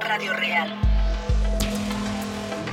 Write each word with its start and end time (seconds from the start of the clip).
Radio 0.00 0.32
Real. 0.34 0.68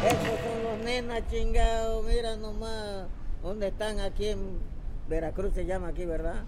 Estos 0.06 0.40
son 0.40 0.64
los 0.64 0.86
nenas 0.86 1.24
chingados, 1.30 2.06
mira 2.06 2.36
nomás, 2.36 3.08
¿dónde 3.42 3.70
están 3.70 4.00
aquí 4.00 4.28
en 4.28 4.60
Veracruz? 5.08 5.54
Se 5.54 5.66
llama 5.66 5.88
aquí, 5.90 6.06
¿verdad? 6.06 6.44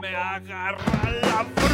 Me 0.00 0.16
agarra 0.16 1.10
la 1.22 1.67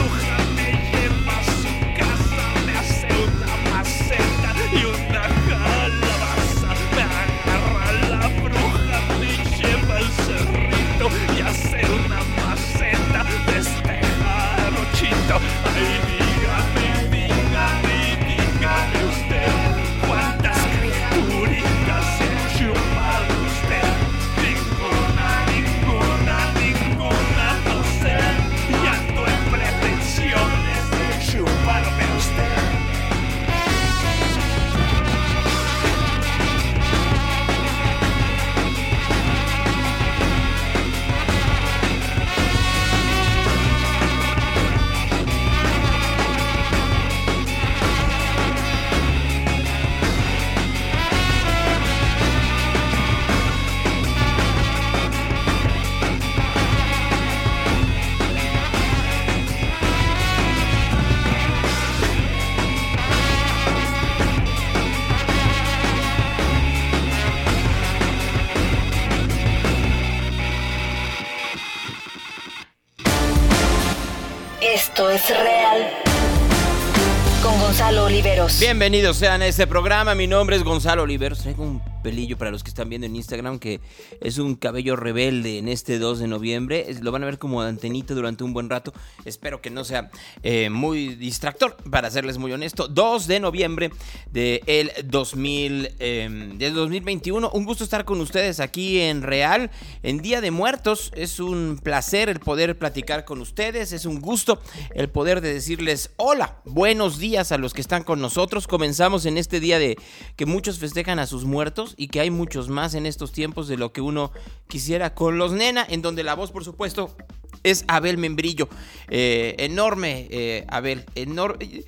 Bienvenidos 78.60 79.16
sean 79.16 79.42
a 79.42 79.46
este 79.46 79.66
programa. 79.66 80.14
Mi 80.14 80.26
nombre 80.26 80.56
es 80.56 80.62
Gonzalo 80.62 81.02
Oliver. 81.02 81.36
Tengo 81.36 81.80
pelillo 82.04 82.38
para 82.38 82.52
los 82.52 82.62
que 82.62 82.68
están 82.68 82.88
viendo 82.88 83.06
en 83.08 83.16
Instagram, 83.16 83.58
que 83.58 83.80
es 84.20 84.38
un 84.38 84.54
cabello 84.54 84.94
rebelde 84.94 85.58
en 85.58 85.68
este 85.68 85.98
2 85.98 86.20
de 86.20 86.28
noviembre. 86.28 86.84
Es- 86.88 87.00
Lo 87.02 87.10
van 87.10 87.22
a 87.24 87.26
ver 87.26 87.38
como 87.38 87.62
antenita 87.62 88.14
durante 88.14 88.44
un 88.44 88.52
buen 88.52 88.70
rato. 88.70 88.92
Espero 89.24 89.60
que 89.60 89.70
no 89.70 89.82
sea 89.84 90.10
eh, 90.42 90.68
muy 90.70 91.14
distractor, 91.16 91.76
para 91.90 92.10
serles 92.10 92.38
muy 92.38 92.52
honesto. 92.52 92.86
2 92.88 93.26
de 93.26 93.40
noviembre 93.40 93.90
del 94.30 94.90
2000, 95.06 95.90
eh, 95.98 96.52
del 96.56 96.74
2021. 96.74 97.50
Un 97.52 97.64
gusto 97.64 97.82
estar 97.84 98.04
con 98.04 98.20
ustedes 98.20 98.60
aquí 98.60 99.00
en 99.00 99.22
Real, 99.22 99.70
en 100.02 100.18
Día 100.20 100.40
de 100.42 100.50
Muertos. 100.50 101.10
Es 101.16 101.40
un 101.40 101.80
placer 101.82 102.28
el 102.28 102.38
poder 102.40 102.78
platicar 102.78 103.24
con 103.24 103.40
ustedes. 103.40 103.92
Es 103.92 104.04
un 104.04 104.20
gusto 104.20 104.60
el 104.94 105.08
poder 105.08 105.40
de 105.40 105.54
decirles 105.54 106.10
hola, 106.16 106.60
buenos 106.66 107.18
días 107.18 107.50
a 107.50 107.56
los 107.58 107.72
que 107.72 107.80
están 107.80 108.04
con 108.04 108.20
nosotros. 108.20 108.66
Comenzamos 108.66 109.24
en 109.24 109.38
este 109.38 109.58
día 109.58 109.78
de 109.78 109.96
que 110.36 110.44
muchos 110.44 110.78
festejan 110.78 111.18
a 111.18 111.26
sus 111.26 111.44
muertos 111.44 111.93
y 111.96 112.08
que 112.08 112.20
hay 112.20 112.30
muchos 112.30 112.68
más 112.68 112.94
en 112.94 113.06
estos 113.06 113.32
tiempos 113.32 113.68
de 113.68 113.76
lo 113.76 113.92
que 113.92 114.00
uno 114.00 114.32
quisiera 114.68 115.14
con 115.14 115.38
los 115.38 115.52
nena, 115.52 115.86
en 115.88 116.02
donde 116.02 116.24
la 116.24 116.34
voz, 116.34 116.50
por 116.50 116.64
supuesto, 116.64 117.16
es 117.62 117.84
Abel 117.88 118.18
Membrillo. 118.18 118.68
Eh, 119.08 119.54
enorme, 119.58 120.28
eh, 120.30 120.64
Abel, 120.68 121.04
enorme. 121.14 121.84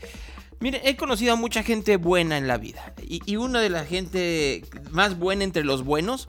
Miren, 0.59 0.81
he 0.85 0.97
conocido 0.97 1.35
a 1.35 1.37
mucha 1.37 1.63
gente 1.63 1.97
buena 1.97 2.39
en 2.39 2.49
la 2.49 2.57
vida. 2.57 2.95
Y, 3.03 3.21
y 3.31 3.37
una 3.37 3.61
de 3.61 3.69
la 3.69 3.85
gente 3.85 4.65
más 4.91 5.19
buena 5.19 5.45
entre 5.45 5.65
los 5.65 5.85
buenos 5.85 6.29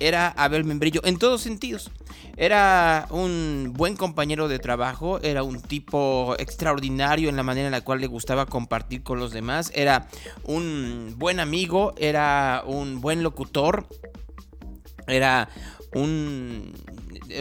era 0.00 0.28
Abel 0.36 0.64
Membrillo, 0.64 1.00
en 1.04 1.18
todos 1.18 1.40
sentidos. 1.42 1.90
Era 2.36 3.06
un 3.10 3.72
buen 3.74 3.96
compañero 3.96 4.46
de 4.46 4.58
trabajo, 4.60 5.18
era 5.22 5.42
un 5.42 5.60
tipo 5.60 6.36
extraordinario 6.38 7.28
en 7.28 7.36
la 7.36 7.42
manera 7.42 7.66
en 7.66 7.72
la 7.72 7.80
cual 7.80 8.00
le 8.00 8.06
gustaba 8.06 8.46
compartir 8.46 9.02
con 9.02 9.18
los 9.18 9.32
demás, 9.32 9.72
era 9.74 10.06
un 10.44 11.14
buen 11.16 11.40
amigo, 11.40 11.94
era 11.96 12.62
un 12.64 13.00
buen 13.00 13.24
locutor, 13.24 13.88
era 15.08 15.48
un, 15.94 16.74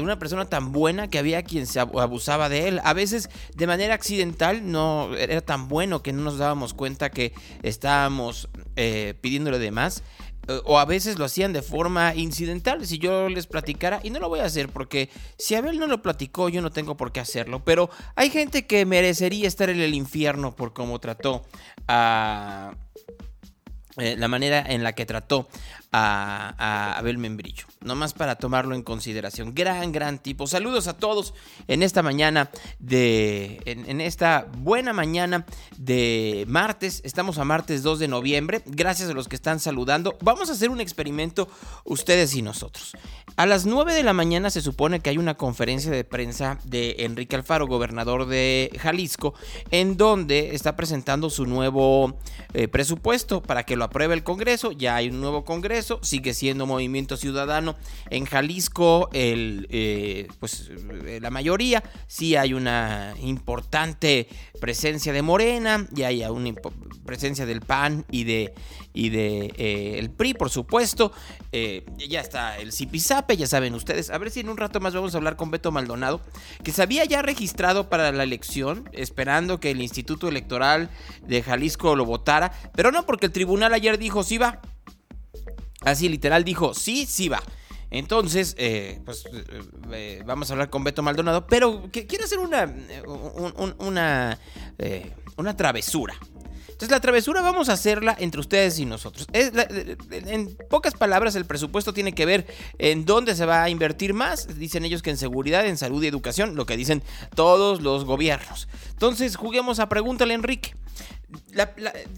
una 0.02 0.18
persona 0.18 0.46
tan 0.46 0.72
buena 0.72 1.10
que 1.10 1.20
había 1.20 1.44
quien 1.44 1.68
se 1.68 1.80
abu- 1.80 2.00
abusaba 2.00 2.50
de 2.50 2.70
él. 2.70 2.80
A 2.84 2.94
veces 2.94 3.30
de 3.56 3.68
manera 3.68 3.94
accidental 3.94 4.72
no 4.72 5.14
era 5.16 5.42
tan 5.42 5.68
bueno 5.68 6.02
que 6.02 6.14
no 6.14 6.24
nos 6.24 6.38
dábamos 6.38 6.74
cuenta 6.74 7.12
que 7.12 7.34
estábamos 7.62 8.50
eh, 8.78 9.16
pidiéndole 9.22 9.60
de 9.60 9.72
más. 9.72 10.02
O 10.66 10.80
a 10.80 10.86
veces 10.86 11.20
lo 11.20 11.26
hacían 11.26 11.54
de 11.54 11.62
forma 11.62 12.16
incidental. 12.16 12.86
Si 12.86 12.98
yo 12.98 13.30
les 13.30 13.48
platicara, 13.48 14.00
y 14.04 14.10
no 14.10 14.20
lo 14.20 14.30
voy 14.30 14.40
a 14.40 14.46
hacer 14.46 14.70
porque 14.70 15.10
si 15.38 15.56
Abel 15.56 15.80
no 15.80 15.88
lo 15.88 16.02
platicó, 16.02 16.50
yo 16.50 16.62
no 16.62 16.72
tengo 16.72 16.96
por 16.96 17.12
qué 17.12 17.20
hacerlo. 17.20 17.64
Pero 17.64 17.90
hay 18.16 18.30
gente 18.30 18.66
que 18.66 18.86
merecería 18.86 19.48
estar 19.48 19.70
en 19.70 19.82
el 19.82 19.94
infierno 19.94 20.56
por 20.56 20.74
cómo 20.74 21.00
trató 21.00 21.44
a, 21.88 22.76
eh, 23.98 24.16
la 24.16 24.28
manera 24.28 24.64
en 24.68 24.84
la 24.84 24.94
que 24.94 25.06
trató 25.06 25.48
a, 25.92 26.98
Abel 26.98 27.18
Membrillo. 27.18 27.66
Nomás 27.82 28.14
para 28.14 28.36
tomarlo 28.36 28.76
en 28.76 28.84
consideración. 28.84 29.54
Gran, 29.54 29.92
gran 29.92 30.20
tipo. 30.20 30.48
Saludos 30.48 30.88
a 30.88 30.98
todos 30.98 31.34
en 31.68 31.84
esta 31.84 32.04
mañana 32.04 32.50
de. 32.80 33.62
En, 33.66 33.90
en 33.90 34.02
esta 34.02 34.48
buena 34.58 34.94
mañana 34.94 35.46
de 35.78 36.46
martes. 36.48 37.02
Estamos 37.04 37.38
a 37.38 37.46
martes 37.46 37.84
2 37.84 38.00
de 38.00 38.08
noviembre. 38.08 38.62
Gracias 38.66 39.10
a 39.10 39.14
los 39.14 39.28
que 39.28 39.36
están 39.36 39.60
saludando. 39.60 40.18
Vamos 40.22 40.50
a 40.50 40.54
hacer 40.54 40.70
un 40.70 40.82
experimento 40.82 41.48
ustedes 41.86 42.36
y 42.36 42.42
nosotros. 42.42 42.94
A 43.36 43.46
las 43.46 43.66
9 43.66 43.94
de 43.94 44.04
la 44.04 44.14
mañana 44.14 44.50
se 44.50 44.62
supone 44.62 45.00
que 45.00 45.12
hay 45.12 45.18
una 45.18 45.36
conferencia 45.36 45.92
de 45.92 46.04
prensa 46.04 46.58
de 46.64 46.96
Enrique 47.00 47.36
Alfaro, 47.36 47.68
gobernador 47.68 48.26
de 48.26 48.72
Jalisco, 48.80 49.36
en 49.70 49.96
donde 49.96 50.56
está 50.56 50.76
presentando 50.76 51.30
su 51.30 51.46
nuevo 51.46 52.18
eh, 52.54 52.68
presupuesto 52.68 53.44
para 53.44 53.64
que 53.64 53.76
lo 53.76 53.84
apruebe 53.84 54.16
el 54.16 54.24
Congreso. 54.24 54.72
Ya 54.72 54.96
hay 54.96 55.10
un 55.10 55.22
nuevo 55.22 55.46
Congreso, 55.46 55.77
sigue 56.02 56.34
siendo 56.34 56.66
Movimiento 56.66 57.18
Ciudadano. 57.18 57.76
En 58.10 58.26
Jalisco, 58.26 59.10
el, 59.14 59.68
eh, 59.70 60.28
pues 60.40 60.70
eh, 61.06 61.20
la 61.22 61.30
mayoría, 61.30 61.84
sí 62.08 62.36
hay 62.36 62.54
una 62.54 63.16
importante 63.22 64.28
presencia 64.60 65.14
de 65.14 65.22
Morena, 65.22 65.88
y 65.96 66.04
hay 66.04 66.24
una 66.24 66.54
presencia 67.06 67.46
del 67.46 67.62
PAN 67.62 68.06
y 68.12 68.24
de, 68.24 68.54
y 68.94 69.10
de 69.10 69.54
eh, 69.58 70.00
el 70.00 70.10
PRI, 70.10 70.34
por 70.34 70.50
supuesto. 70.50 71.12
Ya 72.08 72.22
está 72.22 72.60
el 72.60 72.72
Zipizape, 72.72 73.36
ya 73.36 73.48
saben 73.48 73.74
ustedes. 73.74 74.12
A 74.12 74.20
ver 74.20 74.30
si 74.30 74.42
en 74.42 74.50
un 74.50 74.58
rato 74.58 74.80
más 74.80 74.94
vamos 74.94 75.16
a 75.16 75.18
hablar 75.18 75.38
con 75.38 75.50
Beto 75.50 75.72
Maldonado, 75.72 76.22
que 76.64 76.72
se 76.72 76.84
había 76.84 77.04
ya 77.06 77.24
registrado 77.24 77.90
para 77.90 78.12
la 78.12 78.22
elección, 78.24 78.88
esperando 78.94 79.60
que 79.60 79.72
el 79.72 79.82
Instituto 79.82 80.28
Electoral 80.28 80.92
de 81.26 81.42
Jalisco 81.42 81.96
lo 81.96 82.06
votara, 82.06 82.52
pero 82.76 82.92
no 82.92 83.08
porque 83.08 83.26
el 83.26 83.32
tribunal 83.32 83.74
ayer 83.74 83.98
dijo 83.98 84.24
sí 84.24 84.38
va. 84.38 84.62
Así 85.90 86.10
literal 86.10 86.44
dijo 86.44 86.74
sí, 86.74 87.06
sí 87.06 87.30
va. 87.30 87.42
Entonces, 87.90 88.54
eh, 88.58 89.00
pues 89.06 89.26
eh, 89.32 89.62
eh, 89.94 90.24
vamos 90.26 90.50
a 90.50 90.54
hablar 90.54 90.70
con 90.70 90.84
Beto 90.84 91.02
Maldonado, 91.02 91.48
pero 91.48 91.90
que, 91.92 92.06
quiero 92.06 92.26
hacer 92.26 92.40
una, 92.40 92.64
un- 93.06 93.54
un- 93.56 93.76
una, 93.80 94.38
una 95.38 95.56
travesura. 95.56 96.16
Entonces 96.68 96.92
la 96.92 97.00
travesura 97.00 97.42
vamos 97.42 97.70
a 97.70 97.74
hacerla 97.74 98.16
entre 98.20 98.40
ustedes 98.40 98.78
y 98.78 98.86
nosotros. 98.86 99.26
En 99.34 100.56
pocas 100.70 100.94
palabras, 100.94 101.36
el 101.36 101.46
presupuesto 101.46 101.92
tiene 101.94 102.12
que 102.14 102.26
ver 102.28 102.46
en 102.78 103.04
dónde 103.06 103.36
se 103.36 103.46
va 103.48 103.64
a 103.64 103.70
invertir 103.70 104.14
más. 104.14 104.60
Dicen 104.60 104.86
ellos 104.86 105.02
que 105.02 105.10
en 105.10 105.18
seguridad, 105.18 105.66
en 105.66 105.78
salud 105.78 106.04
y 106.04 106.08
educación, 106.08 106.56
lo 106.56 106.66
que 106.68 106.78
dicen 106.78 107.02
todos 107.36 107.82
los 107.82 108.06
gobiernos. 108.06 108.68
Entonces 108.92 109.38
juguemos 109.38 109.80
a 109.80 109.90
Pregúntale 109.90 110.36
Enrique. 110.36 110.76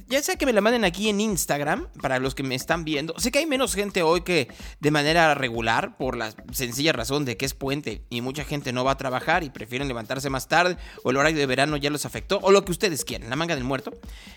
Ya 0.08 0.22
sea 0.22 0.36
que 0.36 0.46
me 0.46 0.54
la 0.54 0.62
manden 0.62 0.86
aquí 0.86 1.10
en 1.10 1.20
Instagram, 1.20 1.88
para 2.02 2.20
los 2.20 2.36
que 2.36 2.44
me 2.44 2.54
están 2.56 2.86
viendo. 2.86 3.18
Sé 3.18 3.32
que 3.32 3.40
hay 3.40 3.46
menos 3.48 3.74
gente 3.74 4.04
hoy 4.04 4.22
que 4.22 4.48
de 4.80 4.92
manera 4.92 5.34
regular, 5.34 5.98
por 5.98 6.16
la 6.16 6.34
sencilla 6.52 6.94
razón 6.94 7.26
de 7.26 7.36
que 7.36 7.46
es 7.46 7.54
puente 7.54 8.06
y 8.10 8.22
mucha 8.22 8.44
gente 8.44 8.72
no 8.72 8.84
va 8.84 8.92
a 8.92 8.98
trabajar 8.98 9.44
y 9.44 9.50
prefieren 9.50 9.88
levantarse 9.88 10.30
más 10.30 10.48
tarde, 10.48 10.78
o 11.04 11.12
el 11.12 11.18
horario 11.18 11.40
de 11.40 11.46
verano 11.46 11.78
ya 11.78 11.90
los 11.90 12.06
afectó, 12.06 12.40
o 12.44 12.52
lo 12.52 12.64
que 12.64 12.72
ustedes 12.72 13.04
quieran, 13.04 13.30
la 13.30 13.36
manga 13.36 13.56
del 13.56 13.64
muerto. 13.64 13.92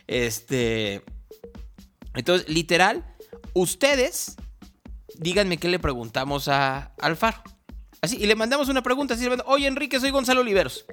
Este. 0.06 1.02
Entonces, 2.14 2.48
literal, 2.48 3.04
ustedes 3.54 4.36
díganme 5.18 5.58
qué 5.58 5.68
le 5.68 5.78
preguntamos 5.78 6.48
a 6.48 6.92
Alfaro. 7.00 7.42
Así, 8.00 8.16
y 8.16 8.26
le 8.26 8.34
mandamos 8.34 8.68
una 8.68 8.82
pregunta 8.82 9.14
así, 9.14 9.28
oye 9.46 9.66
Enrique, 9.66 10.00
soy 10.00 10.10
Gonzalo 10.10 10.40
Oliveros. 10.40 10.84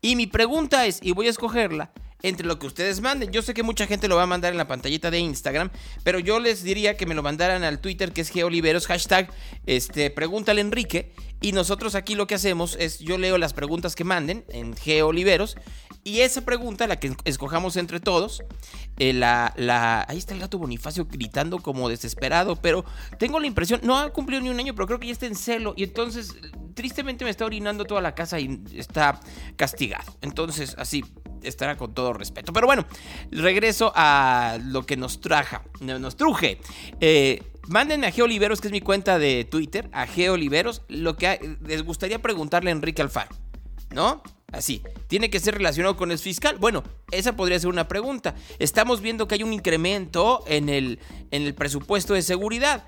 Y 0.00 0.16
mi 0.16 0.26
pregunta 0.26 0.86
es, 0.86 1.00
y 1.02 1.12
voy 1.12 1.26
a 1.26 1.30
escogerla 1.30 1.92
entre 2.22 2.46
lo 2.46 2.58
que 2.58 2.66
ustedes 2.66 3.00
manden. 3.00 3.30
Yo 3.32 3.42
sé 3.42 3.54
que 3.54 3.62
mucha 3.62 3.86
gente 3.86 4.08
lo 4.08 4.16
va 4.16 4.22
a 4.24 4.26
mandar 4.26 4.52
en 4.52 4.58
la 4.58 4.68
pantallita 4.68 5.10
de 5.10 5.18
Instagram, 5.18 5.70
pero 6.04 6.18
yo 6.18 6.40
les 6.40 6.62
diría 6.62 6.96
que 6.96 7.06
me 7.06 7.14
lo 7.14 7.22
mandaran 7.22 7.64
al 7.64 7.80
Twitter 7.80 8.12
que 8.12 8.20
es 8.20 8.30
Geoliveros, 8.30 8.86
hashtag, 8.86 9.30
este, 9.66 10.10
pregúntale 10.10 10.60
Enrique. 10.60 11.12
Y 11.40 11.50
nosotros 11.50 11.96
aquí 11.96 12.14
lo 12.14 12.28
que 12.28 12.36
hacemos 12.36 12.76
es, 12.78 13.00
yo 13.00 13.18
leo 13.18 13.36
las 13.36 13.52
preguntas 13.52 13.96
que 13.96 14.04
manden 14.04 14.44
en 14.48 14.76
Geoliveros. 14.76 15.56
Y 16.04 16.20
esa 16.20 16.44
pregunta, 16.44 16.86
la 16.86 17.00
que 17.00 17.16
escojamos 17.24 17.76
entre 17.76 17.98
todos, 17.98 18.42
eh, 18.98 19.12
la, 19.12 19.52
la... 19.56 20.04
Ahí 20.08 20.18
está 20.18 20.34
el 20.34 20.40
gato 20.40 20.58
Bonifacio 20.58 21.06
gritando 21.06 21.58
como 21.58 21.88
desesperado, 21.88 22.54
pero 22.56 22.84
tengo 23.18 23.40
la 23.40 23.48
impresión, 23.48 23.80
no 23.82 23.98
ha 23.98 24.12
cumplido 24.12 24.40
ni 24.40 24.50
un 24.50 24.58
año, 24.58 24.74
pero 24.74 24.86
creo 24.86 25.00
que 25.00 25.08
ya 25.08 25.12
está 25.12 25.26
en 25.26 25.34
celo. 25.34 25.74
Y 25.76 25.82
entonces, 25.82 26.32
tristemente 26.74 27.24
me 27.24 27.30
está 27.30 27.44
orinando 27.44 27.84
toda 27.84 28.00
la 28.00 28.14
casa 28.14 28.38
y 28.38 28.62
está 28.76 29.18
castigado. 29.56 30.16
Entonces, 30.22 30.76
así 30.78 31.04
estará 31.42 31.76
con 31.76 31.94
todo 31.94 32.12
respeto. 32.12 32.52
Pero 32.52 32.66
bueno, 32.66 32.84
regreso 33.30 33.92
a 33.94 34.58
lo 34.64 34.84
que 34.84 34.96
nos 34.96 35.20
traja, 35.20 35.62
no, 35.80 35.98
nos 35.98 36.16
truje. 36.16 36.58
Eh, 37.00 37.42
a 37.74 38.10
Geoliveros, 38.10 38.60
que 38.60 38.68
es 38.68 38.72
mi 38.72 38.80
cuenta 38.80 39.18
de 39.18 39.44
Twitter, 39.44 39.88
a 39.92 40.06
Geoliveros, 40.06 40.82
lo 40.88 41.16
que 41.16 41.56
les 41.64 41.82
gustaría 41.82 42.20
preguntarle 42.20 42.70
a 42.70 42.72
Enrique 42.72 43.02
Alfaro, 43.02 43.34
¿no? 43.90 44.22
Así, 44.52 44.82
¿tiene 45.08 45.30
que 45.30 45.40
ser 45.40 45.54
relacionado 45.54 45.96
con 45.96 46.12
el 46.12 46.18
fiscal? 46.18 46.56
Bueno, 46.58 46.84
esa 47.10 47.34
podría 47.34 47.58
ser 47.58 47.70
una 47.70 47.88
pregunta. 47.88 48.34
Estamos 48.58 49.00
viendo 49.00 49.26
que 49.26 49.36
hay 49.36 49.42
un 49.42 49.54
incremento 49.54 50.44
en 50.46 50.68
el, 50.68 50.98
en 51.30 51.42
el 51.44 51.54
presupuesto 51.54 52.12
de 52.12 52.20
seguridad. 52.20 52.84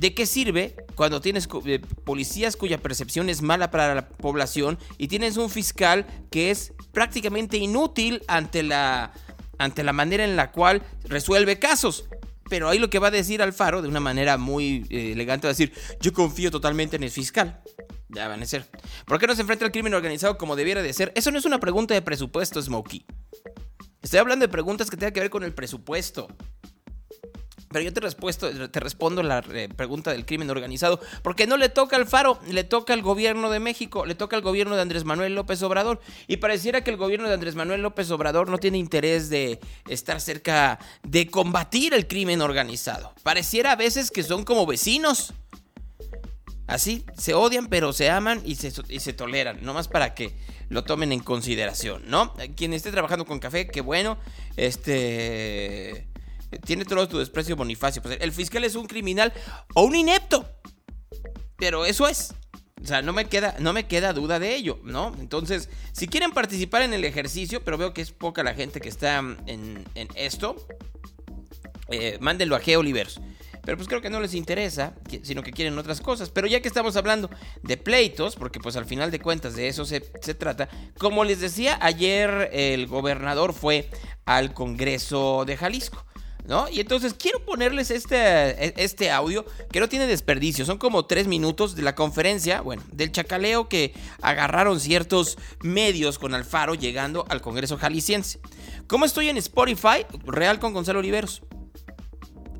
¿De 0.00 0.14
qué 0.14 0.24
sirve 0.24 0.76
cuando 0.94 1.20
tienes 1.20 1.46
eh, 1.66 1.78
policías 2.04 2.56
cuya 2.56 2.78
percepción 2.78 3.28
es 3.28 3.42
mala 3.42 3.70
para 3.70 3.94
la 3.94 4.08
población 4.08 4.78
y 4.96 5.08
tienes 5.08 5.36
un 5.36 5.50
fiscal 5.50 6.06
que 6.30 6.50
es 6.50 6.72
prácticamente 6.90 7.58
inútil 7.58 8.22
ante 8.26 8.62
la, 8.62 9.12
ante 9.58 9.84
la 9.84 9.92
manera 9.92 10.24
en 10.24 10.36
la 10.36 10.52
cual 10.52 10.80
resuelve 11.04 11.58
casos? 11.58 12.08
Pero 12.48 12.70
ahí 12.70 12.78
lo 12.78 12.88
que 12.88 12.98
va 12.98 13.08
a 13.08 13.10
decir 13.10 13.42
Alfaro, 13.42 13.82
de 13.82 13.88
una 13.88 14.00
manera 14.00 14.38
muy 14.38 14.86
eh, 14.88 15.12
elegante, 15.12 15.46
va 15.46 15.50
a 15.50 15.52
decir, 15.52 15.74
yo 16.00 16.14
confío 16.14 16.50
totalmente 16.50 16.96
en 16.96 17.02
el 17.02 17.10
fiscal. 17.10 17.60
Ya 18.08 18.26
van 18.26 18.42
a 18.42 18.46
ser. 18.46 18.64
¿Por 19.04 19.18
qué 19.18 19.26
no 19.26 19.34
se 19.34 19.42
enfrenta 19.42 19.66
al 19.66 19.70
crimen 19.70 19.92
organizado 19.92 20.38
como 20.38 20.56
debiera 20.56 20.82
de 20.82 20.94
ser? 20.94 21.12
Eso 21.14 21.30
no 21.30 21.38
es 21.38 21.44
una 21.44 21.60
pregunta 21.60 21.92
de 21.92 22.00
presupuesto, 22.00 22.62
Smokey. 22.62 23.04
Estoy 24.00 24.18
hablando 24.18 24.44
de 24.44 24.48
preguntas 24.48 24.88
que 24.88 24.96
tengan 24.96 25.12
que 25.12 25.20
ver 25.20 25.30
con 25.30 25.44
el 25.44 25.52
presupuesto. 25.52 26.26
Pero 27.72 27.84
yo 27.84 27.92
te, 27.92 28.80
respondo 28.80 29.22
la 29.22 29.44
eh, 29.52 29.68
pregunta 29.68 30.10
del 30.10 30.26
crimen 30.26 30.50
organizado, 30.50 30.98
porque 31.22 31.46
no 31.46 31.56
le 31.56 31.68
toca 31.68 31.94
al 31.94 32.04
Faro, 32.04 32.40
le 32.48 32.64
toca 32.64 32.94
al 32.94 33.00
gobierno 33.00 33.48
de 33.48 33.60
México, 33.60 34.04
le 34.06 34.16
toca 34.16 34.34
al 34.34 34.42
gobierno 34.42 34.74
de 34.74 34.82
Andrés 34.82 35.04
Manuel 35.04 35.36
López 35.36 35.62
Obrador. 35.62 36.00
Y 36.26 36.38
pareciera 36.38 36.82
que 36.82 36.90
el 36.90 36.96
gobierno 36.96 37.28
de 37.28 37.34
Andrés 37.34 37.54
Manuel 37.54 37.82
López 37.82 38.10
Obrador 38.10 38.48
no 38.48 38.58
tiene 38.58 38.78
interés 38.78 39.30
de 39.30 39.60
estar 39.88 40.20
cerca 40.20 40.80
de 41.04 41.28
combatir 41.28 41.94
el 41.94 42.08
crimen 42.08 42.40
organizado. 42.40 43.14
Pareciera 43.22 43.70
a 43.70 43.76
veces 43.76 44.10
que 44.10 44.24
son 44.24 44.42
como 44.42 44.66
vecinos. 44.66 45.32
Así, 46.66 47.04
se 47.16 47.34
odian, 47.34 47.68
pero 47.68 47.92
se 47.92 48.10
aman 48.10 48.42
y 48.44 48.56
se, 48.56 48.72
y 48.88 48.98
se 48.98 49.12
toleran, 49.12 49.62
nomás 49.62 49.86
para 49.86 50.14
que 50.14 50.34
lo 50.70 50.82
tomen 50.82 51.12
en 51.12 51.20
consideración, 51.20 52.02
¿no? 52.08 52.34
Quien 52.56 52.72
esté 52.72 52.90
trabajando 52.90 53.26
con 53.26 53.38
café, 53.38 53.68
qué 53.68 53.80
bueno. 53.80 54.18
Este 54.56 56.09
tiene 56.58 56.84
todo 56.84 57.08
tu 57.08 57.18
desprecio 57.18 57.56
Bonifacio. 57.56 58.02
Pues 58.02 58.18
el 58.20 58.32
fiscal 58.32 58.64
es 58.64 58.74
un 58.74 58.86
criminal 58.86 59.32
o 59.74 59.82
un 59.82 59.94
inepto. 59.94 60.48
Pero 61.56 61.84
eso 61.84 62.08
es. 62.08 62.34
O 62.82 62.86
sea, 62.86 63.02
no 63.02 63.12
me 63.12 63.26
queda, 63.26 63.56
no 63.58 63.72
me 63.72 63.86
queda 63.86 64.14
duda 64.14 64.38
de 64.38 64.54
ello, 64.54 64.80
¿no? 64.84 65.14
Entonces, 65.20 65.68
si 65.92 66.08
quieren 66.08 66.32
participar 66.32 66.82
en 66.82 66.94
el 66.94 67.04
ejercicio, 67.04 67.62
pero 67.62 67.76
veo 67.76 67.92
que 67.92 68.00
es 68.00 68.10
poca 68.10 68.42
la 68.42 68.54
gente 68.54 68.80
que 68.80 68.88
está 68.88 69.18
en, 69.18 69.84
esto, 70.14 70.56
eh, 71.90 72.16
mándenlo 72.20 72.56
a 72.56 72.62
G. 72.62 72.78
Olivers. 72.78 73.20
Pero 73.62 73.76
pues 73.76 73.88
creo 73.88 74.00
que 74.00 74.08
no 74.08 74.20
les 74.20 74.32
interesa, 74.32 74.94
sino 75.22 75.42
que 75.42 75.52
quieren 75.52 75.76
otras 75.78 76.00
cosas. 76.00 76.30
Pero 76.30 76.46
ya 76.46 76.60
que 76.62 76.68
estamos 76.68 76.96
hablando 76.96 77.28
de 77.62 77.76
pleitos, 77.76 78.36
porque 78.36 78.58
pues 78.58 78.76
al 78.76 78.86
final 78.86 79.10
de 79.10 79.20
cuentas 79.20 79.54
de 79.54 79.68
eso 79.68 79.84
se, 79.84 80.10
se 80.22 80.32
trata, 80.32 80.70
como 80.98 81.24
les 81.24 81.40
decía, 81.40 81.78
ayer 81.82 82.48
el 82.54 82.86
gobernador 82.86 83.52
fue 83.52 83.90
al 84.24 84.54
Congreso 84.54 85.44
de 85.46 85.58
Jalisco. 85.58 86.06
¿No? 86.50 86.68
Y 86.68 86.80
entonces 86.80 87.14
quiero 87.14 87.44
ponerles 87.44 87.92
este, 87.92 88.82
este 88.82 89.12
audio 89.12 89.44
que 89.70 89.78
no 89.78 89.88
tiene 89.88 90.08
desperdicio. 90.08 90.64
Son 90.64 90.78
como 90.78 91.06
tres 91.06 91.28
minutos 91.28 91.76
de 91.76 91.82
la 91.82 91.94
conferencia, 91.94 92.60
bueno, 92.60 92.82
del 92.90 93.12
chacaleo 93.12 93.68
que 93.68 93.94
agarraron 94.20 94.80
ciertos 94.80 95.38
medios 95.62 96.18
con 96.18 96.34
Alfaro 96.34 96.74
llegando 96.74 97.24
al 97.28 97.40
Congreso 97.40 97.78
Jalisciense. 97.78 98.40
¿Cómo 98.88 99.04
estoy 99.04 99.28
en 99.28 99.36
Spotify? 99.36 100.04
Real 100.24 100.58
con 100.58 100.74
Gonzalo 100.74 100.98
Oliveros. 100.98 101.42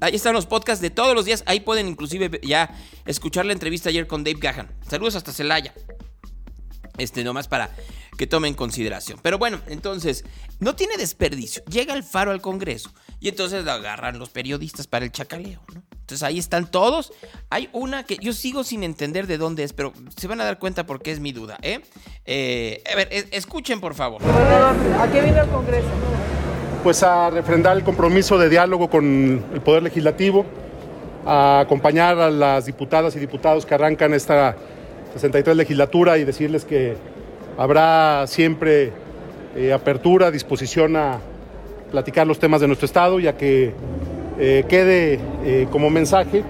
Ahí 0.00 0.14
están 0.14 0.34
los 0.34 0.46
podcasts 0.46 0.80
de 0.80 0.90
todos 0.90 1.12
los 1.12 1.24
días. 1.24 1.42
Ahí 1.46 1.58
pueden 1.58 1.88
inclusive 1.88 2.40
ya 2.44 2.72
escuchar 3.06 3.44
la 3.44 3.54
entrevista 3.54 3.88
ayer 3.88 4.06
con 4.06 4.22
Dave 4.22 4.38
Gahan. 4.38 4.70
Saludos 4.88 5.16
hasta 5.16 5.32
Celaya. 5.32 5.74
Este, 6.96 7.24
nomás 7.24 7.48
para 7.48 7.74
que 8.20 8.26
tomen 8.26 8.52
consideración. 8.52 9.18
Pero 9.22 9.38
bueno, 9.38 9.60
entonces, 9.66 10.26
no 10.58 10.76
tiene 10.76 10.98
desperdicio. 10.98 11.64
Llega 11.64 11.94
el 11.94 12.02
faro 12.02 12.32
al 12.32 12.42
Congreso 12.42 12.92
y 13.18 13.30
entonces 13.30 13.64
lo 13.64 13.72
agarran 13.72 14.18
los 14.18 14.28
periodistas 14.28 14.86
para 14.86 15.06
el 15.06 15.10
chacaleo, 15.10 15.62
¿no? 15.74 15.82
Entonces 15.92 16.22
ahí 16.22 16.38
están 16.38 16.70
todos. 16.70 17.14
Hay 17.48 17.70
una 17.72 18.04
que 18.04 18.18
yo 18.20 18.34
sigo 18.34 18.62
sin 18.62 18.82
entender 18.82 19.26
de 19.26 19.38
dónde 19.38 19.64
es, 19.64 19.72
pero 19.72 19.94
se 20.18 20.28
van 20.28 20.38
a 20.42 20.44
dar 20.44 20.58
cuenta 20.58 20.84
porque 20.84 21.12
es 21.12 21.18
mi 21.18 21.32
duda, 21.32 21.56
¿eh? 21.62 21.80
eh 22.26 22.82
a 22.92 22.94
ver, 22.94 23.08
escuchen 23.10 23.80
por 23.80 23.94
favor. 23.94 24.20
¿A 24.22 25.08
qué 25.10 25.22
viene 25.22 25.40
el 25.40 25.48
Congreso? 25.48 25.88
Pues 26.82 27.02
a 27.02 27.30
refrendar 27.30 27.74
el 27.74 27.84
compromiso 27.84 28.36
de 28.36 28.50
diálogo 28.50 28.90
con 28.90 29.42
el 29.50 29.62
Poder 29.62 29.82
Legislativo, 29.82 30.44
a 31.24 31.60
acompañar 31.60 32.18
a 32.18 32.30
las 32.30 32.66
diputadas 32.66 33.16
y 33.16 33.18
diputados 33.18 33.64
que 33.64 33.74
arrancan 33.74 34.12
esta 34.12 34.56
63 35.14 35.56
legislatura 35.56 36.18
y 36.18 36.24
decirles 36.24 36.66
que 36.66 36.98
habrá 37.60 38.26
siempre 38.26 38.90
eh, 39.54 39.70
apertura, 39.74 40.30
disposición 40.30 40.96
a 40.96 41.18
platicar 41.90 42.26
los 42.26 42.38
temas 42.38 42.62
de 42.62 42.66
nuestro 42.66 42.86
Estado, 42.86 43.20
ya 43.20 43.36
que 43.36 43.74
eh, 44.38 44.64
quede 44.66 45.20
eh, 45.44 45.66
como 45.70 45.90
mensaje 45.90 46.42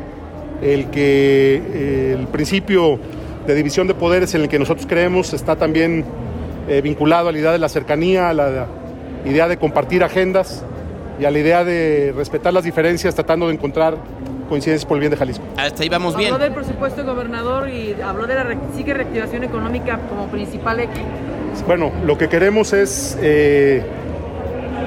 el 0.62 0.88
que 0.90 2.12
el 2.12 2.29
principio 2.29 3.00
de 3.45 3.55
división 3.57 3.88
de 3.88 3.95
poderes 3.95 4.37
en 4.37 4.43
el 4.43 4.49
que 4.49 4.61
nosotros 4.61 4.87
creemos 4.87 5.33
está 5.33 5.57
también 5.57 6.05
vinculado 6.85 7.31
a 7.31 7.33
la 7.33 7.38
idea 7.38 7.50
de 7.50 7.59
la 7.59 7.71
cercanía, 7.71 8.29
a 8.29 8.35
la 8.35 8.67
idea 9.25 9.49
de 9.49 9.57
compartir 9.57 10.05
agendas 10.05 10.62
y 11.19 11.25
a 11.25 11.31
la 11.31 11.38
idea 11.38 11.64
de 11.64 12.12
respetar 12.14 12.52
las 12.52 12.62
diferencias 12.62 13.14
tratando 13.14 13.49
de 13.49 13.55
encontrar 13.55 13.97
coincidencias 14.50 14.87
por 14.87 14.97
el 14.97 15.00
bien 15.00 15.11
de 15.11 15.16
Jalisco. 15.16 15.45
Hasta 15.57 15.83
ahí 15.83 15.88
vamos 15.88 16.14
bien. 16.14 16.35
Habló 16.35 16.45
del 16.45 16.52
presupuesto 16.52 17.02
gobernador 17.04 17.71
y 17.71 17.97
habló 18.02 18.26
de 18.26 18.35
la 18.35 18.54
sigue 18.76 18.92
reactivación 18.92 19.45
económica 19.45 19.99
como 20.11 20.26
principal 20.26 20.80
eje. 20.80 21.02
Bueno, 21.66 21.90
lo 22.04 22.19
que 22.19 22.28
queremos 22.28 22.73
es 22.73 23.16
eh, 23.23 23.83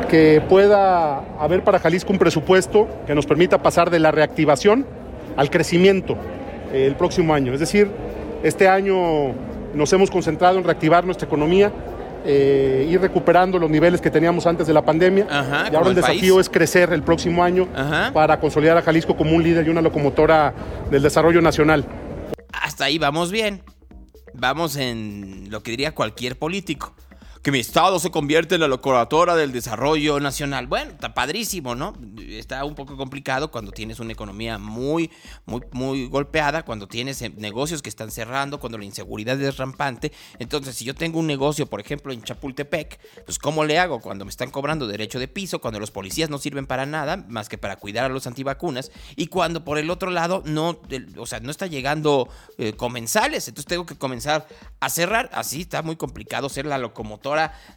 que 0.09 0.43
pueda 0.47 1.23
haber 1.39 1.63
para 1.63 1.79
Jalisco 1.79 2.11
un 2.11 2.19
presupuesto 2.19 2.87
que 3.07 3.15
nos 3.15 3.25
permita 3.25 3.63
pasar 3.63 3.89
de 3.89 3.99
la 3.99 4.11
reactivación 4.11 4.85
al 5.35 5.49
crecimiento 5.49 6.15
eh, 6.71 6.85
el 6.85 6.95
próximo 6.95 7.33
año. 7.33 7.53
Es 7.53 7.59
decir, 7.59 7.89
este 8.43 8.67
año 8.67 9.33
nos 9.73 9.91
hemos 9.93 10.11
concentrado 10.11 10.57
en 10.57 10.63
reactivar 10.63 11.05
nuestra 11.05 11.25
economía, 11.25 11.71
eh, 12.25 12.87
ir 12.89 13.01
recuperando 13.01 13.59
los 13.59 13.69
niveles 13.69 14.01
que 14.01 14.09
teníamos 14.09 14.45
antes 14.47 14.67
de 14.67 14.73
la 14.73 14.83
pandemia. 14.83 15.27
y 15.71 15.75
ahora 15.75 15.89
el, 15.89 15.95
desafío 15.95 16.39
es 16.39 16.49
crecer 16.49 16.93
el 16.93 17.03
próximo 17.03 17.43
año 17.43 17.67
para 18.13 18.39
consolidar 18.39 18.77
a 18.77 18.81
Jalisco 18.81 19.15
como 19.15 19.31
un 19.31 19.43
líder 19.43 19.67
y 19.67 19.69
una 19.69 19.81
locomotora 19.81 20.53
del 20.89 21.01
desarrollo 21.01 21.41
nacional. 21.41 21.85
Hasta 22.51 22.85
ahí 22.85 22.97
vamos 22.97 23.31
bien. 23.31 23.63
Vamos 24.33 24.77
en 24.77 25.47
lo 25.51 25.61
que 25.61 25.71
diría 25.71 25.93
cualquier 25.93 26.37
político 26.37 26.93
que 27.43 27.51
mi 27.51 27.59
estado 27.59 27.99
se 27.99 28.09
convierte 28.09 28.55
en 28.55 28.61
la 28.61 28.69
locomotora 28.69 29.35
del 29.35 29.51
desarrollo 29.51 30.21
nacional. 30.21 30.67
Bueno, 30.67 30.91
está 30.91 31.13
padrísimo, 31.13 31.75
¿no? 31.75 31.93
Está 32.17 32.63
un 32.63 32.73
poco 32.73 32.95
complicado 32.95 33.51
cuando 33.51 33.73
tienes 33.73 33.99
una 33.99 34.13
economía 34.13 34.57
muy, 34.57 35.11
muy, 35.45 35.61
muy 35.71 36.07
golpeada, 36.07 36.63
cuando 36.63 36.87
tienes 36.87 37.21
eh, 37.21 37.33
negocios 37.35 37.81
que 37.81 37.89
están 37.89 38.11
cerrando, 38.11 38.61
cuando 38.61 38.77
la 38.77 38.85
inseguridad 38.85 39.39
es 39.41 39.57
rampante. 39.57 40.13
Entonces, 40.39 40.77
si 40.77 40.85
yo 40.85 40.95
tengo 40.95 41.19
un 41.19 41.27
negocio, 41.27 41.65
por 41.65 41.81
ejemplo, 41.81 42.13
en 42.13 42.23
Chapultepec, 42.23 42.97
pues 43.25 43.37
¿cómo 43.37 43.65
le 43.65 43.77
hago 43.77 43.99
cuando 43.99 44.23
me 44.23 44.31
están 44.31 44.49
cobrando 44.49 44.87
derecho 44.87 45.19
de 45.19 45.27
piso, 45.27 45.59
cuando 45.59 45.81
los 45.81 45.91
policías 45.91 46.29
no 46.29 46.37
sirven 46.37 46.65
para 46.65 46.85
nada, 46.85 47.25
más 47.27 47.49
que 47.49 47.57
para 47.57 47.75
cuidar 47.75 48.05
a 48.05 48.13
los 48.13 48.25
antivacunas, 48.25 48.89
y 49.17 49.27
cuando 49.27 49.65
por 49.65 49.77
el 49.77 49.89
otro 49.89 50.11
lado 50.11 50.43
no, 50.45 50.79
o 51.17 51.25
sea, 51.25 51.41
no 51.41 51.51
está 51.51 51.67
llegando 51.67 52.29
eh, 52.57 52.71
comensales, 52.71 53.49
entonces 53.49 53.67
tengo 53.67 53.85
que 53.85 53.97
comenzar 53.97 54.47
a 54.79 54.89
cerrar. 54.89 55.29
Así 55.33 55.59
está 55.59 55.81
muy 55.81 55.97
complicado 55.97 56.47
ser 56.47 56.65
la 56.65 56.77
locomotora 56.77 57.32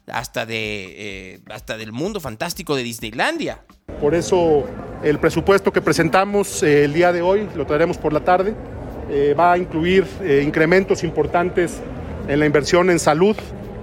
hasta, 0.06 0.46
de, 0.46 1.34
eh, 1.34 1.40
hasta 1.50 1.76
del 1.76 1.92
mundo 1.92 2.20
fantástico 2.20 2.74
de 2.76 2.82
Disneylandia. 2.82 3.60
Por 4.00 4.14
eso 4.14 4.64
el 5.02 5.18
presupuesto 5.18 5.72
que 5.72 5.80
presentamos 5.80 6.62
eh, 6.62 6.84
el 6.84 6.92
día 6.92 7.12
de 7.12 7.22
hoy, 7.22 7.48
lo 7.54 7.66
traeremos 7.66 7.98
por 7.98 8.12
la 8.12 8.20
tarde, 8.20 8.54
eh, 9.10 9.34
va 9.38 9.52
a 9.52 9.58
incluir 9.58 10.06
incrementos 10.42 11.04
importantes 11.04 11.80
en 12.28 12.40
la 12.40 12.46
inversión 12.46 12.90
en 12.90 12.98
salud, 12.98 13.36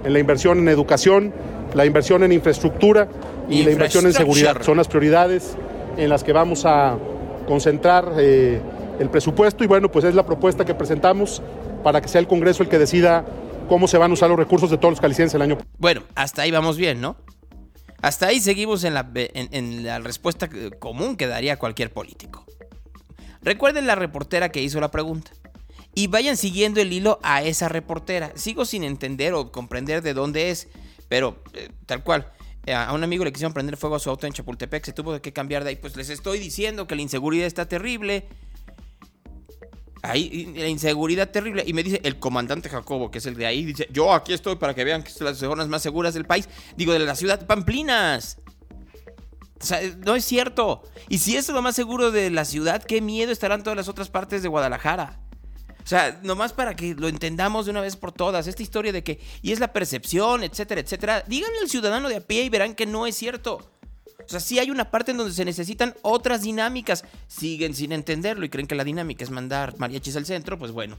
en 0.04 0.12
la 0.12 0.18
inversión 0.18 0.58
en 0.58 0.68
educación, 0.68 1.32
la 1.74 1.86
inversión 1.86 2.22
en 2.22 2.32
infraestructura 2.32 3.08
y 3.48 3.62
la 3.62 3.70
inversión 3.70 4.06
en 4.06 4.12
seguridad. 4.12 4.62
Son 4.62 4.76
las 4.76 4.88
prioridades 4.88 5.56
en 5.96 6.10
las 6.10 6.22
que 6.22 6.32
vamos 6.32 6.64
a 6.66 6.98
concentrar 7.46 8.12
el 8.18 9.10
presupuesto 9.10 9.64
y 9.64 9.66
bueno, 9.66 9.90
pues 9.90 10.04
es 10.04 10.14
la 10.14 10.26
propuesta 10.26 10.64
que 10.64 10.74
presentamos 10.74 11.42
para 11.82 12.00
que 12.00 12.08
sea 12.08 12.20
el 12.20 12.26
Congreso 12.26 12.62
el 12.62 12.68
que 12.68 12.78
decida 12.78 13.24
cómo 13.66 13.88
se 13.88 13.98
van 13.98 14.10
a 14.10 14.14
usar 14.14 14.28
los 14.28 14.38
recursos 14.38 14.70
de 14.70 14.78
todos 14.78 14.92
los 14.92 15.00
calicienses 15.00 15.34
el 15.34 15.42
año. 15.42 15.58
Bueno, 15.78 16.02
hasta 16.14 16.42
ahí 16.42 16.50
vamos 16.50 16.76
bien, 16.76 17.00
¿no? 17.00 17.16
Hasta 18.04 18.26
ahí 18.26 18.38
seguimos 18.40 18.84
en 18.84 18.94
la, 18.94 19.98
respuesta 19.98 20.50
común 20.78 21.16
que 21.16 21.26
daría 21.26 21.58
cualquier 21.58 21.90
político. 21.90 22.44
Recuerden 23.40 23.86
la 23.86 23.94
reportera 23.94 24.50
que 24.50 24.62
hizo 24.62 24.78
la 24.78 24.90
pregunta. 24.90 25.30
Y 25.94 26.08
vayan 26.08 26.36
siguiendo 26.36 26.82
el 26.82 26.92
hilo 26.92 27.18
a 27.22 27.42
esa 27.42 27.68
reportera. 27.70 28.32
Sigo 28.34 28.66
sin 28.66 28.84
entender 28.84 29.32
o 29.32 29.50
comprender 29.52 30.02
de 30.02 30.12
dónde 30.12 30.50
es, 30.50 30.68
pero 31.08 31.42
eh, 31.54 31.70
tal 31.86 32.04
cual. 32.04 32.30
A 32.66 32.92
un 32.92 33.04
amigo 33.04 33.24
le 33.24 33.32
quisieron 33.32 33.54
prender 33.54 33.76
fuego 33.78 33.96
a 33.96 33.98
su 33.98 34.10
auto 34.10 34.26
en 34.26 34.32
Chapultepec, 34.32 34.84
se 34.84 34.92
tuvo 34.92 35.20
que 35.22 35.32
cambiar 35.32 35.64
de 35.64 35.70
ahí. 35.70 35.76
Pues 35.76 35.96
les 35.96 36.10
estoy 36.10 36.38
diciendo 36.38 36.86
que 36.86 36.96
la 36.96 37.02
inseguridad 37.02 37.46
está 37.46 37.68
terrible, 37.68 38.26
Ahí 40.04 40.52
la 40.54 40.68
inseguridad 40.68 41.30
terrible. 41.30 41.64
Y 41.66 41.72
me 41.72 41.82
dice 41.82 42.00
el 42.04 42.18
comandante 42.18 42.68
Jacobo, 42.68 43.10
que 43.10 43.18
es 43.18 43.26
el 43.26 43.36
de 43.36 43.46
ahí, 43.46 43.64
dice, 43.64 43.88
yo 43.90 44.12
aquí 44.12 44.34
estoy 44.34 44.56
para 44.56 44.74
que 44.74 44.84
vean 44.84 45.02
que 45.02 45.10
son 45.10 45.26
las 45.26 45.38
zonas 45.38 45.66
más 45.68 45.82
seguras 45.82 46.12
del 46.12 46.26
país. 46.26 46.46
Digo, 46.76 46.92
de 46.92 46.98
la 46.98 47.16
ciudad 47.16 47.46
Pamplinas. 47.46 48.38
O 49.60 49.64
sea, 49.64 49.80
no 50.04 50.14
es 50.14 50.24
cierto. 50.26 50.82
Y 51.08 51.18
si 51.18 51.36
es 51.36 51.48
lo 51.48 51.62
más 51.62 51.74
seguro 51.74 52.10
de 52.10 52.30
la 52.30 52.44
ciudad, 52.44 52.82
qué 52.82 53.00
miedo 53.00 53.32
estarán 53.32 53.62
todas 53.62 53.78
las 53.78 53.88
otras 53.88 54.10
partes 54.10 54.42
de 54.42 54.48
Guadalajara. 54.48 55.20
O 55.82 55.86
sea, 55.86 56.20
nomás 56.22 56.52
para 56.52 56.76
que 56.76 56.94
lo 56.94 57.08
entendamos 57.08 57.64
de 57.64 57.70
una 57.70 57.80
vez 57.80 57.96
por 57.96 58.12
todas, 58.12 58.46
esta 58.46 58.62
historia 58.62 58.92
de 58.92 59.02
que, 59.02 59.20
y 59.40 59.52
es 59.52 59.60
la 59.60 59.72
percepción, 59.72 60.42
etcétera, 60.42 60.80
etcétera, 60.82 61.24
díganle 61.26 61.58
al 61.62 61.68
ciudadano 61.68 62.08
de 62.08 62.16
a 62.16 62.20
pie 62.20 62.44
y 62.44 62.48
verán 62.50 62.74
que 62.74 62.86
no 62.86 63.06
es 63.06 63.16
cierto. 63.16 63.73
O 64.26 64.28
sea, 64.28 64.40
sí 64.40 64.58
hay 64.58 64.70
una 64.70 64.90
parte 64.90 65.10
en 65.10 65.18
donde 65.18 65.32
se 65.32 65.44
necesitan 65.44 65.94
otras 66.02 66.42
dinámicas. 66.42 67.04
Siguen 67.26 67.74
sin 67.74 67.92
entenderlo 67.92 68.44
y 68.44 68.48
creen 68.48 68.66
que 68.66 68.74
la 68.74 68.84
dinámica 68.84 69.24
es 69.24 69.30
mandar 69.30 69.74
mariachis 69.78 70.16
al 70.16 70.26
centro, 70.26 70.58
pues 70.58 70.72
bueno, 70.72 70.96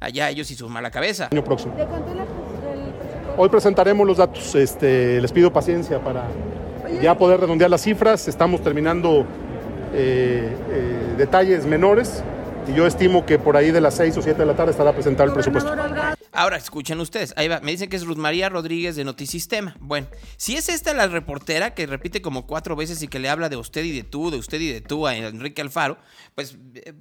allá 0.00 0.30
ellos 0.30 0.50
y 0.50 0.54
su 0.54 0.68
mala 0.68 0.90
cabeza. 0.90 1.28
Año 1.30 1.44
próximo. 1.44 1.74
Hoy 3.36 3.48
presentaremos 3.48 4.06
los 4.06 4.16
datos. 4.16 4.54
Este, 4.54 5.20
les 5.20 5.32
pido 5.32 5.52
paciencia 5.52 6.00
para 6.00 6.24
ya 7.00 7.16
poder 7.16 7.40
redondear 7.40 7.70
las 7.70 7.82
cifras. 7.82 8.28
Estamos 8.28 8.62
terminando 8.62 9.26
eh, 9.94 10.56
eh, 10.70 11.14
detalles 11.16 11.66
menores 11.66 12.22
y 12.68 12.74
yo 12.74 12.86
estimo 12.86 13.24
que 13.24 13.38
por 13.38 13.56
ahí 13.56 13.70
de 13.70 13.80
las 13.80 13.94
6 13.94 14.16
o 14.18 14.22
7 14.22 14.38
de 14.38 14.46
la 14.46 14.54
tarde 14.54 14.72
estará 14.72 14.92
presentado 14.92 15.28
el 15.28 15.34
presupuesto. 15.34 15.74
Ahora, 16.32 16.56
escuchen 16.56 17.00
ustedes, 17.00 17.32
ahí 17.36 17.48
va, 17.48 17.60
me 17.60 17.70
dicen 17.70 17.88
que 17.88 17.96
es 17.96 18.04
Ruth 18.04 18.16
María 18.16 18.48
Rodríguez 18.48 18.94
de 18.96 19.04
Notisistema. 19.04 19.76
Bueno, 19.80 20.06
si 20.36 20.56
es 20.56 20.68
esta 20.68 20.92
la 20.94 21.06
reportera 21.06 21.74
que 21.74 21.86
repite 21.86 22.20
como 22.22 22.46
cuatro 22.46 22.76
veces 22.76 23.02
y 23.02 23.08
que 23.08 23.18
le 23.18 23.28
habla 23.28 23.48
de 23.48 23.56
usted 23.56 23.82
y 23.84 23.92
de 23.92 24.04
tú, 24.04 24.30
de 24.30 24.36
usted 24.36 24.60
y 24.60 24.72
de 24.72 24.80
tú 24.80 25.06
a 25.06 25.16
Enrique 25.16 25.62
Alfaro, 25.62 25.98
pues 26.34 26.56
eh, 26.74 26.92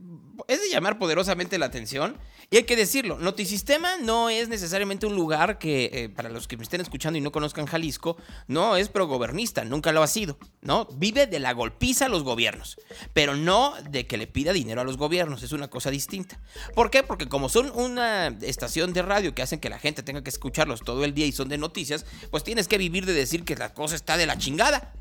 es 0.47 0.61
de 0.61 0.69
llamar 0.69 0.97
poderosamente 0.99 1.57
la 1.57 1.67
atención. 1.67 2.17
Y 2.49 2.57
hay 2.57 2.63
que 2.63 2.77
decirlo, 2.77 3.17
Notisistema 3.19 3.97
no 3.97 4.29
es 4.29 4.47
necesariamente 4.47 5.05
un 5.05 5.15
lugar 5.15 5.59
que, 5.59 5.89
eh, 5.91 6.09
para 6.09 6.29
los 6.29 6.47
que 6.47 6.55
me 6.55 6.63
estén 6.63 6.79
escuchando 6.79 7.17
y 7.17 7.21
no 7.21 7.33
conozcan 7.33 7.65
Jalisco, 7.65 8.15
no 8.47 8.77
es 8.77 8.87
progobernista, 8.87 9.65
nunca 9.65 9.91
lo 9.91 10.01
ha 10.01 10.07
sido, 10.07 10.37
¿no? 10.61 10.85
Vive 10.93 11.27
de 11.27 11.39
la 11.39 11.51
golpiza 11.51 12.05
a 12.05 12.09
los 12.09 12.23
gobiernos, 12.23 12.77
pero 13.13 13.35
no 13.35 13.73
de 13.89 14.07
que 14.07 14.17
le 14.17 14.27
pida 14.27 14.53
dinero 14.53 14.79
a 14.79 14.85
los 14.85 14.95
gobiernos, 14.95 15.43
es 15.43 15.51
una 15.51 15.69
cosa 15.69 15.91
distinta. 15.91 16.39
¿Por 16.73 16.89
qué? 16.89 17.03
Porque 17.03 17.27
como 17.27 17.49
son 17.49 17.69
una 17.75 18.27
estación 18.41 18.93
de 18.93 19.01
radio 19.01 19.35
que 19.35 19.41
hacen 19.41 19.59
que 19.59 19.69
la 19.69 19.79
gente 19.79 20.01
tenga 20.03 20.23
que 20.23 20.29
escucharlos 20.29 20.81
todo 20.81 21.03
el 21.03 21.13
día 21.13 21.25
y 21.25 21.33
son 21.33 21.49
de 21.49 21.57
noticias, 21.57 22.05
pues 22.31 22.45
tienes 22.45 22.69
que 22.69 22.77
vivir 22.77 23.05
de 23.05 23.13
decir 23.13 23.43
que 23.43 23.57
la 23.57 23.73
cosa 23.73 23.95
está 23.95 24.15
de 24.15 24.25
la 24.25 24.37
chingada. 24.37 24.93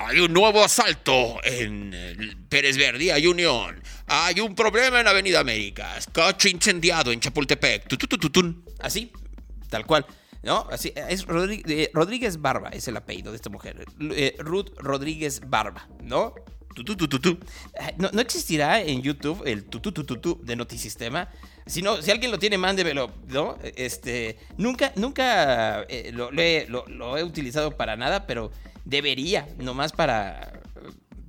Hay 0.00 0.20
un 0.20 0.32
nuevo 0.32 0.62
asalto 0.62 1.38
en 1.42 1.92
Pérez 2.48 2.76
Verde, 2.76 3.12
unión. 3.26 3.82
Hay 4.06 4.38
un 4.38 4.54
problema 4.54 5.00
en 5.00 5.08
Avenida 5.08 5.40
Américas. 5.40 6.06
Coche 6.12 6.50
incendiado 6.50 7.10
en 7.10 7.18
Chapultepec. 7.18 7.88
Así, 8.80 9.10
tal 9.68 9.84
cual. 9.86 10.06
¿No? 10.44 10.68
Así, 10.70 10.92
es 10.94 11.26
eh, 11.28 11.90
Rodríguez 11.92 12.40
Barba, 12.40 12.68
es 12.70 12.86
el 12.86 12.96
apellido 12.96 13.32
de 13.32 13.36
esta 13.36 13.50
mujer. 13.50 13.84
Eh, 14.12 14.36
Ruth 14.38 14.68
Rodríguez 14.78 15.40
Barba, 15.44 15.88
¿no? 16.00 16.32
¿No, 17.96 18.08
no 18.12 18.20
existirá 18.20 18.80
en 18.80 19.02
YouTube 19.02 19.42
el 19.44 19.64
tu, 19.64 19.80
tu, 19.80 19.90
tu, 19.90 20.04
tu, 20.04 20.16
tu 20.18 20.40
de 20.44 20.54
Notisistema? 20.54 21.28
Si, 21.66 21.82
si 22.02 22.10
alguien 22.12 22.30
lo 22.30 22.38
tiene, 22.38 22.56
mándemelo, 22.56 23.10
¿no? 23.26 23.58
Este, 23.74 24.38
nunca, 24.56 24.92
nunca 24.94 25.82
eh, 25.88 26.12
lo- 26.14 26.30
lo 26.86 27.18
he 27.18 27.24
utilizado 27.24 27.76
para 27.76 27.96
nada, 27.96 28.28
pero 28.28 28.52
debería, 28.88 29.46
nomás 29.58 29.92
para, 29.92 30.60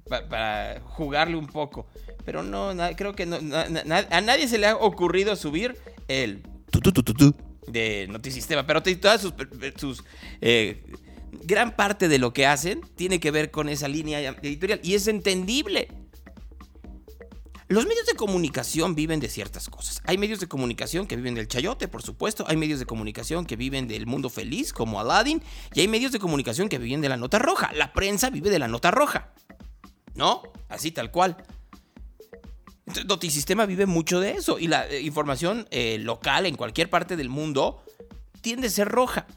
pa- 0.10 0.28
para 0.28 0.82
jugarle 0.82 1.36
un 1.36 1.48
poco. 1.48 1.88
Pero 2.26 2.42
no, 2.44 2.74
na- 2.74 2.96
creo 2.96 3.14
que 3.14 3.26
no, 3.26 3.40
na- 3.42 3.68
na- 3.70 4.08
a 4.10 4.22
nadie 4.22 4.48
se 4.48 4.58
le 4.58 4.68
ha 4.68 4.76
ocurrido 4.76 5.36
subir 5.36 5.78
el 6.08 6.42
tu, 6.72 6.80
tu, 6.80 6.92
tu, 6.92 7.36
de 7.68 8.08
Notisistema, 8.10 8.66
pero 8.66 8.82
todas 8.82 9.22
sus, 9.22 9.34
sus, 9.78 10.04
eh, 10.42 10.84
gran 11.44 11.76
parte 11.76 12.08
de 12.08 12.18
lo 12.18 12.34
que 12.34 12.46
hacen 12.48 12.82
tiene 12.96 13.20
que 13.20 13.32
ver 13.32 13.52
con 13.52 13.70
esa 13.70 13.88
línea 13.88 14.20
editorial 14.22 14.80
y 14.84 14.96
es 14.96 15.08
entendible. 15.08 15.90
Los 17.70 17.86
medios 17.86 18.08
de 18.08 18.16
comunicación 18.16 18.96
viven 18.96 19.20
de 19.20 19.30
ciertas 19.30 19.70
cosas. 19.70 20.02
Hay 20.06 20.18
medios 20.18 20.40
de 20.40 20.48
comunicación 20.48 21.06
que 21.06 21.16
viven 21.16 21.36
del 21.36 21.48
chayote, 21.48 21.88
por 21.88 22.02
supuesto. 22.02 22.44
Hay 22.48 22.58
medios 22.58 22.80
de 22.80 22.88
comunicación 22.88 23.46
que 23.46 23.56
viven 23.56 23.88
del 23.88 24.08
mundo 24.08 24.32
feliz, 24.32 24.74
como 24.74 25.00
Aladdin. 25.00 25.44
Y 25.76 25.82
hay 25.82 25.88
medios 25.88 26.12
de 26.12 26.18
comunicación 26.18 26.68
que 26.68 26.80
viven 26.80 27.00
de 27.00 27.10
la 27.10 27.16
nota 27.16 27.38
roja. 27.38 27.72
La 27.74 27.94
prensa 27.94 28.32
vive 28.32 28.50
de 28.50 28.58
la 28.58 28.68
nota 28.68 28.90
roja. 28.90 29.34
¿No? 30.16 30.42
Así 30.68 30.90
tal 30.90 31.12
cual. 31.12 31.38
Entonces, 32.88 33.06
Notisistema 33.06 33.68
vive 33.68 33.86
mucho 33.86 34.20
de 34.20 34.32
eso. 34.32 34.58
Y 34.58 34.68
la 34.68 34.88
eh, 34.88 35.02
información 35.02 35.68
eh, 35.70 36.00
local 36.00 36.48
en 36.48 36.56
cualquier 36.56 36.90
parte 36.90 37.18
del 37.18 37.30
mundo 37.30 37.84
tiende 38.42 38.66
a 38.66 38.72
ser 38.72 38.88
roja. 38.88 39.28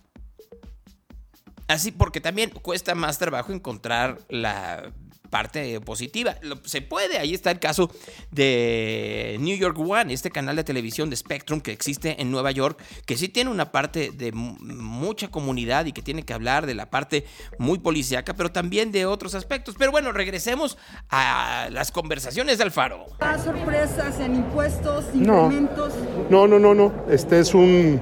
Así 1.69 1.93
porque 1.93 2.23
también 2.23 2.49
cuesta 2.49 2.95
más 2.95 3.19
trabajo 3.19 3.53
encontrar 3.53 4.21
la 4.31 4.91
parte 5.33 5.81
positiva. 5.81 6.37
Lo- 6.43 6.59
se 6.65 6.83
puede, 6.83 7.19
ahí 7.19 7.33
está 7.33 7.51
el 7.51 7.59
caso 7.59 7.91
de 8.31 9.39
New 9.41 9.57
York 9.57 9.79
One, 9.79 10.13
este 10.13 10.31
canal 10.31 10.57
de 10.57 10.63
televisión 10.63 11.09
de 11.09 11.17
Spectrum 11.17 11.63
que 11.63 11.73
existe 11.73 12.21
en 12.21 12.31
Nueva 12.31 12.51
York, 12.51 12.79
que 13.07 13.17
sí 13.17 13.29
tiene 13.29 13.51
una 13.51 13.73
parte 13.73 14.11
de 14.13 14.31
mu- 14.33 14.57
mucha 14.61 15.29
comunidad 15.29 15.87
y 15.87 15.93
que 15.93 16.03
tiene 16.03 16.23
que 16.23 16.35
hablar 16.35 16.67
de 16.67 16.75
la 16.75 16.91
parte 16.91 17.25
muy 17.59 17.79
policíaca, 17.79 18.35
pero 18.35 18.53
también 18.53 18.93
de 18.93 19.07
otros 19.07 19.35
aspectos. 19.35 19.75
Pero 19.79 19.91
bueno, 19.91 20.13
regresemos 20.13 20.77
a 21.09 21.69
las 21.73 21.91
conversaciones 21.91 22.59
de 22.59 22.65
Alfaro. 22.65 23.07
sorpresas 23.43 24.21
en 24.21 24.35
impuestos, 24.37 25.07
No. 25.15 25.47
incrementos. 25.47 25.95
No, 26.29 26.47
no, 26.47 26.59
no, 26.59 26.75
no. 26.75 26.93
Este 27.11 27.41
es 27.41 27.55
un, 27.55 27.99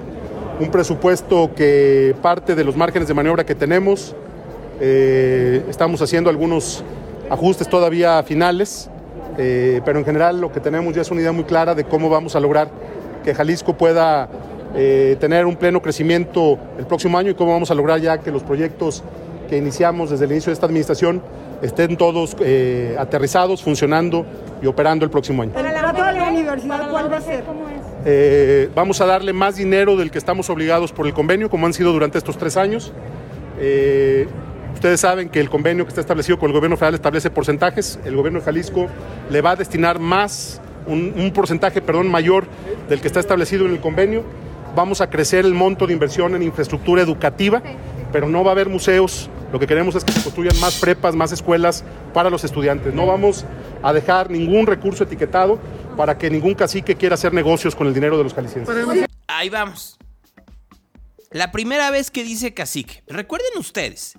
un 0.58 0.70
presupuesto 0.72 1.54
que 1.54 2.16
parte 2.20 2.56
de 2.56 2.64
los 2.64 2.76
márgenes 2.76 3.06
de 3.06 3.14
maniobra 3.14 3.46
que 3.46 3.54
tenemos. 3.54 4.16
Eh, 4.80 5.62
estamos 5.68 6.00
haciendo 6.02 6.30
algunos 6.30 6.82
ajustes 7.30 7.68
todavía 7.68 8.22
finales, 8.22 8.90
eh, 9.38 9.80
pero 9.84 9.98
en 9.98 10.04
general 10.04 10.40
lo 10.40 10.52
que 10.52 10.60
tenemos 10.60 10.94
ya 10.94 11.02
es 11.02 11.10
una 11.10 11.20
idea 11.20 11.32
muy 11.32 11.44
clara 11.44 11.74
de 11.74 11.84
cómo 11.84 12.10
vamos 12.10 12.36
a 12.36 12.40
lograr 12.40 12.68
que 13.24 13.34
Jalisco 13.34 13.76
pueda 13.76 14.28
eh, 14.74 15.16
tener 15.18 15.46
un 15.46 15.56
pleno 15.56 15.82
crecimiento 15.82 16.58
el 16.78 16.86
próximo 16.86 17.18
año 17.18 17.30
y 17.30 17.34
cómo 17.34 17.52
vamos 17.52 17.70
a 17.70 17.74
lograr 17.74 18.00
ya 18.00 18.18
que 18.18 18.30
los 18.30 18.42
proyectos 18.42 19.02
que 19.48 19.56
iniciamos 19.56 20.10
desde 20.10 20.26
el 20.26 20.32
inicio 20.32 20.50
de 20.50 20.54
esta 20.54 20.66
administración 20.66 21.22
estén 21.60 21.96
todos 21.96 22.36
eh, 22.40 22.96
aterrizados, 22.98 23.62
funcionando 23.62 24.24
y 24.62 24.66
operando 24.66 25.04
el 25.04 25.10
próximo 25.10 25.42
año. 25.42 25.52
El 25.56 25.72
trato 25.72 26.04
de 26.04 26.12
la 26.12 26.28
universidad, 26.28 26.88
¿cuál 26.88 27.12
va 27.12 27.16
a 27.16 27.20
ser? 27.20 27.44
Eh, 28.04 28.70
vamos 28.74 29.00
a 29.00 29.06
darle 29.06 29.32
más 29.32 29.56
dinero 29.56 29.96
del 29.96 30.10
que 30.10 30.18
estamos 30.18 30.48
obligados 30.50 30.92
por 30.92 31.06
el 31.06 31.12
convenio, 31.12 31.50
como 31.50 31.66
han 31.66 31.72
sido 31.72 31.92
durante 31.92 32.18
estos 32.18 32.38
tres 32.38 32.56
años. 32.56 32.92
Ustedes 34.74 35.00
saben 35.00 35.28
que 35.28 35.40
el 35.40 35.50
convenio 35.50 35.84
que 35.84 35.90
está 35.90 36.00
establecido 36.00 36.38
con 36.38 36.50
el 36.50 36.54
gobierno 36.54 36.76
federal 36.76 36.94
establece 36.94 37.30
porcentajes. 37.30 37.98
El 38.04 38.16
gobierno 38.16 38.38
de 38.38 38.44
Jalisco 38.44 38.88
le 39.30 39.40
va 39.40 39.52
a 39.52 39.56
destinar 39.56 39.98
más, 39.98 40.60
un, 40.86 41.12
un 41.16 41.32
porcentaje, 41.32 41.82
perdón, 41.82 42.10
mayor 42.10 42.46
del 42.88 43.00
que 43.00 43.06
está 43.06 43.20
establecido 43.20 43.66
en 43.66 43.72
el 43.72 43.80
convenio. 43.80 44.24
Vamos 44.74 45.00
a 45.00 45.10
crecer 45.10 45.44
el 45.44 45.54
monto 45.54 45.86
de 45.86 45.92
inversión 45.92 46.34
en 46.34 46.42
infraestructura 46.42 47.02
educativa, 47.02 47.62
pero 48.12 48.28
no 48.28 48.44
va 48.44 48.50
a 48.50 48.52
haber 48.52 48.68
museos. 48.68 49.28
Lo 49.52 49.58
que 49.58 49.66
queremos 49.66 49.96
es 49.96 50.04
que 50.04 50.12
se 50.12 50.22
construyan 50.22 50.58
más 50.60 50.78
prepas, 50.78 51.16
más 51.16 51.32
escuelas 51.32 51.84
para 52.14 52.30
los 52.30 52.44
estudiantes. 52.44 52.94
No 52.94 53.04
vamos 53.06 53.44
a 53.82 53.92
dejar 53.92 54.30
ningún 54.30 54.66
recurso 54.66 55.04
etiquetado 55.04 55.58
para 55.96 56.16
que 56.16 56.30
ningún 56.30 56.54
cacique 56.54 56.94
quiera 56.94 57.14
hacer 57.14 57.34
negocios 57.34 57.74
con 57.74 57.88
el 57.88 57.94
dinero 57.94 58.16
de 58.16 58.24
los 58.24 58.32
jaliscienses. 58.32 58.74
Ahí 59.26 59.48
vamos. 59.48 59.98
La 61.32 61.50
primera 61.50 61.90
vez 61.90 62.10
que 62.10 62.22
dice 62.22 62.54
cacique. 62.54 63.02
Recuerden 63.08 63.58
ustedes 63.58 64.16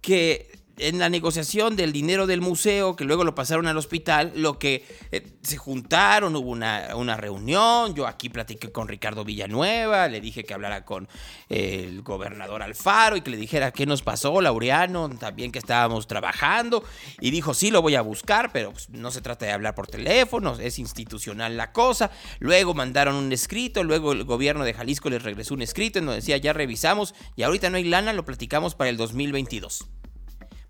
que 0.00 0.49
en 0.80 0.98
la 0.98 1.08
negociación 1.08 1.76
del 1.76 1.92
dinero 1.92 2.26
del 2.26 2.40
museo, 2.40 2.96
que 2.96 3.04
luego 3.04 3.24
lo 3.24 3.34
pasaron 3.34 3.66
al 3.66 3.76
hospital, 3.76 4.32
lo 4.34 4.58
que 4.58 4.84
eh, 5.12 5.26
se 5.42 5.56
juntaron, 5.56 6.34
hubo 6.36 6.50
una, 6.50 6.96
una 6.96 7.16
reunión, 7.16 7.94
yo 7.94 8.06
aquí 8.06 8.28
platiqué 8.28 8.72
con 8.72 8.88
Ricardo 8.88 9.24
Villanueva, 9.24 10.08
le 10.08 10.20
dije 10.20 10.44
que 10.44 10.54
hablara 10.54 10.84
con 10.84 11.08
eh, 11.48 11.84
el 11.86 12.02
gobernador 12.02 12.62
Alfaro 12.62 13.16
y 13.16 13.20
que 13.20 13.30
le 13.30 13.36
dijera 13.36 13.72
qué 13.72 13.86
nos 13.86 14.02
pasó, 14.02 14.40
Laureano, 14.40 15.10
también 15.10 15.52
que 15.52 15.58
estábamos 15.58 16.06
trabajando, 16.06 16.82
y 17.20 17.30
dijo, 17.30 17.54
sí, 17.54 17.70
lo 17.70 17.82
voy 17.82 17.94
a 17.94 18.02
buscar, 18.02 18.50
pero 18.52 18.72
pues, 18.72 18.88
no 18.90 19.10
se 19.10 19.20
trata 19.20 19.46
de 19.46 19.52
hablar 19.52 19.74
por 19.74 19.86
teléfono, 19.86 20.56
es 20.58 20.78
institucional 20.78 21.56
la 21.56 21.72
cosa, 21.72 22.10
luego 22.38 22.74
mandaron 22.74 23.16
un 23.16 23.32
escrito, 23.32 23.84
luego 23.84 24.12
el 24.12 24.24
gobierno 24.24 24.64
de 24.64 24.74
Jalisco 24.74 25.10
les 25.10 25.22
regresó 25.22 25.54
un 25.54 25.62
escrito 25.62 25.98
en 25.98 26.06
donde 26.06 26.20
decía, 26.20 26.38
ya 26.38 26.52
revisamos, 26.52 27.14
y 27.36 27.42
ahorita 27.42 27.70
no 27.70 27.76
hay 27.76 27.84
lana, 27.84 28.12
lo 28.12 28.24
platicamos 28.24 28.74
para 28.74 28.90
el 28.90 28.96
2022. 28.96 29.88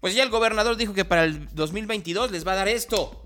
Pues 0.01 0.15
ya 0.15 0.23
el 0.23 0.31
gobernador 0.31 0.77
dijo 0.77 0.95
que 0.95 1.05
para 1.05 1.25
el 1.25 1.55
2022 1.55 2.31
les 2.31 2.47
va 2.47 2.53
a 2.53 2.57
dar 2.57 2.69
esto. 2.69 3.23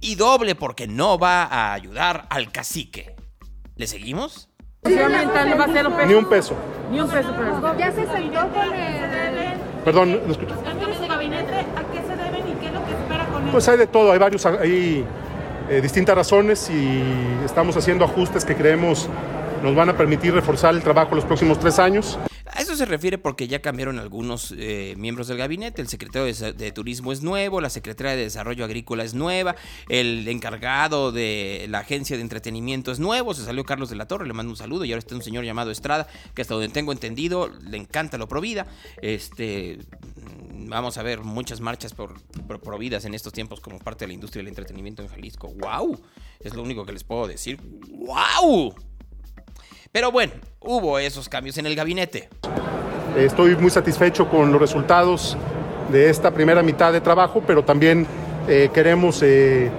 Y 0.00 0.14
doble 0.14 0.54
porque 0.54 0.86
no 0.86 1.18
va 1.18 1.42
a 1.42 1.72
ayudar 1.72 2.26
al 2.30 2.52
cacique. 2.52 3.16
¿Le 3.74 3.88
seguimos? 3.88 4.48
Si 4.84 4.94
va 4.94 5.06
a 5.06 5.72
ser 5.72 5.86
un 5.88 5.96
peso. 5.96 6.06
Ni 6.06 6.14
un 6.14 6.28
peso. 6.28 6.56
Ni 6.90 7.00
un 7.00 7.10
peso, 7.10 7.34
pero. 7.36 7.78
Ya 7.78 7.90
se 7.90 8.06
sentó 8.06 8.48
con 8.52 8.72
el... 8.72 9.56
Perdón, 9.84 10.20
no 10.24 10.32
escucho. 10.32 10.54
cambios 10.62 11.00
de 11.00 11.08
gabinete, 11.08 11.54
¿a 11.54 11.92
qué 11.92 12.02
se 12.06 12.16
deben 12.16 12.48
y 12.48 12.54
qué 12.60 12.66
es 12.66 12.72
lo 12.72 12.84
que 12.84 12.92
espera 12.92 13.26
con 13.26 13.50
Pues 13.50 13.68
hay 13.68 13.78
de 13.78 13.86
todo, 13.88 14.12
hay 14.12 14.18
varios, 14.18 14.46
hay 14.46 15.04
eh, 15.68 15.80
distintas 15.80 16.14
razones 16.14 16.70
y 16.70 17.02
estamos 17.44 17.76
haciendo 17.76 18.04
ajustes 18.04 18.44
que 18.44 18.54
creemos 18.54 19.08
nos 19.62 19.74
van 19.74 19.88
a 19.88 19.96
permitir 19.96 20.32
reforzar 20.32 20.74
el 20.74 20.82
trabajo 20.82 21.14
los 21.14 21.24
próximos 21.24 21.58
tres 21.58 21.78
años. 21.78 22.18
A 22.52 22.60
eso 22.60 22.76
se 22.76 22.84
refiere 22.84 23.18
porque 23.18 23.48
ya 23.48 23.60
cambiaron 23.60 23.98
algunos 23.98 24.54
eh, 24.56 24.94
miembros 24.96 25.28
del 25.28 25.36
gabinete. 25.36 25.82
El 25.82 25.88
secretario 25.88 26.32
de, 26.52 26.72
Turismo 26.72 27.12
es 27.12 27.22
nuevo, 27.22 27.60
la 27.60 27.70
secretaria 27.70 28.12
de 28.12 28.22
Desarrollo 28.22 28.64
Agrícola 28.64 29.04
es 29.04 29.14
nueva, 29.14 29.56
el 29.88 30.26
encargado 30.28 31.12
de 31.12 31.66
la 31.68 31.80
agencia 31.80 32.16
de 32.16 32.22
entretenimiento 32.22 32.92
es 32.92 33.00
nuevo. 33.00 33.34
Se 33.34 33.44
salió 33.44 33.64
Carlos 33.64 33.90
de 33.90 33.96
la 33.96 34.06
Torre, 34.06 34.26
le 34.26 34.32
mando 34.32 34.50
un 34.50 34.56
saludo 34.56 34.84
y 34.84 34.92
ahora 34.92 35.00
está 35.00 35.14
un 35.14 35.22
señor 35.22 35.44
llamado 35.44 35.70
Estrada, 35.70 36.06
que 36.34 36.42
hasta 36.42 36.54
donde 36.54 36.68
tengo 36.68 36.92
entendido 36.92 37.48
le 37.48 37.76
encanta 37.76 38.18
lo 38.18 38.28
Provida. 38.28 38.66
Este, 39.02 39.78
vamos 40.52 40.98
a 40.98 41.02
ver 41.02 41.20
muchas 41.20 41.60
marchas 41.60 41.94
por, 41.94 42.20
por 42.46 42.60
Providas 42.60 43.04
en 43.04 43.14
estos 43.14 43.32
tiempos 43.32 43.60
como 43.60 43.78
parte 43.78 44.04
de 44.04 44.08
la 44.08 44.14
industria 44.14 44.40
del 44.40 44.48
entretenimiento 44.48 45.02
en 45.02 45.08
Jalisco. 45.08 45.48
¡Wow! 45.48 46.00
Es 46.40 46.54
lo 46.54 46.62
único 46.62 46.84
que 46.86 46.92
les 46.92 47.04
puedo 47.04 47.26
decir. 47.26 47.60
¡Wow! 47.90 48.74
Pero 49.96 50.12
bueno, 50.12 50.32
hubo 50.60 50.98
esos 50.98 51.26
cambios 51.26 51.56
en 51.56 51.64
el 51.64 51.74
gabinete. 51.74 52.28
Estoy 53.16 53.56
muy 53.56 53.70
satisfecho 53.70 54.28
con 54.28 54.52
los 54.52 54.60
resultados 54.60 55.38
de 55.90 56.10
esta 56.10 56.32
primera 56.32 56.62
mitad 56.62 56.92
de 56.92 57.00
trabajo, 57.00 57.42
pero 57.46 57.64
también 57.64 58.06
eh, 58.46 58.68
queremos 58.74 59.22
eh, 59.22 59.70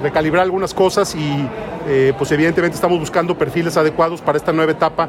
recalibrar 0.00 0.44
algunas 0.44 0.72
cosas 0.72 1.16
y 1.16 1.48
eh, 1.88 2.12
pues 2.16 2.30
evidentemente 2.30 2.76
estamos 2.76 3.00
buscando 3.00 3.36
perfiles 3.36 3.76
adecuados 3.76 4.20
para 4.20 4.38
esta 4.38 4.52
nueva 4.52 4.70
etapa 4.70 5.08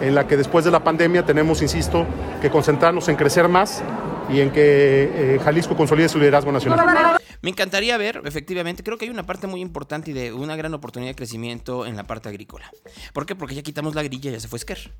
en 0.00 0.14
la 0.14 0.26
que 0.26 0.38
después 0.38 0.64
de 0.64 0.70
la 0.70 0.82
pandemia 0.82 1.22
tenemos, 1.22 1.60
insisto, 1.60 2.06
que 2.40 2.48
concentrarnos 2.48 3.10
en 3.10 3.16
crecer 3.16 3.48
más 3.48 3.82
y 4.28 4.40
en 4.40 4.50
que 4.50 5.40
Jalisco 5.44 5.76
consolide 5.76 6.08
su 6.08 6.18
liderazgo 6.18 6.52
nacional. 6.52 7.18
Me 7.42 7.50
encantaría 7.50 7.96
ver, 7.96 8.22
efectivamente, 8.24 8.82
creo 8.82 8.98
que 8.98 9.04
hay 9.04 9.10
una 9.10 9.24
parte 9.24 9.46
muy 9.46 9.60
importante 9.60 10.10
y 10.10 10.14
de 10.14 10.32
una 10.32 10.56
gran 10.56 10.74
oportunidad 10.74 11.10
de 11.10 11.16
crecimiento 11.16 11.86
en 11.86 11.96
la 11.96 12.04
parte 12.04 12.28
agrícola. 12.28 12.70
¿Por 13.12 13.26
qué? 13.26 13.36
Porque 13.36 13.54
ya 13.54 13.62
quitamos 13.62 13.94
la 13.94 14.02
grilla 14.02 14.30
ya 14.30 14.40
se 14.40 14.48
fue 14.48 14.58
Esquer. 14.58 14.92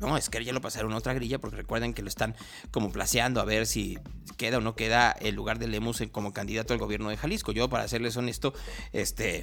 No, 0.00 0.16
Esquer 0.16 0.42
ya 0.42 0.52
lo 0.52 0.60
pasaron 0.60 0.92
a 0.92 0.96
otra 0.96 1.14
grilla 1.14 1.38
porque 1.38 1.56
recuerden 1.56 1.94
que 1.94 2.02
lo 2.02 2.08
están 2.08 2.34
como 2.72 2.90
placeando 2.90 3.40
a 3.40 3.44
ver 3.44 3.66
si 3.66 3.98
queda 4.36 4.58
o 4.58 4.60
no 4.60 4.74
queda 4.74 5.12
el 5.12 5.36
lugar 5.36 5.58
de 5.58 5.68
Lemus 5.68 6.02
como 6.10 6.32
candidato 6.32 6.72
al 6.72 6.80
gobierno 6.80 7.10
de 7.10 7.16
Jalisco. 7.16 7.52
Yo, 7.52 7.68
para 7.68 7.86
serles 7.86 8.16
honesto, 8.16 8.54
este... 8.92 9.42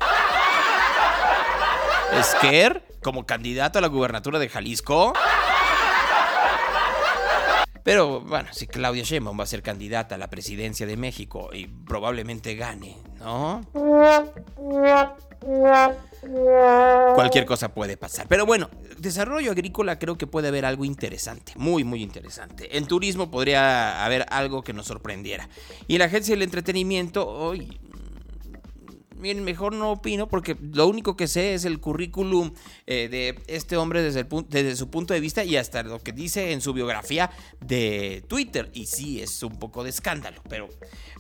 Esquer 2.19 2.83
como 3.01 3.25
candidato 3.25 3.79
a 3.79 3.81
la 3.81 3.87
gubernatura 3.87 4.37
de 4.39 4.49
Jalisco. 4.49 5.13
Pero 7.83 8.21
bueno, 8.21 8.49
si 8.51 8.67
Claudia 8.67 9.03
Sheinbaum 9.03 9.39
va 9.39 9.43
a 9.43 9.47
ser 9.47 9.63
candidata 9.63 10.15
a 10.15 10.17
la 10.17 10.29
presidencia 10.29 10.85
de 10.85 10.97
México 10.97 11.49
y 11.53 11.67
probablemente 11.67 12.55
gane, 12.55 12.97
¿no? 13.19 13.61
Cualquier 17.15 17.45
cosa 17.45 17.73
puede 17.73 17.97
pasar. 17.97 18.27
Pero 18.27 18.45
bueno, 18.45 18.69
desarrollo 18.99 19.51
agrícola 19.51 19.97
creo 19.97 20.17
que 20.17 20.27
puede 20.27 20.49
haber 20.49 20.65
algo 20.65 20.85
interesante, 20.85 21.53
muy, 21.55 21.83
muy 21.83 22.03
interesante. 22.03 22.77
En 22.77 22.85
turismo 22.85 23.31
podría 23.31 24.05
haber 24.05 24.25
algo 24.29 24.61
que 24.63 24.73
nos 24.73 24.85
sorprendiera. 24.85 25.49
Y 25.87 25.97
la 25.97 26.05
agencia 26.05 26.33
del 26.35 26.43
entretenimiento, 26.43 27.27
hoy... 27.27 27.79
Bien, 29.21 29.43
mejor 29.43 29.73
no 29.73 29.91
opino 29.91 30.27
porque 30.27 30.57
lo 30.73 30.87
único 30.87 31.15
que 31.15 31.27
sé 31.27 31.53
es 31.53 31.63
el 31.63 31.79
currículum 31.79 32.53
eh, 32.87 33.07
de 33.07 33.39
este 33.45 33.77
hombre 33.77 34.01
desde, 34.01 34.21
el 34.21 34.27
desde 34.49 34.75
su 34.75 34.89
punto 34.89 35.13
de 35.13 35.19
vista 35.19 35.43
y 35.43 35.57
hasta 35.57 35.83
lo 35.83 35.99
que 35.99 36.11
dice 36.11 36.53
en 36.53 36.61
su 36.61 36.73
biografía 36.73 37.29
de 37.59 38.23
Twitter. 38.27 38.71
Y 38.73 38.87
sí, 38.87 39.21
es 39.21 39.43
un 39.43 39.59
poco 39.59 39.83
de 39.83 39.91
escándalo, 39.91 40.41
pero 40.49 40.69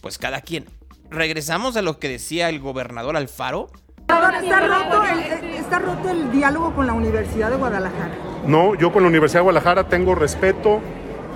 pues 0.01 0.17
cada 0.17 0.41
quien. 0.41 0.65
Regresamos 1.11 1.77
a 1.77 1.83
lo 1.83 1.99
que 1.99 2.09
decía 2.09 2.49
el 2.49 2.59
gobernador 2.59 3.15
Alfaro. 3.15 3.69
¿Está 3.99 4.61
roto, 4.61 5.03
el, 5.05 5.43
¿Está 5.53 5.77
roto 5.77 6.09
el 6.09 6.31
diálogo 6.31 6.73
con 6.73 6.87
la 6.87 6.93
Universidad 6.93 7.51
de 7.51 7.57
Guadalajara? 7.57 8.17
No, 8.47 8.73
yo 8.73 8.91
con 8.91 9.03
la 9.03 9.09
Universidad 9.09 9.41
de 9.41 9.43
Guadalajara 9.43 9.89
tengo 9.89 10.15
respeto, 10.15 10.79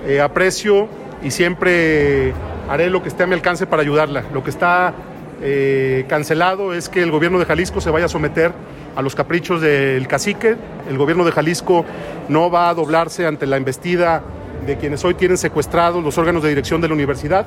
eh, 0.04 0.20
aprecio 0.20 0.88
y 1.22 1.30
siempre 1.30 2.34
haré 2.68 2.90
lo 2.90 3.02
que 3.04 3.08
esté 3.08 3.22
a 3.22 3.26
mi 3.28 3.34
alcance 3.34 3.66
para 3.66 3.82
ayudarla. 3.82 4.24
Lo 4.32 4.42
que 4.42 4.50
está 4.50 4.94
eh, 5.42 6.04
cancelado 6.08 6.72
es 6.72 6.88
que 6.88 7.02
el 7.02 7.10
gobierno 7.10 7.38
de 7.38 7.44
Jalisco 7.44 7.80
se 7.80 7.90
vaya 7.90 8.06
a 8.06 8.08
someter 8.08 8.52
a 8.94 9.02
los 9.02 9.14
caprichos 9.14 9.60
del 9.60 10.08
cacique. 10.08 10.56
El 10.88 10.96
gobierno 10.96 11.24
de 11.24 11.32
Jalisco 11.32 11.84
no 12.28 12.50
va 12.50 12.70
a 12.70 12.74
doblarse 12.74 13.26
ante 13.26 13.46
la 13.46 13.56
embestida 13.56 14.22
de 14.66 14.76
quienes 14.76 15.04
hoy 15.04 15.14
tienen 15.14 15.36
secuestrados 15.36 16.02
los 16.02 16.16
órganos 16.16 16.42
de 16.42 16.48
dirección 16.48 16.80
de 16.80 16.88
la 16.88 16.94
universidad. 16.94 17.46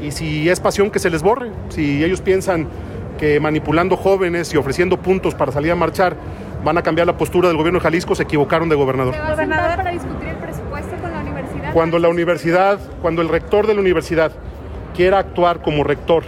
Y 0.00 0.12
si 0.12 0.48
es 0.48 0.60
pasión, 0.60 0.90
que 0.90 0.98
se 0.98 1.10
les 1.10 1.22
borre. 1.22 1.50
Si 1.70 2.04
ellos 2.04 2.20
piensan 2.20 2.68
que 3.18 3.40
manipulando 3.40 3.96
jóvenes 3.96 4.52
y 4.54 4.56
ofreciendo 4.56 4.96
puntos 4.98 5.34
para 5.34 5.52
salir 5.52 5.72
a 5.72 5.76
marchar 5.76 6.16
van 6.64 6.78
a 6.78 6.82
cambiar 6.82 7.06
la 7.06 7.16
postura 7.16 7.48
del 7.48 7.56
gobierno 7.56 7.78
de 7.78 7.82
Jalisco, 7.82 8.14
se 8.14 8.22
equivocaron 8.22 8.68
de 8.68 8.74
gobernador. 8.74 9.14
¿Se 9.14 9.20
va 9.20 9.32
a 9.32 9.36
sentar 9.36 9.76
para 9.76 9.90
discutir 9.90 10.28
el 10.28 10.36
presupuesto 10.36 10.96
con 10.96 11.12
la 11.12 11.20
universidad? 11.20 11.72
Cuando 11.72 11.98
la 11.98 12.08
universidad, 12.08 12.78
cuando 13.02 13.20
el 13.20 13.28
rector 13.28 13.66
de 13.66 13.74
la 13.74 13.80
universidad 13.80 14.32
quiera 14.94 15.18
actuar 15.18 15.60
como 15.60 15.84
rector 15.84 16.24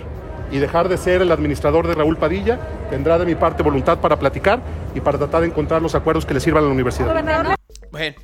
y 0.50 0.58
dejar 0.58 0.88
de 0.88 0.96
ser 0.96 1.22
el 1.22 1.32
administrador 1.32 1.86
de 1.86 1.94
Raúl 1.94 2.16
Padilla, 2.16 2.58
tendrá 2.90 3.18
de 3.18 3.26
mi 3.26 3.34
parte 3.34 3.62
voluntad 3.62 4.00
para 4.00 4.18
platicar 4.18 4.62
y 4.94 5.00
para 5.00 5.18
tratar 5.18 5.42
de 5.42 5.48
encontrar 5.48 5.82
los 5.82 5.94
acuerdos 5.94 6.24
que 6.24 6.34
le 6.34 6.40
sirvan 6.40 6.64
a 6.64 6.66
la 6.66 6.72
universidad. 6.72 7.56
Bueno, 7.90 8.16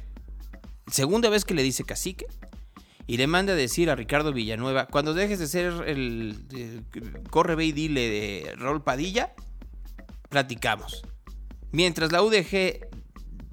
segunda 0.87 1.29
vez 1.29 1.45
que 1.45 1.55
le 1.55 1.63
dice 1.63 1.85
cacique 1.85 2.27
y 3.07 3.17
le 3.17 3.27
manda 3.27 3.53
a 3.53 3.57
decir 3.57 3.91
a 3.91 3.97
Ricardo 3.97 4.33
Villanueva, 4.33 4.87
cuando 4.87 5.15
dejes 5.15 5.39
de 5.39 5.47
ser 5.47 5.73
el, 5.87 6.85
corre 7.31 7.55
ve 7.55 7.67
y 7.67 7.73
dile 7.73 8.01
de 8.01 8.55
Raúl 8.57 8.83
Padilla, 8.83 9.35
platicamos. 10.29 11.03
Mientras 11.73 12.13
la 12.13 12.23
UDG 12.23 12.89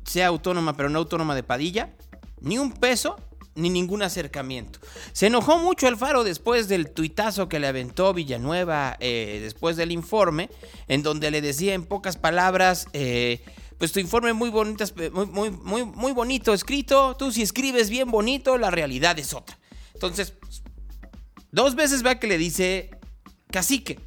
sea 0.03 0.27
autónoma 0.27 0.73
pero 0.73 0.89
no 0.89 0.99
autónoma 0.99 1.36
de 1.36 1.43
Padilla, 1.43 1.93
ni 2.41 2.58
un 2.58 2.71
peso 2.71 3.15
ni 3.55 3.69
ningún 3.69 4.01
acercamiento. 4.01 4.79
Se 5.12 5.27
enojó 5.27 5.57
mucho 5.57 5.88
Alfaro 5.88 6.23
después 6.23 6.67
del 6.67 6.91
tuitazo 6.91 7.49
que 7.49 7.59
le 7.59 7.67
aventó 7.67 8.13
Villanueva 8.13 8.97
eh, 8.99 9.39
después 9.41 9.75
del 9.77 9.91
informe, 9.91 10.49
en 10.88 11.03
donde 11.03 11.31
le 11.31 11.41
decía 11.41 11.73
en 11.73 11.85
pocas 11.85 12.17
palabras, 12.17 12.88
eh, 12.93 13.43
pues 13.77 13.91
tu 13.91 13.99
informe 13.99 14.33
muy, 14.33 14.49
bonitas, 14.49 14.93
muy, 15.13 15.25
muy, 15.25 15.51
muy, 15.51 15.85
muy 15.85 16.12
bonito 16.12 16.53
escrito, 16.53 17.15
tú 17.17 17.31
si 17.31 17.41
escribes 17.41 17.89
bien 17.89 18.12
bonito, 18.12 18.57
la 18.57 18.71
realidad 18.71 19.17
es 19.19 19.33
otra. 19.33 19.57
Entonces, 19.93 20.33
dos 21.51 21.75
veces 21.75 22.05
va 22.05 22.15
que 22.15 22.27
le 22.27 22.38
dice 22.38 22.91
cacique. 23.51 23.99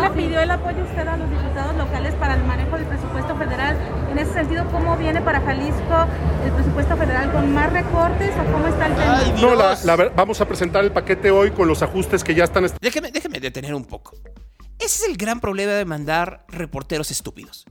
¿Le 0.00 0.10
pidió 0.10 0.40
el 0.40 0.50
apoyo 0.50 0.84
usted 0.84 1.06
a 1.06 1.16
los 1.16 1.30
diputados 1.30 1.74
locales 1.76 2.14
para 2.16 2.34
el 2.34 2.44
manejo 2.44 2.76
del 2.76 2.86
presupuesto 2.86 3.36
federal? 3.36 3.95
En 4.16 4.22
ese 4.22 4.32
sentido, 4.32 4.66
¿cómo 4.72 4.96
viene 4.96 5.20
para 5.20 5.42
Jalisco 5.42 6.06
el 6.42 6.50
presupuesto 6.50 6.96
federal 6.96 7.30
con 7.32 7.52
más 7.52 7.70
recortes 7.70 8.30
o 8.30 8.50
cómo 8.50 8.66
está 8.66 8.86
el 8.86 8.94
tema? 8.94 9.18
Ay, 9.18 9.34
no, 9.42 9.54
la, 9.54 9.78
la, 9.84 10.08
vamos 10.08 10.40
a 10.40 10.48
presentar 10.48 10.82
el 10.84 10.90
paquete 10.90 11.30
hoy 11.30 11.50
con 11.50 11.68
los 11.68 11.82
ajustes 11.82 12.24
que 12.24 12.34
ya 12.34 12.44
están. 12.44 12.66
Déjeme, 12.80 13.10
déjeme 13.12 13.40
detener 13.40 13.74
un 13.74 13.84
poco. 13.84 14.16
Ese 14.78 15.04
es 15.04 15.10
el 15.10 15.18
gran 15.18 15.38
problema 15.38 15.72
de 15.72 15.84
mandar 15.84 16.46
reporteros 16.48 17.10
estúpidos. 17.10 17.66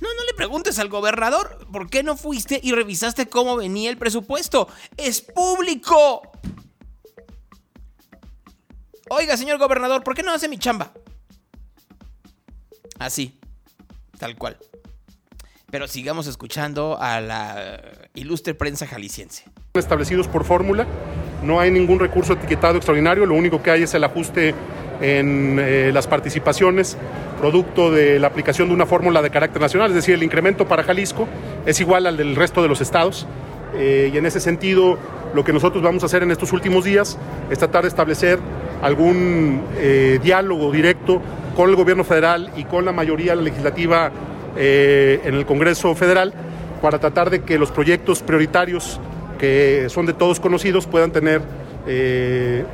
No, 0.00 0.14
no 0.14 0.24
le 0.24 0.34
preguntes 0.36 0.78
al 0.78 0.88
gobernador 0.88 1.66
por 1.72 1.90
qué 1.90 2.04
no 2.04 2.16
fuiste 2.16 2.60
y 2.62 2.70
revisaste 2.70 3.28
cómo 3.28 3.56
venía 3.56 3.90
el 3.90 3.98
presupuesto. 3.98 4.68
¡Es 4.96 5.22
público! 5.22 6.22
Oiga, 9.10 9.36
señor 9.36 9.58
gobernador, 9.58 10.04
¿por 10.04 10.14
qué 10.14 10.22
no 10.22 10.32
hace 10.32 10.48
mi 10.48 10.56
chamba? 10.56 10.92
Así, 13.00 13.40
tal 14.20 14.36
cual. 14.36 14.56
Pero 15.74 15.88
sigamos 15.88 16.28
escuchando 16.28 16.98
a 17.00 17.20
la 17.20 17.80
ilustre 18.14 18.54
prensa 18.54 18.86
jalisciense. 18.86 19.42
Establecidos 19.74 20.28
por 20.28 20.44
fórmula, 20.44 20.86
no 21.42 21.58
hay 21.58 21.72
ningún 21.72 21.98
recurso 21.98 22.34
etiquetado 22.34 22.76
extraordinario, 22.76 23.26
lo 23.26 23.34
único 23.34 23.60
que 23.60 23.72
hay 23.72 23.82
es 23.82 23.92
el 23.92 24.04
ajuste 24.04 24.54
en 25.00 25.58
eh, 25.58 25.90
las 25.92 26.06
participaciones, 26.06 26.96
producto 27.40 27.90
de 27.90 28.20
la 28.20 28.28
aplicación 28.28 28.68
de 28.68 28.74
una 28.74 28.86
fórmula 28.86 29.20
de 29.20 29.30
carácter 29.30 29.60
nacional, 29.60 29.88
es 29.88 29.96
decir, 29.96 30.14
el 30.14 30.22
incremento 30.22 30.68
para 30.68 30.84
Jalisco 30.84 31.26
es 31.66 31.80
igual 31.80 32.06
al 32.06 32.16
del 32.16 32.36
resto 32.36 32.62
de 32.62 32.68
los 32.68 32.80
estados. 32.80 33.26
Eh, 33.74 34.12
y 34.14 34.16
en 34.16 34.26
ese 34.26 34.38
sentido, 34.38 34.96
lo 35.34 35.42
que 35.42 35.52
nosotros 35.52 35.82
vamos 35.82 36.04
a 36.04 36.06
hacer 36.06 36.22
en 36.22 36.30
estos 36.30 36.52
últimos 36.52 36.84
días 36.84 37.18
es 37.50 37.58
tratar 37.58 37.82
de 37.82 37.88
establecer 37.88 38.38
algún 38.80 39.60
eh, 39.78 40.20
diálogo 40.22 40.70
directo 40.70 41.20
con 41.56 41.68
el 41.68 41.74
gobierno 41.74 42.04
federal 42.04 42.52
y 42.56 42.62
con 42.62 42.84
la 42.84 42.92
mayoría 42.92 43.34
legislativa 43.34 44.12
eh, 44.56 45.20
en 45.24 45.34
el 45.34 45.46
Congreso 45.46 45.94
Federal 45.94 46.32
para 46.80 46.98
tratar 46.98 47.30
de 47.30 47.42
que 47.42 47.58
los 47.58 47.70
proyectos 47.70 48.22
prioritarios 48.22 49.00
que 49.38 49.86
son 49.88 50.06
de 50.06 50.12
todos 50.12 50.40
conocidos 50.40 50.86
puedan 50.86 51.10
tener 51.10 51.42
eh, 51.86 52.64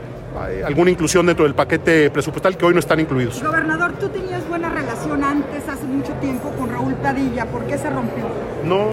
alguna 0.64 0.90
inclusión 0.90 1.26
dentro 1.26 1.44
del 1.44 1.54
paquete 1.54 2.10
presupuestal 2.10 2.56
que 2.56 2.64
hoy 2.64 2.74
no 2.74 2.80
están 2.80 3.00
incluidos. 3.00 3.42
Gobernador, 3.42 3.94
tú 3.98 4.08
tenías 4.08 4.46
buena 4.48 4.70
relación 4.70 5.24
antes, 5.24 5.68
hace 5.68 5.84
mucho 5.84 6.12
tiempo, 6.14 6.50
con 6.58 6.70
Raúl 6.70 6.94
Padilla. 6.94 7.46
¿Por 7.46 7.66
qué 7.66 7.78
se 7.78 7.90
rompió? 7.90 8.28
No. 8.64 8.92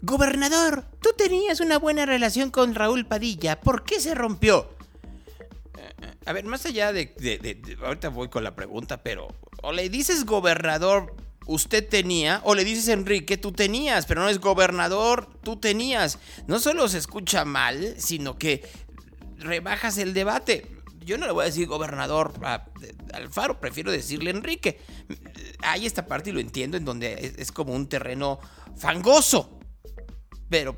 Gobernador, 0.00 0.84
tú 1.00 1.10
tenías 1.16 1.60
una 1.60 1.78
buena 1.78 2.06
relación 2.06 2.50
con 2.50 2.74
Raúl 2.74 3.04
Padilla. 3.04 3.60
¿Por 3.60 3.82
qué 3.82 4.00
se 4.00 4.14
rompió? 4.14 4.68
A 6.28 6.32
ver, 6.34 6.44
más 6.44 6.66
allá 6.66 6.92
de, 6.92 7.14
Ahorita 7.82 8.10
voy 8.10 8.28
con 8.28 8.44
la 8.44 8.54
pregunta, 8.54 9.02
pero. 9.02 9.28
O 9.62 9.72
le 9.72 9.88
dices 9.88 10.26
gobernador, 10.26 11.14
usted 11.48 11.88
tenía. 11.88 12.40
O 12.44 12.54
le 12.54 12.64
dices 12.64 12.86
Enrique, 12.88 13.36
tú 13.36 13.50
tenías. 13.50 14.06
Pero 14.06 14.22
no 14.22 14.28
es 14.28 14.38
gobernador, 14.38 15.28
tú 15.42 15.56
tenías. 15.56 16.20
No 16.46 16.60
solo 16.60 16.86
se 16.86 16.98
escucha 16.98 17.44
mal, 17.44 17.94
sino 17.98 18.38
que 18.38 18.62
rebajas 19.38 19.98
el 19.98 20.14
debate. 20.14 20.70
Yo 21.04 21.18
no 21.18 21.26
le 21.26 21.32
voy 21.32 21.42
a 21.42 21.46
decir 21.46 21.66
gobernador 21.66 22.34
a, 22.42 22.66
Alfaro, 23.14 23.58
prefiero 23.58 23.90
decirle 23.90 24.30
Enrique. 24.30 24.78
Hay 25.62 25.86
esta 25.86 26.06
parte 26.06 26.30
y 26.30 26.32
lo 26.34 26.40
entiendo, 26.40 26.76
en 26.76 26.84
donde 26.84 27.34
es 27.38 27.50
como 27.50 27.72
un 27.72 27.88
terreno 27.88 28.38
fangoso. 28.76 29.58
Pero 30.50 30.76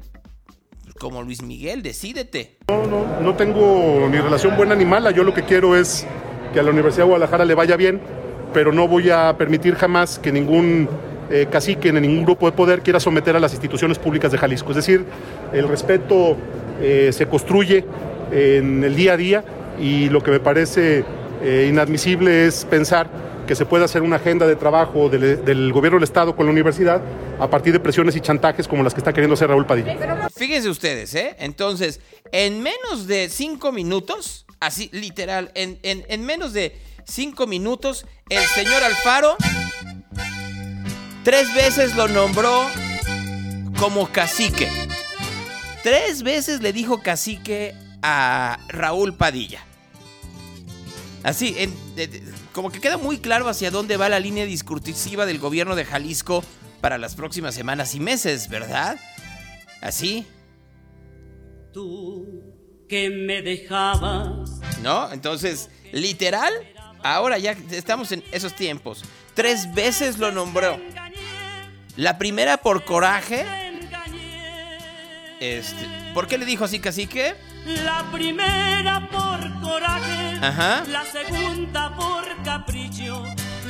como 1.00 1.22
Luis 1.22 1.42
Miguel, 1.42 1.83
decídete. 1.83 2.59
No, 2.68 2.87
no, 2.87 3.20
no 3.20 3.35
tengo 3.35 4.09
ni 4.09 4.18
relación 4.18 4.56
buena 4.56 4.76
ni 4.76 4.85
mala. 4.85 5.11
Yo 5.11 5.24
lo 5.24 5.35
que 5.35 5.44
quiero 5.44 5.74
es 5.74 6.06
que 6.52 6.61
a 6.61 6.62
la 6.62 6.70
Universidad 6.70 7.04
de 7.04 7.09
Guadalajara 7.11 7.44
le 7.44 7.54
vaya 7.54 7.76
bien, 7.76 8.00
pero 8.52 8.72
no 8.72 8.88
voy 8.88 9.10
a 9.10 9.34
permitir 9.36 9.74
jamás 9.74 10.18
que 10.18 10.32
ningún 10.32 10.88
eh, 11.30 11.46
cacique 11.50 11.92
ni 11.92 12.00
ningún 12.00 12.24
grupo 12.24 12.46
de 12.50 12.56
poder 12.56 12.82
quiera 12.82 12.98
someter 13.00 13.36
a 13.36 13.40
las 13.40 13.52
instituciones 13.52 13.98
públicas 13.98 14.32
de 14.32 14.38
Jalisco. 14.38 14.70
Es 14.70 14.76
decir, 14.76 15.04
el 15.52 15.68
respeto 15.68 16.36
eh, 16.80 17.10
se 17.12 17.26
construye 17.26 17.84
en 18.32 18.82
el 18.84 18.94
día 18.96 19.12
a 19.14 19.16
día 19.16 19.44
y 19.80 20.08
lo 20.08 20.22
que 20.22 20.30
me 20.30 20.40
parece 20.40 21.04
eh, 21.42 21.66
inadmisible 21.70 22.46
es 22.46 22.64
pensar 22.64 23.08
que 23.46 23.54
se 23.56 23.64
puede 23.66 23.84
hacer 23.84 24.02
una 24.02 24.16
agenda 24.16 24.46
de 24.46 24.54
trabajo 24.54 25.08
del, 25.08 25.44
del 25.44 25.72
gobierno 25.72 25.98
del 25.98 26.04
Estado 26.04 26.36
con 26.36 26.46
la 26.46 26.52
universidad 26.52 27.00
a 27.40 27.48
partir 27.50 27.72
de 27.72 27.80
presiones 27.80 28.14
y 28.14 28.20
chantajes 28.20 28.68
como 28.68 28.82
las 28.84 28.94
que 28.94 29.00
está 29.00 29.12
queriendo 29.12 29.34
hacer 29.34 29.48
Raúl 29.48 29.66
Padilla. 29.66 30.28
Fíjense 30.36 30.68
ustedes, 30.68 31.14
¿eh? 31.14 31.34
Entonces, 31.40 32.00
en 32.30 32.62
menos 32.62 33.06
de 33.08 33.28
cinco 33.28 33.72
minutos, 33.72 34.46
así 34.60 34.88
literal, 34.92 35.50
en, 35.54 35.78
en- 35.82 36.04
en 36.08 36.24
menos 36.24 36.52
de 36.52 36.76
cinco 37.06 37.46
minutos, 37.46 38.06
el 38.28 38.44
señor 38.48 38.82
Alfaro 38.82 39.36
tres 41.24 41.52
veces 41.54 41.94
lo 41.96 42.08
nombró 42.08 42.66
como 43.78 44.08
cacique. 44.10 44.68
Tres 45.82 46.22
veces 46.22 46.60
le 46.60 46.72
dijo 46.72 47.02
cacique 47.02 47.74
a 48.02 48.58
Raúl 48.68 49.14
Padilla. 49.14 49.64
Así, 51.22 51.54
en- 51.58 51.74
como 52.52 52.70
que 52.72 52.80
queda 52.80 52.96
muy 52.96 53.18
claro 53.18 53.48
hacia 53.48 53.70
dónde 53.70 53.96
va 53.96 54.08
la 54.08 54.20
línea 54.20 54.44
discursiva 54.46 55.26
del 55.26 55.38
gobierno 55.38 55.76
de 55.76 55.84
Jalisco 55.84 56.42
para 56.80 56.96
las 56.98 57.14
próximas 57.14 57.54
semanas 57.54 57.94
y 57.94 58.00
meses, 58.00 58.48
¿verdad? 58.48 58.98
Así, 59.82 60.26
Tú 61.72 62.26
que 62.88 63.08
me 63.10 63.42
dejabas. 63.42 64.50
¿no? 64.82 65.12
Entonces, 65.12 65.68
literal, 65.92 66.52
ahora 67.02 67.38
ya 67.38 67.56
estamos 67.70 68.12
en 68.12 68.22
esos 68.32 68.54
tiempos. 68.54 69.04
Tres 69.34 69.72
veces 69.74 70.18
lo 70.18 70.30
nombró. 70.32 70.78
La 71.96 72.18
primera 72.18 72.56
por 72.58 72.84
coraje. 72.84 73.44
Este, 75.40 75.88
¿Por 76.14 76.26
qué 76.26 76.36
le 76.38 76.44
dijo 76.44 76.64
así 76.64 76.80
cacique? 76.80 77.34
La 77.84 78.04
primera 78.12 79.08
por 79.10 79.60
coraje, 79.60 80.38
Ajá. 80.42 80.82
la 80.88 81.04
segunda 81.04 81.94
por 81.96 82.42
capricho, 82.42 83.24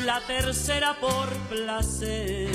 la 0.05 0.21
tercera 0.23 0.95
por 1.01 1.29
placer. 1.49 2.51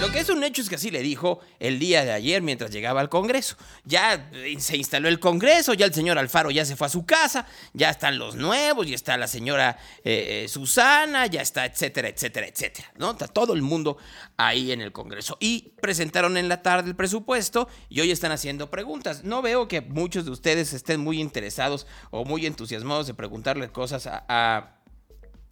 Lo 0.00 0.12
que 0.12 0.20
es 0.20 0.28
un 0.28 0.44
hecho 0.44 0.62
es 0.62 0.68
que 0.68 0.76
así 0.76 0.92
le 0.92 1.02
dijo 1.02 1.40
el 1.58 1.80
día 1.80 2.04
de 2.04 2.12
ayer 2.12 2.40
mientras 2.40 2.70
llegaba 2.70 3.00
al 3.00 3.08
Congreso. 3.08 3.56
Ya 3.84 4.30
eh, 4.32 4.54
se 4.60 4.76
instaló 4.76 5.08
el 5.08 5.18
Congreso, 5.18 5.74
ya 5.74 5.86
el 5.86 5.92
señor 5.92 6.18
Alfaro 6.18 6.52
ya 6.52 6.64
se 6.64 6.76
fue 6.76 6.86
a 6.86 6.90
su 6.90 7.04
casa, 7.04 7.46
ya 7.72 7.90
están 7.90 8.16
los 8.16 8.36
nuevos, 8.36 8.86
ya 8.86 8.94
está 8.94 9.16
la 9.16 9.26
señora 9.26 9.76
eh, 10.04 10.44
eh, 10.44 10.48
Susana, 10.48 11.26
ya 11.26 11.42
está, 11.42 11.66
etcétera, 11.66 12.08
etcétera, 12.08 12.46
etcétera. 12.46 12.92
¿no? 12.96 13.10
Está 13.10 13.26
todo 13.26 13.54
el 13.54 13.62
mundo 13.62 13.98
ahí 14.36 14.70
en 14.70 14.82
el 14.82 14.92
Congreso. 14.92 15.36
Y 15.40 15.72
presentaron 15.82 16.36
en 16.36 16.48
la 16.48 16.62
tarde 16.62 16.90
el 16.90 16.96
presupuesto 16.96 17.68
y 17.88 18.00
hoy 18.00 18.12
están 18.12 18.30
haciendo 18.30 18.70
preguntas. 18.70 19.24
No 19.24 19.42
veo 19.42 19.66
que 19.66 19.80
muchos 19.80 20.24
de 20.24 20.30
ustedes 20.30 20.74
estén 20.74 21.00
muy 21.00 21.20
interesados 21.20 21.88
o 22.12 22.24
muy 22.24 22.46
entusiasmados 22.46 23.08
de 23.08 23.14
preguntarle 23.14 23.68
cosas 23.70 24.06
a... 24.06 24.78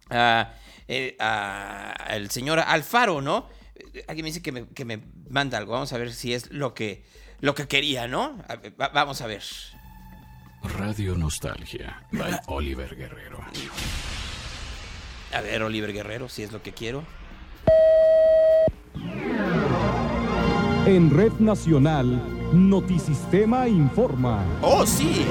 a 0.09 0.53
al 1.19 2.31
señor 2.31 2.59
Alfaro, 2.59 3.21
¿no? 3.21 3.49
Alguien 4.07 4.23
me 4.23 4.29
dice 4.29 4.41
que 4.41 4.51
me, 4.51 4.67
que 4.67 4.85
me 4.85 5.01
manda 5.29 5.57
algo. 5.57 5.73
Vamos 5.73 5.91
a 5.93 5.97
ver 5.97 6.11
si 6.13 6.33
es 6.33 6.51
lo 6.51 6.73
que, 6.73 7.03
lo 7.39 7.55
que 7.55 7.67
quería, 7.67 8.07
¿no? 8.07 8.37
A 8.47 8.55
ver, 8.55 8.73
va- 8.79 8.89
vamos 8.89 9.21
a 9.21 9.27
ver. 9.27 9.43
Radio 10.77 11.15
Nostalgia, 11.15 12.03
by 12.11 12.39
Oliver 12.47 12.95
Guerrero. 12.95 13.39
A 15.33 15.41
ver, 15.41 15.61
Oliver 15.61 15.93
Guerrero, 15.93 16.29
si 16.29 16.43
es 16.43 16.51
lo 16.51 16.61
que 16.63 16.73
quiero. 16.73 17.03
En 20.85 21.09
Red 21.11 21.33
Nacional, 21.39 22.21
Notisistema 22.53 23.67
informa. 23.67 24.43
¡Oh, 24.61 24.85
sí! 24.85 25.25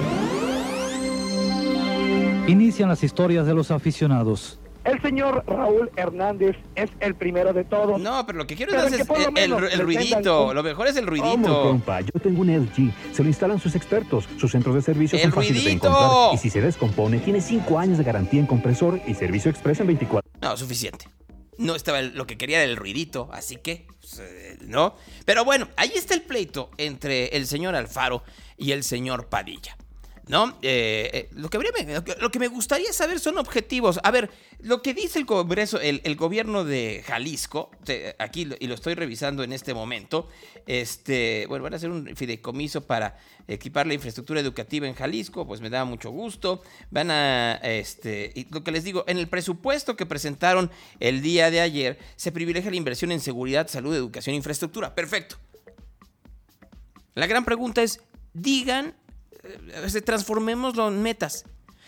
Inician 2.46 2.88
las 2.90 3.02
historias 3.02 3.46
de 3.46 3.54
los 3.54 3.70
aficionados. 3.70 4.59
El 4.87 5.03
señor 5.03 5.42
Raúl 5.46 5.90
Hernández 5.96 6.57
es 6.77 6.90
el 7.01 7.14
primero 7.16 7.53
de 7.53 7.64
todos. 7.64 8.01
No, 8.01 8.25
pero 8.25 8.38
lo 8.38 8.46
que 8.46 8.55
quiero 8.55 8.70
Pero 8.72 8.85
es, 8.87 8.94
que 8.94 9.03
el, 9.03 9.81
ruidito. 9.81 10.46
un- 10.49 10.55
Lo 10.55 10.62
mejor 10.62 10.87
es 10.87 10.96
el 10.96 11.07
¿Cómo, 11.07 11.22
ruidito. 11.22 11.62
compa? 11.62 12.01
Yo 12.03 12.12
tengo 12.22 12.40
un 12.42 12.51
LG. 12.51 12.92
Se 13.12 13.22
lo 13.22 13.29
instalan 13.29 13.59
sus 13.59 13.75
expertos. 13.75 14.29
Sus 14.38 14.53
centros 14.53 14.75
de 14.77 14.83
servicio 14.83 15.18
¡El 15.18 15.25
son 15.25 15.33
fáciles 15.33 15.64
de 15.64 15.72
encontrar. 15.72 16.35
Y 16.35 16.38
si 16.38 16.51
se 16.51 16.61
descompone, 16.61 17.18
tiene 17.18 17.40
5 17.40 17.79
años 17.79 17.99
de 17.99 18.05
garantía 18.05 18.38
en 18.40 18.46
compresor 18.46 19.01
y 19.07 19.14
servicio 19.14 19.51
express 19.51 19.81
en 19.81 19.88
24. 19.88 20.31
No, 20.40 20.57
suficiente. 20.57 21.09
No 21.59 21.75
estaba 21.75 22.03
lo 22.03 22.27
que 22.27 22.37
quería 22.37 22.62
era 22.62 22.70
el 22.70 22.77
ruidito, 22.77 23.29
así 23.33 23.57
que, 23.57 23.87
pues, 24.01 24.18
eh, 24.20 24.59
¿no? 24.66 24.94
Pero 25.25 25.44
bueno, 25.44 25.68
ahí 25.77 25.90
está 25.94 26.14
el 26.14 26.20
pleito 26.22 26.70
entre 26.77 27.29
el 27.29 27.46
señor 27.46 27.75
Alfaro 27.75 28.22
y 28.59 28.72
el 28.72 28.85
señor 28.85 29.29
Padilla. 29.29 29.77
¿No? 30.28 30.58
Eh, 30.60 31.10
eh, 31.12 31.28
lo, 31.34 31.48
que 31.48 31.58
lo 32.20 32.30
que- 32.30 32.38
me 32.40 32.48
gustaría 32.48 32.92
saber 32.92 33.20
son 33.20 33.38
objetivos. 33.38 34.00
A 34.02 34.10
ver, 34.10 34.28
lo 34.58 34.82
que 34.82 34.92
dice 34.92 35.20
el 35.20 35.26
Congreso, 35.26 35.80
el, 35.80 36.16
gobierno 36.16 36.64
de 36.64 37.04
Jalisco, 37.06 37.70
aquí 38.18 38.44
lo- 38.44 38.56
y 38.58 38.66
lo 38.66 38.74
estoy 38.74 38.94
revisando 38.94 39.44
en 39.44 39.52
este 39.52 39.72
momento, 39.72 40.28
este, 40.66 41.46
bueno, 41.48 41.62
van 41.62 41.74
a 41.74 41.76
hacer 41.76 41.90
un 41.90 42.16
fideicomiso 42.16 42.88
para 42.88 43.16
equipar 43.46 43.86
la 43.86 43.94
infraestructura 43.94 44.40
educativa 44.40 44.88
en 44.88 44.94
Jalisco, 44.94 45.46
pues 45.46 45.60
me 45.60 45.70
da 45.70 45.84
mucho 45.84 46.10
gusto. 46.10 46.60
Van 46.90 47.12
a, 47.12 47.54
este, 47.62 48.48
lo 48.50 48.64
que 48.64 48.72
les 48.72 48.82
digo, 48.82 49.04
en 49.06 49.18
el 49.18 49.28
presupuesto 49.28 49.94
que 49.94 50.06
presentaron 50.06 50.72
el 50.98 51.22
día 51.22 51.52
de 51.52 51.60
ayer, 51.60 51.98
se 52.16 52.32
privilegia 52.32 52.72
la 52.72 52.76
inversión 52.76 53.12
en 53.12 53.20
seguridad, 53.20 53.68
salud, 53.68 53.94
educación 53.94 54.34
e 54.34 54.38
infraestructura. 54.38 54.92
Perfecto. 54.92 55.36
La 57.14 57.28
gran 57.28 57.44
pregunta 57.44 57.80
es, 57.84 58.00
digan, 58.34 58.96
transformémoslo 60.04 60.88
en 60.88 61.02
metas. 61.02 61.44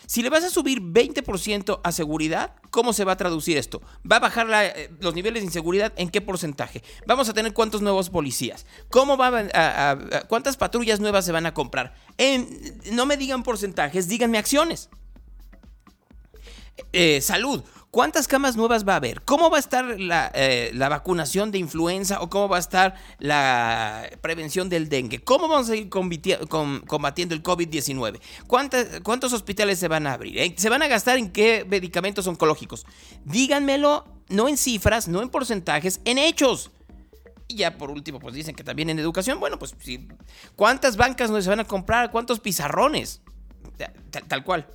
Si 0.06 0.22
le 0.22 0.30
vas 0.30 0.42
a 0.42 0.48
subir 0.48 0.80
20% 0.80 1.80
a 1.84 1.92
seguridad, 1.92 2.54
¿cómo 2.70 2.94
se 2.94 3.04
va 3.04 3.12
a 3.12 3.16
traducir 3.16 3.58
esto? 3.58 3.82
¿Va 4.10 4.16
a 4.16 4.20
bajar 4.20 4.48
eh, 4.50 4.90
los 5.00 5.14
niveles 5.14 5.42
de 5.42 5.48
inseguridad? 5.48 5.92
¿En 5.96 6.08
qué 6.08 6.22
porcentaje? 6.22 6.82
¿Vamos 7.06 7.28
a 7.28 7.34
tener 7.34 7.52
cuántos 7.52 7.82
nuevos 7.82 8.08
policías? 8.08 8.64
¿Cómo 8.88 9.18
va 9.18 9.48
a, 9.52 9.98
¿Cuántas 10.28 10.56
patrullas 10.56 10.98
nuevas 10.98 11.26
se 11.26 11.32
van 11.32 11.44
a 11.44 11.52
comprar? 11.52 11.94
No 12.90 13.04
me 13.04 13.18
digan 13.18 13.42
porcentajes, 13.42 14.08
díganme 14.08 14.38
acciones. 14.38 14.88
Eh, 16.94 17.20
salud. 17.20 17.62
¿Cuántas 17.90 18.28
camas 18.28 18.54
nuevas 18.54 18.86
va 18.86 18.92
a 18.92 18.96
haber? 18.96 19.22
¿Cómo 19.22 19.48
va 19.50 19.56
a 19.56 19.60
estar 19.60 19.98
la, 19.98 20.30
eh, 20.34 20.70
la 20.74 20.90
vacunación 20.90 21.50
de 21.50 21.58
influenza 21.58 22.20
o 22.20 22.28
cómo 22.28 22.46
va 22.46 22.58
a 22.58 22.60
estar 22.60 22.94
la 23.18 24.10
prevención 24.20 24.68
del 24.68 24.90
dengue? 24.90 25.20
¿Cómo 25.24 25.48
vamos 25.48 25.70
a 25.70 25.76
ir 25.76 25.88
combatiendo 25.88 27.34
el 27.34 27.42
COVID-19? 27.42 28.20
¿Cuántas- 28.46 29.00
¿Cuántos 29.02 29.32
hospitales 29.32 29.78
se 29.78 29.88
van 29.88 30.06
a 30.06 30.12
abrir? 30.12 30.38
¿Eh? 30.38 30.54
¿Se 30.58 30.68
van 30.68 30.82
a 30.82 30.86
gastar 30.86 31.16
en 31.16 31.30
qué 31.32 31.64
medicamentos 31.66 32.26
oncológicos? 32.26 32.84
Díganmelo, 33.24 34.04
no 34.28 34.48
en 34.48 34.58
cifras, 34.58 35.08
no 35.08 35.22
en 35.22 35.30
porcentajes, 35.30 36.00
en 36.04 36.18
hechos. 36.18 36.70
Y 37.48 37.56
ya 37.56 37.78
por 37.78 37.90
último, 37.90 38.18
pues 38.20 38.34
dicen 38.34 38.54
que 38.54 38.64
también 38.64 38.90
en 38.90 38.98
educación, 38.98 39.40
bueno, 39.40 39.58
pues 39.58 39.74
sí. 39.80 40.06
¿Cuántas 40.56 40.98
bancas 40.98 41.30
no 41.30 41.40
se 41.40 41.48
van 41.48 41.60
a 41.60 41.64
comprar? 41.64 42.10
¿Cuántos 42.10 42.38
pizarrones? 42.40 43.22
Tal 44.28 44.44
cual. 44.44 44.66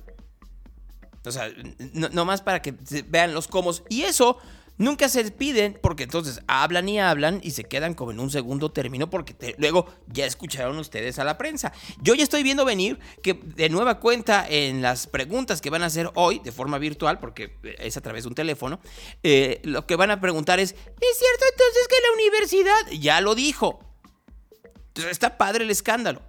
O 1.24 1.32
sea, 1.32 1.50
no, 1.92 2.08
nomás 2.10 2.42
para 2.42 2.60
que 2.62 2.74
vean 3.08 3.34
los 3.34 3.48
cómo. 3.48 3.72
Y 3.88 4.02
eso 4.02 4.38
nunca 4.76 5.08
se 5.08 5.30
piden 5.30 5.78
porque 5.80 6.04
entonces 6.04 6.40
hablan 6.46 6.88
y 6.88 6.98
hablan 6.98 7.40
y 7.42 7.52
se 7.52 7.64
quedan 7.64 7.94
como 7.94 8.10
en 8.10 8.20
un 8.20 8.30
segundo 8.30 8.72
término 8.72 9.08
porque 9.08 9.54
luego 9.58 9.86
ya 10.08 10.26
escucharon 10.26 10.78
ustedes 10.78 11.18
a 11.18 11.24
la 11.24 11.38
prensa. 11.38 11.72
Yo 12.00 12.14
ya 12.14 12.22
estoy 12.22 12.42
viendo 12.42 12.64
venir 12.64 12.98
que 13.22 13.34
de 13.34 13.68
nueva 13.68 14.00
cuenta 14.00 14.46
en 14.48 14.82
las 14.82 15.06
preguntas 15.06 15.60
que 15.60 15.70
van 15.70 15.82
a 15.82 15.86
hacer 15.86 16.10
hoy 16.14 16.40
de 16.40 16.52
forma 16.52 16.78
virtual, 16.78 17.18
porque 17.20 17.56
es 17.78 17.96
a 17.96 18.00
través 18.00 18.24
de 18.24 18.28
un 18.28 18.34
teléfono, 18.34 18.80
eh, 19.22 19.60
lo 19.64 19.86
que 19.86 19.96
van 19.96 20.10
a 20.10 20.20
preguntar 20.20 20.58
es, 20.60 20.72
¿es 20.72 21.18
cierto 21.18 21.44
entonces 21.52 21.88
que 21.88 21.96
la 22.02 22.14
universidad 22.14 23.00
ya 23.00 23.20
lo 23.20 23.34
dijo? 23.34 23.80
Entonces 24.88 25.12
está 25.12 25.38
padre 25.38 25.64
el 25.64 25.70
escándalo. 25.70 26.22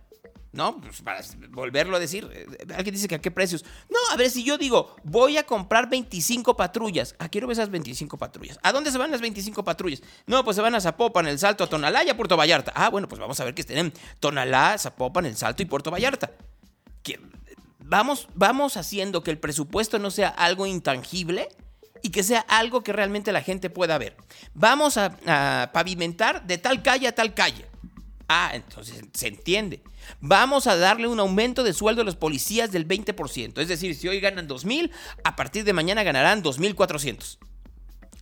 ¿No? 0.55 0.79
Pues 0.79 1.01
para 1.01 1.19
volverlo 1.49 1.97
a 1.97 1.99
decir. 1.99 2.29
eh, 2.31 2.45
Alguien 2.77 2.95
dice 2.95 3.09
que 3.09 3.15
a 3.15 3.19
qué 3.21 3.29
precios. 3.29 3.65
No, 3.89 3.97
a 4.13 4.15
ver, 4.15 4.29
si 4.31 4.41
yo 4.45 4.57
digo, 4.57 4.95
voy 5.03 5.35
a 5.35 5.43
comprar 5.45 5.89
25 5.89 6.55
patrullas. 6.55 7.13
¿A 7.19 7.27
quiero 7.27 7.45
ver 7.47 7.55
esas 7.55 7.69
25 7.69 8.17
patrullas? 8.17 8.57
¿A 8.63 8.71
dónde 8.71 8.89
se 8.89 8.97
van 8.97 9.11
las 9.11 9.19
25 9.19 9.65
patrullas? 9.65 10.01
No, 10.25 10.45
pues 10.45 10.55
se 10.55 10.61
van 10.61 10.73
a 10.73 10.79
Zapopan, 10.79 11.27
El 11.27 11.37
Salto, 11.39 11.65
a 11.65 11.67
Tonalá 11.67 12.05
y 12.05 12.09
a 12.09 12.15
Puerto 12.15 12.37
Vallarta. 12.37 12.71
Ah, 12.73 12.89
bueno, 12.89 13.09
pues 13.09 13.19
vamos 13.19 13.37
a 13.41 13.43
ver 13.43 13.53
que 13.53 13.61
estén 13.61 13.77
en 13.79 13.93
Tonalá, 14.21 14.77
Zapopan, 14.77 15.25
El 15.25 15.35
Salto 15.35 15.61
y 15.61 15.65
Puerto 15.65 15.91
Vallarta. 15.91 16.31
Que- 17.03 17.19
Vamos, 17.87 18.29
vamos 18.33 18.77
haciendo 18.77 19.21
que 19.23 19.31
el 19.31 19.37
presupuesto 19.37 19.99
no 19.99 20.09
sea 20.09 20.29
algo 20.29 20.65
intangible 20.65 21.49
y 22.01 22.09
que 22.11 22.23
sea 22.23 22.39
algo 22.47 22.81
que 22.81 22.93
realmente 22.93 23.31
la 23.33 23.41
gente 23.41 23.69
pueda 23.69 23.97
ver. 23.97 24.15
Vamos 24.53 24.95
a 24.97 25.69
pavimentar 25.73 26.47
de 26.47 26.57
tal 26.57 26.81
calle 26.81 27.07
a 27.09 27.13
tal 27.13 27.33
calle. 27.33 27.65
Ah, 28.27 28.51
entonces 28.53 29.01
se 29.13 29.27
entiende. 29.27 29.83
Vamos 30.19 30.67
a 30.67 30.75
darle 30.75 31.07
un 31.07 31.19
aumento 31.19 31.63
de 31.63 31.73
sueldo 31.73 32.01
a 32.01 32.05
los 32.05 32.15
policías 32.15 32.71
del 32.71 32.87
20%. 32.87 33.59
Es 33.59 33.67
decir, 33.67 33.95
si 33.95 34.07
hoy 34.07 34.19
ganan 34.19 34.47
2.000, 34.47 34.91
a 35.23 35.35
partir 35.35 35.63
de 35.63 35.73
mañana 35.73 36.03
ganarán 36.03 36.43
2.400. 36.43 37.37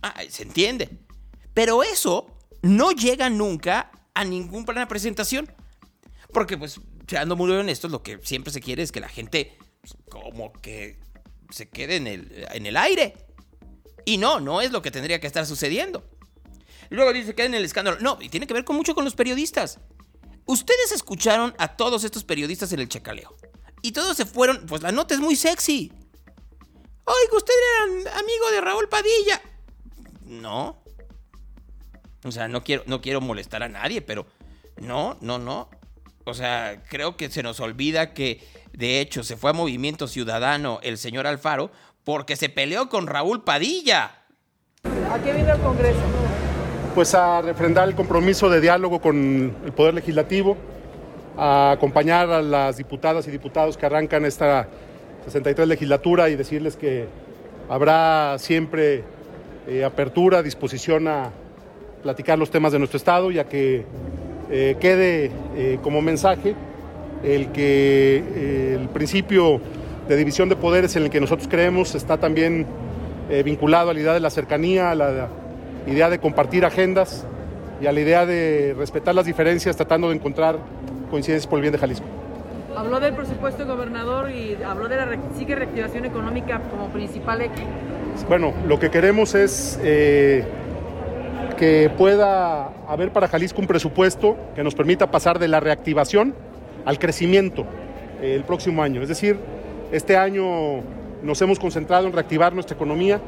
Ah, 0.02 0.14
se 0.28 0.42
entiende. 0.42 0.90
Pero 1.54 1.82
eso 1.82 2.36
no 2.62 2.92
llega 2.92 3.30
nunca 3.30 3.90
a 4.14 4.24
ninguna 4.24 4.88
presentación. 4.88 5.50
Porque, 6.32 6.58
pues, 6.58 6.80
seando 7.06 7.36
muy 7.36 7.50
honestos, 7.52 7.90
lo 7.90 8.02
que 8.02 8.18
siempre 8.22 8.52
se 8.52 8.60
quiere 8.60 8.82
es 8.82 8.92
que 8.92 9.00
la 9.00 9.08
gente 9.08 9.56
pues, 9.80 9.94
como 10.08 10.52
que 10.52 10.98
se 11.50 11.68
quede 11.68 11.96
en 11.96 12.06
el, 12.06 12.46
en 12.52 12.66
el 12.66 12.76
aire. 12.76 13.14
Y 14.04 14.18
no, 14.18 14.40
no 14.40 14.60
es 14.60 14.72
lo 14.72 14.82
que 14.82 14.90
tendría 14.90 15.20
que 15.20 15.26
estar 15.26 15.46
sucediendo. 15.46 16.04
Luego 16.90 17.12
dice 17.12 17.34
que 17.34 17.44
en 17.44 17.54
el 17.54 17.64
escándalo. 17.64 17.98
No, 18.00 18.18
y 18.20 18.28
tiene 18.28 18.46
que 18.46 18.54
ver 18.54 18.64
con 18.64 18.76
mucho 18.76 18.94
con 18.94 19.04
los 19.04 19.14
periodistas. 19.14 19.78
Ustedes 20.46 20.92
escucharon 20.92 21.54
a 21.58 21.76
todos 21.76 22.04
estos 22.04 22.24
periodistas 22.24 22.72
en 22.72 22.80
el 22.80 22.88
checaleo. 22.88 23.34
Y 23.82 23.92
todos 23.92 24.16
se 24.16 24.26
fueron. 24.26 24.66
Pues 24.66 24.82
la 24.82 24.92
nota 24.92 25.14
es 25.14 25.20
muy 25.20 25.36
sexy. 25.36 25.92
Oiga, 27.04 27.36
usted 27.36 27.52
era 27.54 28.18
amigo 28.18 28.50
de 28.50 28.60
Raúl 28.60 28.88
Padilla. 28.88 29.42
No. 30.22 30.82
O 32.24 32.32
sea, 32.32 32.48
no 32.48 32.64
quiero, 32.64 32.82
no 32.86 33.00
quiero 33.02 33.20
molestar 33.20 33.62
a 33.62 33.68
nadie, 33.68 34.00
pero 34.00 34.26
no, 34.76 35.18
no, 35.20 35.38
no. 35.38 35.68
O 36.24 36.32
sea, 36.32 36.82
creo 36.88 37.16
que 37.16 37.30
se 37.30 37.42
nos 37.42 37.60
olvida 37.60 38.14
que, 38.14 38.46
de 38.72 39.00
hecho, 39.00 39.22
se 39.22 39.36
fue 39.36 39.50
a 39.50 39.52
Movimiento 39.52 40.08
Ciudadano 40.08 40.80
el 40.82 40.96
señor 40.96 41.26
Alfaro 41.26 41.70
porque 42.02 42.36
se 42.36 42.48
peleó 42.48 42.88
con 42.88 43.06
Raúl 43.06 43.44
Padilla. 43.44 44.24
¿A 45.10 45.22
qué 45.22 45.32
vino 45.32 45.52
el 45.52 45.60
Congreso? 45.60 46.00
Pues 46.94 47.12
a 47.16 47.42
refrendar 47.42 47.88
el 47.88 47.96
compromiso 47.96 48.48
de 48.48 48.60
diálogo 48.60 49.00
con 49.00 49.52
el 49.64 49.72
Poder 49.72 49.94
Legislativo, 49.94 50.56
a 51.36 51.72
acompañar 51.72 52.30
a 52.30 52.40
las 52.40 52.76
diputadas 52.76 53.26
y 53.26 53.32
diputados 53.32 53.76
que 53.76 53.84
arrancan 53.84 54.24
esta 54.24 54.68
63 55.24 55.66
legislatura 55.66 56.28
y 56.28 56.36
decirles 56.36 56.76
que 56.76 57.06
habrá 57.68 58.38
siempre 58.38 59.02
eh, 59.66 59.82
apertura, 59.82 60.40
disposición 60.40 61.08
a 61.08 61.32
platicar 62.04 62.38
los 62.38 62.52
temas 62.52 62.70
de 62.70 62.78
nuestro 62.78 62.96
Estado, 62.96 63.32
ya 63.32 63.42
que 63.42 63.84
eh, 64.52 64.76
quede 64.78 65.32
eh, 65.56 65.80
como 65.82 66.00
mensaje 66.00 66.54
el 67.24 67.50
que 67.50 68.76
el 68.78 68.88
principio 68.90 69.60
de 70.06 70.14
división 70.14 70.48
de 70.48 70.54
poderes 70.54 70.94
en 70.94 71.02
el 71.02 71.10
que 71.10 71.20
nosotros 71.20 71.48
creemos 71.48 71.96
está 71.96 72.18
también 72.18 72.66
vinculado 73.44 73.90
a 73.90 73.94
la 73.94 74.00
idea 74.00 74.12
de 74.12 74.20
la 74.20 74.28
cercanía, 74.28 74.90
a 74.90 74.94
la 74.94 75.28
idea 75.86 76.10
de 76.10 76.18
compartir 76.18 76.64
agendas 76.64 77.26
y 77.80 77.86
a 77.86 77.92
la 77.92 78.00
idea 78.00 78.26
de 78.26 78.74
respetar 78.76 79.14
las 79.14 79.26
diferencias 79.26 79.76
tratando 79.76 80.08
de 80.08 80.16
encontrar 80.16 80.58
coincidencias 81.10 81.46
por 81.46 81.58
el 81.58 81.62
bien 81.62 81.72
de 81.72 81.78
Jalisco. 81.78 82.06
Habló 82.76 82.98
del 82.98 83.14
presupuesto 83.14 83.66
gobernador 83.66 84.30
y 84.30 84.58
habló 84.64 84.88
de 84.88 84.96
la 84.96 85.06
sí 85.36 85.46
que 85.46 85.54
reactivación 85.54 86.04
económica 86.04 86.60
como 86.70 86.88
principal 86.88 87.40
eje. 87.40 87.64
Bueno, 88.28 88.52
lo 88.66 88.78
que 88.80 88.90
queremos 88.90 89.34
es 89.34 89.78
eh, 89.82 90.44
que 91.56 91.90
pueda 91.96 92.70
haber 92.88 93.12
para 93.12 93.28
Jalisco 93.28 93.60
un 93.60 93.66
presupuesto 93.66 94.36
que 94.54 94.64
nos 94.64 94.74
permita 94.74 95.10
pasar 95.10 95.38
de 95.38 95.48
la 95.48 95.60
reactivación 95.60 96.34
al 96.84 96.98
crecimiento 96.98 97.64
eh, 98.20 98.34
el 98.34 98.44
próximo 98.44 98.82
año. 98.82 99.02
Es 99.02 99.08
decir, 99.08 99.38
este 99.92 100.16
año 100.16 100.82
nos 101.22 101.40
hemos 101.42 101.58
concentrado 101.58 102.06
en 102.06 102.12
reactivar 102.12 102.52
nuestra 102.52 102.74
economía, 102.74 103.20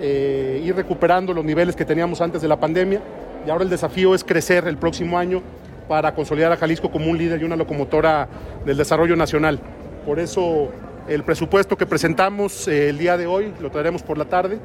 eh, 0.00 0.60
ir 0.64 0.74
recuperando 0.74 1.32
los 1.32 1.44
niveles 1.44 1.76
que 1.76 1.84
teníamos 1.84 2.20
antes 2.20 2.42
de 2.42 2.48
la 2.48 2.58
pandemia 2.58 3.00
y 3.46 3.50
ahora 3.50 3.64
el 3.64 3.70
desafío 3.70 4.14
es 4.14 4.24
crecer 4.24 4.66
el 4.66 4.76
próximo 4.76 5.18
año 5.18 5.42
para 5.88 6.14
consolidar 6.14 6.52
a 6.52 6.56
Jalisco 6.56 6.90
como 6.90 7.10
un 7.10 7.18
líder 7.18 7.40
y 7.40 7.44
una 7.44 7.56
locomotora 7.56 8.28
del 8.64 8.76
desarrollo 8.76 9.16
nacional. 9.16 9.60
Por 10.06 10.20
eso 10.20 10.68
el 11.08 11.24
presupuesto 11.24 11.76
que 11.76 11.86
presentamos 11.86 12.68
eh, 12.68 12.88
el 12.88 12.98
día 12.98 13.16
de 13.16 13.26
hoy, 13.26 13.52
lo 13.60 13.70
traeremos 13.70 14.02
por 14.02 14.16
la 14.16 14.26
tarde, 14.26 14.58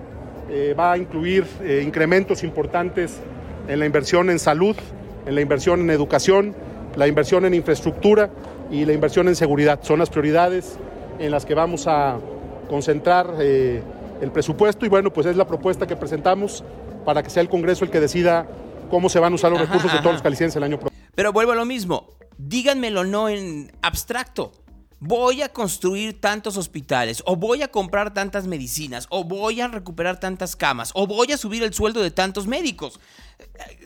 eh, 0.47 0.75
va 0.77 0.91
a 0.91 0.97
incluir 0.97 1.47
eh, 1.63 1.81
incrementos 1.83 2.43
importantes 2.43 3.19
en 3.67 3.79
la 3.79 3.87
inversión 3.87 4.29
en 4.29 4.37
salud, 4.37 4.75
en 5.25 5.33
la 5.33 5.41
inversión 5.41 5.81
en 5.81 5.89
educación, 5.89 6.53
la 6.95 7.07
inversión 7.07 7.45
en 7.45 7.55
infraestructura 7.55 8.29
y 8.69 8.85
la 8.85 8.93
inversión 8.93 9.27
en 9.27 9.35
seguridad. 9.35 9.79
Son 9.81 9.97
las 9.97 10.11
prioridades 10.11 10.77
en 11.17 11.31
las 11.31 11.45
que 11.45 11.55
vamos 11.55 11.87
a 11.87 12.19
concentrar 12.69 13.33
eh, 13.39 13.81
el 14.21 14.31
presupuesto 14.31 14.85
y 14.85 14.89
bueno, 14.89 15.11
pues 15.11 15.27
es 15.27 15.35
la 15.35 15.47
propuesta 15.47 15.87
que 15.87 15.95
presentamos 15.95 16.63
para 17.05 17.21
que 17.23 17.29
sea 17.29 17.41
el 17.41 17.49
Congreso 17.49 17.85
el 17.85 17.91
que 17.91 17.99
decida 17.99 18.47
cómo 18.89 19.09
se 19.09 19.19
van 19.19 19.33
a 19.33 19.35
usar 19.35 19.51
los 19.51 19.59
Ajá, 19.61 19.67
recursos 19.67 19.91
de 19.91 19.99
todos 19.99 20.13
los 20.13 20.21
calicienses 20.21 20.55
el 20.57 20.63
año 20.63 20.79
próximo. 20.79 21.03
Pero 21.15 21.31
vuelvo 21.33 21.51
a 21.51 21.55
lo 21.55 21.65
mismo. 21.65 22.09
Díganmelo 22.37 23.03
no 23.03 23.29
en 23.29 23.71
abstracto. 23.81 24.51
Voy 24.99 25.41
a 25.41 25.49
construir 25.49 26.19
tantos 26.19 26.57
hospitales, 26.57 27.21
o 27.25 27.35
voy 27.35 27.61
a 27.61 27.67
comprar 27.67 28.13
tantas 28.13 28.47
medicinas, 28.47 29.07
o 29.09 29.23
voy 29.23 29.61
a 29.61 29.67
recuperar 29.67 30.19
tantas 30.19 30.55
camas, 30.55 30.91
o 30.93 31.05
voy 31.05 31.31
a 31.31 31.37
subir 31.37 31.63
el 31.63 31.73
sueldo 31.73 32.01
de 32.01 32.11
tantos 32.11 32.47
médicos. 32.47 32.99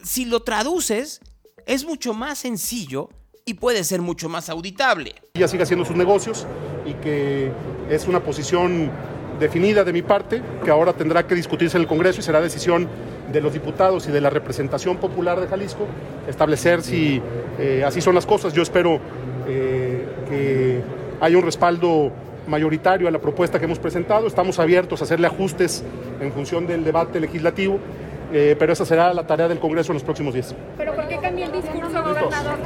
Si 0.04 0.26
lo 0.26 0.44
traduces, 0.44 1.20
es 1.66 1.84
mucho 1.84 2.14
más 2.14 2.40
sencillo 2.40 3.10
y 3.44 3.56
puede 3.56 3.84
ser 3.84 4.02
mucho 4.02 4.30
más 4.30 4.50
auditable. 4.50 5.16
ella 5.34 5.48
siga 5.48 5.64
haciendo 5.64 5.84
sus 5.84 5.96
negocios 5.96 6.46
y 6.86 6.94
que 6.94 7.52
es 7.90 8.08
una 8.08 8.24
posición 8.24 8.92
definida 9.40 9.84
de 9.84 9.94
mi 9.94 10.02
parte, 10.02 10.42
que 10.64 10.72
ahora 10.72 10.94
tendrá 10.94 11.26
que 11.26 11.36
discutirse 11.36 11.78
en 11.78 11.84
el 11.84 11.88
Congreso 11.88 12.20
y 12.20 12.24
será 12.24 12.42
decisión 12.42 12.88
de 13.32 13.42
los 13.42 13.54
diputados 13.54 14.08
y 14.08 14.12
de 14.12 14.22
la 14.22 14.30
representación 14.30 14.98
popular 14.98 15.40
de 15.40 15.48
Jalisco 15.48 15.86
establecer 16.28 16.82
si 16.82 17.22
eh, 17.60 17.84
así 17.86 18.02
son 18.02 18.16
las 18.16 18.26
cosas. 18.26 18.54
Yo 18.54 18.62
espero 18.62 19.00
eh, 19.48 20.06
que 20.28 20.82
haya 21.22 21.38
un 21.38 21.44
respaldo 21.44 22.12
mayoritario 22.48 23.08
a 23.08 23.12
la 23.12 23.20
propuesta 23.20 23.60
que 23.60 23.66
hemos 23.66 23.80
presentado. 23.80 24.28
Estamos 24.28 24.60
abiertos 24.60 25.02
a 25.02 25.04
hacerle 25.04 25.28
ajustes 25.28 25.84
en 26.20 26.32
función 26.32 26.68
del 26.68 26.84
debate 26.84 27.20
legislativo, 27.20 27.80
eh, 28.34 28.56
pero 28.58 28.74
esa 28.74 28.86
será 28.86 29.14
la 29.14 29.26
tarea 29.26 29.48
del 29.48 29.60
Congreso 29.60 29.92
en 29.92 29.96
los 29.96 30.04
próximos 30.04 30.34
días. 30.34 30.56
¿Pero 30.78 30.96
por 30.96 31.08
qué 31.08 31.18
cambió 31.18 31.46
el 31.46 31.52
discurso, 31.52 32.04
gobernador? 32.04 32.58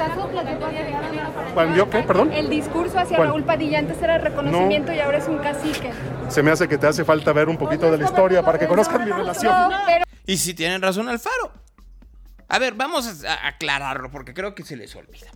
El 2.34 2.50
discurso 2.50 3.00
hacia 3.00 3.18
¿Cuál? 3.18 3.30
Raúl 3.30 3.44
Padilla 3.44 3.80
antes 3.80 4.02
era 4.02 4.18
reconocimiento 4.18 4.92
y 4.94 5.00
ahora 5.00 5.18
es 5.20 5.28
un 5.28 5.38
cacique. 5.40 5.92
Se 6.30 6.42
me 6.44 6.52
hace 6.52 6.68
que 6.68 6.78
te 6.78 6.88
hace 6.88 7.04
falta 7.06 7.32
ver 7.34 7.50
un 7.50 7.58
poquito 7.58 7.92
de 7.92 7.98
la 7.98 8.06
historia 8.06 8.44
para 8.44 8.58
que 8.60 8.68
conozcan 8.68 9.04
mi 9.06 9.12
relación. 9.12 9.54
No, 9.54 9.78
pero 9.86 10.06
Y 10.26 10.38
si 10.38 10.54
tienen 10.54 10.82
razón 10.82 11.08
Alfaro. 11.10 11.52
A 12.50 12.60
ver, 12.60 12.74
vamos 12.74 13.24
a 13.26 13.34
a 13.34 13.48
aclararlo 13.48 14.12
porque 14.12 14.34
creo 14.34 14.54
que 14.56 14.64
se 14.64 14.76
les 14.76 14.96
olvida. 14.96 15.28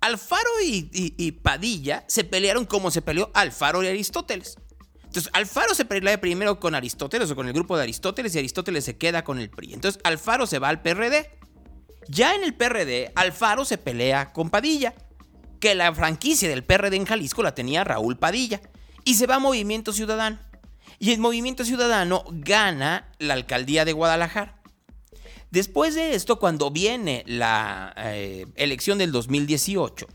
Alfaro 0.00 0.48
y, 0.64 0.88
y- 0.92 1.14
y 1.18 1.32
Padilla 1.32 2.04
se 2.08 2.24
pelearon 2.24 2.64
como 2.64 2.90
se 2.90 3.02
peleó 3.02 3.30
Alfaro 3.34 3.82
y 3.82 3.88
Aristóteles. 3.88 4.56
Entonces, 5.04 5.30
Alfaro 5.34 5.74
se 5.74 5.84
pelea 5.84 6.20
primero 6.20 6.58
con 6.60 6.74
Aristóteles 6.74 7.30
o 7.30 7.36
con 7.36 7.46
el 7.48 7.52
grupo 7.52 7.76
de 7.76 7.82
Aristóteles 7.82 8.34
y 8.34 8.38
Aristóteles 8.38 8.84
se 8.84 8.96
queda 8.96 9.24
con 9.24 9.38
el 9.40 9.50
PRI. 9.50 9.74
Entonces, 9.74 10.00
Alfaro 10.04 10.46
se 10.46 10.58
va 10.58 10.68
al 10.68 10.80
PRD. 10.82 11.28
Ya 12.12 12.34
en 12.34 12.42
el 12.42 12.54
PRD, 12.54 13.12
Alfaro 13.14 13.64
se 13.64 13.78
pelea 13.78 14.32
con 14.32 14.50
Padilla, 14.50 14.94
que 15.60 15.76
la 15.76 15.94
franquicia 15.94 16.48
del 16.48 16.64
PRD 16.64 16.96
en 16.96 17.04
Jalisco 17.04 17.44
la 17.44 17.54
tenía 17.54 17.84
Raúl 17.84 18.18
Padilla, 18.18 18.60
y 19.04 19.14
se 19.14 19.28
va 19.28 19.36
a 19.36 19.38
Movimiento 19.38 19.92
Ciudadano. 19.92 20.36
Y 20.98 21.12
el 21.12 21.20
Movimiento 21.20 21.64
Ciudadano 21.64 22.24
gana 22.30 23.08
la 23.20 23.34
alcaldía 23.34 23.84
de 23.84 23.92
Guadalajara. 23.92 24.60
Después 25.52 25.94
de 25.94 26.16
esto, 26.16 26.40
cuando 26.40 26.72
viene 26.72 27.22
la 27.26 27.94
eh, 27.96 28.46
elección 28.56 28.98
del 28.98 29.12
2018, 29.12 30.08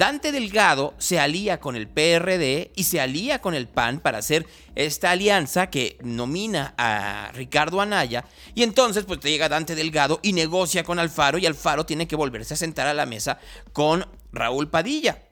Dante 0.00 0.32
Delgado 0.32 0.94
se 0.96 1.20
alía 1.20 1.60
con 1.60 1.76
el 1.76 1.86
PRD 1.86 2.72
y 2.74 2.84
se 2.84 3.02
alía 3.02 3.42
con 3.42 3.52
el 3.52 3.68
PAN 3.68 4.00
para 4.00 4.16
hacer 4.16 4.46
esta 4.74 5.10
alianza 5.10 5.68
que 5.68 5.98
nomina 6.02 6.72
a 6.78 7.30
Ricardo 7.34 7.82
Anaya. 7.82 8.24
Y 8.54 8.62
entonces, 8.62 9.04
pues 9.04 9.20
te 9.20 9.30
llega 9.30 9.50
Dante 9.50 9.74
Delgado 9.74 10.18
y 10.22 10.32
negocia 10.32 10.84
con 10.84 10.98
Alfaro 10.98 11.36
y 11.36 11.44
Alfaro 11.44 11.84
tiene 11.84 12.08
que 12.08 12.16
volverse 12.16 12.54
a 12.54 12.56
sentar 12.56 12.86
a 12.86 12.94
la 12.94 13.04
mesa 13.04 13.40
con 13.74 14.06
Raúl 14.32 14.70
Padilla. 14.70 15.22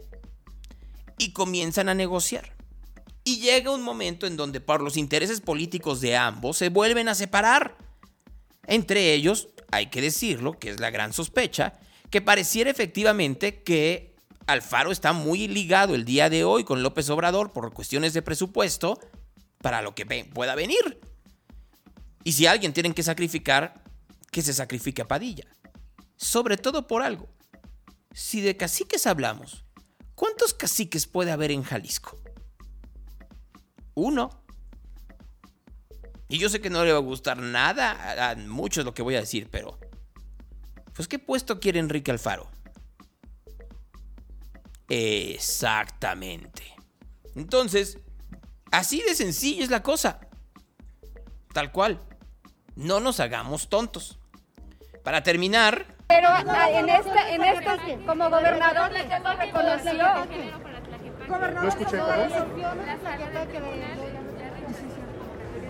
Y 1.17 1.33
comienzan 1.33 1.89
a 1.89 1.95
negociar. 1.95 2.55
Y 3.25 3.39
llega 3.39 3.71
un 3.71 3.81
momento 3.81 4.27
en 4.27 4.37
donde 4.37 4.61
por 4.61 4.83
los 4.83 4.99
intereses 4.99 5.41
políticos 5.41 6.03
de 6.03 6.15
ambos 6.15 6.59
se 6.59 6.69
vuelven 6.69 7.09
a 7.09 7.15
separar. 7.15 7.79
Entre 8.67 9.15
ellos, 9.15 9.49
hay 9.71 9.87
que 9.87 10.03
decirlo, 10.03 10.59
que 10.59 10.69
es 10.69 10.79
la 10.79 10.91
gran 10.91 11.15
sospecha, 11.15 11.81
que 12.11 12.21
pareciera 12.21 12.71
efectivamente 12.71 13.63
que 13.63 14.18
Alfaro 14.49 14.93
está 14.93 15.13
muy 15.13 15.47
ligado 15.47 15.95
el 15.95 16.07
día 16.07 16.31
de 16.31 16.43
hoy 16.43 16.65
con 16.65 16.83
López 16.83 17.11
Obrador 17.11 17.53
por 17.53 17.71
cuestiones 17.75 18.15
de 18.15 18.23
presupuesto 18.23 18.99
para 19.59 19.83
lo 19.83 19.95
que 19.95 20.07
pueda 20.33 20.55
venir. 20.55 21.01
Y 22.25 22.33
si 22.33 22.47
alguien 22.47 22.73
tienen 22.73 22.95
que 22.95 23.03
sacrificar, 23.03 23.85
que 24.33 24.41
se 24.41 24.55
sacrifique 24.55 25.03
a 25.03 25.09
Padilla. 25.09 25.45
Sobre 26.17 26.57
todo 26.57 26.87
por 26.87 27.03
algo. 27.03 27.29
Si 28.13 28.41
de 28.41 28.57
caciques 28.57 29.07
hablamos, 29.07 29.67
¿cuántos 30.15 30.55
caciques 30.55 31.07
puede 31.07 31.31
haber 31.31 31.51
en 31.51 31.63
Jalisco? 31.63 32.19
Uno. 33.93 34.31
Y 36.31 36.39
yo 36.39 36.49
sé 36.49 36.62
que 36.62 36.70
no 36.70 36.87
le 36.87 36.93
va 36.93 36.99
a 36.99 37.03
gustar 37.03 37.37
nada 37.37 38.31
a 38.31 38.35
muchos 38.35 38.87
lo 38.87 38.95
que 38.95 39.03
voy 39.03 39.16
a 39.16 39.20
decir, 39.20 39.49
pero... 39.51 39.79
Pues 40.95 41.07
¿qué 41.07 41.18
puesto 41.18 41.61
quiere 41.61 41.81
Enrique 41.81 42.11
Alfaro? 42.11 42.51
Exactamente. 44.89 46.62
Entonces, 47.34 47.99
así 48.70 49.03
de 49.03 49.14
sencillo 49.14 49.62
es 49.62 49.70
la 49.70 49.82
cosa. 49.82 50.20
Tal 51.53 51.72
cual. 51.72 52.01
No 52.74 53.01
nos 53.01 53.20
hagamos 53.20 53.68
tontos. 53.68 54.18
Para 55.03 55.22
terminar, 55.22 55.86
Pero 56.09 56.28
ah, 56.28 56.70
en 56.70 56.89
esta, 56.89 57.30
en 57.30 57.45
esta, 57.45 57.78
como 58.07 58.30
gobernador, 58.30 58.91
reconoció 59.39 59.93
No 61.62 61.68
escuché. 61.68 61.99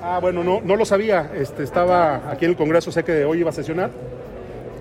Ah, 0.02 0.18
bueno, 0.20 0.44
no, 0.44 0.60
no 0.60 0.76
lo 0.76 0.84
sabía. 0.84 1.30
Este, 1.34 1.62
estaba 1.62 2.30
aquí 2.30 2.44
en 2.44 2.52
el 2.52 2.56
Congreso, 2.56 2.92
sé 2.92 3.04
que 3.04 3.24
hoy 3.24 3.40
iba 3.40 3.50
a 3.50 3.52
sesionar. 3.52 3.90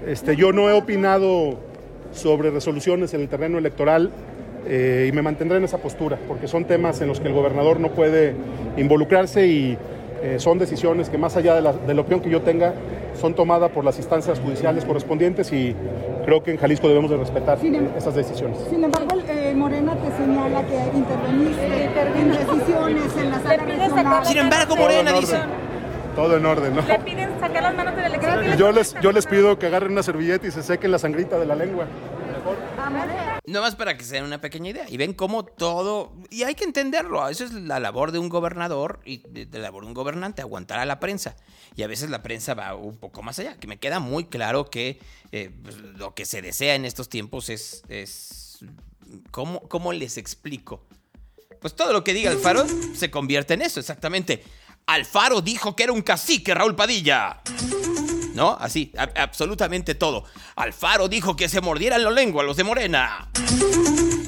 Este, 0.05 0.35
yo 0.35 0.51
no 0.51 0.69
he 0.69 0.73
opinado 0.73 1.59
sobre 2.17 2.51
resoluciones 2.51 3.13
en 3.13 3.21
el 3.21 3.29
terreno 3.29 3.57
electoral 3.57 4.11
eh, 4.67 5.07
y 5.09 5.15
me 5.15 5.21
mantendré 5.21 5.57
en 5.57 5.63
esa 5.63 5.77
postura, 5.77 6.17
porque 6.27 6.47
son 6.47 6.65
temas 6.65 6.99
en 7.01 7.07
los 7.07 7.19
que 7.19 7.27
el 7.27 7.33
gobernador 7.33 7.79
no 7.79 7.91
puede 7.91 8.35
involucrarse 8.75 9.47
y 9.47 9.77
eh, 10.21 10.37
son 10.39 10.57
decisiones 10.57 11.09
que 11.09 11.17
más 11.17 11.37
allá 11.37 11.55
de 11.55 11.61
la, 11.61 11.73
de 11.73 11.93
la 11.93 12.01
opinión 12.01 12.21
que 12.21 12.29
yo 12.29 12.41
tenga, 12.41 12.73
son 13.19 13.33
tomadas 13.33 13.71
por 13.71 13.83
las 13.83 13.97
instancias 13.97 14.39
judiciales 14.39 14.85
correspondientes 14.85 15.51
y 15.51 15.75
creo 16.25 16.43
que 16.43 16.51
en 16.51 16.57
Jalisco 16.57 16.87
debemos 16.87 17.09
de 17.09 17.17
respetar 17.17 17.57
eh, 17.63 17.89
esas 17.97 18.15
decisiones. 18.15 18.57
Sin 18.69 18.83
embargo, 18.83 19.17
eh, 19.29 19.53
Morena 19.55 19.95
te 19.95 20.11
señala 20.17 20.63
que 20.65 20.97
interveniste 20.97 21.89
en 22.19 22.31
decisiones 22.31 23.17
en 23.17 23.29
la 23.31 23.39
sala 23.39 23.63
regional. 23.63 24.25
Sin 24.25 24.37
embargo, 24.37 24.75
Morena 24.75 25.13
dice... 25.13 25.37
Todo 26.17 26.35
en 26.35 26.47
orden, 26.47 26.75
¿no? 26.75 26.81
Le 26.81 26.97
piden 26.97 27.39
sacar 27.39 27.61
las 27.61 27.75
manos 27.75 27.95
del 27.95 28.05
elección. 28.05 28.57
Yo 28.57 28.71
les, 28.71 28.95
yo 29.03 29.11
les 29.11 29.27
pido 29.27 29.59
que 29.59 29.67
agarren 29.67 29.91
una 29.91 30.01
servilleta 30.01 30.47
y 30.47 30.51
se 30.51 30.63
sequen 30.63 30.89
la 30.89 30.97
sangrita 30.97 31.37
de 31.37 31.45
la 31.45 31.53
lengua. 31.53 31.87
No 33.45 33.61
más 33.61 33.75
para 33.75 33.95
que 33.95 34.03
se 34.03 34.15
den 34.15 34.23
una 34.23 34.41
pequeña 34.41 34.71
idea. 34.71 34.85
Y 34.89 34.97
ven 34.97 35.13
cómo 35.13 35.45
todo. 35.45 36.11
Y 36.31 36.41
hay 36.41 36.55
que 36.55 36.63
entenderlo. 36.63 37.29
Eso 37.29 37.43
es 37.43 37.53
la 37.53 37.79
labor 37.79 38.11
de 38.11 38.17
un 38.17 38.29
gobernador 38.29 38.99
y 39.05 39.21
de, 39.29 39.45
de 39.45 39.59
la 39.59 39.65
labor 39.65 39.83
de 39.83 39.89
un 39.89 39.93
gobernante, 39.93 40.41
aguantar 40.41 40.79
a 40.79 40.87
la 40.87 40.99
prensa. 40.99 41.35
Y 41.75 41.83
a 41.83 41.87
veces 41.87 42.09
la 42.09 42.23
prensa 42.23 42.55
va 42.55 42.73
un 42.73 42.97
poco 42.97 43.21
más 43.21 43.37
allá. 43.37 43.55
Que 43.57 43.67
me 43.67 43.77
queda 43.77 43.99
muy 43.99 44.25
claro 44.25 44.71
que 44.71 44.99
eh, 45.31 45.51
pues, 45.61 45.77
lo 45.77 46.15
que 46.15 46.25
se 46.25 46.41
desea 46.41 46.73
en 46.73 46.85
estos 46.85 47.09
tiempos 47.09 47.49
es. 47.49 47.83
es 47.89 48.65
¿cómo, 49.29 49.61
¿Cómo 49.69 49.93
les 49.93 50.17
explico? 50.17 50.83
Pues 51.61 51.75
todo 51.75 51.93
lo 51.93 52.03
que 52.03 52.15
diga 52.15 52.31
Alfaro 52.31 52.65
se 52.95 53.11
convierte 53.11 53.53
en 53.53 53.61
eso, 53.61 53.79
exactamente. 53.79 54.43
Alfaro 54.87 55.41
dijo 55.41 55.75
que 55.75 55.83
era 55.83 55.91
un 55.91 56.01
cacique, 56.01 56.53
Raúl 56.53 56.73
Padilla. 56.73 57.41
¿No? 58.33 58.55
Así, 58.57 58.93
absolutamente 59.15 59.95
todo. 59.95 60.23
Alfaro 60.55 61.09
dijo 61.09 61.35
que 61.35 61.49
se 61.49 61.59
mordieran 61.59 62.03
la 62.03 62.11
lengua 62.11 62.41
los 62.41 62.55
de 62.55 62.63
Morena. 62.63 63.29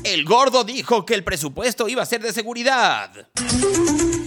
El 0.04 0.26
gordo 0.26 0.66
dijo 0.66 1.06
que 1.06 1.14
el 1.14 1.24
presupuesto 1.24 1.88
iba 1.88 2.04
a 2.04 2.06
ser 2.06 2.22
de 2.22 2.34
seguridad. 2.34 3.10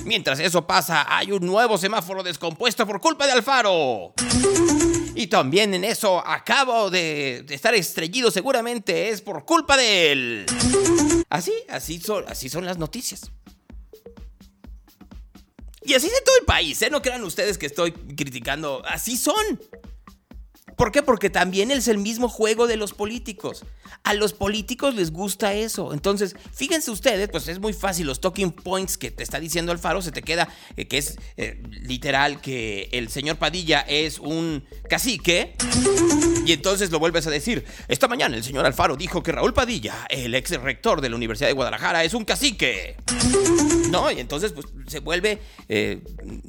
Mientras 0.06 0.40
eso 0.40 0.66
pasa, 0.66 1.04
hay 1.06 1.32
un 1.32 1.44
nuevo 1.44 1.76
semáforo 1.76 2.22
descompuesto 2.22 2.86
por 2.86 2.98
culpa 3.00 3.26
de 3.26 3.32
Alfaro. 3.32 4.14
Y 5.14 5.26
también 5.26 5.74
en 5.74 5.84
eso 5.84 6.26
acabo 6.26 6.88
de, 6.88 7.44
de 7.46 7.54
estar 7.54 7.74
estrellido, 7.74 8.30
seguramente 8.30 9.10
es 9.10 9.20
por 9.20 9.44
culpa 9.44 9.76
de 9.76 10.12
él. 10.12 10.46
Así, 11.28 11.52
así 11.68 12.00
son, 12.00 12.24
así 12.26 12.48
son 12.48 12.64
las 12.64 12.78
noticias. 12.78 13.30
Y 15.84 15.94
así 15.94 16.06
es 16.06 16.12
en 16.12 16.24
todo 16.24 16.36
el 16.38 16.44
país, 16.44 16.80
¿eh? 16.82 16.90
No 16.90 17.02
crean 17.02 17.24
ustedes 17.24 17.58
que 17.58 17.66
estoy 17.66 17.92
criticando. 17.92 18.82
Así 18.86 19.16
son. 19.16 19.60
¿Por 20.82 20.90
qué? 20.90 21.00
Porque 21.00 21.30
también 21.30 21.70
es 21.70 21.86
el 21.86 21.98
mismo 21.98 22.28
juego 22.28 22.66
de 22.66 22.76
los 22.76 22.92
políticos. 22.92 23.64
A 24.02 24.14
los 24.14 24.32
políticos 24.32 24.96
les 24.96 25.12
gusta 25.12 25.54
eso. 25.54 25.94
Entonces, 25.94 26.34
fíjense 26.52 26.90
ustedes, 26.90 27.28
pues 27.28 27.46
es 27.46 27.60
muy 27.60 27.72
fácil. 27.72 28.08
Los 28.08 28.20
talking 28.20 28.50
points 28.50 28.98
que 28.98 29.12
te 29.12 29.22
está 29.22 29.38
diciendo 29.38 29.70
Alfaro, 29.70 30.02
se 30.02 30.10
te 30.10 30.22
queda 30.22 30.48
eh, 30.76 30.88
que 30.88 30.98
es 30.98 31.20
eh, 31.36 31.62
literal 31.70 32.40
que 32.40 32.88
el 32.90 33.10
señor 33.10 33.36
Padilla 33.36 33.82
es 33.82 34.18
un 34.18 34.64
cacique. 34.90 35.54
Y 36.44 36.50
entonces 36.50 36.90
lo 36.90 36.98
vuelves 36.98 37.28
a 37.28 37.30
decir. 37.30 37.64
Esta 37.86 38.08
mañana 38.08 38.34
el 38.34 38.42
señor 38.42 38.66
Alfaro 38.66 38.96
dijo 38.96 39.22
que 39.22 39.30
Raúl 39.30 39.54
Padilla, 39.54 40.08
el 40.10 40.34
ex 40.34 40.50
rector 40.50 41.00
de 41.00 41.10
la 41.10 41.14
Universidad 41.14 41.48
de 41.48 41.54
Guadalajara, 41.54 42.02
es 42.02 42.12
un 42.12 42.24
cacique. 42.24 42.96
¿No? 43.92 44.10
Y 44.10 44.18
entonces 44.18 44.50
pues, 44.50 44.66
se 44.88 44.98
vuelve 44.98 45.38
eh, 45.68 46.02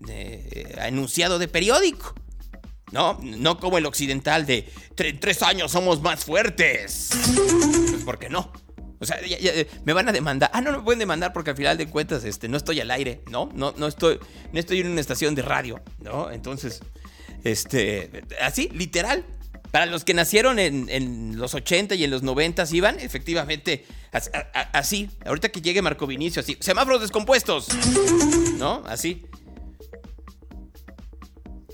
eh, 0.09 0.75
enunciado 0.87 1.37
de 1.37 1.47
periódico. 1.47 2.15
No, 2.93 3.19
no 3.21 3.59
como 3.59 3.77
el 3.79 3.85
occidental 3.87 4.45
de 4.45 4.67
"Tre- 4.95 5.09
en 5.09 5.19
tres 5.19 5.41
años 5.41 5.71
somos 5.71 6.01
más 6.01 6.23
fuertes. 6.23 7.09
Pues 7.89 8.03
porque 8.05 8.29
no. 8.29 8.51
O 8.99 9.05
sea, 9.05 9.17
eh, 9.21 9.67
me 9.83 9.91
van 9.93 10.07
a 10.07 10.11
demandar. 10.13 10.49
Ah, 10.53 10.61
no, 10.61 10.71
no 10.71 10.77
me 10.77 10.83
pueden 10.85 10.99
demandar 10.99 11.33
porque 11.33 11.49
al 11.49 11.57
final 11.57 11.77
de 11.77 11.87
cuentas 11.87 12.23
este, 12.23 12.47
no 12.47 12.55
estoy 12.55 12.79
al 12.79 12.91
aire, 12.91 13.21
¿no? 13.29 13.49
No, 13.53 13.73
no, 13.75 13.87
estoy, 13.87 14.19
no 14.53 14.59
estoy 14.59 14.79
en 14.81 14.91
una 14.91 15.01
estación 15.01 15.33
de 15.35 15.41
radio, 15.41 15.81
¿no? 15.99 16.31
Entonces, 16.31 16.81
este, 17.43 18.23
así, 18.41 18.69
literal. 18.73 19.25
Para 19.71 19.87
los 19.87 20.03
que 20.05 20.13
nacieron 20.13 20.59
en, 20.59 20.87
en 20.87 21.39
los 21.39 21.55
80 21.55 21.95
y 21.95 22.03
en 22.03 22.11
los 22.11 22.21
90 22.21 22.63
iban, 22.73 22.99
efectivamente, 22.99 23.85
así. 24.71 25.09
Ahorita 25.25 25.49
que 25.49 25.61
llegue 25.61 25.81
Marco 25.81 26.05
Vinicio, 26.05 26.41
así. 26.41 26.55
Semáforos 26.59 27.01
descompuestos. 27.01 27.69
¿No? 28.59 28.83
Así. 28.85 29.25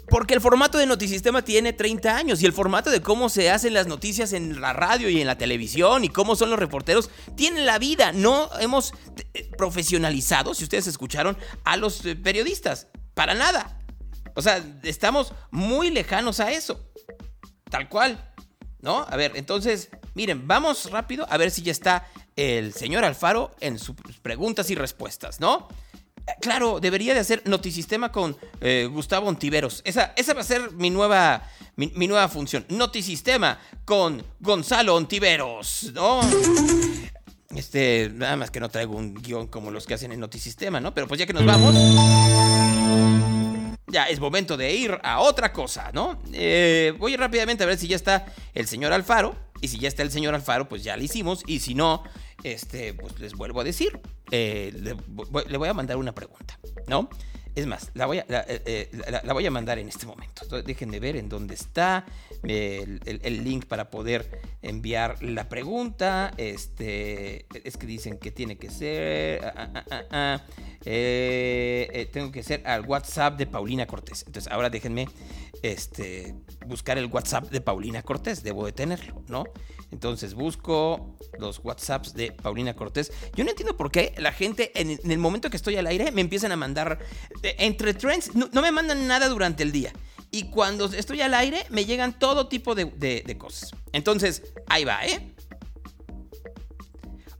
Porque 0.10 0.34
el 0.34 0.42
formato 0.42 0.78
de 0.78 0.86
Notisistema 0.86 1.44
tiene 1.44 1.74
30 1.74 2.16
años 2.16 2.42
y 2.42 2.46
el 2.46 2.54
formato 2.54 2.90
de 2.90 3.02
cómo 3.02 3.30
se 3.30 3.52
hacen 3.52 3.74
las 3.74 3.88
noticias 3.88 4.34
en 4.34 4.60
la 4.60 4.74
radio 4.74 5.10
y 5.10 5.22
en 5.22 5.28
la 5.28 5.38
televisión 5.38 6.04
y 6.04 6.10
cómo 6.10 6.36
son 6.36 6.50
los 6.50 6.60
reporteros 6.60 7.10
tienen 7.36 7.66
la 7.66 7.80
vida. 7.80 8.12
No 8.12 8.50
hemos 8.60 8.94
eh, 9.34 9.50
profesionalizado, 9.58 10.54
si 10.54 10.64
ustedes 10.64 10.88
escucharon, 10.88 11.38
a 11.64 11.78
los 11.78 12.06
eh, 12.06 12.16
periodistas. 12.16 12.88
Para 13.14 13.34
nada. 13.34 13.80
O 14.36 14.42
sea, 14.42 14.64
estamos 14.84 15.34
muy 15.52 15.92
lejanos 15.92 16.40
a 16.40 16.52
eso. 16.52 16.92
Tal 17.70 17.90
cual. 17.90 18.34
¿No? 18.82 19.06
A 19.10 19.16
ver, 19.18 19.34
entonces, 19.36 19.90
miren, 20.16 20.48
vamos 20.48 20.90
rápido 20.90 21.28
a 21.30 21.38
ver 21.38 21.52
si 21.52 21.62
ya 21.62 21.72
está 21.74 22.08
el 22.36 22.74
señor 22.74 23.04
Alfaro 23.04 23.52
en 23.60 23.78
sus 23.78 23.96
preguntas 24.22 24.70
y 24.70 24.76
respuestas, 24.76 25.42
¿no? 25.42 25.68
Claro, 26.42 26.80
debería 26.80 27.14
de 27.14 27.20
hacer 27.20 27.42
Notisistema 27.46 28.12
con 28.12 28.38
eh, 28.62 28.88
Gustavo 28.92 29.28
Ontiveros. 29.28 29.82
Esa, 29.86 30.14
esa 30.16 30.34
va 30.34 30.42
a 30.42 30.44
ser 30.44 30.72
mi 30.72 30.90
nueva, 30.90 31.44
mi, 31.76 31.92
mi 31.96 32.08
nueva 32.08 32.28
función. 32.30 32.66
Notisistema 32.70 33.60
con 33.86 34.24
Gonzalo 34.40 34.96
Ontiveros, 34.96 35.92
¿no? 35.94 36.22
Este, 37.56 38.12
nada 38.14 38.36
más 38.36 38.52
que 38.52 38.60
no 38.60 38.70
traigo 38.70 38.96
un 38.96 39.16
guion 39.16 39.48
como 39.48 39.72
los 39.72 39.88
que 39.88 39.96
hacen 39.96 40.12
en 40.12 40.20
Notisistema, 40.20 40.80
¿no? 40.80 40.94
Pero 40.94 41.08
pues 41.08 41.20
ya 41.20 41.26
que 41.26 41.34
nos 41.34 41.46
vamos, 41.46 41.74
ya 43.88 44.04
es 44.06 44.20
momento 44.20 44.56
de 44.56 44.74
ir 44.74 45.00
a 45.02 45.20
otra 45.20 45.52
cosa, 45.52 45.90
¿no? 45.92 46.22
Eh, 46.32 46.94
voy 47.00 47.16
rápidamente 47.16 47.64
a 47.64 47.68
ver 47.68 47.78
si 47.78 47.88
ya 47.88 47.96
está 47.96 48.28
el 48.54 48.68
señor 48.68 48.94
Alfaro. 48.94 49.36
Y 49.62 49.68
si 49.68 49.78
ya 49.80 49.88
está 49.88 50.04
el 50.04 50.12
señor 50.12 50.36
Alfaro, 50.36 50.68
pues 50.70 50.84
ya 50.84 50.96
lo 50.98 51.04
hicimos. 51.04 51.44
Y 51.48 51.60
si 51.60 51.76
no, 51.76 52.04
este, 52.44 52.94
pues 52.94 53.20
les 53.20 53.34
vuelvo 53.34 53.62
a 53.62 53.64
decir. 53.64 54.00
eh, 54.32 54.72
le, 54.76 54.96
le 55.50 55.58
voy 55.58 55.70
a 55.70 55.74
mandar 55.74 55.98
una 55.98 56.14
pregunta, 56.14 56.60
¿no? 56.88 57.10
Es 57.60 57.68
más, 57.68 57.92
la 57.94 58.06
voy 58.06 58.20
a, 58.20 58.26
eh, 58.30 58.62
eh, 58.66 58.90
la- 59.22 59.34
voy 59.34 59.46
a 59.46 59.52
mandar 59.52 59.80
en 59.80 59.90
este 59.90 60.06
momento. 60.06 60.44
Entonces, 60.44 60.66
déjenme 60.66 61.02
ver 61.02 61.18
en 61.18 61.28
dónde 61.28 61.56
está 61.56 62.06
eh, 62.44 63.00
el, 63.06 63.44
link 63.44 63.66
para 63.66 63.90
poder 63.90 64.40
enviar 64.62 65.22
la 65.22 65.50
pregunta. 65.50 66.32
Este, 66.38 67.46
es 67.68 67.76
que 67.76 67.86
dicen 67.86 68.18
que 68.18 68.32
tiene 68.32 68.58
que 68.58 68.70
ser. 68.70 69.44
ah, 69.44 69.84
ah, 69.92 70.04
ah, 70.10 70.42
tengo 72.14 72.32
que 72.32 72.44
ser 72.44 72.66
al 72.66 72.86
WhatsApp 72.86 73.38
de 73.38 73.46
Paulina 73.46 73.86
Cortés. 73.86 74.24
Entonces, 74.26 74.50
ahora 74.50 74.70
déjenme 74.70 75.10
este, 75.62 76.36
buscar 76.66 76.98
el 76.98 77.08
WhatsApp 77.08 77.50
de 77.50 77.60
Paulina 77.60 78.04
Cortés. 78.04 78.42
Debo 78.42 78.66
de 78.68 78.72
tenerlo, 78.72 79.22
¿no? 79.28 79.44
Entonces 79.92 80.34
busco 80.36 81.18
los 81.40 81.60
WhatsApps 81.64 82.14
de 82.14 82.32
Paulina 82.32 82.76
Cortés. 82.76 83.12
Yo 83.36 83.44
no 83.44 83.50
entiendo 83.50 83.76
por 83.76 83.92
qué 83.92 84.14
la 84.18 84.32
gente 84.32 84.72
en, 84.80 85.00
el 85.12 85.18
momento 85.18 85.50
que 85.50 85.58
estoy 85.58 85.78
al 85.78 85.88
aire 85.88 86.12
me 86.12 86.22
empiezan 86.22 86.52
a 86.52 86.56
mandar 86.56 87.00
eh, 87.44 87.56
entre 87.60 87.94
trends. 87.94 88.36
No, 88.36 88.62
me 88.62 88.72
mandan 88.72 89.08
nada 89.08 89.28
durante 89.30 89.64
el 89.64 89.72
día. 89.72 89.92
Y 90.32 90.52
cuando 90.52 90.86
estoy 90.86 91.22
al 91.22 91.34
aire 91.34 91.66
me 91.70 91.86
llegan 91.86 92.18
todo 92.20 92.48
tipo 92.48 92.76
de, 92.76 92.86
de- 92.86 93.24
de 93.26 93.38
cosas. 93.38 93.72
Entonces, 93.92 94.44
ahí 94.68 94.84
va, 94.86 95.04
¿eh? 95.06 95.34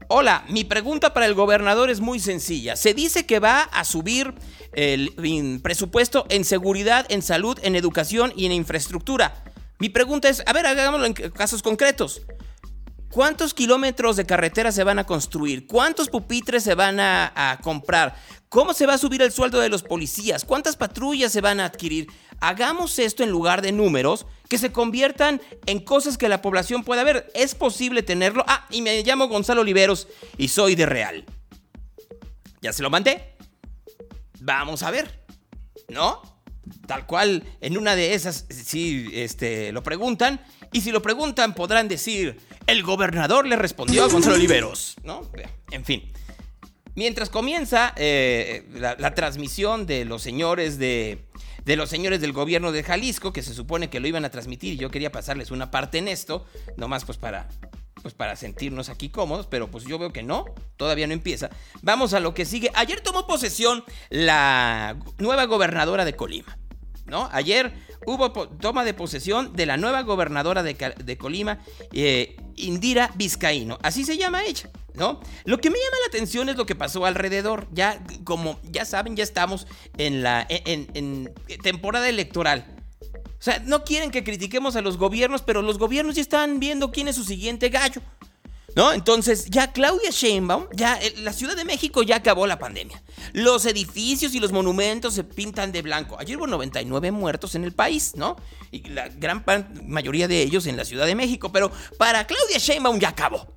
Hola, 0.08 0.44
mi 0.48 0.64
pregunta 0.64 1.14
para 1.14 1.26
el 1.26 1.34
gobernador 1.34 1.88
es 1.88 2.00
muy 2.00 2.18
sencilla. 2.18 2.74
Se 2.74 2.94
dice 2.94 3.26
que 3.26 3.38
va 3.38 3.62
a 3.62 3.84
subir 3.84 4.34
el 4.72 5.12
in- 5.24 5.60
presupuesto 5.60 6.26
en 6.30 6.44
seguridad, 6.44 7.06
en 7.10 7.22
salud, 7.22 7.56
en 7.62 7.76
educación 7.76 8.32
y 8.34 8.46
en 8.46 8.52
infraestructura. 8.52 9.44
Mi 9.80 9.88
pregunta 9.88 10.28
es, 10.28 10.42
a 10.46 10.52
ver, 10.52 10.66
hagámoslo 10.66 11.06
en 11.06 11.14
casos 11.14 11.62
concretos. 11.62 12.22
¿Cuántos 13.10 13.54
kilómetros 13.54 14.16
de 14.16 14.24
carretera 14.24 14.70
se 14.70 14.84
van 14.84 15.00
a 15.00 15.04
construir? 15.04 15.66
¿Cuántos 15.66 16.08
pupitres 16.08 16.62
se 16.62 16.76
van 16.76 17.00
a, 17.00 17.32
a 17.34 17.58
comprar? 17.58 18.14
¿Cómo 18.48 18.72
se 18.72 18.86
va 18.86 18.94
a 18.94 18.98
subir 18.98 19.20
el 19.22 19.32
sueldo 19.32 19.58
de 19.58 19.68
los 19.68 19.82
policías? 19.82 20.44
¿Cuántas 20.44 20.76
patrullas 20.76 21.32
se 21.32 21.40
van 21.40 21.58
a 21.58 21.64
adquirir? 21.64 22.06
Hagamos 22.40 22.98
esto 23.00 23.24
en 23.24 23.30
lugar 23.30 23.62
de 23.62 23.72
números 23.72 24.26
que 24.48 24.58
se 24.58 24.70
conviertan 24.70 25.40
en 25.66 25.80
cosas 25.80 26.18
que 26.18 26.28
la 26.28 26.40
población 26.40 26.84
pueda 26.84 27.02
ver. 27.02 27.30
¿Es 27.34 27.56
posible 27.56 28.02
tenerlo? 28.02 28.44
Ah, 28.46 28.66
y 28.70 28.82
me 28.82 29.02
llamo 29.02 29.28
Gonzalo 29.28 29.62
Oliveros 29.62 30.06
y 30.36 30.48
soy 30.48 30.76
de 30.76 30.86
Real. 30.86 31.24
¿Ya 32.60 32.72
se 32.72 32.82
lo 32.82 32.90
mandé? 32.90 33.34
Vamos 34.40 34.82
a 34.82 34.90
ver. 34.90 35.24
¿No? 35.88 36.22
Tal 36.86 37.06
cual, 37.06 37.44
en 37.60 37.76
una 37.76 37.96
de 37.96 38.14
esas, 38.14 38.46
sí, 38.48 39.08
este, 39.12 39.72
lo 39.72 39.82
preguntan. 39.82 40.40
Y 40.72 40.80
si 40.82 40.92
lo 40.92 41.02
preguntan, 41.02 41.54
podrán 41.54 41.88
decir, 41.88 42.38
el 42.66 42.82
gobernador 42.82 43.46
le 43.46 43.56
respondió 43.56 44.04
a 44.04 44.08
Gonzalo 44.08 44.36
Oliveros, 44.36 44.96
¿no? 45.02 45.22
En 45.70 45.84
fin. 45.84 46.10
Mientras 46.94 47.30
comienza 47.30 47.92
eh, 47.96 48.64
la, 48.74 49.14
transmisión 49.14 49.86
de 49.86 50.04
los 50.04 50.22
señores 50.22 50.78
de, 50.78 51.24
de 51.64 51.76
los 51.76 51.88
señores 51.88 52.20
del 52.20 52.32
gobierno 52.32 52.72
de 52.72 52.82
Jalisco, 52.82 53.32
que 53.32 53.42
se 53.42 53.54
supone 53.54 53.88
que 53.88 54.00
lo 54.00 54.08
iban 54.08 54.24
a 54.24 54.30
transmitir, 54.30 54.76
yo 54.78 54.90
quería 54.90 55.12
pasarles 55.12 55.50
una 55.50 55.70
parte 55.70 55.98
en 55.98 56.08
esto, 56.08 56.44
nomás 56.76 57.04
pues 57.04 57.16
para, 57.16 57.48
pues 58.02 58.14
para 58.14 58.36
sentirnos 58.36 58.88
aquí 58.88 59.08
cómodos, 59.10 59.46
pero 59.46 59.70
pues 59.70 59.84
yo 59.84 59.98
veo 59.98 60.12
que 60.12 60.22
no, 60.22 60.44
todavía 60.76 61.06
no 61.06 61.12
empieza. 61.12 61.50
Vamos 61.82 62.14
a 62.14 62.20
lo 62.20 62.34
que 62.34 62.44
sigue. 62.44 62.70
Ayer 62.74 63.00
tomó 63.00 63.26
posesión 63.26 63.84
la 64.08 64.96
nueva 65.18 65.44
gobernadora 65.44 66.04
de 66.04 66.14
Colima, 66.16 66.56
¿no? 67.06 67.28
Ayer 67.32 67.72
hubo 68.06 68.30
toma 68.32 68.84
de 68.84 68.94
posesión 68.94 69.54
de 69.54 69.66
la 69.66 69.76
nueva 69.76 70.02
gobernadora 70.02 70.62
de, 70.62 71.16
Colima, 71.18 71.58
eh, 71.92 72.36
Indira 72.56 73.10
Vizcaíno, 73.14 73.78
así 73.82 74.04
se 74.04 74.16
llama 74.16 74.44
ella. 74.44 74.70
¿No? 74.92 75.20
Lo 75.44 75.58
que 75.60 75.70
me 75.70 75.78
llama 75.78 75.96
la 76.02 76.08
atención 76.08 76.48
es 76.48 76.56
lo 76.56 76.66
que 76.66 76.74
pasó 76.74 77.06
alrededor. 77.06 77.68
Ya, 77.70 78.02
como 78.24 78.58
ya 78.64 78.84
saben, 78.84 79.14
ya 79.14 79.22
estamos 79.22 79.68
en 79.98 80.24
la 80.24 80.44
en- 80.48 80.88
en 80.94 81.32
temporada 81.62 82.08
electoral. 82.08 82.66
O 83.40 83.42
sea, 83.42 83.58
no 83.64 83.84
quieren 83.84 84.10
que 84.10 84.22
critiquemos 84.22 84.76
a 84.76 84.82
los 84.82 84.98
gobiernos, 84.98 85.40
pero 85.40 85.62
los 85.62 85.78
gobiernos 85.78 86.14
ya 86.16 86.20
están 86.20 86.60
viendo 86.60 86.92
quién 86.92 87.08
es 87.08 87.16
su 87.16 87.24
siguiente 87.24 87.70
gallo. 87.70 88.02
¿No? 88.76 88.92
Entonces, 88.92 89.46
ya 89.46 89.72
Claudia 89.72 90.10
Sheinbaum, 90.10 90.66
ya 90.72 91.00
eh, 91.00 91.14
la 91.22 91.32
Ciudad 91.32 91.56
de 91.56 91.64
México 91.64 92.02
ya 92.02 92.16
acabó 92.16 92.46
la 92.46 92.58
pandemia. 92.58 93.02
Los 93.32 93.64
edificios 93.66 94.34
y 94.34 94.40
los 94.40 94.52
monumentos 94.52 95.14
se 95.14 95.24
pintan 95.24 95.72
de 95.72 95.82
blanco. 95.82 96.16
Ayer 96.20 96.36
hubo 96.36 96.46
99 96.46 97.10
muertos 97.10 97.54
en 97.54 97.64
el 97.64 97.72
país, 97.72 98.12
¿no? 98.14 98.36
Y 98.70 98.88
la 98.90 99.08
gran 99.08 99.42
mayoría 99.86 100.28
de 100.28 100.42
ellos 100.42 100.66
en 100.66 100.76
la 100.76 100.84
Ciudad 100.84 101.06
de 101.06 101.14
México. 101.14 101.50
Pero 101.50 101.72
para 101.98 102.26
Claudia 102.26 102.58
Sheinbaum 102.58 103.00
ya 103.00 103.08
acabó. 103.08 103.52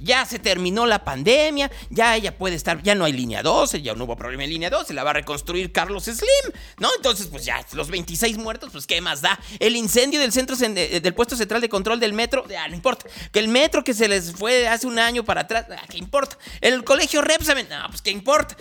Ya 0.00 0.24
se 0.24 0.38
terminó 0.38 0.86
la 0.86 1.04
pandemia, 1.04 1.70
ya 1.90 2.16
ella 2.16 2.36
puede 2.36 2.54
estar, 2.56 2.82
ya 2.82 2.94
no 2.94 3.04
hay 3.04 3.12
línea 3.12 3.42
12, 3.42 3.82
ya 3.82 3.94
no 3.94 4.04
hubo 4.04 4.16
problema 4.16 4.44
en 4.44 4.50
línea 4.50 4.70
12, 4.70 4.94
la 4.94 5.04
va 5.04 5.10
a 5.10 5.14
reconstruir 5.14 5.72
Carlos 5.72 6.04
Slim, 6.04 6.52
¿no? 6.78 6.88
Entonces, 6.96 7.26
pues 7.26 7.44
ya, 7.44 7.64
los 7.72 7.88
26 7.90 8.38
muertos, 8.38 8.70
pues 8.72 8.86
qué 8.86 9.00
más 9.00 9.20
da. 9.22 9.38
El 9.58 9.76
incendio 9.76 10.20
del 10.20 10.32
centro 10.32 10.56
cen- 10.56 10.76
eh, 10.76 11.00
del 11.00 11.14
puesto 11.14 11.36
central 11.36 11.60
de 11.60 11.68
control 11.68 11.98
del 12.00 12.12
metro, 12.12 12.44
ah, 12.58 12.68
no 12.68 12.74
importa. 12.74 13.06
Que 13.32 13.38
el 13.40 13.48
metro 13.48 13.82
que 13.82 13.94
se 13.94 14.08
les 14.08 14.32
fue 14.32 14.68
hace 14.68 14.86
un 14.86 14.98
año 14.98 15.24
para 15.24 15.42
atrás, 15.42 15.66
ah, 15.70 15.82
¿qué 15.88 15.98
importa? 15.98 16.36
El 16.60 16.84
colegio 16.84 17.20
Repsamen, 17.22 17.68
no, 17.68 17.88
pues 17.88 18.02
qué 18.02 18.10
importa. 18.10 18.56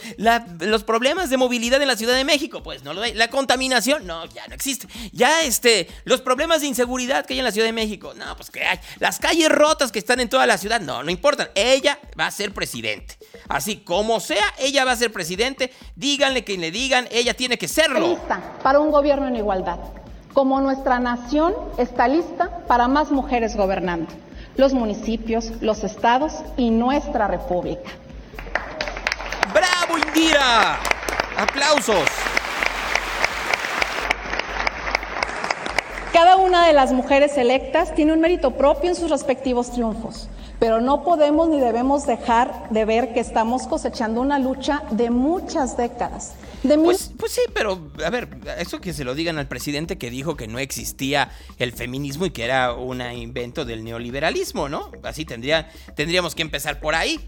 Los 0.59 0.83
problemas 0.83 1.29
de 1.29 1.38
movilidad 1.38 1.81
en 1.81 1.88
la 1.88 1.95
Ciudad 1.97 2.15
de 2.15 2.23
México, 2.23 2.63
pues 2.63 2.83
no 2.83 2.93
lo 2.93 3.01
hay. 3.01 3.13
La 3.13 3.29
contaminación, 3.29 4.05
no, 4.07 4.25
ya 4.25 4.47
no 4.47 4.55
existe. 4.55 4.88
Ya, 5.11 5.41
este, 5.43 5.88
los 6.05 6.21
problemas 6.21 6.61
de 6.61 6.67
inseguridad 6.67 7.25
que 7.25 7.33
hay 7.33 7.39
en 7.39 7.45
la 7.45 7.51
Ciudad 7.51 7.67
de 7.67 7.73
México, 7.73 8.13
no, 8.15 8.35
pues 8.35 8.49
que 8.49 8.63
hay. 8.63 8.79
Las 8.99 9.19
calles 9.19 9.49
rotas 9.49 9.91
que 9.91 9.99
están 9.99 10.19
en 10.19 10.29
toda 10.29 10.45
la 10.47 10.57
ciudad, 10.57 10.81
no, 10.81 11.03
no 11.03 11.11
importa. 11.11 11.26
Ella 11.55 11.99
va 12.19 12.28
a 12.28 12.32
ser 12.32 12.53
presidente. 12.53 13.17
Así 13.49 13.78
como 13.78 14.19
sea, 14.19 14.45
ella 14.59 14.86
va 14.86 14.91
a 14.91 14.95
ser 14.95 15.11
presidente. 15.11 15.71
Díganle 15.95 16.43
quien 16.43 16.61
le 16.61 16.71
digan, 16.71 17.07
ella 17.11 17.34
tiene 17.34 17.57
que 17.57 17.67
serlo. 17.67 17.99
lista 17.99 18.41
para 18.63 18.80
un 18.80 18.91
gobierno 18.91 19.28
en 19.28 19.36
igualdad, 19.36 19.80
como 20.34 20.61
nuestra 20.61 20.99
nación 20.99 21.53
está 21.78 22.07
lista 22.07 22.65
para 22.67 22.88
más 22.88 23.11
mujeres 23.11 23.55
gobernando, 23.55 24.11
los 24.55 24.73
municipios, 24.73 25.51
los 25.61 25.84
estados 25.84 26.34
y 26.55 26.69
nuestra 26.69 27.28
república. 27.28 27.89
¡Bravo, 29.53 29.97
Indira! 29.97 30.80
¡Aplausos! 31.38 32.07
Cada 36.13 36.36
una 36.38 36.65
de 36.65 36.73
las 36.73 36.91
mujeres 36.93 37.38
electas 37.38 37.93
tiene 37.93 38.11
un 38.11 38.19
mérito 38.19 38.51
propio 38.57 38.89
en 38.89 38.95
sus 38.95 39.11
respectivos 39.11 39.71
triunfos, 39.71 40.28
pero 40.59 40.81
no 40.81 41.03
podemos 41.03 41.49
ni 41.49 41.59
debemos 41.59 42.05
dejar 42.05 42.69
de 42.69 42.85
ver 42.85 43.13
que 43.13 43.19
estamos 43.19 43.67
cosechando 43.67 44.21
una 44.21 44.39
lucha 44.39 44.83
de 44.91 45.09
muchas 45.09 45.77
décadas. 45.77 46.33
Pues, 46.63 47.11
pues 47.17 47.31
sí, 47.31 47.41
pero 47.53 47.91
a 48.03 48.09
ver, 48.09 48.29
eso 48.57 48.81
que 48.81 48.91
se 48.91 49.03
lo 49.03 49.15
digan 49.15 49.37
al 49.37 49.47
presidente 49.47 49.97
que 49.97 50.09
dijo 50.09 50.35
que 50.35 50.47
no 50.47 50.59
existía 50.59 51.29
el 51.59 51.71
feminismo 51.71 52.25
y 52.25 52.31
que 52.31 52.43
era 52.43 52.73
un 52.73 53.01
invento 53.01 53.63
del 53.63 53.83
neoliberalismo, 53.83 54.67
¿no? 54.67 54.91
Así 55.03 55.23
tendría, 55.23 55.69
tendríamos 55.95 56.35
que 56.35 56.41
empezar 56.41 56.79
por 56.79 56.95
ahí. 56.95 57.19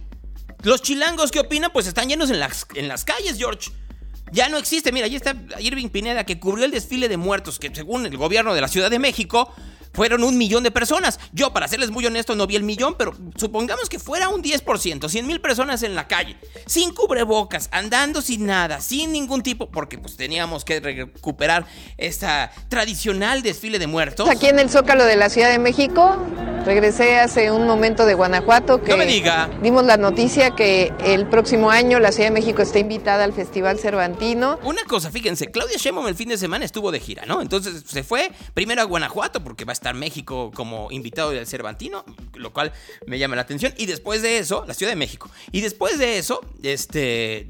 Los 0.64 0.82
chilangos, 0.82 1.32
¿qué 1.32 1.40
opinan? 1.40 1.72
Pues 1.72 1.88
están 1.88 2.10
llenos 2.10 2.32
en 2.32 2.40
las, 2.40 2.66
en 2.76 2.88
las 2.88 3.06
calles, 3.06 3.38
George. 3.38 3.72
Ya 4.32 4.50
no 4.50 4.58
existe. 4.58 4.92
Mira, 4.92 5.06
ahí 5.06 5.16
está 5.16 5.36
Irving 5.60 5.90
Pineda 5.90 6.24
que 6.24 6.40
cubrió 6.40 6.66
el 6.66 6.72
desfile 6.72 7.08
de 7.08 7.18
muertos 7.18 7.60
que 7.60 7.74
según 7.74 8.06
el 8.06 8.18
gobierno 8.18 8.54
de 8.54 8.62
la 8.62 8.68
Ciudad 8.68 8.90
de 8.90 9.00
México 9.00 9.54
fueron 9.94 10.24
un 10.24 10.38
millón 10.38 10.64
de 10.64 10.72
personas. 10.72 11.20
Yo, 11.34 11.52
para 11.54 11.68
serles 11.68 11.90
muy 11.92 12.06
honesto, 12.06 12.36
no 12.36 12.48
vi 12.48 12.56
el 12.56 12.64
millón, 12.64 12.96
pero 12.98 13.14
supongamos 13.36 13.90
que 13.90 14.00
fuera 14.00 14.30
un 14.30 14.42
10%, 14.44 15.10
100 15.10 15.28
mil 15.28 15.42
personas 15.42 15.84
en 15.84 15.96
la 15.96 16.08
calle, 16.08 16.38
sin 16.66 16.94
cubrebocas, 16.94 17.70
andando 17.72 18.22
sin 18.22 18.46
nada, 18.46 18.82
sin 18.82 19.12
ningún 19.12 19.44
tipo, 19.44 19.70
porque 19.70 19.98
pues 19.98 20.16
teníamos 20.16 20.66
que 20.66 20.80
recuperar 20.80 21.66
esta 21.98 22.52
tradicional 22.70 23.42
desfile 23.42 23.80
de 23.80 23.88
muertos. 23.88 24.30
Aquí 24.30 24.48
en 24.48 24.60
el 24.60 24.70
Zócalo 24.70 25.06
de 25.06 25.16
la 25.16 25.30
Ciudad 25.30 25.50
de 25.52 25.60
México, 25.60 26.18
regresé 26.66 27.20
hace 27.20 27.52
un 27.52 27.66
momento 27.66 28.06
de 28.06 28.14
Guanajuato 28.14 28.82
que 28.82 28.92
No 28.92 28.98
me 28.98 29.06
diga. 29.06 29.50
dimos 29.62 29.84
la 29.86 29.98
noticia 29.98 30.52
que 30.52 30.94
el 31.06 31.28
próximo 31.28 31.72
año 31.72 32.00
la 32.00 32.12
Ciudad 32.12 32.30
de 32.30 32.34
México 32.34 32.62
está 32.62 32.80
invitada 32.80 33.24
al 33.24 33.34
Festival 33.34 33.80
Cervantino. 33.80 34.60
Una 34.64 34.84
cosa, 34.86 35.12
fíjense, 35.12 35.52
Claudia 35.52 35.78
Sheinbaum 35.78 36.08
el 36.08 36.16
fin 36.16 36.30
de 36.30 36.38
semana 36.38 36.66
estuvo 36.66 36.92
de 36.92 37.00
gira, 37.00 37.26
¿no? 37.26 37.42
Entonces 37.42 37.84
se 37.88 38.04
fue 38.04 38.32
primero 38.54 38.82
a 38.82 38.86
Guanajuato 38.86 39.44
porque 39.44 39.66
va 39.66 39.72
a 39.72 39.74
estar 39.80 39.96
México 39.96 40.52
como 40.54 40.92
invitado 40.92 41.32
del 41.32 41.48
Cervantino, 41.48 42.04
lo 42.36 42.52
cual 42.52 42.74
me 43.08 43.18
llama 43.18 43.36
la 43.36 43.44
atención. 43.44 43.74
Y 43.78 43.86
después 43.86 44.22
de 44.22 44.38
eso, 44.38 44.66
la 44.68 44.74
Ciudad 44.74 44.92
de 44.92 44.98
México. 44.98 45.30
Y 45.52 45.62
después 45.62 45.98
de 45.98 46.18
eso, 46.18 46.42
este, 46.62 47.50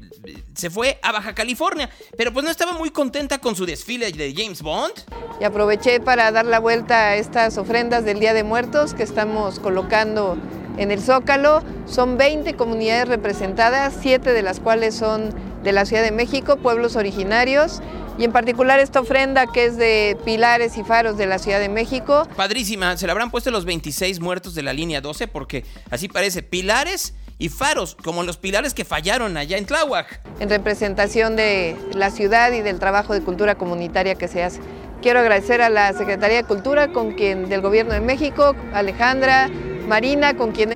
se 0.54 0.70
fue 0.70 0.98
a 1.02 1.10
Baja 1.12 1.34
California. 1.34 1.90
Pero 2.16 2.32
pues 2.32 2.44
no 2.44 2.50
estaba 2.50 2.72
muy 2.72 2.90
contenta 2.90 3.38
con 3.38 3.56
su 3.56 3.66
desfile 3.66 4.12
de 4.12 4.32
James 4.34 4.62
Bond. 4.62 4.94
Y 5.40 5.44
aproveché 5.44 6.00
para 6.00 6.30
dar 6.30 6.46
la 6.46 6.60
vuelta 6.60 7.08
a 7.08 7.16
estas 7.16 7.58
ofrendas 7.58 8.04
del 8.04 8.20
Día 8.20 8.32
de 8.32 8.44
Muertos 8.44 8.94
que 8.94 9.02
estamos 9.02 9.58
colocando 9.58 10.36
en 10.78 10.92
el 10.92 11.02
Zócalo. 11.02 11.64
Son 11.86 12.16
20 12.16 12.54
comunidades 12.54 13.08
representadas, 13.08 13.94
7 14.00 14.32
de 14.32 14.42
las 14.42 14.60
cuales 14.60 14.94
son 14.94 15.34
de 15.64 15.72
la 15.72 15.84
Ciudad 15.84 16.02
de 16.04 16.12
México, 16.12 16.56
pueblos 16.56 16.94
originarios. 16.94 17.82
Y 18.20 18.24
en 18.24 18.32
particular 18.32 18.78
esta 18.80 19.00
ofrenda 19.00 19.46
que 19.46 19.64
es 19.64 19.78
de 19.78 20.14
pilares 20.26 20.76
y 20.76 20.84
faros 20.84 21.16
de 21.16 21.24
la 21.24 21.38
Ciudad 21.38 21.58
de 21.58 21.70
México. 21.70 22.28
Padrísima, 22.36 22.94
se 22.98 23.06
le 23.06 23.12
habrán 23.12 23.30
puesto 23.30 23.50
los 23.50 23.64
26 23.64 24.20
muertos 24.20 24.54
de 24.54 24.62
la 24.62 24.74
línea 24.74 25.00
12 25.00 25.26
porque 25.26 25.64
así 25.90 26.06
parece, 26.06 26.42
pilares 26.42 27.14
y 27.38 27.48
faros, 27.48 27.96
como 28.04 28.22
los 28.22 28.36
pilares 28.36 28.74
que 28.74 28.84
fallaron 28.84 29.38
allá 29.38 29.56
en 29.56 29.64
Tláhuac. 29.64 30.20
en 30.38 30.50
representación 30.50 31.34
de 31.34 31.74
la 31.94 32.10
ciudad 32.10 32.52
y 32.52 32.60
del 32.60 32.78
trabajo 32.78 33.14
de 33.14 33.22
cultura 33.22 33.54
comunitaria 33.54 34.14
que 34.16 34.28
se 34.28 34.42
hace. 34.42 34.60
Quiero 35.02 35.20
agradecer 35.20 35.62
a 35.62 35.70
la 35.70 35.92
Secretaría 35.94 36.38
de 36.38 36.44
Cultura 36.44 36.92
con 36.92 37.12
quien 37.12 37.48
del 37.48 37.62
Gobierno 37.62 37.94
de 37.94 38.00
México, 38.00 38.54
Alejandra, 38.74 39.48
Marina, 39.88 40.36
con 40.36 40.52
quien 40.52 40.74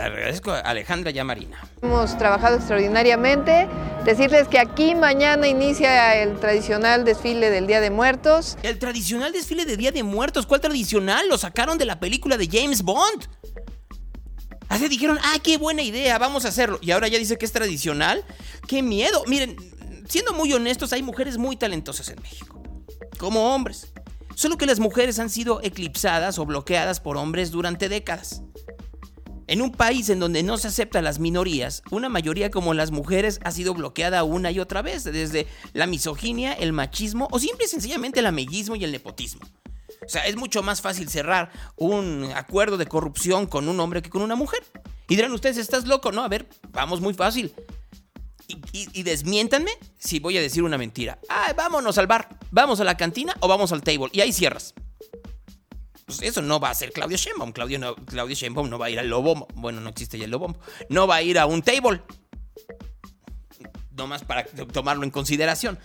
agradezco 0.00 0.50
a 0.50 0.60
Alejandra 0.60 1.10
y 1.10 1.18
a 1.18 1.24
Marina. 1.24 1.62
hemos 1.82 2.16
trabajado 2.16 2.56
extraordinariamente. 2.56 3.68
Decirles 4.04 4.48
que 4.48 4.58
aquí 4.58 4.94
mañana 4.94 5.46
inicia 5.46 6.16
el 6.22 6.40
tradicional 6.40 7.04
desfile 7.04 7.50
del 7.50 7.66
Día 7.66 7.80
de 7.80 7.90
Muertos. 7.90 8.56
El 8.62 8.78
tradicional 8.78 9.32
desfile 9.32 9.64
de 9.64 9.76
Día 9.76 9.92
de 9.92 10.02
Muertos, 10.02 10.46
¿cuál 10.46 10.60
tradicional? 10.60 11.28
Lo 11.28 11.38
sacaron 11.38 11.78
de 11.78 11.84
la 11.84 12.00
película 12.00 12.36
de 12.36 12.48
James 12.50 12.82
Bond. 12.82 13.28
Así 14.68 14.88
dijeron, 14.88 15.18
ah, 15.22 15.36
qué 15.42 15.58
buena 15.58 15.82
idea, 15.82 16.18
vamos 16.18 16.46
a 16.46 16.48
hacerlo. 16.48 16.78
Y 16.80 16.90
ahora 16.90 17.06
ya 17.08 17.18
dice 17.18 17.36
que 17.36 17.44
es 17.44 17.52
tradicional. 17.52 18.24
¡Qué 18.66 18.82
miedo! 18.82 19.22
Miren, 19.26 19.56
siendo 20.08 20.32
muy 20.32 20.50
honestos, 20.52 20.94
hay 20.94 21.02
mujeres 21.02 21.36
muy 21.36 21.56
talentosas 21.56 22.08
en 22.08 22.20
México. 22.22 22.61
Como 23.18 23.54
hombres. 23.54 23.92
Solo 24.34 24.56
que 24.56 24.66
las 24.66 24.80
mujeres 24.80 25.18
han 25.18 25.30
sido 25.30 25.60
eclipsadas 25.62 26.38
o 26.38 26.46
bloqueadas 26.46 27.00
por 27.00 27.16
hombres 27.16 27.50
durante 27.50 27.88
décadas. 27.88 28.42
En 29.46 29.60
un 29.60 29.72
país 29.72 30.08
en 30.08 30.18
donde 30.18 30.42
no 30.42 30.56
se 30.56 30.68
aceptan 30.68 31.04
las 31.04 31.18
minorías, 31.18 31.82
una 31.90 32.08
mayoría 32.08 32.50
como 32.50 32.74
las 32.74 32.90
mujeres 32.90 33.40
ha 33.44 33.50
sido 33.50 33.74
bloqueada 33.74 34.24
una 34.24 34.50
y 34.50 34.60
otra 34.60 34.82
vez, 34.82 35.04
desde 35.04 35.46
la 35.74 35.86
misoginia, 35.86 36.52
el 36.54 36.72
machismo 36.72 37.28
o 37.30 37.38
simple 37.38 37.66
y 37.66 37.68
sencillamente 37.68 38.20
el 38.20 38.26
amellismo 38.26 38.76
y 38.76 38.84
el 38.84 38.92
nepotismo. 38.92 39.42
O 40.04 40.08
sea, 40.08 40.26
es 40.26 40.36
mucho 40.36 40.62
más 40.62 40.80
fácil 40.80 41.08
cerrar 41.08 41.50
un 41.76 42.30
acuerdo 42.34 42.76
de 42.76 42.86
corrupción 42.86 43.46
con 43.46 43.68
un 43.68 43.78
hombre 43.80 44.02
que 44.02 44.10
con 44.10 44.22
una 44.22 44.36
mujer. 44.36 44.64
Y 45.08 45.16
dirán 45.16 45.32
ustedes, 45.32 45.58
¿estás 45.58 45.86
loco? 45.86 46.12
No, 46.12 46.24
a 46.24 46.28
ver, 46.28 46.48
vamos 46.70 47.00
muy 47.00 47.14
fácil. 47.14 47.52
Y, 48.48 48.54
y- 48.72 48.88
y 48.92 49.02
desmiéntanme 49.02 49.70
si 49.98 50.18
voy 50.18 50.36
a 50.36 50.40
decir 50.40 50.62
una 50.62 50.76
mentira. 50.78 51.18
Ah, 51.28 51.52
vámonos 51.56 51.96
al 51.98 52.06
bar, 52.06 52.28
vamos 52.50 52.80
a 52.80 52.84
la 52.84 52.96
cantina 52.96 53.34
o 53.40 53.48
vamos 53.48 53.72
al 53.72 53.82
table. 53.82 54.08
Y 54.12 54.20
ahí 54.20 54.32
cierras. 54.32 54.74
Pues 56.04 56.20
eso 56.22 56.42
no 56.42 56.60
va 56.60 56.70
a 56.70 56.74
ser 56.74 56.92
Claudio 56.92 57.16
Sheinbaum. 57.16 57.52
Claudio, 57.52 57.78
no, 57.78 57.94
no 57.96 58.78
va 58.78 58.86
a 58.86 58.90
ir 58.90 58.98
al 58.98 59.08
Lobombo. 59.08 59.48
Bueno, 59.54 59.80
no 59.80 59.88
existe 59.88 60.18
ya 60.18 60.24
el 60.26 60.30
Lobombo. 60.30 60.58
No 60.90 61.06
va 61.06 61.16
a 61.16 61.22
ir 61.22 61.38
a 61.38 61.46
un 61.46 61.62
table. 61.62 62.02
Nomás 63.96 64.24
para 64.24 64.44
tomarlo 64.44 65.04
en 65.04 65.10
consideración. 65.10 65.78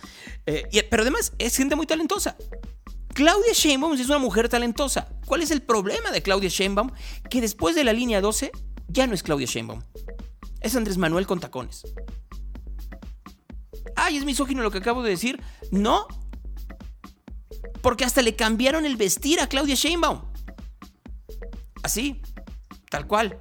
Eh, 0.46 0.64
y- 0.72 0.82
pero 0.82 1.02
además 1.02 1.32
es 1.38 1.56
gente 1.56 1.76
muy 1.76 1.86
talentosa. 1.86 2.36
Claudia 3.14 3.52
Sheinbaum 3.52 3.94
es 3.94 4.06
una 4.08 4.18
mujer 4.18 4.48
talentosa. 4.48 5.08
¿Cuál 5.26 5.42
es 5.42 5.50
el 5.50 5.62
problema 5.62 6.10
de 6.10 6.22
Claudia 6.22 6.48
Sheinbaum? 6.48 6.90
Que 7.30 7.40
después 7.40 7.74
de 7.74 7.84
la 7.84 7.92
línea 7.92 8.20
12 8.20 8.50
ya 8.88 9.06
no 9.06 9.14
es 9.14 9.22
Claudia 9.22 9.46
Sheinbaum. 9.46 9.82
Es 10.60 10.74
Andrés 10.76 10.98
Manuel 10.98 11.26
con 11.26 11.38
tacones. 11.40 11.84
Ay, 14.08 14.16
es 14.16 14.24
misógino 14.24 14.62
lo 14.62 14.70
que 14.70 14.78
acabo 14.78 15.02
de 15.02 15.10
decir. 15.10 15.38
No. 15.70 16.06
Porque 17.82 18.06
hasta 18.06 18.22
le 18.22 18.34
cambiaron 18.34 18.86
el 18.86 18.96
vestir 18.96 19.38
a 19.38 19.48
Claudia 19.48 19.74
Sheinbaum. 19.74 20.22
Así, 21.82 22.22
tal 22.88 23.06
cual. 23.06 23.38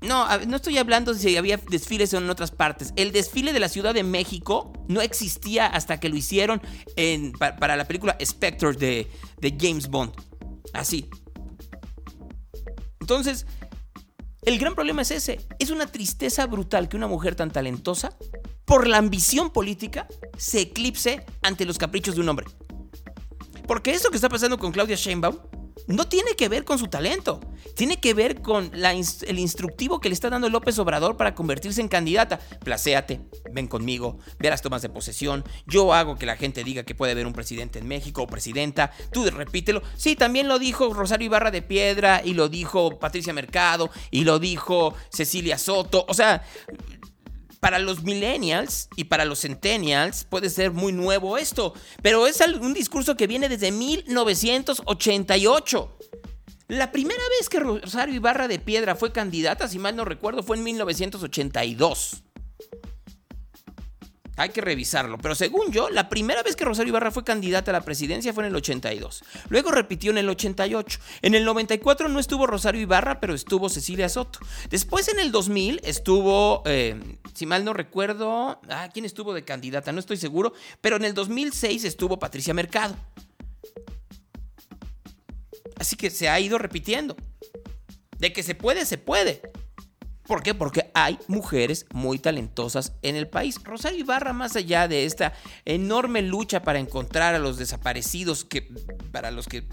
No, 0.00 0.26
no 0.46 0.56
estoy 0.56 0.78
hablando 0.78 1.12
de 1.12 1.20
si 1.20 1.36
había 1.36 1.58
desfiles 1.58 2.14
en 2.14 2.30
otras 2.30 2.50
partes. 2.50 2.94
El 2.96 3.12
desfile 3.12 3.52
de 3.52 3.60
la 3.60 3.68
Ciudad 3.68 3.92
de 3.92 4.02
México 4.02 4.72
no 4.88 5.02
existía 5.02 5.66
hasta 5.66 6.00
que 6.00 6.08
lo 6.08 6.16
hicieron 6.16 6.62
para 7.38 7.76
la 7.76 7.86
película 7.86 8.16
Spectre 8.24 8.72
de 8.72 9.56
James 9.60 9.88
Bond. 9.88 10.14
Así. 10.72 11.10
Entonces, 12.98 13.46
el 14.42 14.58
gran 14.58 14.74
problema 14.74 15.02
es 15.02 15.10
ese. 15.12 15.40
Es 15.58 15.70
una 15.70 15.86
tristeza 15.86 16.46
brutal 16.46 16.88
que 16.88 16.96
una 16.96 17.06
mujer 17.06 17.34
tan 17.34 17.50
talentosa, 17.50 18.16
por 18.64 18.88
la 18.88 18.98
ambición 18.98 19.50
política, 19.50 20.08
se 20.36 20.60
eclipse 20.60 21.24
ante 21.42 21.64
los 21.64 21.78
caprichos 21.78 22.14
de 22.14 22.22
un 22.22 22.28
hombre. 22.28 22.46
Porque 23.66 23.92
esto 23.92 24.10
que 24.10 24.16
está 24.16 24.28
pasando 24.28 24.58
con 24.58 24.72
Claudia 24.72 24.96
Sheinbaum 24.96 25.36
no 25.86 26.06
tiene 26.06 26.34
que 26.36 26.48
ver 26.48 26.64
con 26.64 26.78
su 26.78 26.88
talento. 26.88 27.40
Tiene 27.74 28.00
que 28.00 28.14
ver 28.14 28.42
con 28.42 28.70
la 28.74 28.92
el 28.92 29.38
instructivo 29.38 30.00
que 30.00 30.08
le 30.08 30.14
está 30.14 30.28
dando 30.28 30.48
López 30.50 30.78
Obrador 30.78 31.16
para 31.16 31.34
convertirse 31.34 31.80
en 31.80 31.88
candidata. 31.88 32.38
Placéate, 32.62 33.20
ven 33.52 33.66
conmigo, 33.66 34.18
ve 34.38 34.50
las 34.50 34.62
tomas 34.62 34.82
de 34.82 34.90
posesión. 34.90 35.44
Yo 35.66 35.94
hago 35.94 36.16
que 36.16 36.26
la 36.26 36.36
gente 36.36 36.64
diga 36.64 36.82
que 36.82 36.94
puede 36.94 37.12
haber 37.12 37.26
un 37.26 37.32
presidente 37.32 37.78
en 37.78 37.88
México 37.88 38.22
o 38.22 38.26
presidenta. 38.26 38.92
Tú 39.12 39.24
repítelo. 39.30 39.82
Sí, 39.96 40.16
también 40.16 40.48
lo 40.48 40.58
dijo 40.58 40.92
Rosario 40.92 41.26
Ibarra 41.26 41.50
de 41.50 41.62
Piedra 41.62 42.22
y 42.24 42.34
lo 42.34 42.48
dijo 42.48 42.98
Patricia 42.98 43.32
Mercado 43.32 43.90
y 44.10 44.24
lo 44.24 44.38
dijo 44.38 44.94
Cecilia 45.10 45.58
Soto. 45.58 46.04
O 46.08 46.14
sea, 46.14 46.44
para 47.62 47.78
los 47.78 48.02
millennials 48.02 48.90
y 48.96 49.04
para 49.04 49.24
los 49.24 49.42
centennials 49.42 50.24
puede 50.24 50.50
ser 50.50 50.72
muy 50.72 50.92
nuevo 50.92 51.38
esto, 51.38 51.74
pero 52.02 52.26
es 52.26 52.40
un 52.60 52.74
discurso 52.74 53.16
que 53.16 53.28
viene 53.28 53.48
desde 53.48 53.70
1988. 53.70 55.96
La 56.66 56.90
primera 56.90 57.22
vez 57.38 57.48
que 57.48 57.60
Rosario 57.60 58.16
Ibarra 58.16 58.48
de 58.48 58.58
Piedra 58.58 58.96
fue 58.96 59.12
candidata, 59.12 59.68
si 59.68 59.78
mal 59.78 59.94
no 59.94 60.04
recuerdo, 60.04 60.42
fue 60.42 60.56
en 60.56 60.64
1982. 60.64 62.24
Hay 64.36 64.48
que 64.48 64.62
revisarlo, 64.62 65.18
pero 65.18 65.34
según 65.34 65.72
yo, 65.72 65.90
la 65.90 66.08
primera 66.08 66.42
vez 66.42 66.56
que 66.56 66.64
Rosario 66.64 66.90
Ibarra 66.90 67.10
fue 67.10 67.22
candidata 67.22 67.70
a 67.70 67.74
la 67.74 67.82
presidencia 67.82 68.32
fue 68.32 68.44
en 68.44 68.48
el 68.48 68.56
82. 68.56 69.22
Luego 69.50 69.70
repitió 69.70 70.10
en 70.10 70.18
el 70.18 70.28
88. 70.28 70.98
En 71.20 71.34
el 71.34 71.44
94 71.44 72.08
no 72.08 72.18
estuvo 72.18 72.46
Rosario 72.46 72.80
Ibarra, 72.80 73.20
pero 73.20 73.34
estuvo 73.34 73.68
Cecilia 73.68 74.08
Soto. 74.08 74.38
Después 74.70 75.08
en 75.08 75.18
el 75.18 75.32
2000 75.32 75.82
estuvo, 75.84 76.62
eh, 76.64 77.18
si 77.34 77.44
mal 77.44 77.62
no 77.64 77.74
recuerdo, 77.74 78.58
ah, 78.70 78.88
¿quién 78.92 79.04
estuvo 79.04 79.34
de 79.34 79.44
candidata? 79.44 79.92
No 79.92 80.00
estoy 80.00 80.16
seguro, 80.16 80.54
pero 80.80 80.96
en 80.96 81.04
el 81.04 81.12
2006 81.12 81.84
estuvo 81.84 82.18
Patricia 82.18 82.54
Mercado. 82.54 82.96
Así 85.76 85.96
que 85.96 86.08
se 86.08 86.30
ha 86.30 86.40
ido 86.40 86.56
repitiendo. 86.56 87.16
De 88.18 88.32
que 88.32 88.42
se 88.42 88.54
puede, 88.54 88.86
se 88.86 88.96
puede. 88.96 89.42
¿Por 90.26 90.42
qué? 90.42 90.54
Porque 90.54 90.90
hay 90.94 91.18
mujeres 91.26 91.86
muy 91.92 92.18
talentosas 92.18 92.92
en 93.02 93.16
el 93.16 93.28
país. 93.28 93.56
Rosario 93.62 93.98
Ibarra, 93.98 94.32
más 94.32 94.54
allá 94.54 94.86
de 94.86 95.04
esta 95.04 95.32
enorme 95.64 96.22
lucha 96.22 96.62
para 96.62 96.78
encontrar 96.78 97.34
a 97.34 97.38
los 97.38 97.58
desaparecidos, 97.58 98.44
que 98.44 98.62
para 99.10 99.30
los 99.30 99.48
que 99.48 99.64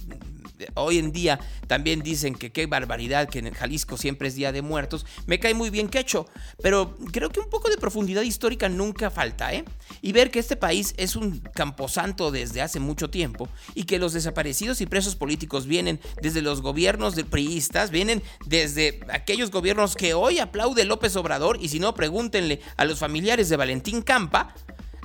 hoy 0.76 0.97
en 0.97 1.12
día 1.12 1.39
también 1.68 2.01
dicen 2.01 2.36
que 2.36 2.51
qué 2.51 2.66
barbaridad 2.66 3.30
que 3.30 3.39
en 3.39 3.53
Jalisco 3.53 3.97
siempre 3.97 4.28
es 4.28 4.36
Día 4.36 4.51
de 4.51 4.62
Muertos, 4.62 5.05
me 5.26 5.39
cae 5.39 5.53
muy 5.53 5.70
bien 5.70 5.89
quecho, 5.89 6.28
pero 6.62 6.95
creo 7.12 7.30
que 7.30 7.39
un 7.39 7.49
poco 7.49 7.70
de 7.70 7.78
profundidad 7.78 8.22
histórica 8.22 8.70
nunca 8.70 9.10
falta, 9.10 9.53
¿eh? 9.53 9.66
Y 10.01 10.12
ver 10.12 10.32
que 10.32 10.39
este 10.39 10.55
país 10.55 10.93
es 10.97 11.16
un 11.16 11.39
camposanto 11.53 12.32
desde 12.32 12.62
hace 12.62 12.80
mucho 12.80 13.10
tiempo 13.10 13.49
y 13.76 13.84
que 13.84 13.99
los 13.99 14.14
desaparecidos 14.14 14.82
y 14.82 14.86
presos 14.86 15.16
políticos 15.16 15.66
vienen 15.66 15.99
desde 16.22 16.41
los 16.41 16.62
gobiernos 16.62 17.16
de 17.16 17.26
priistas, 17.26 17.91
vienen 17.91 18.22
desde 18.45 18.99
aquellos 19.12 19.51
gobiernos 19.51 19.95
que 19.95 20.14
hoy 20.14 20.39
aplaude 20.39 20.86
López 20.86 21.16
Obrador 21.16 21.57
y 21.62 21.70
si 21.70 21.80
no, 21.80 21.93
pregúntenle 21.93 22.62
a 22.78 22.86
los 22.86 22.99
familiares 22.99 23.49
de 23.49 23.57
Valentín 23.57 24.01
Campa. 24.01 24.53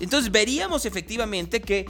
Entonces 0.00 0.30
veríamos 0.32 0.86
efectivamente 0.86 1.60
que 1.60 1.86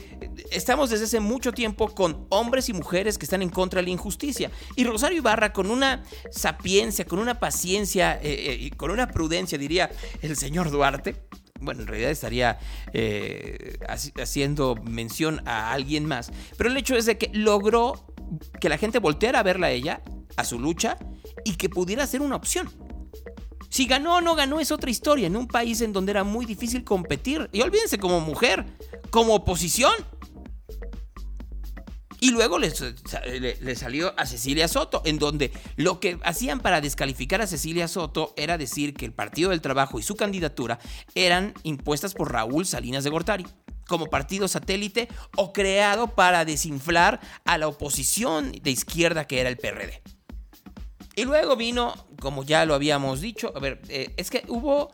estamos 0.51 0.89
desde 0.89 1.05
hace 1.05 1.19
mucho 1.19 1.51
tiempo 1.51 1.93
con 1.93 2.25
hombres 2.29 2.69
y 2.69 2.73
mujeres 2.73 3.17
que 3.17 3.25
están 3.25 3.41
en 3.41 3.49
contra 3.49 3.79
de 3.81 3.83
la 3.87 3.91
injusticia. 3.91 4.51
Y 4.75 4.83
Rosario 4.83 5.17
Ibarra 5.17 5.53
con 5.53 5.69
una 5.71 6.03
sapiencia, 6.31 7.05
con 7.05 7.19
una 7.19 7.39
paciencia 7.39 8.15
eh, 8.21 8.51
eh, 8.51 8.57
y 8.59 8.69
con 8.71 8.91
una 8.91 9.07
prudencia, 9.07 9.57
diría 9.57 9.89
el 10.21 10.35
señor 10.35 10.71
Duarte. 10.71 11.15
Bueno, 11.61 11.81
en 11.81 11.87
realidad 11.87 12.11
estaría 12.11 12.59
eh, 12.93 13.77
haci- 13.87 14.21
haciendo 14.21 14.75
mención 14.75 15.41
a 15.47 15.71
alguien 15.71 16.05
más. 16.05 16.31
Pero 16.57 16.69
el 16.69 16.77
hecho 16.77 16.95
es 16.95 17.05
de 17.05 17.17
que 17.17 17.31
logró 17.33 18.13
que 18.59 18.69
la 18.69 18.77
gente 18.77 18.99
volteara 18.99 19.39
a 19.39 19.43
verla 19.43 19.67
a 19.67 19.71
ella, 19.71 20.01
a 20.35 20.43
su 20.43 20.59
lucha, 20.59 20.97
y 21.43 21.55
que 21.55 21.69
pudiera 21.69 22.05
ser 22.07 22.21
una 22.21 22.35
opción. 22.35 22.69
Si 23.69 23.85
ganó 23.85 24.15
o 24.17 24.21
no 24.21 24.35
ganó 24.35 24.59
es 24.59 24.71
otra 24.71 24.89
historia, 24.89 25.27
en 25.27 25.35
un 25.35 25.47
país 25.47 25.81
en 25.81 25.91
donde 25.93 26.11
era 26.11 26.23
muy 26.23 26.45
difícil 26.45 26.83
competir. 26.83 27.49
Y 27.51 27.61
olvídense 27.61 27.97
como 27.97 28.21
mujer, 28.21 28.65
como 29.09 29.35
oposición. 29.35 29.93
Y 32.21 32.31
luego 32.31 32.57
le, 32.57 32.71
le- 33.39 33.57
le 33.61 33.75
salió 33.75 34.17
a 34.17 34.25
Cecilia 34.25 34.67
Soto, 34.67 35.01
en 35.05 35.19
donde 35.19 35.51
lo 35.75 35.99
que 35.99 36.17
hacían 36.23 36.59
para 36.59 36.81
descalificar 36.81 37.41
a 37.41 37.47
Cecilia 37.47 37.87
Soto 37.87 38.33
era 38.37 38.57
decir 38.57 38.93
que 38.93 39.05
el 39.05 39.13
Partido 39.13 39.49
del 39.51 39.61
Trabajo 39.61 39.99
y 39.99 40.03
su 40.03 40.15
candidatura 40.15 40.79
eran 41.13 41.53
impuestas 41.63 42.13
por 42.13 42.31
Raúl 42.31 42.65
Salinas 42.65 43.03
de 43.03 43.09
Gortari 43.09 43.45
como 43.87 44.07
partido 44.07 44.47
satélite 44.47 45.07
o 45.37 45.53
creado 45.53 46.15
para 46.15 46.43
desinflar 46.45 47.19
a 47.43 47.59
la 47.59 47.67
oposición 47.67 48.51
de 48.63 48.71
izquierda 48.71 49.27
que 49.27 49.41
era 49.41 49.49
el 49.49 49.57
PRD. 49.57 50.01
Y 51.15 51.23
luego 51.23 51.55
vino, 51.55 51.93
como 52.19 52.43
ya 52.43 52.65
lo 52.65 52.73
habíamos 52.73 53.21
dicho, 53.21 53.53
a 53.55 53.59
ver, 53.59 53.79
eh, 53.87 54.13
es 54.17 54.29
que 54.29 54.43
hubo, 54.49 54.91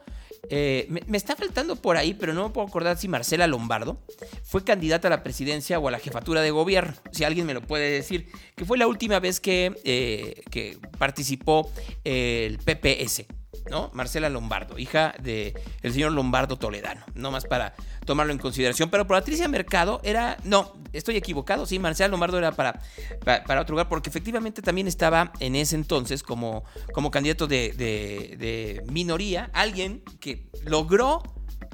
eh, 0.50 0.88
me, 1.08 1.18
está 1.18 1.36
faltando 1.36 1.76
por 1.76 1.98
ahí, 1.98 2.14
pero 2.14 2.34
no 2.34 2.48
me 2.48 2.54
puedo 2.54 2.68
acordar 2.68 2.98
si 2.98 3.08
Marcela 3.08 3.48
Lombardo 3.48 3.98
fue 4.44 4.64
candidata 4.64 5.08
a 5.08 5.12
la 5.12 5.24
presidencia 5.24 5.80
o 5.80 5.88
a 5.88 5.92
la 5.92 6.00
jefatura 6.00 6.42
de 6.42 6.52
gobierno, 6.52 6.94
si 7.12 7.24
alguien 7.24 7.48
me 7.48 7.56
lo 7.56 7.62
puede 7.62 7.90
decir, 7.90 8.28
que 8.56 8.66
fue 8.66 8.78
la 8.78 8.88
última 8.88 9.20
vez 9.20 9.40
que, 9.40 9.74
eh, 9.84 10.44
que 10.52 10.78
participó 11.00 11.72
el 12.04 12.60
PPS. 12.60 13.26
¿No? 13.70 13.90
Marcela 13.94 14.30
Lombardo, 14.30 14.78
hija 14.80 15.14
del 15.22 15.54
el 15.82 15.94
señor 15.94 16.12
Lombardo 16.14 16.58
Toledano, 16.58 17.06
no 17.14 17.32
más 17.32 17.46
para 17.46 17.74
tomarlo 18.06 18.34
en 18.34 18.40
consideración. 18.40 18.90
Pero 18.90 19.06
Patricia 19.08 19.48
Mercado 19.48 20.02
era, 20.04 20.38
no, 20.44 20.74
estoy 20.94 21.16
equivocado, 21.18 21.66
sí, 21.66 21.78
Marcela 21.80 22.08
Lombardo 22.10 22.38
era 22.38 22.52
para, 22.54 22.82
para, 23.24 23.44
para 23.44 23.62
otro 23.62 23.74
lugar, 23.74 23.88
porque 23.90 24.10
efectivamente 24.10 24.62
también 24.62 24.88
estaba 24.88 25.32
en 25.40 25.56
ese 25.56 25.76
entonces 25.76 26.24
como, 26.24 26.64
como 26.94 27.12
candidato 27.12 27.48
de, 27.48 27.74
de- 27.74 28.36
de 28.38 28.84
minoría, 28.92 29.50
alguien 29.54 30.04
que 30.20 30.48
logró 30.66 31.22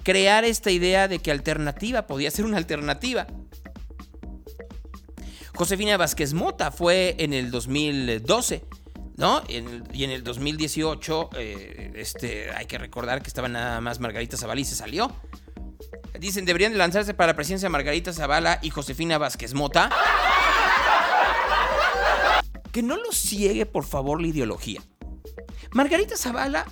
crear 0.04 0.46
esta 0.46 0.72
idea 0.72 1.08
de 1.08 1.20
que 1.20 1.32
alternativa 1.32 2.08
podía 2.08 2.32
ser 2.32 2.46
una 2.46 2.58
alternativa. 2.58 3.28
Josefina 5.56 5.98
Vázquez 5.98 6.34
Mota 6.34 6.72
fue 6.72 7.16
en 7.20 7.34
el 7.34 7.50
2012. 7.52 8.64
¿No? 9.18 9.42
En 9.50 9.84
y 9.94 10.04
en 10.04 10.12
el 10.12 10.24
2018, 10.24 11.32
eh, 11.36 11.92
este, 11.96 12.52
hay 12.52 12.68
que 12.68 12.78
recordar 12.78 13.22
que 13.22 13.28
estaba 13.28 13.48
nada 13.48 13.82
más 13.82 14.00
Margarita 14.00 14.38
Zavala 14.38 14.62
y 14.62 14.66
se 14.66 14.76
salió. 14.76 15.12
Dicen, 16.20 16.46
deberían 16.46 16.72
de 16.72 16.78
lanzarse 16.78 17.14
para 17.14 17.34
la 17.34 17.36
presidencia 17.36 17.68
Margarita 17.70 18.14
Zavala 18.14 18.60
y 18.62 18.70
Josefina 18.70 19.18
Vázquez 19.18 19.54
Mota. 19.54 19.90
Que 22.72 22.84
no 22.84 22.96
lo 22.96 23.12
ciegue, 23.12 23.66
por 23.66 23.86
favor, 23.86 24.22
la 24.22 24.28
ideología. 24.28 24.82
Margarita 25.72 26.16
Zavala, 26.16 26.66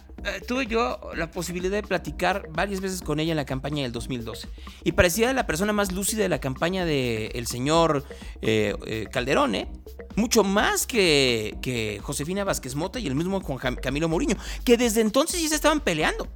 tuve 0.48 0.68
yo 0.68 1.00
la 1.16 1.32
posibilidad 1.32 1.74
de 1.74 1.84
platicar 1.84 2.48
varias 2.52 2.82
veces 2.82 3.02
con 3.02 3.20
ella 3.20 3.32
en 3.32 3.38
la 3.38 3.46
campaña 3.46 3.84
del 3.84 3.92
2012. 3.92 4.48
Y 4.84 4.92
parecía 4.94 5.34
la 5.34 5.46
persona 5.48 5.74
más 5.74 5.92
lúcida 5.92 6.24
de 6.24 6.30
la 6.30 6.40
campaña 6.40 6.86
del 6.86 7.48
señor 7.48 8.06
eh, 8.42 8.76
eh, 8.86 9.08
Calderón, 9.12 9.56
¿eh? 9.56 9.72
Mucho 10.16 10.44
más 10.44 10.88
que, 10.88 11.58
que 11.62 12.00
Josefina 12.02 12.44
Vázquez 12.44 12.76
Mota 12.76 13.00
y 13.00 13.08
el 13.08 13.16
mismo 13.16 13.42
Juan 13.42 13.76
Camilo 13.76 14.08
Mourinho, 14.08 14.38
que 14.64 14.78
desde 14.78 15.02
entonces 15.02 15.42
ya 15.42 15.50
se 15.50 15.56
estaban 15.56 15.82
peleando. 15.82 16.28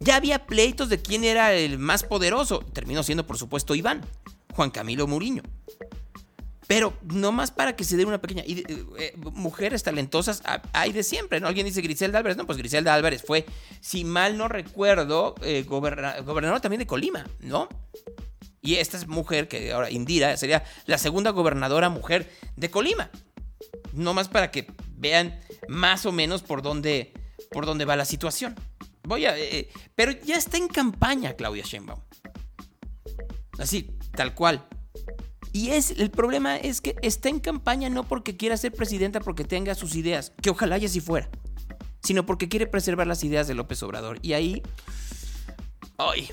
Ya 0.00 0.16
había 0.16 0.46
pleitos 0.46 0.88
de 0.88 1.00
quién 1.00 1.24
era 1.24 1.54
el 1.54 1.78
más 1.78 2.02
poderoso. 2.02 2.58
Terminó 2.58 3.02
siendo, 3.02 3.26
por 3.26 3.38
supuesto, 3.38 3.74
Iván, 3.74 4.02
Juan 4.54 4.70
Camilo 4.70 5.06
Mourinho. 5.06 5.42
Pero 6.66 6.94
no 7.02 7.30
más 7.30 7.50
para 7.50 7.76
que 7.76 7.84
se 7.84 7.96
dé 7.96 8.04
una 8.04 8.20
pequeña. 8.20 8.42
y, 8.46 8.60
eh, 8.60 8.64
eh, 8.98 9.14
mujeres 9.32 9.82
talentosas 9.82 10.42
hay 10.72 10.92
de 10.92 11.02
siempre, 11.02 11.38
¿no? 11.40 11.46
Alguien 11.48 11.66
dice 11.66 11.82
Griselda 11.82 12.18
Álvarez. 12.18 12.36
No, 12.38 12.46
pues 12.46 12.56
Griselda 12.58 12.94
Álvarez 12.94 13.22
fue, 13.22 13.44
si 13.80 14.04
mal 14.04 14.38
no 14.38 14.48
recuerdo, 14.48 15.34
eh, 15.42 15.64
goberna- 15.68 16.20
gobernadora 16.20 16.60
también 16.60 16.78
de 16.78 16.86
Colima, 16.86 17.26
¿no? 17.40 17.68
Y 18.62 18.76
esta 18.76 18.96
es 18.96 19.06
mujer 19.06 19.46
que 19.46 19.72
ahora, 19.72 19.90
Indira, 19.90 20.36
sería 20.38 20.64
la 20.86 20.96
segunda 20.96 21.30
gobernadora 21.30 21.90
mujer 21.90 22.32
de 22.56 22.70
Colima. 22.70 23.10
No 23.92 24.14
más 24.14 24.28
para 24.28 24.50
que 24.50 24.66
vean 24.96 25.38
más 25.68 26.06
o 26.06 26.12
menos 26.12 26.42
por 26.42 26.62
dónde, 26.62 27.12
por 27.50 27.66
dónde 27.66 27.84
va 27.84 27.94
la 27.94 28.06
situación. 28.06 28.54
Voy 29.02 29.26
a. 29.26 29.38
eh, 29.38 29.68
pero 29.94 30.12
ya 30.12 30.36
está 30.36 30.56
en 30.56 30.68
campaña 30.68 31.34
Claudia 31.34 31.62
Sheinbaum. 31.62 32.00
Así, 33.58 33.90
tal 34.16 34.34
cual. 34.34 34.66
Y 35.54 35.70
es 35.70 35.92
el 35.92 36.10
problema 36.10 36.56
es 36.56 36.80
que 36.80 36.96
está 37.00 37.28
en 37.28 37.38
campaña 37.38 37.88
no 37.88 38.02
porque 38.02 38.36
quiera 38.36 38.56
ser 38.56 38.72
presidenta 38.72 39.20
porque 39.20 39.44
tenga 39.44 39.76
sus 39.76 39.94
ideas, 39.94 40.32
que 40.42 40.50
ojalá 40.50 40.78
y 40.78 40.86
así 40.86 40.98
fuera, 40.98 41.30
sino 42.02 42.26
porque 42.26 42.48
quiere 42.48 42.66
preservar 42.66 43.06
las 43.06 43.22
ideas 43.22 43.46
de 43.46 43.54
López 43.54 43.80
Obrador. 43.84 44.18
Y 44.20 44.32
ahí 44.32 44.62
ay. 45.96 46.28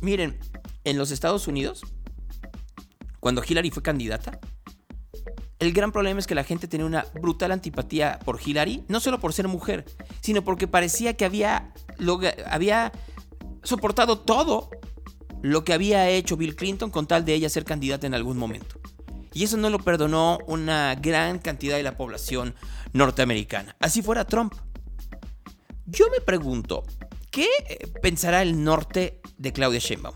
Miren, 0.00 0.40
en 0.82 0.98
los 0.98 1.12
Estados 1.12 1.46
Unidos 1.46 1.84
cuando 3.20 3.44
Hillary 3.48 3.70
fue 3.70 3.84
candidata, 3.84 4.40
el 5.60 5.72
gran 5.72 5.92
problema 5.92 6.18
es 6.18 6.26
que 6.26 6.34
la 6.34 6.42
gente 6.42 6.66
tenía 6.66 6.86
una 6.86 7.06
brutal 7.22 7.52
antipatía 7.52 8.18
por 8.24 8.40
Hillary, 8.44 8.82
no 8.88 8.98
solo 8.98 9.20
por 9.20 9.32
ser 9.32 9.46
mujer, 9.46 9.84
sino 10.20 10.42
porque 10.42 10.66
parecía 10.66 11.16
que 11.16 11.24
había, 11.24 11.72
había 12.50 12.90
soportado 13.62 14.18
todo 14.18 14.68
lo 15.42 15.64
que 15.64 15.72
había 15.72 16.08
hecho 16.08 16.36
Bill 16.36 16.56
Clinton 16.56 16.90
con 16.90 17.06
tal 17.06 17.24
de 17.24 17.34
ella 17.34 17.48
ser 17.48 17.64
candidata 17.64 18.06
en 18.06 18.14
algún 18.14 18.38
momento. 18.38 18.80
Y 19.34 19.44
eso 19.44 19.56
no 19.56 19.70
lo 19.70 19.78
perdonó 19.78 20.38
una 20.46 20.94
gran 20.94 21.38
cantidad 21.38 21.76
de 21.76 21.82
la 21.82 21.96
población 21.96 22.54
norteamericana. 22.92 23.76
Así 23.80 24.02
fuera 24.02 24.24
Trump. 24.24 24.54
Yo 25.86 26.06
me 26.10 26.20
pregunto, 26.20 26.84
¿qué 27.30 27.48
eh, 27.68 27.88
pensará 28.00 28.42
el 28.42 28.62
norte 28.62 29.20
de 29.36 29.52
Claudia 29.52 29.80
Sheinbaum? 29.80 30.14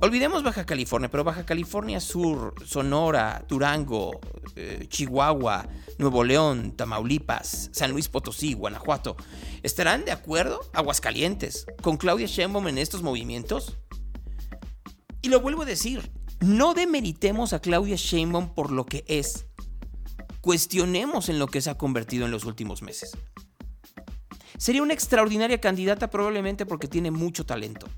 Olvidemos 0.00 0.42
Baja 0.42 0.66
California, 0.66 1.08
pero 1.08 1.22
Baja 1.22 1.46
California 1.46 2.00
Sur, 2.00 2.54
Sonora, 2.66 3.44
Durango, 3.46 4.20
eh, 4.56 4.86
Chihuahua, 4.88 5.68
Nuevo 5.98 6.24
León, 6.24 6.72
Tamaulipas, 6.72 7.70
San 7.72 7.92
Luis 7.92 8.08
Potosí, 8.08 8.54
Guanajuato, 8.54 9.16
¿estarán 9.62 10.04
de 10.04 10.10
acuerdo, 10.10 10.60
Aguascalientes, 10.72 11.66
con 11.82 11.98
Claudia 11.98 12.26
Sheinbaum 12.26 12.66
en 12.66 12.78
estos 12.78 13.02
movimientos? 13.02 13.78
Y 15.22 15.28
lo 15.28 15.40
vuelvo 15.40 15.62
a 15.62 15.66
decir, 15.66 16.10
no 16.40 16.74
demeritemos 16.74 17.52
a 17.52 17.60
Claudia 17.60 17.96
Sheinbaum 17.96 18.54
por 18.54 18.72
lo 18.72 18.84
que 18.84 19.04
es. 19.06 19.46
Cuestionemos 20.40 21.28
en 21.28 21.38
lo 21.38 21.46
que 21.46 21.60
se 21.60 21.70
ha 21.70 21.78
convertido 21.78 22.24
en 22.24 22.32
los 22.32 22.44
últimos 22.44 22.82
meses. 22.82 23.12
Sería 24.58 24.82
una 24.82 24.94
extraordinaria 24.94 25.60
candidata 25.60 26.10
probablemente 26.10 26.66
porque 26.66 26.88
tiene 26.88 27.12
mucho 27.12 27.46
talento. 27.46 27.88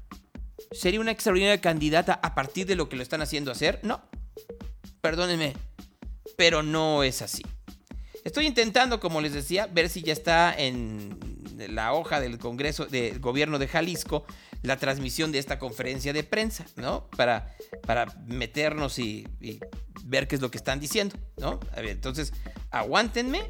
¿Sería 0.70 1.00
una 1.00 1.12
extraordinaria 1.12 1.60
candidata 1.60 2.20
a 2.22 2.34
partir 2.34 2.66
de 2.66 2.76
lo 2.76 2.88
que 2.88 2.96
lo 2.96 3.02
están 3.02 3.22
haciendo 3.22 3.50
hacer? 3.50 3.80
No. 3.82 4.02
Perdónenme, 5.00 5.54
pero 6.36 6.62
no 6.62 7.02
es 7.02 7.22
así. 7.22 7.42
Estoy 8.24 8.46
intentando, 8.46 9.00
como 9.00 9.20
les 9.20 9.32
decía, 9.32 9.66
ver 9.66 9.88
si 9.88 10.02
ya 10.02 10.12
está 10.12 10.54
en 10.56 11.18
la 11.68 11.92
hoja 11.92 12.20
del 12.20 12.38
Congreso 12.38 12.86
del 12.86 13.20
Gobierno 13.20 13.58
de 13.58 13.68
Jalisco 13.68 14.24
la 14.64 14.76
transmisión 14.78 15.30
de 15.30 15.38
esta 15.38 15.58
conferencia 15.58 16.12
de 16.12 16.24
prensa, 16.24 16.64
¿no? 16.76 17.06
Para, 17.16 17.54
para 17.86 18.06
meternos 18.26 18.98
y, 18.98 19.28
y 19.40 19.60
ver 20.04 20.26
qué 20.26 20.34
es 20.34 20.40
lo 20.40 20.50
que 20.50 20.56
están 20.58 20.80
diciendo, 20.80 21.16
¿no? 21.38 21.60
A 21.76 21.76
ver, 21.76 21.90
entonces, 21.90 22.32
aguántenme, 22.70 23.42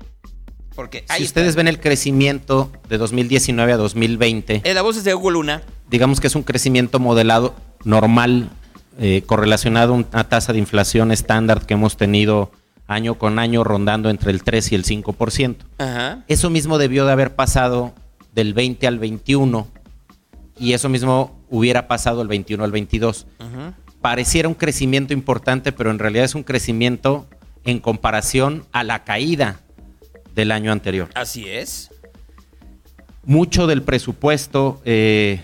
porque 0.74 1.04
ahí 1.08 1.20
Si 1.20 1.24
ustedes 1.24 1.54
ven 1.54 1.68
el 1.68 1.78
crecimiento 1.80 2.70
de 2.88 2.98
2019 2.98 3.72
a 3.72 3.76
2020, 3.76 4.62
Eh, 4.64 4.74
la 4.74 4.82
voz 4.82 4.96
es 4.96 5.04
de 5.04 5.14
Hugo 5.14 5.30
Luna. 5.30 5.62
digamos 5.88 6.20
que 6.20 6.26
es 6.26 6.34
un 6.34 6.42
crecimiento 6.42 6.98
modelado 6.98 7.54
normal, 7.84 8.50
eh, 8.98 9.22
correlacionado 9.24 9.92
a 9.94 9.96
una 9.96 10.28
tasa 10.28 10.52
de 10.52 10.58
inflación 10.58 11.12
estándar 11.12 11.64
que 11.64 11.74
hemos 11.74 11.96
tenido 11.96 12.50
año 12.88 13.16
con 13.18 13.38
año 13.38 13.62
rondando 13.62 14.10
entre 14.10 14.32
el 14.32 14.42
3 14.42 14.72
y 14.72 14.74
el 14.74 14.84
5%. 14.84 15.56
Ajá. 15.78 16.24
Eso 16.26 16.50
mismo 16.50 16.76
debió 16.78 17.06
de 17.06 17.12
haber 17.12 17.34
pasado 17.36 17.94
del 18.34 18.52
20 18.52 18.86
al 18.88 18.98
21 18.98 19.68
y 20.58 20.72
eso 20.72 20.88
mismo 20.88 21.38
hubiera 21.50 21.88
pasado 21.88 22.22
el 22.22 22.28
21 22.28 22.64
al 22.64 22.72
22. 22.72 23.26
Ajá. 23.38 23.74
Pareciera 24.00 24.48
un 24.48 24.54
crecimiento 24.54 25.12
importante, 25.12 25.72
pero 25.72 25.90
en 25.90 25.98
realidad 25.98 26.24
es 26.24 26.34
un 26.34 26.42
crecimiento 26.42 27.26
en 27.64 27.80
comparación 27.80 28.64
a 28.72 28.84
la 28.84 29.04
caída 29.04 29.60
del 30.34 30.52
año 30.52 30.72
anterior. 30.72 31.08
Así 31.14 31.48
es. 31.48 31.90
Mucho 33.24 33.66
del 33.66 33.82
presupuesto, 33.82 34.82
eh, 34.84 35.40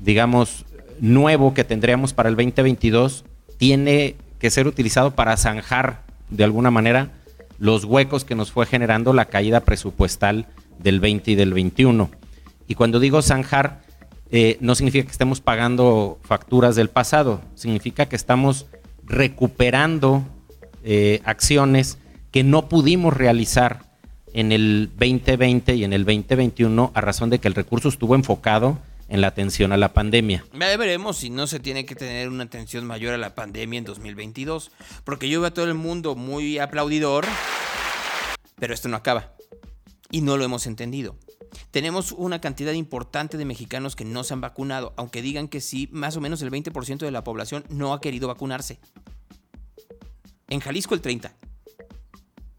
digamos, 0.00 0.64
nuevo 1.00 1.54
que 1.54 1.64
tendríamos 1.64 2.12
para 2.12 2.28
el 2.28 2.36
2022 2.36 3.24
tiene 3.58 4.16
que 4.38 4.50
ser 4.50 4.66
utilizado 4.66 5.14
para 5.14 5.36
zanjar 5.36 6.02
de 6.30 6.44
alguna 6.44 6.70
manera 6.70 7.10
los 7.58 7.84
huecos 7.84 8.24
que 8.24 8.34
nos 8.34 8.52
fue 8.52 8.66
generando 8.66 9.12
la 9.12 9.26
caída 9.26 9.60
presupuestal 9.60 10.46
del 10.78 11.00
20 11.00 11.32
y 11.32 11.34
del 11.34 11.54
21. 11.54 12.10
Y 12.68 12.74
cuando 12.74 13.00
digo 13.00 13.22
zanjar, 13.22 13.80
eh, 14.30 14.58
no 14.60 14.74
significa 14.74 15.04
que 15.04 15.12
estemos 15.12 15.40
pagando 15.40 16.18
facturas 16.22 16.76
del 16.76 16.90
pasado, 16.90 17.40
significa 17.54 18.06
que 18.06 18.16
estamos 18.16 18.66
recuperando 19.04 20.24
eh, 20.82 21.20
acciones 21.24 21.98
que 22.32 22.42
no 22.42 22.68
pudimos 22.68 23.14
realizar 23.14 23.84
en 24.32 24.52
el 24.52 24.90
2020 24.98 25.74
y 25.74 25.84
en 25.84 25.92
el 25.92 26.04
2021 26.04 26.92
a 26.94 27.00
razón 27.00 27.30
de 27.30 27.38
que 27.38 27.48
el 27.48 27.54
recurso 27.54 27.88
estuvo 27.88 28.14
enfocado 28.14 28.78
en 29.08 29.20
la 29.20 29.28
atención 29.28 29.72
a 29.72 29.76
la 29.76 29.92
pandemia. 29.92 30.44
Ya 30.52 30.76
veremos 30.76 31.18
si 31.18 31.30
no 31.30 31.46
se 31.46 31.60
tiene 31.60 31.86
que 31.86 31.94
tener 31.94 32.28
una 32.28 32.44
atención 32.44 32.84
mayor 32.84 33.14
a 33.14 33.18
la 33.18 33.34
pandemia 33.34 33.78
en 33.78 33.84
2022. 33.84 34.72
Porque 35.04 35.28
yo 35.28 35.40
veo 35.40 35.48
a 35.48 35.54
todo 35.54 35.64
el 35.66 35.74
mundo 35.74 36.16
muy 36.16 36.58
aplaudidor, 36.58 37.24
pero 38.56 38.74
esto 38.74 38.88
no 38.88 38.96
acaba. 38.96 39.32
Y 40.10 40.20
no 40.20 40.36
lo 40.36 40.44
hemos 40.44 40.66
entendido. 40.66 41.16
Tenemos 41.70 42.12
una 42.12 42.40
cantidad 42.40 42.72
importante 42.72 43.36
de 43.36 43.44
mexicanos 43.44 43.96
que 43.96 44.04
no 44.04 44.24
se 44.24 44.34
han 44.34 44.40
vacunado, 44.40 44.94
aunque 44.96 45.22
digan 45.22 45.48
que 45.48 45.60
sí, 45.60 45.88
más 45.92 46.16
o 46.16 46.20
menos 46.20 46.42
el 46.42 46.50
20% 46.50 46.98
de 46.98 47.10
la 47.10 47.24
población 47.24 47.64
no 47.68 47.92
ha 47.92 48.00
querido 48.00 48.28
vacunarse. 48.28 48.78
En 50.48 50.60
Jalisco 50.60 50.94
el 50.94 51.02
30%. 51.02 51.32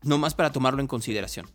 No 0.04 0.18
más 0.18 0.36
para 0.36 0.52
tomarlo 0.52 0.82
en 0.82 0.88
consideración 0.88 1.48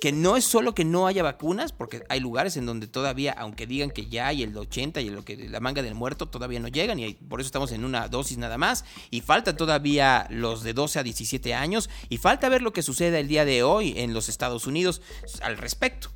que 0.00 0.12
no 0.12 0.36
es 0.36 0.44
solo 0.44 0.74
que 0.74 0.84
no 0.84 1.06
haya 1.06 1.22
vacunas, 1.22 1.72
porque 1.72 2.02
hay 2.08 2.20
lugares 2.20 2.56
en 2.56 2.66
donde 2.66 2.86
todavía, 2.86 3.32
aunque 3.32 3.66
digan 3.66 3.90
que 3.90 4.06
ya 4.06 4.28
hay 4.28 4.42
el 4.42 4.56
80 4.56 5.00
y 5.02 5.10
lo 5.10 5.24
que 5.24 5.36
la 5.36 5.60
manga 5.60 5.82
del 5.82 5.94
muerto, 5.94 6.28
todavía 6.28 6.58
no 6.58 6.68
llegan 6.68 6.98
y 6.98 7.14
por 7.14 7.40
eso 7.40 7.46
estamos 7.46 7.72
en 7.72 7.84
una 7.84 8.08
dosis 8.08 8.38
nada 8.38 8.56
más. 8.58 8.84
Y 9.10 9.20
falta 9.20 9.56
todavía 9.56 10.26
los 10.30 10.62
de 10.62 10.72
12 10.72 11.00
a 11.00 11.02
17 11.02 11.54
años 11.54 11.90
y 12.08 12.16
falta 12.16 12.48
ver 12.48 12.62
lo 12.62 12.72
que 12.72 12.82
sucede 12.82 13.20
el 13.20 13.28
día 13.28 13.44
de 13.44 13.62
hoy 13.62 13.94
en 13.96 14.14
los 14.14 14.28
Estados 14.28 14.66
Unidos 14.66 15.02
al 15.42 15.58
respecto. 15.58 16.10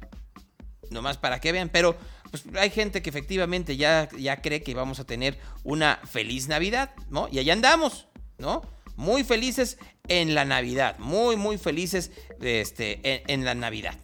Nomás 0.91 1.19
para 1.19 1.41
que 1.41 1.53
vean, 1.53 1.69
pero 1.69 1.97
pues 2.31 2.45
hay 2.57 2.71
gente 2.71 3.03
que 3.03 3.11
efectivamente 3.11 3.77
ya, 3.77 4.09
ya 4.19 4.41
cree 4.41 4.63
que 4.63 4.75
vamos 4.75 4.99
a 4.99 5.05
tener 5.05 5.39
una 5.63 6.01
feliz 6.05 6.49
Navidad, 6.49 6.95
¿no? 7.11 7.29
Y 7.31 7.39
allá 7.39 7.53
andamos, 7.53 8.09
¿no? 8.39 8.63
Muy 8.97 9.25
felices 9.25 9.79
en 10.09 10.35
la 10.35 10.45
Navidad, 10.45 10.99
muy, 10.99 11.37
muy 11.37 11.59
felices 11.59 12.11
este, 12.41 13.33
en, 13.33 13.45
la 13.45 13.55
Navidad. 13.55 13.95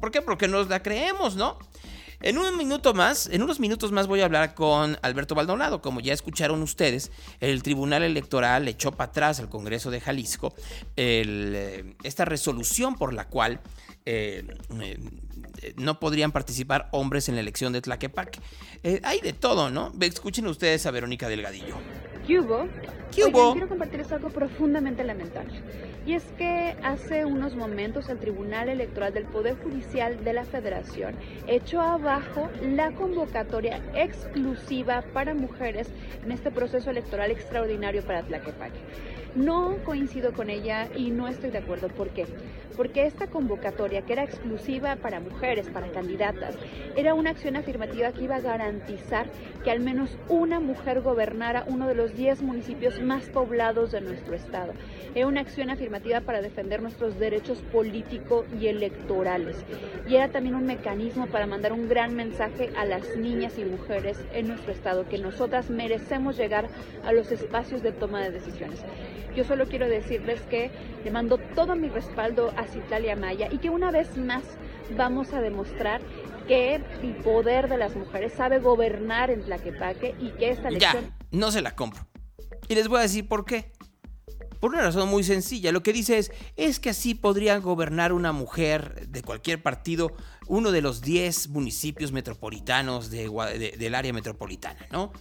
¿Por 0.00 0.10
qué? 0.10 0.20
Porque 0.20 0.48
nos 0.48 0.68
la 0.68 0.82
creemos, 0.82 1.36
¿no? 1.36 1.58
En 2.20 2.38
un 2.38 2.56
minuto 2.56 2.94
más, 2.94 3.28
en 3.28 3.42
unos 3.42 3.58
minutos 3.58 3.90
más 3.90 4.06
voy 4.06 4.20
a 4.20 4.26
hablar 4.26 4.54
con 4.54 4.96
Alberto 5.02 5.34
Baldonado. 5.34 5.82
Como 5.82 6.00
ya 6.00 6.12
escucharon 6.12 6.62
ustedes, 6.62 7.10
el 7.40 7.62
Tribunal 7.64 8.04
Electoral 8.04 8.68
echó 8.68 8.92
para 8.92 9.10
atrás 9.10 9.40
al 9.40 9.48
Congreso 9.48 9.90
de 9.90 10.00
Jalisco 10.00 10.54
el, 10.94 11.52
eh, 11.56 11.94
esta 12.04 12.24
resolución 12.24 12.94
por 12.94 13.12
la 13.12 13.26
cual 13.26 13.60
eh, 14.06 14.44
eh, 14.80 14.98
no 15.76 15.98
podrían 15.98 16.30
participar 16.30 16.88
hombres 16.92 17.28
en 17.28 17.34
la 17.34 17.40
elección 17.40 17.72
de 17.72 17.82
Tlaquepaque. 17.82 18.40
Hay 19.02 19.20
de 19.20 19.32
todo, 19.32 19.70
¿no? 19.70 19.92
Escuchen 20.00 20.46
ustedes 20.46 20.86
a 20.86 20.92
Verónica 20.92 21.28
Delgadillo. 21.28 21.76
¿Qué 22.26 22.38
hubo? 22.38 22.68
¿Qué 23.14 23.24
Oigan, 23.24 23.42
hubo? 23.42 23.52
quiero 23.52 23.68
compartirles 23.68 24.12
algo 24.12 24.30
profundamente 24.30 25.04
lamentable. 25.04 25.52
Y 26.06 26.14
es 26.14 26.24
que 26.38 26.74
hace 26.82 27.24
unos 27.24 27.54
momentos 27.54 28.08
el 28.08 28.18
Tribunal 28.18 28.68
Electoral 28.68 29.12
del 29.12 29.24
Poder 29.24 29.56
Judicial 29.62 30.24
de 30.24 30.32
la 30.32 30.44
Federación 30.44 31.14
echó 31.46 31.80
abajo 31.80 32.48
la 32.62 32.92
convocatoria 32.92 33.80
exclusiva 33.94 35.04
para 35.12 35.34
mujeres 35.34 35.88
en 36.24 36.32
este 36.32 36.50
proceso 36.50 36.90
electoral 36.90 37.30
extraordinario 37.30 38.02
para 38.02 38.22
Tlaquepaque. 38.22 38.80
No 39.34 39.76
coincido 39.84 40.32
con 40.32 40.50
ella 40.50 40.88
y 40.96 41.10
no 41.10 41.26
estoy 41.28 41.50
de 41.50 41.58
acuerdo. 41.58 41.88
¿Por 41.88 42.10
qué? 42.10 42.26
Porque 42.76 43.06
esta 43.06 43.26
convocatoria, 43.26 44.02
que 44.02 44.14
era 44.14 44.24
exclusiva 44.24 44.96
para 44.96 45.20
mujeres, 45.20 45.68
para 45.68 45.90
candidatas, 45.90 46.56
era 46.96 47.14
una 47.14 47.30
acción 47.30 47.56
afirmativa 47.56 48.12
que 48.12 48.24
iba 48.24 48.36
a 48.36 48.40
garantizar 48.40 49.26
que 49.64 49.70
al 49.70 49.80
menos 49.80 50.18
una 50.28 50.60
mujer 50.60 51.00
gobernara 51.00 51.64
uno 51.68 51.86
de 51.86 51.94
los 51.94 52.14
10 52.14 52.42
municipios 52.42 53.00
más 53.00 53.28
poblados 53.28 53.92
de 53.92 54.00
nuestro 54.00 54.34
estado. 54.34 54.72
Era 55.14 55.26
una 55.26 55.40
acción 55.40 55.70
afirmativa 55.70 56.20
para 56.20 56.42
defender 56.42 56.82
nuestros 56.82 57.18
derechos 57.18 57.58
políticos 57.72 58.46
y 58.58 58.66
electorales. 58.66 59.56
Y 60.08 60.16
era 60.16 60.28
también 60.28 60.54
un 60.54 60.66
mecanismo 60.66 61.26
para 61.26 61.46
mandar 61.46 61.72
un 61.72 61.88
gran 61.88 62.14
mensaje 62.14 62.70
a 62.76 62.84
las 62.84 63.16
niñas 63.16 63.58
y 63.58 63.64
mujeres 63.64 64.18
en 64.32 64.48
nuestro 64.48 64.72
estado, 64.72 65.08
que 65.08 65.18
nosotras 65.18 65.70
merecemos 65.70 66.36
llegar 66.36 66.68
a 67.04 67.12
los 67.12 67.30
espacios 67.30 67.82
de 67.82 67.92
toma 67.92 68.22
de 68.22 68.30
decisiones. 68.30 68.84
Yo 69.34 69.44
solo 69.44 69.66
quiero 69.66 69.88
decirles 69.88 70.42
que 70.42 70.70
le 71.04 71.10
mando 71.10 71.38
todo 71.54 71.74
mi 71.74 71.88
respaldo 71.88 72.52
a 72.56 72.61
Citlali 72.66 73.10
Amaya 73.10 73.48
y 73.50 73.58
que 73.58 73.70
una 73.70 73.90
vez 73.90 74.16
más 74.16 74.42
vamos 74.96 75.32
a 75.32 75.40
demostrar 75.40 76.00
que 76.46 76.74
el 76.74 76.82
poder 77.22 77.68
de 77.68 77.78
las 77.78 77.96
mujeres 77.96 78.32
sabe 78.32 78.58
gobernar 78.58 79.30
en 79.30 79.42
Tlaquepaque 79.42 80.14
y 80.18 80.30
que 80.32 80.50
esta 80.50 80.68
elección... 80.68 81.04
Ya, 81.04 81.16
no 81.30 81.50
se 81.50 81.62
la 81.62 81.74
compro. 81.74 82.06
Y 82.68 82.74
les 82.74 82.88
voy 82.88 82.98
a 82.98 83.02
decir 83.02 83.28
por 83.28 83.44
qué. 83.44 83.72
Por 84.60 84.72
una 84.72 84.82
razón 84.82 85.08
muy 85.08 85.24
sencilla. 85.24 85.72
Lo 85.72 85.82
que 85.82 85.92
dice 85.92 86.18
es, 86.18 86.30
es 86.56 86.78
que 86.78 86.90
así 86.90 87.14
podría 87.14 87.58
gobernar 87.58 88.12
una 88.12 88.32
mujer 88.32 89.08
de 89.08 89.22
cualquier 89.22 89.60
partido 89.60 90.12
uno 90.46 90.70
de 90.70 90.82
los 90.82 91.00
10 91.00 91.48
municipios 91.48 92.12
metropolitanos 92.12 93.10
de, 93.10 93.28
de, 93.28 93.76
del 93.76 93.94
área 93.94 94.12
metropolitana, 94.12 94.86
¿no? 94.92 95.12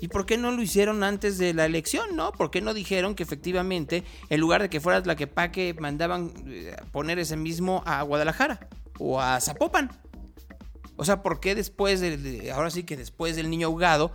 ¿Y 0.00 0.08
por 0.08 0.26
qué 0.26 0.36
no 0.36 0.52
lo 0.52 0.62
hicieron 0.62 1.02
antes 1.02 1.38
de 1.38 1.54
la 1.54 1.66
elección, 1.66 2.14
no? 2.14 2.32
¿Por 2.32 2.50
qué 2.50 2.60
no 2.60 2.74
dijeron 2.74 3.14
que 3.14 3.22
efectivamente, 3.22 4.04
en 4.28 4.40
lugar 4.40 4.62
de 4.62 4.70
que 4.70 4.80
fuera 4.80 5.02
Tlaquepaque, 5.02 5.74
mandaban 5.78 6.32
eh, 6.46 6.76
poner 6.92 7.18
ese 7.18 7.36
mismo 7.36 7.82
a 7.84 8.02
Guadalajara 8.02 8.68
o 8.98 9.20
a 9.20 9.40
Zapopan? 9.40 9.90
O 10.96 11.04
sea, 11.04 11.22
¿por 11.22 11.40
qué 11.40 11.54
después 11.54 12.00
de, 12.00 12.50
ahora 12.52 12.70
sí 12.70 12.82
que 12.82 12.96
después 12.96 13.36
del 13.36 13.50
niño 13.50 13.68
ahogado, 13.68 14.12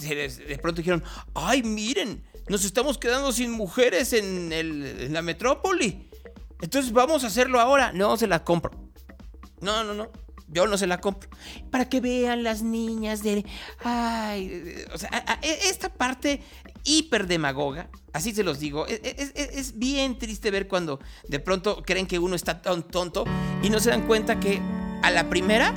de 0.00 0.58
pronto 0.60 0.78
dijeron, 0.78 1.04
ay, 1.34 1.62
miren, 1.62 2.24
nos 2.48 2.64
estamos 2.64 2.98
quedando 2.98 3.32
sin 3.32 3.50
mujeres 3.50 4.12
en, 4.12 4.52
el, 4.52 4.84
en 5.00 5.12
la 5.12 5.22
metrópoli. 5.22 6.10
Entonces 6.60 6.92
vamos 6.92 7.24
a 7.24 7.28
hacerlo 7.28 7.60
ahora. 7.60 7.92
No, 7.92 8.16
se 8.16 8.26
la 8.26 8.44
compro. 8.44 8.70
No, 9.60 9.84
no, 9.84 9.94
no. 9.94 10.10
Yo 10.48 10.66
no 10.66 10.76
se 10.76 10.86
la 10.86 11.00
compro. 11.00 11.28
Para 11.70 11.88
que 11.88 12.00
vean 12.00 12.42
las 12.42 12.62
niñas 12.62 13.22
de... 13.22 13.44
Ay, 13.82 14.84
o 14.92 14.98
sea, 14.98 15.10
e, 15.42 15.68
esta 15.68 15.88
parte 15.88 16.40
hiperdemagoga, 16.84 17.88
así 18.12 18.34
se 18.34 18.44
los 18.44 18.60
digo, 18.60 18.86
es, 18.86 19.00
es, 19.02 19.32
es, 19.34 19.78
bien 19.78 20.18
triste 20.18 20.50
ver 20.50 20.68
cuando 20.68 21.00
de 21.28 21.40
pronto 21.40 21.82
creen 21.82 22.06
que 22.06 22.18
uno 22.18 22.36
está 22.36 22.60
tan 22.60 22.82
tonto 22.82 23.24
y 23.62 23.70
no 23.70 23.80
se 23.80 23.90
dan 23.90 24.06
cuenta 24.06 24.38
que 24.38 24.60
a 25.02 25.10
la 25.10 25.28
primera 25.30 25.74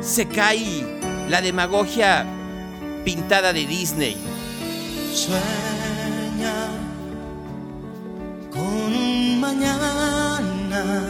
se 0.00 0.28
cae 0.28 0.84
la 1.28 1.42
demagogia 1.42 2.26
pintada 3.04 3.52
de 3.52 3.66
Disney. 3.66 4.16
Sueña 5.12 6.68
con 8.50 9.40
mañana. 9.40 10.29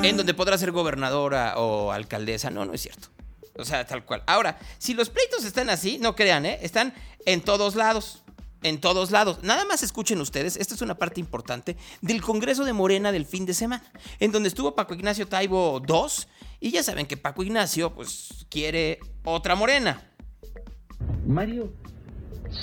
En 0.02 0.16
donde 0.16 0.34
podrá 0.34 0.56
ser 0.58 0.72
gobernadora 0.72 1.54
o 1.58 1.92
alcaldesa. 1.92 2.50
No, 2.50 2.64
no 2.64 2.72
es 2.72 2.82
cierto. 2.82 3.08
O 3.56 3.64
sea, 3.64 3.86
tal 3.86 4.04
cual. 4.04 4.22
Ahora, 4.26 4.58
si 4.78 4.94
los 4.94 5.10
pleitos 5.10 5.44
están 5.44 5.70
así, 5.70 5.98
no 5.98 6.14
crean, 6.14 6.46
¿eh? 6.46 6.58
Están 6.62 6.94
en 7.26 7.40
todos 7.42 7.74
lados. 7.74 8.22
En 8.62 8.80
todos 8.80 9.10
lados. 9.10 9.42
Nada 9.42 9.64
más 9.64 9.82
escuchen 9.82 10.20
ustedes, 10.20 10.56
esta 10.56 10.74
es 10.74 10.82
una 10.82 10.96
parte 10.96 11.18
importante 11.18 11.76
del 12.02 12.20
Congreso 12.20 12.64
de 12.64 12.74
Morena 12.74 13.10
del 13.10 13.24
fin 13.24 13.46
de 13.46 13.54
semana, 13.54 13.82
en 14.18 14.32
donde 14.32 14.50
estuvo 14.50 14.74
Paco 14.74 14.92
Ignacio 14.92 15.26
Taibo 15.26 15.80
II, 15.88 16.26
y 16.60 16.70
ya 16.70 16.82
saben 16.82 17.06
que 17.06 17.16
Paco 17.16 17.42
Ignacio, 17.42 17.94
pues, 17.94 18.46
quiere 18.50 18.98
otra 19.24 19.54
Morena. 19.54 20.02
Mario, 21.26 21.72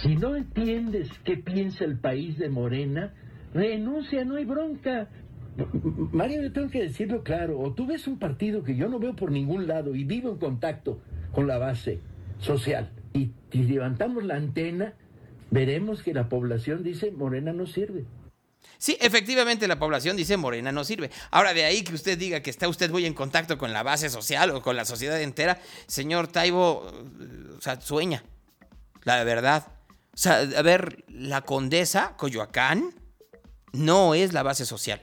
si 0.03 0.15
no 0.15 0.35
entiendes 0.35 1.09
qué 1.23 1.37
piensa 1.37 1.83
el 1.83 1.99
país 1.99 2.37
de 2.37 2.49
Morena, 2.49 3.13
renuncia, 3.53 4.23
no 4.23 4.35
hay 4.35 4.45
bronca. 4.45 5.09
Mario, 6.11 6.43
yo 6.43 6.53
tengo 6.53 6.69
que 6.69 6.81
decirlo 6.81 7.23
claro, 7.23 7.59
o 7.59 7.73
tú 7.73 7.87
ves 7.87 8.07
un 8.07 8.19
partido 8.19 8.63
que 8.63 8.75
yo 8.75 8.89
no 8.89 8.99
veo 8.99 9.15
por 9.15 9.31
ningún 9.31 9.67
lado 9.67 9.95
y 9.95 10.03
vivo 10.03 10.29
en 10.29 10.37
contacto 10.37 10.99
con 11.31 11.47
la 11.47 11.57
base 11.57 11.99
social, 12.39 12.91
y 13.13 13.31
si 13.51 13.63
levantamos 13.63 14.23
la 14.23 14.35
antena, 14.35 14.93
veremos 15.49 16.03
que 16.03 16.13
la 16.13 16.29
población 16.29 16.83
dice 16.83 17.11
Morena 17.11 17.53
no 17.53 17.65
sirve. 17.65 18.05
Sí, 18.77 18.97
efectivamente 19.01 19.67
la 19.67 19.79
población 19.79 20.17
dice 20.17 20.37
Morena 20.37 20.71
no 20.71 20.83
sirve. 20.83 21.09
Ahora 21.31 21.53
de 21.53 21.63
ahí 21.63 21.83
que 21.83 21.95
usted 21.95 22.17
diga 22.17 22.41
que 22.41 22.49
está 22.49 22.67
usted 22.67 22.91
muy 22.91 23.05
en 23.05 23.13
contacto 23.13 23.57
con 23.57 23.73
la 23.73 23.81
base 23.81 24.09
social 24.09 24.51
o 24.51 24.61
con 24.61 24.75
la 24.75 24.85
sociedad 24.85 25.19
entera, 25.21 25.59
señor 25.87 26.27
Taibo, 26.27 26.85
o 27.57 27.61
sea, 27.61 27.81
sueña. 27.81 28.23
La 29.03 29.23
verdad. 29.23 29.67
O 30.13 30.17
sea, 30.17 30.39
a 30.39 30.61
ver, 30.61 31.05
la 31.07 31.41
condesa 31.41 32.15
Coyoacán 32.17 32.89
no 33.73 34.13
es 34.15 34.33
la 34.33 34.43
base 34.43 34.65
social. 34.65 35.01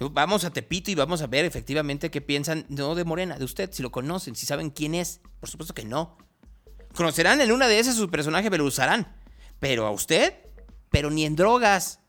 Vamos 0.00 0.44
a 0.44 0.50
Tepito 0.50 0.90
y 0.90 0.94
vamos 0.94 1.22
a 1.22 1.26
ver 1.26 1.44
efectivamente 1.44 2.10
qué 2.10 2.20
piensan, 2.20 2.66
no 2.68 2.94
de 2.94 3.04
Morena, 3.04 3.36
de 3.36 3.44
usted, 3.44 3.70
si 3.72 3.82
lo 3.82 3.90
conocen, 3.90 4.36
si 4.36 4.46
saben 4.46 4.70
quién 4.70 4.94
es. 4.94 5.20
Por 5.40 5.48
supuesto 5.48 5.74
que 5.74 5.84
no. 5.84 6.16
Conocerán 6.94 7.40
en 7.40 7.50
una 7.50 7.66
de 7.66 7.80
esas 7.80 7.96
su 7.96 8.08
personaje, 8.08 8.50
pero 8.50 8.62
lo 8.62 8.68
usarán. 8.68 9.14
Pero 9.58 9.86
a 9.86 9.90
usted, 9.90 10.34
pero 10.90 11.10
ni 11.10 11.24
en 11.24 11.34
drogas. 11.34 12.00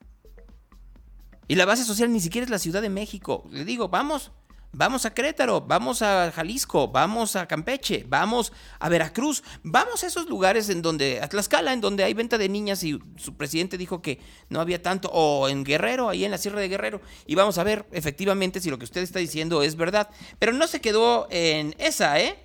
Y 1.48 1.56
la 1.56 1.66
base 1.66 1.84
social 1.84 2.12
ni 2.14 2.20
siquiera 2.20 2.46
es 2.46 2.52
la 2.52 2.60
Ciudad 2.60 2.82
de 2.82 2.90
México. 2.90 3.44
Le 3.50 3.66
digo, 3.66 3.90
vamos, 3.90 4.32
vamos 4.72 5.06
a 5.06 5.14
Querétaro, 5.14 5.62
vamos 5.62 6.02
a 6.02 6.32
Jalisco, 6.32 6.90
vamos 6.90 7.36
a 7.36 7.48
Campeche, 7.48 8.06
vamos 8.08 8.54
a 8.80 8.90
Veracruz, 8.90 9.44
vamos 9.64 10.04
a 10.04 10.08
esos 10.08 10.30
lugares 10.30 10.70
en 10.70 10.82
donde, 10.82 11.20
a 11.22 11.28
Tlaxcala, 11.28 11.74
en 11.74 11.82
donde 11.82 12.04
hay 12.04 12.14
venta 12.14 12.38
de 12.38 12.50
niñas 12.50 12.84
y 12.84 13.00
su 13.18 13.36
presidente 13.36 13.78
dijo 13.78 14.02
que 14.02 14.20
no 14.50 14.60
había 14.62 14.82
tanto, 14.82 15.10
o 15.12 15.50
en 15.50 15.64
Guerrero, 15.64 16.10
ahí 16.10 16.26
en 16.26 16.32
la 16.32 16.38
Sierra 16.38 16.60
de 16.60 16.70
Guerrero, 16.70 17.02
y 17.26 17.36
vamos 17.36 17.58
a 17.58 17.64
ver 17.64 17.86
efectivamente 17.92 18.60
si 18.60 18.70
lo 18.70 18.78
que 18.78 18.86
usted 18.86 19.02
está 19.02 19.20
diciendo 19.20 19.64
es 19.64 19.76
verdad. 19.76 20.10
Pero 20.38 20.54
no 20.54 20.68
se 20.68 20.82
quedó 20.82 21.28
en 21.30 21.76
esa, 21.80 22.20
¿eh? 22.20 22.38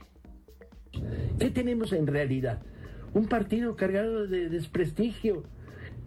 ¿Qué 1.39 1.51
tenemos 1.51 1.93
en 1.93 2.07
realidad? 2.07 2.63
Un 3.13 3.29
partido 3.29 3.77
cargado 3.77 4.27
de 4.27 4.49
desprestigio, 4.49 5.45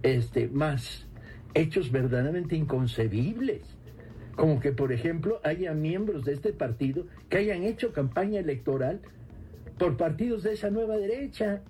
este, 0.04 0.48
más 0.48 1.06
hechos 1.54 1.92
verdaderamente 1.92 2.56
inconcebibles. 2.56 3.77
Como 4.38 4.60
que, 4.60 4.72
por 4.72 4.94
ejemplo, 4.94 5.42
haya 5.44 5.74
miembros 5.74 6.24
de 6.24 6.34
este 6.34 6.54
partido 6.54 7.08
que 7.28 7.38
hayan 7.38 7.64
hecho 7.64 7.92
campaña 7.92 8.40
electoral 8.40 9.02
por 9.80 9.98
partidos 9.98 10.44
de 10.44 10.54
esa 10.54 10.70
nueva 10.70 10.96
derecha. 10.98 11.64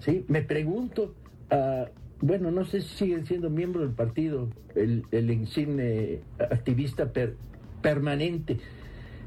¿Sí? 0.00 0.24
Me 0.28 0.40
pregunto, 0.40 1.14
uh, 1.52 1.84
bueno, 2.22 2.50
no 2.50 2.64
sé 2.64 2.80
si 2.80 2.88
siguen 2.96 3.26
siendo 3.26 3.50
miembros 3.50 3.84
del 3.86 3.94
partido, 3.94 4.48
el, 4.74 5.30
insigne 5.30 6.20
activista 6.38 7.12
per, 7.12 7.36
permanente 7.82 8.58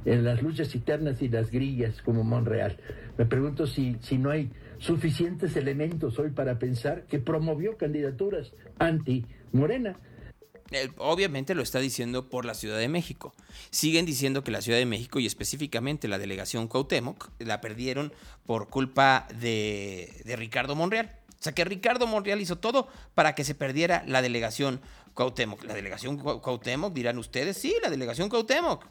en 0.04 0.24
las 0.24 0.42
luchas 0.42 0.74
internas 0.74 1.22
y 1.22 1.30
las 1.30 1.52
grillas 1.52 2.02
como 2.02 2.24
Monreal. 2.24 2.78
Me 3.20 3.28
pregunto 3.28 3.68
si, 3.68 3.98
si 4.02 4.18
no 4.18 4.32
hay 4.32 4.50
suficientes 4.80 5.56
elementos 5.56 6.18
hoy 6.18 6.32
para 6.32 6.58
pensar 6.58 7.04
que 7.04 7.20
promovió 7.20 7.78
candidaturas 7.78 8.52
anti-Morena. 8.80 9.98
Obviamente 10.98 11.56
lo 11.56 11.64
está 11.64 11.80
diciendo 11.80 12.30
por 12.30 12.46
la 12.46 12.54
Ciudad 12.54 12.78
de 12.78 12.90
México. 12.90 13.34
Siguen 13.70 14.06
diciendo 14.06 14.44
que 14.44 14.52
la 14.52 14.62
Ciudad 14.62 14.78
de 14.78 14.86
México 14.86 15.20
y 15.20 15.26
específicamente 15.26 16.08
la 16.08 16.18
delegación 16.18 16.68
Cuauhtémoc 16.68 17.30
la 17.40 17.62
perdieron 17.62 18.14
por 18.46 18.70
culpa 18.70 19.28
de, 19.40 20.22
de 20.26 20.36
Ricardo 20.36 20.76
Monreal. 20.76 21.18
O 21.40 21.44
sea 21.44 21.54
que 21.54 21.64
Ricardo 21.64 22.08
Monreal 22.08 22.42
hizo 22.42 22.58
todo 22.58 22.88
para 23.14 23.36
que 23.36 23.44
se 23.44 23.56
perdiera 23.56 24.04
la 24.08 24.22
delegación 24.22 24.82
Cuauhtémoc. 25.14 25.64
La 25.64 25.74
delegación 25.74 26.18
Cuauhtémoc, 26.18 26.94
dirán 26.94 27.18
ustedes, 27.18 27.58
sí, 27.58 27.76
la 27.82 27.90
delegación 27.90 28.30
Cuauhtémoc. 28.30 28.86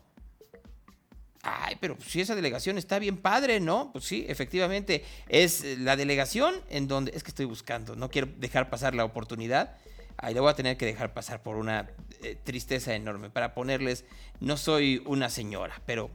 Ay, 1.43 1.77
pero 1.81 1.97
si 2.05 2.21
esa 2.21 2.35
delegación 2.35 2.77
está 2.77 2.99
bien 2.99 3.17
padre, 3.19 3.61
¿no? 3.61 3.91
Pues 3.93 4.05
sí, 4.05 4.27
efectivamente, 4.29 5.05
es 5.29 5.79
la 5.79 5.95
delegación 5.95 6.55
en 6.69 6.89
donde, 6.89 7.13
es 7.15 7.23
que 7.23 7.31
estoy 7.31 7.47
buscando, 7.47 7.95
no 7.95 8.11
quiero 8.11 8.29
dejar 8.39 8.69
pasar 8.69 8.97
la 8.97 9.05
oportunidad, 9.05 9.77
ahí 10.19 10.35
le 10.35 10.41
voy 10.41 10.51
a 10.51 10.55
tener 10.55 10.77
que 10.77 10.87
dejar 10.87 11.13
pasar 11.13 11.43
por 11.43 11.57
una 11.57 11.89
eh, 12.23 12.37
tristeza 12.43 12.95
enorme, 12.95 13.31
para 13.31 13.55
ponerles, 13.55 14.05
no 14.41 14.57
soy 14.57 15.03
una 15.07 15.31
señora, 15.31 15.81
pero 15.87 16.11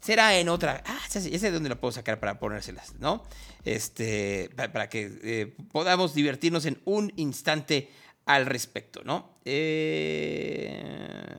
será 0.00 0.38
en 0.38 0.48
otra, 0.48 0.82
ah, 0.86 0.98
ese 1.06 1.34
es 1.34 1.52
donde 1.52 1.68
lo 1.68 1.80
puedo 1.80 1.92
sacar 1.92 2.20
para 2.20 2.38
ponérselas, 2.38 2.94
¿no? 2.98 3.24
Este, 3.64 4.50
para, 4.54 4.72
para 4.72 4.88
que 4.88 5.18
eh, 5.22 5.56
podamos 5.72 6.14
divertirnos 6.14 6.64
en 6.66 6.80
un 6.84 7.12
instante 7.16 7.90
al 8.24 8.46
respecto, 8.46 9.02
¿no? 9.04 9.38
Eh, 9.44 11.36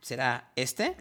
¿Será 0.00 0.50
este? 0.56 0.96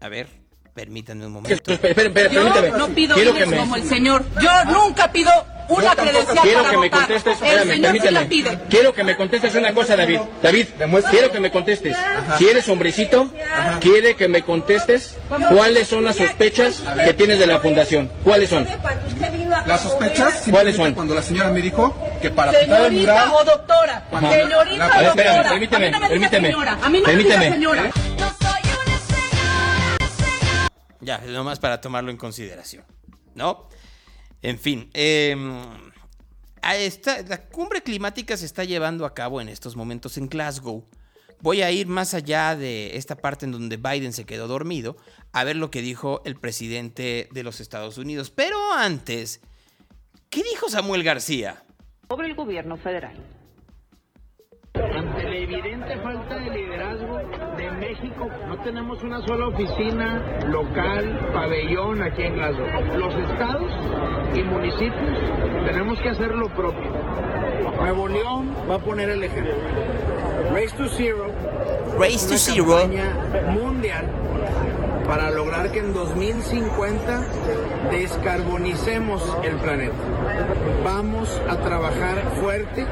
A 0.00 0.08
ver, 0.08 0.28
permítanme 0.74 1.26
un 1.26 1.32
momento. 1.32 1.72
Espera, 1.72 2.08
espera, 2.08 2.30
Yo 2.30 2.42
permíteme. 2.44 2.78
no 2.78 2.88
pido 2.94 3.14
quiero 3.14 3.34
me, 3.34 3.56
como 3.56 3.76
el 3.76 3.84
señor. 3.84 4.24
Yo 4.40 4.64
nunca 4.66 5.10
pido 5.12 5.30
una 5.68 5.94
credencial 5.94 6.38
quiero 6.42 6.58
para 6.60 6.70
que 6.70 6.76
me 6.78 6.90
contestes, 6.90 7.26
el 7.42 7.46
espérame, 7.46 7.60
señor 7.60 7.76
sí 7.76 7.82
permíteme. 7.82 8.10
la 8.20 8.28
pide. 8.28 8.58
Quiero 8.70 8.94
que 8.94 9.04
me 9.04 9.16
contestes 9.16 9.54
una 9.54 9.74
cosa, 9.74 9.96
David. 9.96 10.20
David, 10.42 10.66
quiero 11.10 11.30
que 11.30 11.40
me 11.40 11.50
contestes. 11.50 11.96
¿Quieres 12.38 12.68
hombrecito? 12.68 13.30
Quiere 13.80 14.16
que 14.16 14.28
me 14.28 14.42
contestes 14.42 15.16
cuáles 15.50 15.88
son 15.88 16.04
las 16.04 16.16
sospechas 16.16 16.82
que 17.04 17.14
tienes 17.14 17.38
de 17.38 17.46
la 17.46 17.60
fundación. 17.60 18.10
¿Cuáles 18.24 18.50
son? 18.50 18.66
Las 19.66 19.82
sospechas, 19.82 20.44
¿Cuáles 20.50 20.76
son? 20.76 20.94
cuando 20.94 21.14
la 21.14 21.22
señora 21.22 21.50
me 21.50 21.60
dijo 21.60 21.94
que 22.22 22.30
para 22.30 22.52
Señorita 22.52 22.90
mural... 22.90 23.30
o 23.34 23.44
doctora. 23.44 24.04
Ajá. 24.12 24.30
Señorita 24.30 24.86
o 24.86 25.02
doctora. 25.04 25.08
espérame, 25.08 25.48
permíteme, 25.48 25.86
a 25.86 25.90
mí 25.90 25.92
no 25.92 26.00
me 26.00 26.08
permíteme. 26.08 26.48
señora. 26.48 26.78
A 26.82 26.88
mí 26.88 26.98
no 27.00 27.04
Permíteme. 27.06 27.46
me 27.50 27.52
señora. 27.56 27.90
Ya, 31.00 31.18
nomás 31.18 31.58
para 31.58 31.80
tomarlo 31.80 32.10
en 32.10 32.16
consideración, 32.16 32.84
¿no? 33.34 33.68
En 34.42 34.58
fin, 34.58 34.90
a 36.62 36.76
esta, 36.76 37.22
la 37.22 37.46
cumbre 37.46 37.82
climática 37.82 38.36
se 38.36 38.46
está 38.46 38.64
llevando 38.64 39.04
a 39.04 39.14
cabo 39.14 39.40
en 39.40 39.48
estos 39.48 39.76
momentos 39.76 40.16
en 40.16 40.28
Glasgow, 40.28 40.86
voy 41.40 41.62
a 41.62 41.70
ir 41.70 41.86
más 41.86 42.14
allá 42.14 42.56
de 42.56 42.96
esta 42.96 43.16
parte 43.16 43.46
en 43.46 43.52
donde 43.52 43.76
Biden 43.76 44.12
se 44.12 44.24
quedó 44.24 44.48
dormido 44.48 44.96
a 45.32 45.44
ver 45.44 45.56
lo 45.56 45.70
que 45.70 45.82
dijo 45.82 46.22
el 46.24 46.36
presidente 46.36 47.28
de 47.32 47.42
los 47.42 47.60
Estados 47.60 47.98
Unidos. 47.98 48.30
Pero 48.30 48.56
antes, 48.72 49.40
¿qué 50.30 50.42
dijo 50.42 50.68
Samuel 50.68 51.02
García? 51.02 51.64
Sobre 52.08 52.28
el 52.28 52.34
gobierno 52.34 52.76
federal. 52.76 53.16
Ante 54.96 55.24
la 55.24 55.36
evidente 55.36 55.96
falta 55.98 56.38
de 56.38 56.50
liderazgo 56.50 57.18
de 57.56 57.70
México, 57.72 58.28
no 58.46 58.58
tenemos 58.58 59.02
una 59.02 59.20
sola 59.22 59.48
oficina 59.48 60.22
local, 60.48 61.30
pabellón 61.32 62.02
aquí 62.02 62.22
en 62.22 62.34
Glasgow. 62.34 62.66
Los 62.96 63.14
estados 63.14 63.72
y 64.34 64.42
municipios 64.42 65.18
tenemos 65.66 66.00
que 66.00 66.10
hacer 66.10 66.34
lo 66.34 66.48
propio. 66.48 66.90
Nuevo 67.78 68.08
León 68.08 68.54
va 68.70 68.76
a 68.76 68.78
poner 68.78 69.10
el 69.10 69.24
ejemplo. 69.24 69.54
Race 70.52 70.74
to 70.76 70.88
Zero. 70.88 71.32
Race 71.98 72.28
to 72.28 72.36
Zero. 72.36 72.88
mundial 73.52 74.06
para 75.08 75.30
lograr 75.30 75.72
que 75.72 75.78
en 75.78 75.94
2050 75.94 77.90
descarbonicemos 77.90 79.22
el 79.42 79.56
planeta. 79.56 79.96
Vamos 80.84 81.30
a 81.48 81.56
trabajar 81.56 82.36
fuerte 82.38 82.84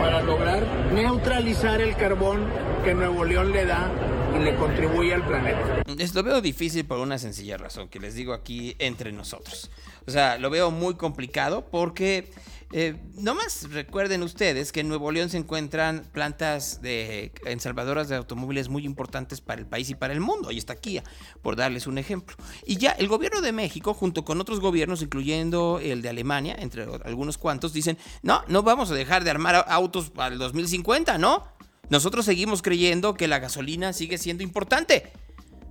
para 0.00 0.22
lograr 0.22 0.66
neutralizar 0.94 1.82
el 1.82 1.94
carbón 1.94 2.46
que 2.82 2.94
Nuevo 2.94 3.22
León 3.26 3.52
le 3.52 3.66
da 3.66 3.92
y 4.34 4.44
le 4.44 4.56
contribuye 4.56 5.12
al 5.12 5.26
planeta. 5.26 5.82
Lo 6.14 6.22
veo 6.22 6.40
difícil 6.40 6.86
por 6.86 7.00
una 7.00 7.18
sencilla 7.18 7.58
razón 7.58 7.88
que 7.88 8.00
les 8.00 8.14
digo 8.14 8.32
aquí 8.32 8.74
entre 8.78 9.12
nosotros. 9.12 9.70
O 10.06 10.10
sea, 10.10 10.38
lo 10.38 10.48
veo 10.48 10.70
muy 10.70 10.94
complicado 10.94 11.66
porque 11.70 12.30
eh, 12.72 12.96
nomás 13.14 13.70
recuerden 13.70 14.22
ustedes 14.24 14.72
que 14.72 14.80
en 14.80 14.88
Nuevo 14.88 15.12
León 15.12 15.30
se 15.30 15.36
encuentran 15.36 16.04
plantas 16.12 16.82
de 16.82 17.32
ensalvadoras 17.44 18.08
de 18.08 18.16
automóviles 18.16 18.68
muy 18.68 18.84
importantes 18.84 19.40
para 19.40 19.60
el 19.60 19.66
país 19.66 19.88
y 19.90 19.94
para 19.94 20.12
el 20.12 20.20
mundo. 20.20 20.48
Ahí 20.48 20.58
está 20.58 20.74
Kia, 20.74 21.04
por 21.42 21.54
darles 21.54 21.86
un 21.86 21.98
ejemplo. 21.98 22.36
Y 22.64 22.76
ya 22.76 22.90
el 22.92 23.06
gobierno 23.06 23.40
de 23.40 23.52
México, 23.52 23.94
junto 23.94 24.24
con 24.24 24.40
otros 24.40 24.58
gobiernos, 24.58 25.00
incluyendo 25.00 25.78
el 25.80 26.02
de 26.02 26.08
Alemania, 26.08 26.56
entre 26.58 26.86
algunos 27.04 27.38
cuantos, 27.38 27.72
dicen, 27.72 27.98
no, 28.22 28.42
no 28.48 28.62
vamos 28.62 28.90
a 28.90 28.94
dejar 28.94 29.22
de 29.22 29.30
armar 29.30 29.64
autos 29.68 30.10
para 30.10 30.32
el 30.32 30.38
2050, 30.38 31.18
¿no? 31.18 31.44
Nosotros 31.88 32.24
seguimos 32.24 32.62
creyendo 32.62 33.14
que 33.14 33.28
la 33.28 33.38
gasolina 33.38 33.92
sigue 33.92 34.18
siendo 34.18 34.42
importante. 34.42 35.12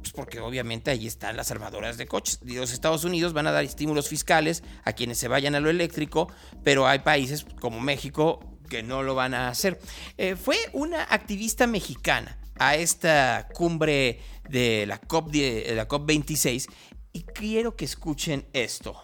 Pues 0.06 0.14
porque 0.14 0.40
obviamente 0.40 0.92
ahí 0.92 1.08
están 1.08 1.36
las 1.36 1.50
armadoras 1.50 1.98
de 1.98 2.06
coches. 2.06 2.38
Los 2.44 2.72
Estados 2.72 3.06
Unidos 3.06 3.34
van 3.34 3.48
a 3.48 3.52
dar 3.52 3.64
estímulos 3.64 4.08
fiscales 4.08 4.62
a 4.84 4.94
quienes 4.94 5.18
se 5.18 5.28
vayan 5.28 5.56
a 5.56 5.60
lo 5.60 5.72
eléctrico, 5.72 6.32
pero 6.64 6.86
hay 6.86 7.00
países 7.00 7.44
como 7.60 7.80
México 7.80 8.40
que 8.70 8.84
no 8.84 9.02
lo 9.02 9.16
van 9.16 9.34
a 9.34 9.48
hacer. 9.48 9.80
Eh, 10.20 10.36
fue 10.36 10.58
una 10.74 11.02
activista 11.06 11.66
mexicana 11.66 12.38
a 12.60 12.76
esta 12.76 13.48
cumbre 13.56 14.20
de 14.48 14.86
la 14.86 15.00
COP, 15.00 15.32
de 15.32 15.74
la 15.76 15.88
COP 15.88 16.06
26 16.06 16.68
y 17.12 17.24
quiero 17.24 17.76
que 17.76 17.86
escuchen 17.86 18.46
esto. 18.54 19.02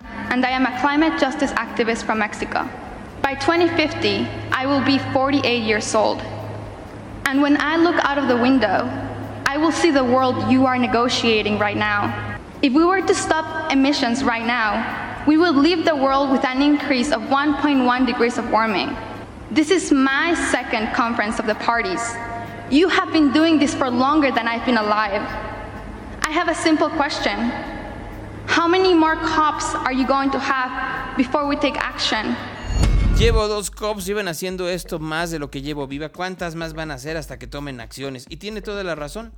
and 0.00 0.44
I 0.44 0.50
am 0.50 0.66
a 0.66 0.80
climate 0.80 1.16
justice 1.20 1.52
activist 1.52 2.02
from 2.04 2.18
Mexico. 2.18 2.68
By 3.22 3.36
2050, 3.36 4.26
I 4.50 4.66
will 4.66 4.84
be 4.84 4.98
48 5.12 5.62
years 5.62 5.94
old. 5.94 6.20
And 7.26 7.40
when 7.40 7.60
I 7.60 7.76
look 7.76 7.96
out 8.04 8.18
of 8.18 8.28
the 8.28 8.36
window, 8.36 8.88
I 9.46 9.56
will 9.56 9.72
see 9.72 9.90
the 9.90 10.04
world 10.04 10.50
you 10.50 10.66
are 10.66 10.78
negotiating 10.78 11.58
right 11.58 11.76
now. 11.76 12.38
If 12.62 12.72
we 12.72 12.84
were 12.84 13.00
to 13.00 13.14
stop 13.14 13.72
emissions 13.72 14.22
right 14.22 14.46
now, 14.46 15.24
we 15.26 15.36
would 15.36 15.56
leave 15.56 15.84
the 15.84 15.96
world 15.96 16.30
with 16.30 16.44
an 16.44 16.60
increase 16.60 17.12
of 17.12 17.22
1.1 17.22 18.06
degrees 18.06 18.36
of 18.36 18.50
warming. 18.50 18.96
This 19.50 19.70
is 19.70 19.90
my 19.92 20.34
second 20.50 20.92
conference 20.92 21.38
of 21.38 21.46
the 21.46 21.54
parties. 21.54 22.02
You 22.70 22.88
have 22.88 23.12
been 23.12 23.32
doing 23.32 23.58
this 23.58 23.74
for 23.74 23.90
longer 23.90 24.30
than 24.30 24.48
I've 24.48 24.64
been 24.66 24.78
alive. 24.78 25.22
I 26.22 26.30
have 26.30 26.48
a 26.48 26.54
simple 26.54 26.88
question. 26.90 27.38
How 28.46 28.68
many 28.68 28.94
more 28.94 29.16
cops 29.16 29.74
are 29.74 29.92
you 29.92 30.06
going 30.06 30.30
to 30.32 30.38
have 30.38 31.16
before 31.16 31.46
we 31.46 31.56
take 31.56 31.76
action? 31.76 32.36
Llevo 33.18 33.46
dos 33.46 33.70
cops, 33.70 34.06
llevan 34.06 34.26
haciendo 34.26 34.68
esto 34.68 34.98
más 34.98 35.30
de 35.30 35.38
lo 35.38 35.48
que 35.50 35.62
llevo 35.62 35.86
viva. 35.86 36.08
¿Cuántas 36.08 36.56
más 36.56 36.74
van 36.74 36.90
a 36.90 36.94
hacer 36.94 37.16
hasta 37.16 37.38
que 37.38 37.46
tomen 37.46 37.80
acciones? 37.80 38.26
Y 38.28 38.38
tiene 38.38 38.60
toda 38.60 38.82
la 38.82 38.96
razón. 38.96 39.32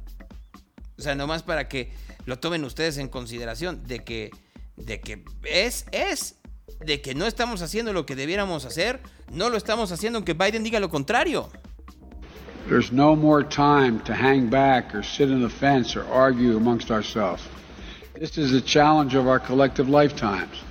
O 0.99 1.03
sea, 1.03 1.14
nomás 1.14 1.43
para 1.43 1.68
que 1.68 1.93
lo 2.24 2.39
tomen 2.39 2.64
ustedes 2.64 2.97
en 2.97 3.09
consideración 3.09 3.87
de 3.87 4.03
que, 4.03 4.31
de 4.77 5.01
que 5.01 5.24
es, 5.45 5.85
es, 5.93 6.37
de 6.85 7.03
que 7.03 7.14
no 7.14 7.27
estamos 7.27 7.61
haciendo 7.61 7.93
lo 7.93 8.07
que 8.07 8.16
debiéramos 8.16 8.64
hacer, 8.64 9.01
no 9.31 9.51
lo 9.51 9.59
estamos 9.59 9.93
haciendo 9.93 10.18
aunque 10.18 10.33
Biden 10.33 10.64
diga 10.64 10.81
lo 10.81 10.89
contrario. 10.89 11.51
There's 12.68 12.91
no 12.91 13.14
more 13.14 13.45
time 13.45 14.01
to 14.05 14.14
hang 14.14 14.49
back 14.49 14.95
or 14.95 15.05
sit 15.05 15.31
on 15.31 15.43
the 15.43 15.51
fence 15.51 15.97
or 15.97 16.05
argue 16.11 16.57
amongst 16.57 16.91
ourselves. 16.91 17.43
This 18.18 18.39
is 18.39 18.53
a 18.55 18.61
challenge 18.61 19.14
of 19.14 19.29
our 19.29 19.39
collective 19.39 19.89
lifetimes, 19.89 20.64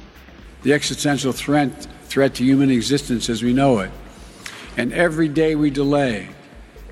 the 0.66 0.74
existential 0.74 1.32
threat, 1.32 1.88
threat 2.05 2.34
to 2.34 2.43
human 2.43 2.72
existence 2.72 3.30
as 3.30 3.43
we 3.43 3.53
know 3.53 3.78
it. 3.82 3.91
And 4.78 4.91
every 4.93 5.28
day 5.28 5.53
we 5.53 5.70
delay, 5.70 6.28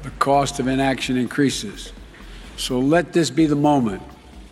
the 0.03 0.11
cost 0.11 0.59
of 0.59 0.67
inaction 0.67 1.17
increases. 1.17 1.91
So 2.55 2.77
let 2.77 3.13
this 3.13 3.31
be 3.31 3.47
the 3.47 3.55
moment 3.55 4.03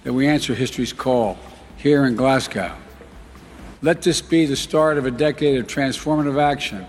that 0.03 0.11
we 0.11 0.27
answer 0.27 0.55
history's 0.55 0.91
call 0.91 1.37
here 1.77 2.07
in 2.07 2.15
Glasgow. 2.15 2.75
Let 3.83 4.01
this 4.01 4.23
be 4.23 4.47
the 4.47 4.55
start 4.55 4.97
of 4.97 5.05
a 5.05 5.11
decade 5.11 5.59
of 5.59 5.67
transformative 5.67 6.41
action 6.41 6.87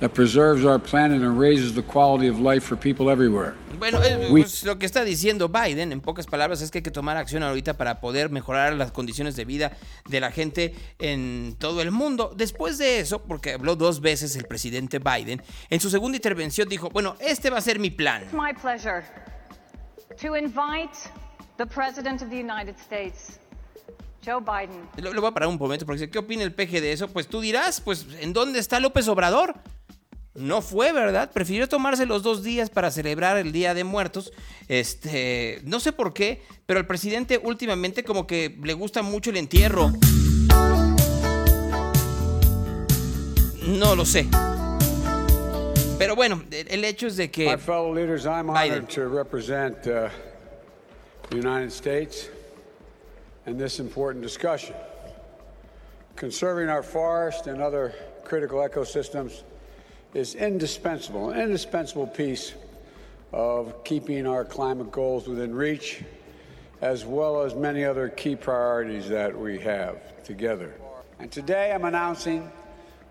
that 0.00 0.10
preserves 0.10 0.64
our 0.64 0.78
planet 0.78 1.22
and 1.22 1.38
raises 1.38 1.74
the 1.74 1.82
quality 1.82 2.28
of 2.28 2.40
life 2.40 2.64
for 2.64 2.76
people 2.76 3.10
everywhere. 3.10 3.54
Bueno, 3.78 4.02
eh, 4.02 4.28
pues, 4.30 4.64
lo 4.64 4.78
que 4.78 4.86
está 4.86 5.04
diciendo 5.04 5.48
Biden, 5.48 5.92
en 5.92 6.00
pocas 6.00 6.26
palabras, 6.26 6.62
es 6.62 6.70
que 6.70 6.78
hay 6.78 6.82
que 6.82 6.90
tomar 6.90 7.16
acción 7.16 7.42
ahorita 7.42 7.74
para 7.74 8.00
poder 8.00 8.30
mejorar 8.30 8.74
las 8.74 8.92
condiciones 8.92 9.36
de 9.36 9.44
vida 9.44 9.72
de 10.08 10.20
la 10.20 10.30
gente 10.30 10.74
en 10.98 11.56
todo 11.58 11.80
el 11.80 11.90
mundo. 11.90 12.32
Después 12.36 12.78
de 12.78 13.00
eso, 13.00 13.22
porque 13.22 13.52
habló 13.52 13.76
dos 13.76 14.00
veces 14.00 14.36
el 14.36 14.44
presidente 14.44 14.98
Biden, 14.98 15.42
en 15.70 15.80
su 15.80 15.90
segunda 15.90 16.16
intervención 16.16 16.68
dijo, 16.68 16.90
bueno, 16.90 17.16
este 17.20 17.50
va 17.50 17.58
a 17.58 17.60
ser 17.60 17.78
mi 17.78 17.90
plan. 17.90 18.22
It's 18.22 18.32
my 18.32 18.52
pleasure 18.52 19.04
to 20.20 20.36
invite 20.36 20.96
the 21.56 21.66
President 21.66 22.22
of 22.22 22.30
the 22.30 22.38
United 22.38 22.76
States, 22.78 23.38
Joe 24.24 24.40
Biden. 24.40 24.88
Lo, 24.96 25.12
lo 25.12 25.20
voy 25.20 25.30
a 25.30 25.34
parar 25.34 25.48
un 25.48 25.58
momento 25.58 25.84
porque 25.86 26.00
dice, 26.00 26.10
¿qué 26.10 26.18
opina 26.18 26.42
el 26.42 26.52
PG 26.52 26.80
de 26.80 26.92
eso? 26.92 27.08
Pues 27.08 27.28
tú 27.28 27.40
dirás, 27.40 27.80
pues, 27.80 28.06
¿en 28.20 28.32
dónde 28.32 28.58
está 28.58 28.80
López 28.80 29.08
Obrador? 29.08 29.54
No 30.34 30.62
fue, 30.62 30.92
¿verdad? 30.92 31.30
Prefirió 31.32 31.68
tomarse 31.68 32.06
los 32.06 32.24
dos 32.24 32.42
días 32.42 32.68
para 32.68 32.90
celebrar 32.90 33.36
el 33.36 33.52
Día 33.52 33.72
de 33.72 33.84
Muertos. 33.84 34.32
Este, 34.66 35.60
no 35.64 35.78
sé 35.78 35.92
por 35.92 36.12
qué, 36.12 36.42
pero 36.66 36.80
al 36.80 36.86
presidente 36.86 37.38
últimamente 37.40 38.02
como 38.02 38.26
que 38.26 38.58
le 38.62 38.72
gusta 38.72 39.02
mucho 39.02 39.30
el 39.30 39.36
entierro. 39.36 39.92
No 43.64 43.94
lo 43.94 44.04
sé. 44.04 44.26
Pero 45.98 46.16
bueno, 46.16 46.42
el, 46.50 46.84
hecho 46.84 47.06
es 47.06 47.16
de 47.16 47.30
que 47.30 47.46
My 47.46 47.56
fellow 47.56 47.94
leaders, 47.94 48.24
I'm 48.24 48.48
Biden. 48.48 48.72
honored 48.72 48.88
to 48.90 49.08
represent 49.08 49.86
uh, 49.86 50.08
the 51.30 51.36
United 51.36 51.70
States 51.70 52.28
in 53.46 53.56
this 53.56 53.78
important 53.78 54.20
discussion. 54.20 54.74
Conserving 56.16 56.68
our 56.68 56.82
forest 56.82 57.46
and 57.46 57.62
other 57.62 57.94
critical 58.24 58.58
ecosystems 58.58 59.44
is 60.14 60.34
indispensable, 60.36 61.30
an 61.30 61.40
indispensable 61.40 62.06
piece 62.06 62.54
of 63.32 63.82
keeping 63.84 64.26
our 64.26 64.44
climate 64.44 64.92
goals 64.92 65.26
within 65.26 65.54
reach, 65.54 66.02
as 66.80 67.04
well 67.04 67.42
as 67.42 67.54
many 67.54 67.84
other 67.84 68.08
key 68.08 68.36
priorities 68.36 69.08
that 69.08 69.36
we 69.36 69.58
have 69.58 70.22
together. 70.24 70.72
And 71.18 71.30
today 71.30 71.72
I'm 71.72 71.84
announcing 71.84 72.50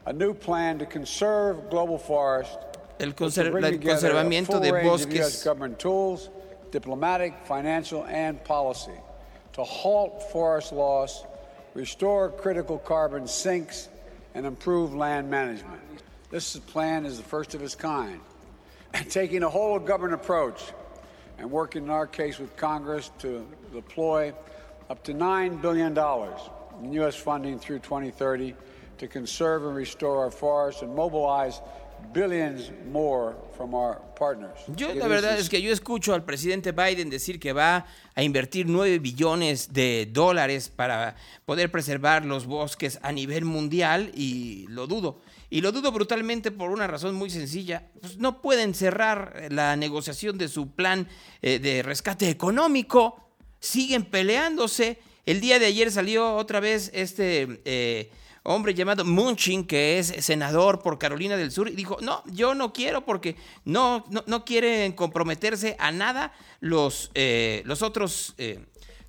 a 0.05 0.13
new 0.13 0.33
plan 0.33 0.79
to 0.79 0.85
conserve 0.85 1.69
global 1.69 1.97
forest 1.97 2.57
el 2.99 3.09
which 3.09 3.19
will 3.19 3.27
conser- 3.29 3.51
bring 3.51 3.65
el 3.65 3.71
conservamiento 3.73 4.61
de 4.61 4.71
range 4.71 5.01
of 5.03 5.13
U.S. 5.13 5.31
bosques. 5.31 5.43
government 5.43 5.79
tools, 5.79 6.29
diplomatic, 6.71 7.33
financial, 7.45 8.05
and 8.05 8.43
policy 8.43 8.99
to 9.53 9.63
halt 9.63 10.23
forest 10.31 10.71
loss, 10.71 11.25
restore 11.73 12.31
critical 12.31 12.77
carbon 12.79 13.27
sinks, 13.27 13.89
and 14.35 14.45
improve 14.45 14.95
land 14.95 15.29
management. 15.29 15.82
This 16.33 16.57
plan 16.57 17.05
is 17.05 17.17
the 17.17 17.23
first 17.23 17.53
of 17.53 17.61
its 17.61 17.75
kind, 17.75 18.19
taking 19.09 19.43
a 19.43 19.49
whole 19.51 19.77
government 19.77 20.15
approach 20.19 20.63
and 21.37 21.51
working 21.51 21.83
in 21.83 21.89
our 21.91 22.07
case 22.07 22.39
with 22.39 22.57
Congress 22.57 23.11
to 23.19 23.45
deploy 23.71 24.33
up 24.89 25.03
to 25.03 25.13
$9 25.13 25.61
billion 25.61 25.95
in 26.81 26.93
U.S. 26.93 27.15
funding 27.15 27.59
through 27.59 27.77
2030 27.81 28.55
to 28.97 29.07
conserve 29.07 29.63
and 29.67 29.75
restore 29.75 30.23
our 30.23 30.31
forests 30.31 30.81
and 30.81 30.95
mobilize 30.95 31.61
billions 32.13 32.71
more 32.91 33.35
from 33.55 33.75
our 33.75 34.01
partners. 34.15 34.57
Yo 34.75 34.91
la 34.95 35.07
verdad 35.07 35.37
es 35.37 35.49
que 35.49 35.61
yo 35.61 35.71
escucho 35.71 36.15
al 36.15 36.23
presidente 36.23 36.71
Biden 36.71 37.11
decir 37.11 37.39
que 37.39 37.53
va 37.53 37.85
a 38.15 38.23
invertir 38.23 38.65
9 38.67 38.97
billones 38.97 39.71
de 39.71 40.09
dólares 40.11 40.69
para 40.69 41.15
poder 41.45 41.69
preservar 41.69 42.25
los 42.25 42.47
bosques 42.47 42.97
a 43.03 43.11
nivel 43.11 43.45
mundial 43.45 44.09
y 44.15 44.65
lo 44.69 44.87
dudo. 44.87 45.21
Y 45.53 45.61
lo 45.61 45.71
dudo 45.71 45.91
brutalmente 45.91 46.49
por 46.49 46.71
una 46.71 46.87
razón 46.87 47.13
muy 47.13 47.29
sencilla. 47.29 47.87
Pues 48.01 48.17
no 48.17 48.41
pueden 48.41 48.73
cerrar 48.73 49.49
la 49.51 49.75
negociación 49.75 50.35
de 50.39 50.47
su 50.47 50.71
plan 50.71 51.07
eh, 51.43 51.59
de 51.59 51.83
rescate 51.83 52.27
económico. 52.27 53.23
Siguen 53.59 54.03
peleándose. 54.03 54.97
El 55.27 55.41
día 55.41 55.59
de 55.59 55.67
ayer 55.67 55.91
salió 55.91 56.37
otra 56.37 56.59
vez 56.59 56.89
este... 56.95 57.61
eh, 57.65 58.09
hombre 58.45 58.73
llamado 58.73 59.05
Munchin, 59.05 59.65
que 59.65 59.99
es 59.99 60.07
senador 60.07 60.81
por 60.81 60.97
Carolina 60.97 61.37
del 61.37 61.51
Sur, 61.51 61.69
y 61.69 61.75
dijo, 61.75 61.97
no, 62.01 62.23
yo 62.25 62.55
no 62.55 62.73
quiero 62.73 63.05
porque 63.05 63.37
no, 63.63 64.03
no, 64.09 64.23
no 64.27 64.43
quieren 64.43 64.91
comprometerse 64.93 65.77
a 65.79 65.91
nada 65.91 66.33
los, 66.61 67.11
eh, 67.13 67.61
los 67.65 67.83
otros... 67.83 68.33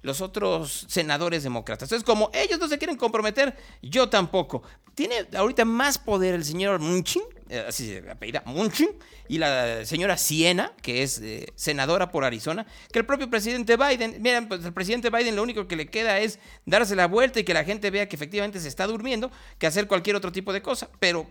los 0.05 0.21
otros 0.21 0.85
senadores 0.89 1.43
demócratas. 1.43 1.89
Entonces, 1.89 2.05
como 2.05 2.31
ellos 2.35 2.61
no 2.61 2.69
se 2.69 2.77
quieren 2.77 2.97
comprometer, 2.97 3.57
yo 3.83 4.09
tampoco. 4.09 4.63
Tiene 4.95 5.27
ahorita 5.35 5.65
más 5.65 5.97
poder 5.97 6.35
el 6.35 6.45
señor 6.45 6.79
Munchin, 6.79 7.23
eh, 7.49 7.65
así 7.67 7.87
se 7.87 8.11
apellida 8.11 8.43
Munchin, 8.45 8.91
y 9.29 9.39
la 9.39 9.87
señora 9.87 10.19
Siena, 10.19 10.73
que 10.83 11.03
es 11.03 11.21
eh, 11.21 11.47
senadora 11.55 12.11
por 12.11 12.23
Arizona, 12.23 12.67
que 12.93 12.99
el 12.99 13.07
propio 13.07 13.31
presidente 13.31 13.79
Biden. 13.79 14.21
Miren, 14.21 14.47
pues 14.47 14.63
el 14.63 14.75
presidente 14.75 15.09
Biden 15.09 15.37
lo 15.37 15.43
único 15.43 15.67
que 15.67 15.75
le 15.75 15.87
queda 15.87 16.19
es 16.19 16.39
darse 16.67 16.95
la 16.95 17.07
vuelta 17.07 17.41
y 17.41 17.45
que 17.45 17.55
la 17.55 17.65
gente 17.65 17.91
vea 17.91 18.07
que 18.07 18.15
efectivamente 18.15 18.61
se 18.61 18.69
está 18.69 18.87
durmiendo, 18.87 19.31
que 19.59 19.67
hacer 19.67 19.89
cualquier 19.89 20.17
otro 20.17 20.31
tipo 20.33 20.53
de 20.53 20.61
cosa. 20.61 20.91
Pero 21.01 21.27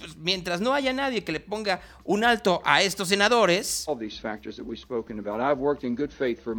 pues, 0.00 0.16
mientras 0.16 0.60
no 0.60 0.74
haya 0.74 0.92
nadie 0.92 1.22
que 1.22 1.30
le 1.30 1.38
ponga 1.38 1.80
un 2.02 2.24
alto 2.24 2.60
a 2.64 2.82
estos 2.82 3.06
senadores, 3.08 3.84
all 3.86 3.96
these 3.96 4.20
factors 4.20 4.56
that 4.56 4.66
we've 4.66 4.82
spoken 4.82 5.20
about. 5.20 5.40
I've 5.40 5.62
worked 5.62 5.84
in 5.84 5.94
good 5.94 6.10
faith 6.10 6.42
for 6.42 6.56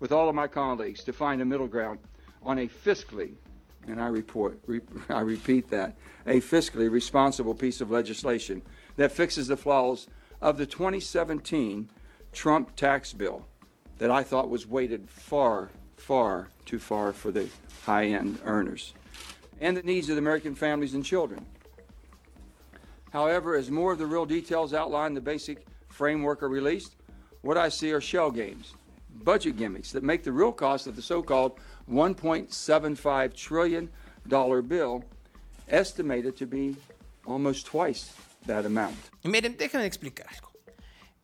with 0.00 0.12
all 0.12 0.28
of 0.28 0.34
my 0.34 0.46
colleagues 0.46 1.02
to 1.04 1.12
find 1.12 1.40
a 1.40 1.44
middle 1.44 1.66
ground 1.66 1.98
on 2.42 2.58
a 2.58 2.68
fiscally, 2.68 3.34
and 3.86 4.00
I 4.00 4.08
report, 4.08 4.58
re, 4.66 4.80
I 5.08 5.20
repeat 5.20 5.68
that, 5.70 5.96
a 6.26 6.40
fiscally 6.40 6.90
responsible 6.90 7.54
piece 7.54 7.80
of 7.80 7.90
legislation 7.90 8.62
that 8.96 9.12
fixes 9.12 9.48
the 9.48 9.56
flaws 9.56 10.06
of 10.40 10.58
the 10.58 10.66
2017 10.66 11.88
Trump 12.32 12.76
tax 12.76 13.12
bill 13.12 13.46
that 13.98 14.10
I 14.10 14.22
thought 14.22 14.48
was 14.48 14.66
weighted 14.66 15.08
far, 15.10 15.70
far 15.96 16.50
too 16.64 16.78
far 16.78 17.12
for 17.12 17.30
the 17.32 17.48
high-end 17.84 18.38
earners 18.44 18.94
and 19.60 19.76
the 19.76 19.82
needs 19.82 20.08
of 20.08 20.16
the 20.16 20.20
American 20.20 20.54
families 20.54 20.94
and 20.94 21.04
children. 21.04 21.44
However, 23.10 23.56
as 23.56 23.70
more 23.70 23.92
of 23.92 23.98
the 23.98 24.06
real 24.06 24.26
details 24.26 24.74
outline 24.74 25.14
the 25.14 25.20
basic 25.20 25.66
framework 25.88 26.42
are 26.42 26.48
released, 26.48 26.94
what 27.40 27.56
I 27.56 27.68
see 27.68 27.92
are 27.92 28.00
shell 28.00 28.30
games, 28.30 28.74
budget 29.24 29.56
gimmicks 29.56 29.92
that 29.92 30.02
make 30.02 30.22
the 30.22 30.32
real 30.32 30.52
cost 30.52 30.86
of 30.86 30.94
the 30.94 31.02
so-called 31.02 31.52
1.75 31.90 33.34
trillion 33.34 33.88
dollar 34.26 34.62
bill 34.62 35.04
estimated 35.68 36.36
to 36.36 36.46
be 36.46 36.76
almost 37.26 37.66
twice 37.66 38.12
that 38.46 38.64
amount. 38.64 38.96
Miren, 39.24 39.56
déjenme 39.56 39.86
explicar 39.86 40.26
algo. 40.28 40.52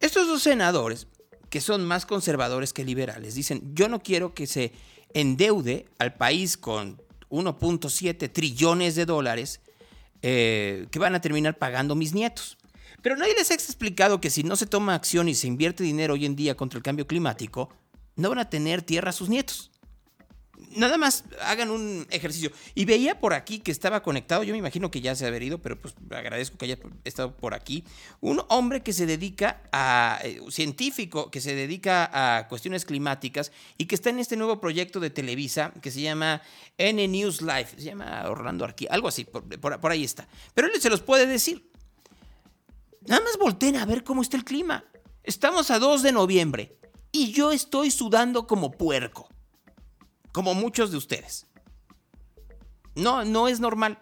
Estos 0.00 0.26
dos 0.26 0.42
senadores, 0.42 1.06
que 1.48 1.60
son 1.60 1.84
más 1.84 2.04
conservadores 2.04 2.72
que 2.72 2.84
liberales, 2.84 3.34
dicen, 3.34 3.74
yo 3.74 3.88
no 3.88 4.02
quiero 4.02 4.34
que 4.34 4.46
se 4.46 4.72
endeude 5.14 5.86
al 5.98 6.14
país 6.14 6.56
con 6.56 7.00
1.7 7.30 8.30
trillones 8.32 8.96
de 8.96 9.06
dólares 9.06 9.60
eh, 10.22 10.86
que 10.90 10.98
van 10.98 11.14
a 11.14 11.20
terminar 11.20 11.58
pagando 11.58 11.94
mis 11.94 12.12
nietos. 12.12 12.58
Pero 13.02 13.16
nadie 13.16 13.34
les 13.34 13.50
ha 13.50 13.54
explicado 13.54 14.20
que 14.20 14.30
si 14.30 14.42
no 14.42 14.56
se 14.56 14.66
toma 14.66 14.94
acción 14.94 15.28
y 15.28 15.34
se 15.34 15.46
invierte 15.46 15.84
dinero 15.84 16.14
hoy 16.14 16.26
en 16.26 16.36
día 16.36 16.56
contra 16.56 16.78
el 16.78 16.82
cambio 16.82 17.06
climático, 17.06 17.68
no 18.16 18.28
van 18.30 18.38
a 18.38 18.50
tener 18.50 18.82
tierra 18.82 19.10
a 19.10 19.12
sus 19.12 19.28
nietos. 19.28 19.70
Nada 20.76 20.98
más 20.98 21.24
hagan 21.42 21.70
un 21.70 22.06
ejercicio. 22.10 22.50
Y 22.74 22.84
veía 22.84 23.20
por 23.20 23.32
aquí 23.32 23.58
que 23.60 23.70
estaba 23.70 24.02
conectado, 24.02 24.42
yo 24.42 24.52
me 24.52 24.58
imagino 24.58 24.90
que 24.90 25.00
ya 25.00 25.14
se 25.14 25.24
ha 25.24 25.28
haber 25.28 25.42
ido, 25.42 25.58
pero 25.60 25.80
pues 25.80 25.94
agradezco 26.10 26.56
que 26.58 26.64
haya 26.64 26.78
estado 27.04 27.36
por 27.36 27.54
aquí. 27.54 27.84
Un 28.20 28.42
hombre 28.48 28.82
que 28.82 28.92
se 28.92 29.06
dedica 29.06 29.62
a, 29.72 30.18
eh, 30.24 30.40
científico, 30.50 31.30
que 31.30 31.40
se 31.40 31.54
dedica 31.54 32.10
a 32.38 32.48
cuestiones 32.48 32.84
climáticas 32.84 33.52
y 33.78 33.86
que 33.86 33.94
está 33.94 34.10
en 34.10 34.18
este 34.18 34.36
nuevo 34.36 34.60
proyecto 34.60 34.98
de 35.00 35.10
Televisa 35.10 35.72
que 35.82 35.90
se 35.92 36.00
llama 36.00 36.40
N 36.78 37.06
News 37.08 37.40
Live, 37.42 37.68
se 37.76 37.82
llama 37.84 38.24
Orlando 38.28 38.64
Arqui, 38.64 38.86
algo 38.90 39.08
así, 39.08 39.24
por, 39.24 39.44
por- 39.60 39.80
por 39.80 39.90
ahí 39.92 40.02
está. 40.02 40.26
Pero 40.54 40.68
él 40.72 40.80
se 40.80 40.90
los 40.90 41.02
puede 41.02 41.26
decir. 41.26 41.70
Nada 43.06 43.22
más 43.22 43.36
volteen 43.38 43.76
a 43.76 43.84
ver 43.84 44.02
cómo 44.02 44.22
está 44.22 44.36
el 44.36 44.44
clima. 44.44 44.84
Estamos 45.22 45.70
a 45.70 45.78
2 45.78 46.02
de 46.02 46.12
noviembre 46.12 46.76
y 47.14 47.30
yo 47.30 47.52
estoy 47.52 47.92
sudando 47.92 48.46
como 48.46 48.72
puerco 48.72 49.28
como 50.32 50.52
muchos 50.52 50.90
de 50.90 50.96
ustedes. 50.96 51.46
No, 52.96 53.24
no 53.24 53.46
es 53.46 53.60
normal. 53.60 54.00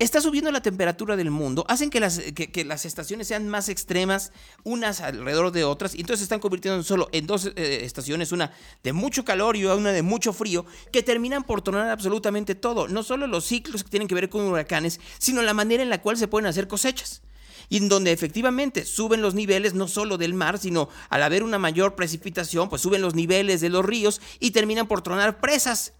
Está 0.00 0.20
subiendo 0.20 0.50
la 0.50 0.60
temperatura 0.60 1.16
del 1.16 1.30
mundo, 1.30 1.64
hacen 1.68 1.88
que 1.88 2.00
las, 2.00 2.18
que, 2.18 2.64
las 2.64 2.84
estaciones 2.84 3.28
sean 3.28 3.48
más 3.48 3.68
extremas 3.68 4.32
unas 4.64 5.00
alrededor 5.00 5.52
de 5.52 5.64
otras, 5.64 5.94
y 5.94 6.00
entonces 6.00 6.18
se 6.18 6.24
están 6.24 6.40
convirtiendo 6.40 6.76
en 6.76 6.84
solo 6.84 7.08
en 7.12 7.26
dos 7.26 7.46
eh, 7.46 7.84
estaciones, 7.84 8.32
una 8.32 8.52
de 8.82 8.92
mucho 8.92 9.24
calor 9.24 9.56
y 9.56 9.64
una 9.64 9.92
de 9.92 10.02
mucho 10.02 10.34
frío, 10.34 10.66
que 10.92 11.02
terminan 11.02 11.44
por 11.44 11.62
tornar 11.62 11.88
absolutamente 11.88 12.54
todo, 12.54 12.88
no 12.88 13.04
solo 13.04 13.26
los 13.26 13.46
ciclos 13.46 13.84
que 13.84 13.90
tienen 13.90 14.08
que 14.08 14.16
ver 14.16 14.28
con 14.28 14.42
huracanes, 14.42 15.00
sino 15.18 15.40
la 15.42 15.54
manera 15.54 15.82
en 15.82 15.88
la 15.88 16.02
cual 16.02 16.18
se 16.18 16.28
pueden 16.28 16.46
hacer 16.46 16.68
cosechas. 16.68 17.22
Y 17.68 17.78
en 17.78 17.88
donde 17.88 18.12
efectivamente 18.12 18.84
suben 18.84 19.22
los 19.22 19.34
niveles 19.34 19.74
no 19.74 19.88
solo 19.88 20.18
del 20.18 20.34
mar, 20.34 20.58
sino 20.58 20.88
al 21.08 21.22
haber 21.22 21.42
una 21.42 21.58
mayor 21.58 21.94
precipitación, 21.94 22.68
pues 22.68 22.82
suben 22.82 23.02
los 23.02 23.14
niveles 23.14 23.60
de 23.60 23.68
los 23.68 23.84
ríos 23.84 24.20
y 24.38 24.52
terminan 24.52 24.86
por 24.86 25.02
tronar 25.02 25.40
presas. 25.40 25.94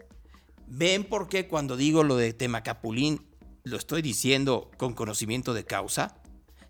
¿Ven 0.69 1.05
por 1.05 1.29
qué 1.29 1.49
cuando 1.49 1.77
digo 1.77 2.03
lo 2.03 2.17
de 2.17 2.33
Temacapulín 2.33 3.25
lo 3.65 3.77
estoy 3.77 4.03
diciendo 4.03 4.71
con 4.77 4.95
conocimiento 4.95 5.55
de 5.55 5.65
causa? 5.65 6.21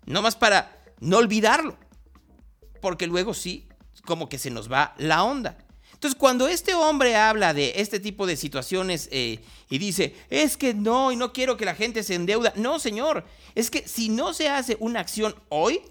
No 0.05 0.21
más 0.21 0.35
para 0.35 0.83
no 0.99 1.17
olvidarlo. 1.17 1.77
Porque 2.81 3.07
luego 3.07 3.33
sí, 3.33 3.67
como 4.05 4.29
que 4.29 4.37
se 4.37 4.51
nos 4.51 4.71
va 4.71 4.95
la 4.97 5.23
onda. 5.23 5.57
Entonces, 5.97 6.19
cuando 6.19 6.47
este 6.47 6.75
hombre 6.75 7.15
habla 7.15 7.55
de 7.55 7.73
este 7.77 7.99
tipo 7.99 8.27
de 8.27 8.35
situaciones 8.37 9.09
eh, 9.11 9.39
y 9.67 9.79
dice, 9.79 10.13
es 10.29 10.55
que 10.55 10.75
no, 10.75 11.11
y 11.11 11.15
no 11.15 11.33
quiero 11.33 11.57
que 11.57 11.65
la 11.65 11.73
gente 11.73 12.03
se 12.03 12.13
endeuda. 12.13 12.53
No, 12.55 12.77
señor, 12.77 13.25
es 13.55 13.71
que 13.71 13.87
si 13.87 14.09
no 14.09 14.31
se 14.35 14.47
hace 14.47 14.77
una 14.79 14.99
acción 14.99 15.33
hoy, 15.49 15.81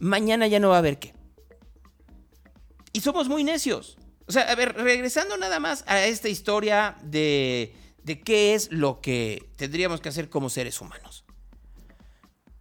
mañana 0.00 0.48
ya 0.48 0.58
no 0.58 0.70
va 0.70 0.74
a 0.74 0.78
haber 0.78 0.98
qué. 0.98 1.14
Y 2.92 3.02
somos 3.02 3.28
muy 3.28 3.44
necios. 3.44 3.96
O 4.26 4.32
sea, 4.32 4.50
a 4.50 4.54
ver, 4.56 4.74
regresando 4.74 5.36
nada 5.36 5.60
más 5.60 5.84
a 5.86 6.04
esta 6.06 6.28
historia 6.28 6.96
de, 7.04 7.72
de 8.02 8.20
qué 8.20 8.54
es 8.54 8.68
lo 8.72 9.00
que 9.00 9.48
tendríamos 9.54 10.00
que 10.00 10.08
hacer 10.08 10.28
como 10.28 10.50
seres 10.50 10.80
humanos. 10.80 11.24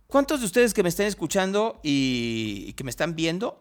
¿Cuántos 0.06 0.42
de 0.42 0.46
ustedes 0.46 0.76
que 0.76 0.84
me 0.84 0.90
están 0.90 1.08
escuchando 1.08 1.80
y, 1.82 2.66
y 2.68 2.74
que 2.74 2.84
me 2.84 2.92
están 2.92 3.16
viendo 3.16 3.60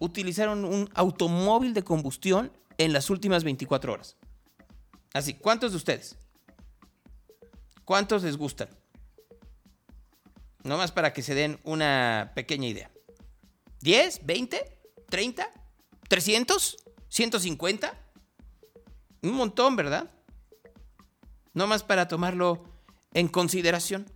utilizaron 0.00 0.64
un 0.64 0.88
automóvil 0.94 1.74
de 1.74 1.84
combustión 1.84 2.50
en 2.78 2.92
las 2.92 3.10
últimas 3.10 3.44
24 3.44 3.92
horas? 3.92 4.16
Así, 5.12 5.34
¿cuántos 5.34 5.72
de 5.72 5.76
ustedes? 5.76 6.16
¿Cuántos 7.84 8.22
les 8.22 8.36
gustan? 8.36 8.68
Nomás 10.62 10.92
para 10.92 11.12
que 11.12 11.22
se 11.22 11.34
den 11.34 11.58
una 11.64 12.32
pequeña 12.34 12.68
idea. 12.68 12.90
¿10? 13.82 14.22
¿20? 14.22 14.62
¿30? 15.10 15.48
¿300? 16.08 16.76
¿150? 17.10 17.92
Un 19.22 19.32
montón, 19.32 19.76
¿verdad? 19.76 20.10
Nomás 21.54 21.82
para 21.82 22.08
tomarlo 22.08 22.62
en 23.14 23.28
consideración. 23.28 24.06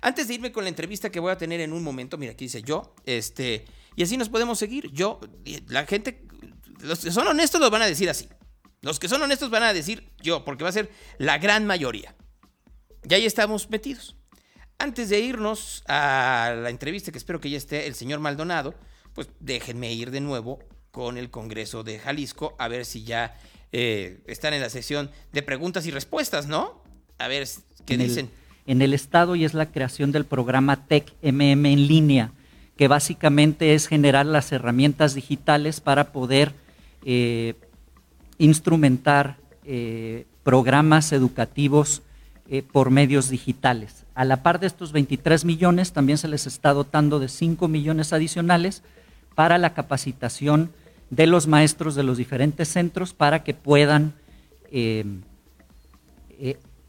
Antes 0.00 0.28
de 0.28 0.34
irme 0.34 0.52
con 0.52 0.64
la 0.64 0.70
entrevista 0.70 1.10
que 1.10 1.20
voy 1.20 1.32
a 1.32 1.38
tener 1.38 1.60
en 1.60 1.72
un 1.72 1.82
momento, 1.82 2.18
mira, 2.18 2.32
aquí 2.32 2.46
dice 2.46 2.62
yo, 2.62 2.94
este, 3.04 3.64
y 3.96 4.02
así 4.02 4.16
nos 4.16 4.28
podemos 4.28 4.58
seguir. 4.58 4.90
Yo, 4.92 5.20
la 5.68 5.86
gente, 5.86 6.26
los 6.80 7.00
que 7.00 7.10
son 7.10 7.26
honestos 7.26 7.60
los 7.60 7.70
van 7.70 7.82
a 7.82 7.86
decir 7.86 8.08
así. 8.10 8.28
Los 8.82 8.98
que 8.98 9.08
son 9.08 9.22
honestos 9.22 9.50
van 9.50 9.62
a 9.62 9.72
decir 9.72 10.10
yo, 10.22 10.44
porque 10.44 10.62
va 10.64 10.70
a 10.70 10.72
ser 10.72 10.90
la 11.18 11.38
gran 11.38 11.66
mayoría. 11.66 12.14
Y 13.08 13.14
ahí 13.14 13.24
estamos 13.26 13.70
metidos. 13.70 14.16
Antes 14.78 15.08
de 15.08 15.20
irnos 15.20 15.82
a 15.88 16.54
la 16.60 16.70
entrevista, 16.70 17.12
que 17.12 17.18
espero 17.18 17.40
que 17.40 17.48
ya 17.50 17.56
esté 17.56 17.86
el 17.86 17.94
señor 17.94 18.20
Maldonado, 18.20 18.74
pues 19.14 19.28
déjenme 19.40 19.92
ir 19.92 20.10
de 20.10 20.20
nuevo 20.20 20.58
con 20.90 21.16
el 21.16 21.30
Congreso 21.30 21.82
de 21.82 21.98
Jalisco 21.98 22.54
a 22.58 22.68
ver 22.68 22.84
si 22.84 23.04
ya 23.04 23.36
eh, 23.72 24.22
están 24.26 24.52
en 24.54 24.60
la 24.60 24.70
sesión 24.70 25.10
de 25.32 25.42
preguntas 25.42 25.86
y 25.86 25.90
respuestas, 25.90 26.46
¿no? 26.46 26.82
A 27.18 27.28
ver 27.28 27.46
qué 27.86 27.94
en 27.94 28.00
el- 28.02 28.08
dicen. 28.08 28.30
en 28.66 28.82
el 28.82 28.92
Estado 28.94 29.34
y 29.36 29.44
es 29.44 29.54
la 29.54 29.70
creación 29.72 30.12
del 30.12 30.24
programa 30.26 30.86
TEC 30.86 31.12
MM 31.22 31.66
en 31.72 31.86
línea, 31.88 32.32
que 32.76 32.88
básicamente 32.88 33.74
es 33.74 33.86
generar 33.88 34.26
las 34.26 34.52
herramientas 34.52 35.14
digitales 35.14 35.80
para 35.80 36.12
poder 36.12 36.54
eh, 37.04 37.54
instrumentar 38.38 39.36
eh, 39.64 40.26
programas 40.42 41.12
educativos 41.12 42.02
eh, 42.48 42.62
por 42.62 42.90
medios 42.90 43.28
digitales. 43.28 44.04
A 44.14 44.24
la 44.24 44.42
par 44.42 44.58
de 44.58 44.66
estos 44.66 44.92
23 44.92 45.44
millones, 45.44 45.92
también 45.92 46.18
se 46.18 46.28
les 46.28 46.46
está 46.46 46.72
dotando 46.72 47.20
de 47.20 47.28
5 47.28 47.68
millones 47.68 48.12
adicionales 48.12 48.82
para 49.34 49.58
la 49.58 49.74
capacitación 49.74 50.70
de 51.10 51.26
los 51.26 51.46
maestros 51.46 51.94
de 51.94 52.02
los 52.02 52.16
diferentes 52.16 52.68
centros 52.68 53.12
para 53.12 53.44
que 53.44 53.54
puedan 53.54 54.14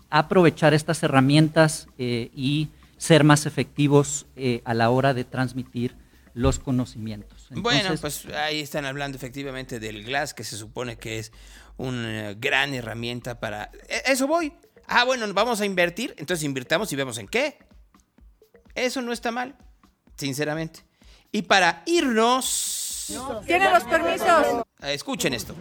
aprovechar 0.10 0.74
estas 0.74 1.04
herramientas 1.04 1.88
y 1.98 2.70
ser 2.98 3.24
más 3.24 3.46
efectivos 3.46 4.26
a 4.64 4.74
la 4.74 4.90
hora 4.90 5.14
de 5.14 5.24
transmitir 5.26 5.96
los 6.34 6.58
conocimientos. 6.58 7.35
Bueno, 7.50 7.94
pues 8.02 8.26
ahí 8.28 8.60
están 8.60 8.86
hablando 8.86 9.18
efectivamente 9.18 9.80
del 9.80 10.04
Glass, 10.04 10.34
que 10.34 10.44
se 10.44 10.58
supone 10.58 10.98
que 10.98 11.20
es 11.20 11.32
una 11.78 12.34
gran 12.34 12.74
herramienta 12.74 13.40
para... 13.40 13.72
e- 13.88 14.04
Eso 14.12 14.28
voy. 14.28 14.54
Ah, 14.88 15.04
bueno, 15.04 15.26
vamos 15.34 15.62
a 15.62 15.66
invertir, 15.66 16.14
entonces 16.18 16.44
invirtamos 16.44 16.92
y 16.92 16.96
vemos 16.96 17.18
en 17.18 17.28
qué. 17.28 17.58
Eso 18.76 19.02
no 19.02 19.12
está 19.14 19.32
mal, 19.32 19.56
sinceramente. 20.18 20.82
Y 21.32 21.44
para 21.44 21.84
irnos... 21.86 23.12
Tiene 23.46 23.70
los 23.72 23.84
permisos. 23.84 24.64
eh, 24.82 24.94
Escuchen 24.94 25.34
esto. 25.34 25.56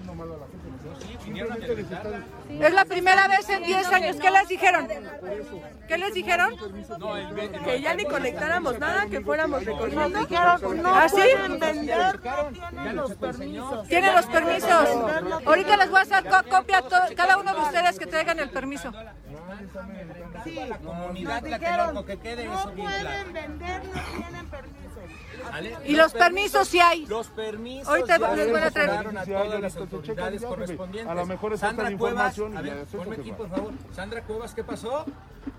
Es 2.60 2.72
la 2.72 2.84
primera 2.84 3.28
vez 3.28 3.48
en 3.48 3.62
10 3.64 3.92
años. 3.92 4.16
¿Qué 4.16 4.30
les 4.30 4.48
dijeron? 4.48 4.88
¿Qué 5.88 5.98
les 5.98 6.14
dijeron? 6.14 6.50
Que 7.64 7.80
ya 7.80 7.94
ni 7.94 8.04
conectáramos 8.04 8.78
nada, 8.78 9.06
que 9.06 9.20
fuéramos 9.20 9.64
recogiendo. 9.64 10.26
¿Ah, 10.86 11.08
sí? 11.08 11.14
pueden 11.16 11.58
vender, 11.60 12.20
tienen 13.88 14.14
los 14.14 14.26
permisos. 14.26 14.88
Ahorita 15.46 15.76
les 15.76 15.90
voy 15.90 15.98
a 15.98 16.02
hacer 16.02 16.24
co- 16.24 16.50
copia 16.50 16.78
a 16.78 17.14
cada 17.14 17.38
uno 17.38 17.54
de 17.54 17.60
ustedes 17.60 17.98
que 17.98 18.06
traigan 18.06 18.38
el 18.38 18.50
permiso. 18.50 18.92
Sí, 20.44 20.60
nos 21.24 21.40
dijeron, 21.58 21.94
no 21.94 22.62
pueden 22.76 23.32
vender, 23.32 23.82
no 23.84 23.92
tienen 24.16 24.46
permisos. 24.46 24.93
Y 25.84 25.96
los 25.96 26.12
permisos 26.12 26.68
sí 26.68 26.80
hay. 26.80 27.06
Los 27.06 27.28
permisos 27.28 27.88
Ahorita 27.88 28.18
ya 28.18 28.34
les 28.34 28.50
voy 28.50 28.60
a 28.60 28.64
se 28.64 28.70
traer. 28.70 29.18
a 29.18 29.24
todas 29.24 29.60
las 29.60 29.76
autoridades 29.76 30.42
correspondientes. 30.42 31.10
A 31.10 31.14
lo 31.14 31.26
mejor 31.26 31.58
Sandra 31.58 31.96
Cuevas, 31.96 32.38
a 32.38 32.50
ya 32.50 32.60
ver, 32.60 32.84
ponme 32.86 33.16
aquí 33.16 33.32
por 33.32 33.48
favor. 33.48 33.72
Sandra 33.94 34.22
Cuevas, 34.22 34.54
¿qué 34.54 34.64
pasó? 34.64 35.04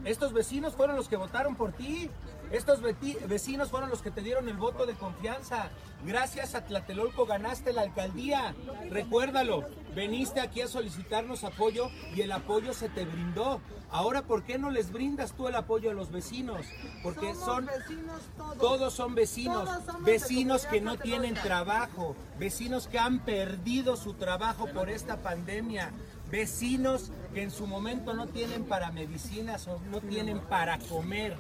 Estos 0.04 0.34
vecinos 0.34 0.74
fueron 0.76 0.96
los 0.96 1.08
que 1.08 1.16
votaron 1.16 1.56
por 1.56 1.72
ti. 1.72 2.10
Estos 2.52 2.82
vecinos 2.82 3.70
fueron 3.70 3.90
los 3.90 4.02
que 4.02 4.12
te 4.12 4.22
dieron 4.22 4.48
el 4.48 4.58
voto 4.58 4.86
de 4.86 4.94
confianza. 4.94 5.70
Gracias 6.06 6.56
a 6.56 6.66
Tlatelolco 6.66 7.26
ganaste 7.26 7.74
la 7.74 7.82
alcaldía. 7.82 8.56
Recuérdalo. 8.90 9.66
Veniste 9.96 10.42
aquí 10.42 10.62
a 10.62 10.68
solicitarnos 10.68 11.44
apoyo 11.44 11.90
y 12.14 12.22
el 12.22 12.32
apoyo 12.32 12.74
se 12.74 12.90
te 12.90 13.06
brindó. 13.06 13.62
Ahora, 13.92 14.24
¿por 14.24 14.44
qué 14.44 14.58
no 14.58 14.70
les 14.70 14.92
brindas 14.92 15.32
tú 15.34 15.48
el 15.48 15.56
apoyo 15.56 15.90
a 15.90 15.94
los 15.94 16.12
vecinos? 16.12 16.66
Porque 17.02 17.34
Somos 17.34 17.46
son 17.46 17.66
vecinos 17.66 18.22
todos. 18.36 18.58
todos 18.58 18.94
son 18.94 19.16
vecinos, 19.16 19.64
Todos 19.64 20.04
vecinos 20.04 20.66
que 20.66 20.82
no 20.82 20.98
tienen 20.98 21.34
trabajo, 21.36 22.16
vecinos 22.38 22.88
que 22.88 23.00
han 23.00 23.20
perdido 23.20 23.96
su 23.96 24.14
trabajo 24.16 24.68
por 24.68 24.90
esta 24.90 25.18
pandemia, 25.18 25.92
vecinos 26.30 27.12
que 27.34 27.44
en 27.44 27.52
su 27.52 27.68
momento 27.68 28.14
no 28.14 28.28
tienen 28.28 28.66
para 28.66 28.92
medicinas 28.92 29.66
o 29.68 29.80
no 29.90 30.02
tienen 30.02 30.40
para 30.40 30.78
comer. 30.78 31.38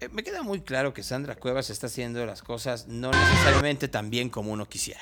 Eh, 0.00 0.08
Me 0.12 0.22
queda 0.22 0.42
muy 0.42 0.60
claro 0.60 0.92
que 0.92 1.02
Sandra 1.02 1.36
Cuevas 1.36 1.70
está 1.70 1.86
haciendo 1.86 2.24
las 2.26 2.42
cosas 2.42 2.86
no 2.88 3.10
necesariamente 3.10 3.88
tan 3.88 4.10
bien 4.10 4.28
como 4.30 4.52
uno 4.52 4.66
quisiera. 4.68 5.00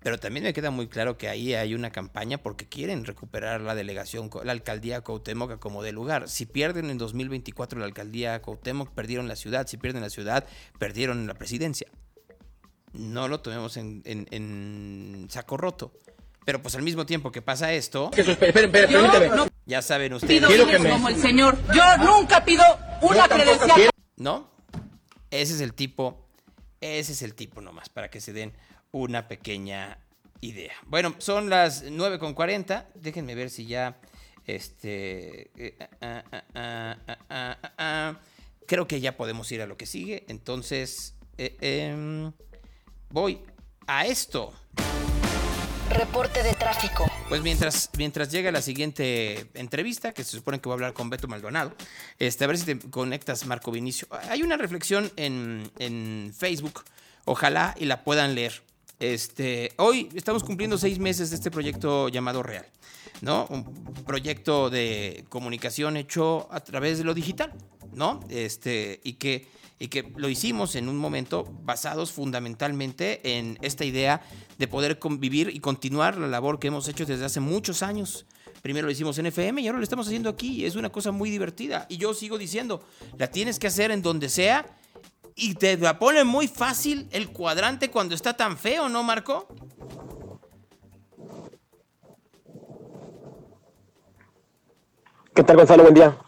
Pero 0.00 0.18
también 0.18 0.44
me 0.44 0.52
queda 0.52 0.70
muy 0.70 0.86
claro 0.88 1.18
que 1.18 1.28
ahí 1.28 1.54
hay 1.54 1.74
una 1.74 1.90
campaña 1.90 2.38
porque 2.38 2.68
quieren 2.68 3.04
recuperar 3.04 3.60
la 3.60 3.74
delegación, 3.74 4.30
la 4.44 4.52
alcaldía 4.52 5.00
Cuauhtémoc 5.02 5.58
como 5.58 5.82
de 5.82 5.92
lugar. 5.92 6.28
Si 6.28 6.46
pierden 6.46 6.88
en 6.90 6.98
2024 6.98 7.78
la 7.80 7.86
alcaldía 7.86 8.40
Cuauhtémoc, 8.40 8.90
perdieron 8.92 9.26
la 9.28 9.34
ciudad. 9.36 9.66
Si 9.66 9.76
pierden 9.76 10.02
la 10.02 10.10
ciudad, 10.10 10.46
perdieron 10.78 11.26
la 11.26 11.34
presidencia. 11.34 11.88
No 12.92 13.28
lo 13.28 13.40
tomemos 13.40 13.76
en, 13.76 14.02
en- 14.04 14.26
en 14.30 15.26
saco 15.30 15.56
roto. 15.56 15.92
Pero 16.48 16.62
pues 16.62 16.74
al 16.76 16.80
mismo 16.80 17.04
tiempo 17.04 17.30
que 17.30 17.42
pasa 17.42 17.74
esto, 17.74 18.10
Que 18.10 18.22
esperen, 18.22 18.64
esperen, 18.64 18.88
Yo 18.88 19.02
permíteme. 19.02 19.36
no 19.36 19.48
ya 19.66 19.82
saben 19.82 20.14
ustedes. 20.14 20.46
pido 20.46 20.64
bienes 20.64 20.92
como 20.92 21.10
el 21.10 21.16
señor. 21.16 21.58
Yo 21.74 21.98
nunca 21.98 22.42
pido 22.42 22.64
una 23.02 23.28
credencial. 23.28 23.90
¿No? 24.16 24.50
Ese 25.30 25.56
es 25.56 25.60
el 25.60 25.74
tipo, 25.74 26.26
ese 26.80 27.12
es 27.12 27.20
el 27.20 27.34
tipo 27.34 27.60
nomás, 27.60 27.90
para 27.90 28.08
que 28.08 28.22
se 28.22 28.32
den 28.32 28.54
una 28.92 29.28
pequeña 29.28 29.98
idea. 30.40 30.72
Bueno, 30.86 31.14
son 31.18 31.50
las 31.50 31.84
9.40, 31.84 32.86
déjenme 32.94 33.34
ver 33.34 33.50
si 33.50 33.66
ya, 33.66 34.00
este, 34.46 35.50
eh, 35.54 35.76
ah, 36.00 36.24
ah, 36.32 36.44
ah, 36.54 36.96
ah, 37.10 37.18
ah, 37.28 37.58
ah, 37.62 37.72
ah. 37.76 38.20
creo 38.66 38.88
que 38.88 39.02
ya 39.02 39.18
podemos 39.18 39.52
ir 39.52 39.60
a 39.60 39.66
lo 39.66 39.76
que 39.76 39.84
sigue, 39.84 40.24
entonces, 40.28 41.14
eh, 41.36 41.58
em, 41.60 42.32
voy 43.10 43.42
a 43.86 44.06
esto. 44.06 44.54
Reporte 45.90 46.42
de 46.42 46.54
tráfico. 46.54 47.06
Pues 47.28 47.42
mientras, 47.42 47.90
mientras 47.96 48.30
llega 48.30 48.50
la 48.52 48.62
siguiente 48.62 49.48
entrevista, 49.54 50.12
que 50.12 50.24
se 50.24 50.36
supone 50.36 50.60
que 50.60 50.68
voy 50.68 50.74
a 50.74 50.76
hablar 50.76 50.92
con 50.92 51.10
Beto 51.10 51.28
Maldonado, 51.28 51.74
este, 52.18 52.44
a 52.44 52.46
ver 52.46 52.58
si 52.58 52.64
te 52.64 52.90
conectas, 52.90 53.46
Marco 53.46 53.70
Vinicio. 53.70 54.08
Hay 54.30 54.42
una 54.42 54.56
reflexión 54.56 55.10
en, 55.16 55.70
en 55.78 56.34
Facebook, 56.36 56.84
ojalá 57.24 57.74
y 57.78 57.86
la 57.86 58.04
puedan 58.04 58.34
leer. 58.34 58.62
Este, 59.00 59.72
hoy 59.76 60.08
estamos 60.14 60.42
cumpliendo 60.42 60.76
seis 60.76 60.98
meses 60.98 61.30
de 61.30 61.36
este 61.36 61.50
proyecto 61.50 62.08
llamado 62.08 62.42
Real, 62.42 62.66
¿no? 63.20 63.46
Un 63.48 63.64
proyecto 64.04 64.70
de 64.70 65.24
comunicación 65.28 65.96
hecho 65.96 66.48
a 66.50 66.60
través 66.60 66.98
de 66.98 67.04
lo 67.04 67.14
digital, 67.14 67.52
¿no? 67.92 68.20
Este, 68.28 69.00
y 69.04 69.14
que, 69.14 69.46
y 69.78 69.88
que 69.88 70.12
lo 70.16 70.28
hicimos 70.28 70.74
en 70.74 70.88
un 70.88 70.96
momento 70.96 71.44
basados 71.62 72.12
fundamentalmente 72.12 73.36
en 73.38 73.58
esta 73.62 73.84
idea 73.84 74.22
de 74.58 74.68
poder 74.68 74.98
convivir 74.98 75.50
y 75.54 75.60
continuar 75.60 76.16
la 76.16 76.26
labor 76.26 76.58
que 76.58 76.68
hemos 76.68 76.88
hecho 76.88 77.06
desde 77.06 77.24
hace 77.24 77.40
muchos 77.40 77.82
años. 77.82 78.26
Primero 78.62 78.86
lo 78.86 78.92
hicimos 78.92 79.18
en 79.18 79.26
FM 79.26 79.62
y 79.62 79.68
ahora 79.68 79.78
lo 79.78 79.84
estamos 79.84 80.06
haciendo 80.06 80.30
aquí. 80.30 80.64
Es 80.64 80.74
una 80.74 80.90
cosa 80.90 81.12
muy 81.12 81.30
divertida. 81.30 81.86
Y 81.88 81.96
yo 81.96 82.12
sigo 82.12 82.38
diciendo, 82.38 82.82
la 83.16 83.30
tienes 83.30 83.58
que 83.58 83.68
hacer 83.68 83.90
en 83.90 84.02
donde 84.02 84.28
sea 84.28 84.66
y 85.36 85.54
te 85.54 85.76
la 85.76 85.98
pone 85.98 86.24
muy 86.24 86.48
fácil 86.48 87.08
el 87.12 87.30
cuadrante 87.30 87.90
cuando 87.90 88.14
está 88.14 88.36
tan 88.36 88.58
feo, 88.58 88.88
¿no, 88.88 89.04
Marco? 89.04 89.46
¿Qué 95.34 95.44
tal, 95.44 95.56
Gonzalo? 95.56 95.84
Buen 95.84 95.94
día. 95.94 96.18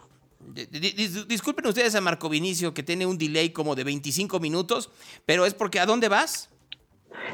Di- 0.66 0.80
di- 0.80 0.92
dis- 0.92 1.26
Disculpen 1.28 1.66
ustedes 1.66 1.94
a 1.94 2.00
Marco 2.00 2.28
Vinicio 2.28 2.74
que 2.74 2.82
tiene 2.82 3.06
un 3.06 3.16
delay 3.18 3.50
como 3.50 3.74
de 3.74 3.84
25 3.84 4.40
minutos, 4.40 4.90
pero 5.26 5.46
es 5.46 5.54
porque 5.54 5.80
¿a 5.80 5.86
dónde 5.86 6.08
vas? 6.08 6.50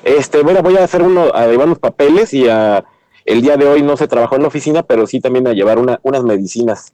Este, 0.05 0.43
bueno, 0.43 0.63
voy 0.63 0.77
a 0.77 0.85
hacer 0.85 1.03
uno, 1.03 1.33
a 1.35 1.47
llevar 1.47 1.67
unos 1.67 1.79
papeles 1.79 2.33
y 2.35 2.49
a, 2.49 2.85
el 3.25 3.43
día 3.43 3.57
de 3.57 3.67
hoy 3.67 3.83
no 3.83 3.97
se 3.97 4.09
trabajó 4.09 4.37
en 4.37 4.43
la 4.43 4.49
oficina, 4.49 4.83
pero 4.83 5.07
sí 5.07 5.21
también 5.21 5.47
a 5.47 5.53
llevar 5.53 5.79
una, 5.79 6.01
unas 6.03 6.23
medicinas. 6.25 6.93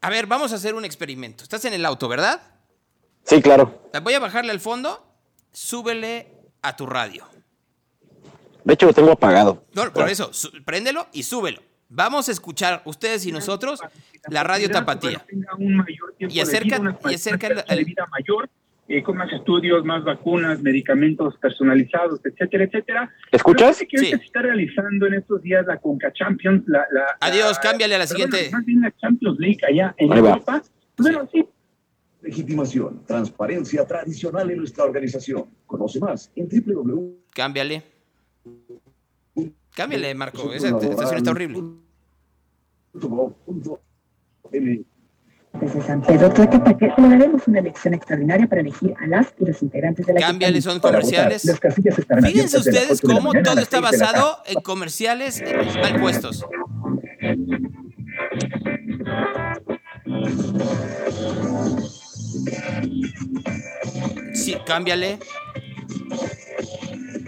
A 0.00 0.10
ver, 0.10 0.26
vamos 0.26 0.52
a 0.52 0.56
hacer 0.56 0.74
un 0.74 0.84
experimento. 0.84 1.42
Estás 1.42 1.64
en 1.64 1.72
el 1.72 1.84
auto, 1.86 2.08
¿verdad? 2.08 2.40
Sí, 3.24 3.42
claro. 3.42 3.80
Voy 4.02 4.14
a 4.14 4.20
bajarle 4.20 4.52
al 4.52 4.60
fondo, 4.60 5.04
súbele 5.52 6.28
a 6.62 6.76
tu 6.76 6.86
radio. 6.86 7.24
De 8.64 8.74
hecho, 8.74 8.86
lo 8.86 8.92
tengo 8.92 9.12
apagado. 9.12 9.64
No, 9.74 9.92
por 9.92 10.08
eso, 10.08 10.30
préndelo 10.64 11.06
y 11.12 11.22
súbelo. 11.22 11.62
Vamos 11.88 12.28
a 12.28 12.32
escuchar 12.32 12.82
ustedes 12.84 13.24
y 13.26 13.32
nosotros 13.32 13.80
la 14.28 14.42
radio 14.42 14.70
tapatía. 14.70 15.24
Y 16.18 16.40
acerca, 16.40 16.80
y 17.08 17.14
acerca 17.14 17.48
de 17.48 17.84
vida 17.84 18.06
mayor, 18.10 18.48
eh, 18.88 19.02
con 19.02 19.16
más 19.16 19.32
estudios, 19.32 19.84
más 19.84 20.04
vacunas, 20.04 20.60
medicamentos 20.62 21.36
personalizados, 21.38 22.20
etcétera, 22.24 22.64
etcétera. 22.64 23.10
¿Escuchas? 23.32 23.82
Que 23.88 23.98
se 23.98 24.14
está 24.16 24.42
realizando 24.42 25.06
en 25.06 25.14
estos 25.14 25.42
días 25.42 25.66
la 25.66 25.78
Conca 25.78 26.12
Champions, 26.12 26.62
la, 26.66 26.86
la- 26.92 27.16
Adiós, 27.20 27.52
la- 27.56 27.60
cámbiale 27.60 27.94
a 27.96 27.98
la 27.98 28.06
siguiente. 28.06 28.48
Más 28.52 28.64
bien 28.64 28.80
la 28.82 28.92
Champions 28.96 29.38
League 29.38 29.58
allá 29.68 29.94
en 29.98 30.12
Ahí. 30.12 30.18
Europa. 30.18 30.62
Bueno, 30.98 31.28
sí, 31.32 31.44
Legitimación, 32.22 33.04
transparencia 33.06 33.86
tradicional 33.86 34.50
en 34.50 34.58
nuestra 34.58 34.82
organización. 34.84 35.44
Conoce 35.66 36.00
más 36.00 36.32
en 36.34 36.48
www. 36.48 37.12
Cámbiale. 37.32 37.82
Cámbiale, 39.76 40.14
Marco. 40.14 40.52
Esa 40.54 40.68
estación 40.68 41.18
está 41.18 41.30
horrible. 41.30 41.62
Desde 45.60 45.82
San 45.82 46.00
Pedro 46.02 46.30
Tlaquepaque 46.32 46.92
celebraremos 46.96 47.46
una 47.46 47.58
elección 47.60 47.92
extraordinaria 47.92 48.46
para 48.46 48.62
elegir 48.62 48.94
a 48.98 49.06
las 49.06 49.34
y 49.38 49.44
los 49.44 49.62
integrantes 49.62 50.06
de 50.06 50.14
la 50.14 50.20
Cámbiale, 50.20 50.62
son 50.62 50.80
comerciales. 50.80 51.42
Fíjense 52.22 52.58
ustedes 52.58 53.02
8 53.02 53.06
de 53.06 53.14
la 53.14 53.20
cómo 53.20 53.32
todo 53.32 53.58
está 53.60 53.64
6 53.64 53.70
de 53.70 53.80
la 53.80 53.90
tarde. 53.90 53.90
basado 53.90 54.42
en 54.46 54.60
comerciales 54.62 55.42
mal 55.82 56.00
puestos. 56.00 56.46
Sí, 64.32 64.56
cámbiale. 64.64 65.18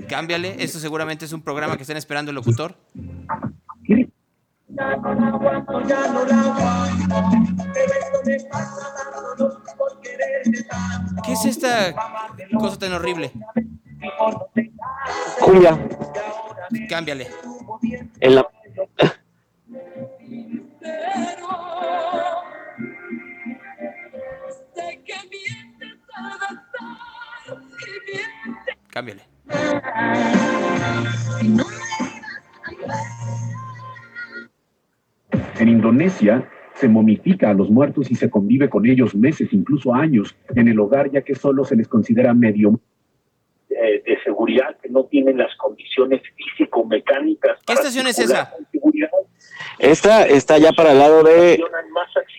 Cámbiale. 0.08 0.56
Esto 0.58 0.78
seguramente 0.78 1.24
es 1.24 1.32
un 1.32 1.42
programa 1.42 1.76
que 1.76 1.82
están 1.82 1.96
esperando 1.96 2.30
el 2.30 2.36
locutor. 2.36 2.74
¿Qué 11.24 11.32
es 11.32 11.44
esta 11.44 11.94
cosa 12.58 12.78
tan 12.78 12.92
horrible? 12.92 13.32
Cumbia. 15.40 15.78
Cámbiale. 16.88 17.28
En 18.20 18.34
la... 18.34 18.46
Cámbiale. 28.98 29.22
En 35.60 35.68
Indonesia 35.68 36.50
se 36.74 36.88
momifica 36.88 37.50
a 37.50 37.54
los 37.54 37.70
muertos 37.70 38.10
y 38.10 38.16
se 38.16 38.28
convive 38.28 38.68
con 38.68 38.86
ellos 38.86 39.14
meses, 39.14 39.52
incluso 39.52 39.94
años, 39.94 40.34
en 40.56 40.66
el 40.66 40.80
hogar, 40.80 41.12
ya 41.12 41.22
que 41.22 41.36
solo 41.36 41.64
se 41.64 41.76
les 41.76 41.86
considera 41.86 42.34
medio 42.34 42.80
eh, 43.70 44.02
de 44.04 44.20
seguridad 44.24 44.76
que 44.82 44.88
no 44.88 45.04
tienen 45.04 45.38
las 45.38 45.54
condiciones 45.54 46.20
físico-mecánicas. 46.34 47.60
¿Qué 47.64 47.74
estación 47.74 48.08
es 48.08 48.18
esa? 48.18 48.52
Esta 49.78 50.26
está 50.26 50.58
ya 50.58 50.72
para 50.72 50.90
el 50.90 50.98
lado 50.98 51.22
de 51.22 51.62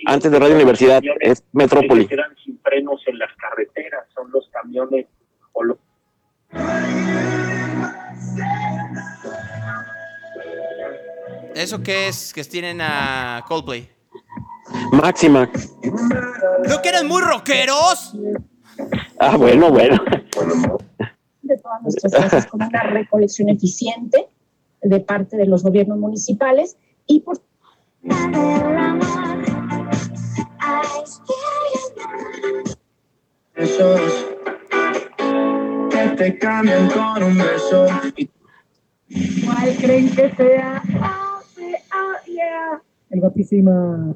antes 0.08 0.30
de 0.30 0.38
Radio 0.38 0.56
Universidad, 0.56 1.02
es 1.22 1.42
Metrópoli. 1.54 2.02
Que 2.02 2.16
quedan 2.18 2.36
sin 2.44 2.60
frenos 2.60 3.02
en 3.08 3.18
las 3.18 3.34
carreteras, 3.38 4.08
son 4.14 4.30
los 4.32 4.50
camiones 4.50 5.06
o 5.54 5.64
los... 5.64 5.78
¿Eso 11.56 11.84
qué 11.84 12.08
es? 12.08 12.34
Que 12.34 12.44
tienen 12.44 12.80
a 12.82 13.44
Coldplay. 13.48 13.90
Máxima. 14.92 15.50
¿No 16.68 16.82
que 16.82 16.90
eran 16.90 17.08
muy 17.08 17.22
rockeros? 17.22 18.16
Ah, 19.20 19.36
bueno, 19.36 19.70
bueno. 19.70 19.98
de 21.42 21.58
todas 21.58 21.82
nuestras 21.82 22.14
casas 22.14 22.46
con 22.46 22.62
una 22.64 22.84
recolección 22.84 23.50
eficiente 23.50 24.30
de 24.82 25.00
parte 25.02 25.36
de 25.38 25.46
los 25.46 25.64
gobiernos 25.64 25.98
municipales 25.98 26.78
y 27.06 27.20
por 27.22 27.42
Besos 33.56 34.12
que 34.12 34.29
te 36.20 36.38
cambian 36.38 36.90
con 36.90 37.24
un 37.24 37.38
beso. 37.38 37.88
¿Cuál 39.46 39.76
creen 39.78 40.14
que 40.14 40.30
sea? 40.36 40.84
Ah, 41.02 41.40
ah, 41.92 42.14
yeah. 42.26 42.82
El 43.10 43.22
guapísima. 43.22 44.16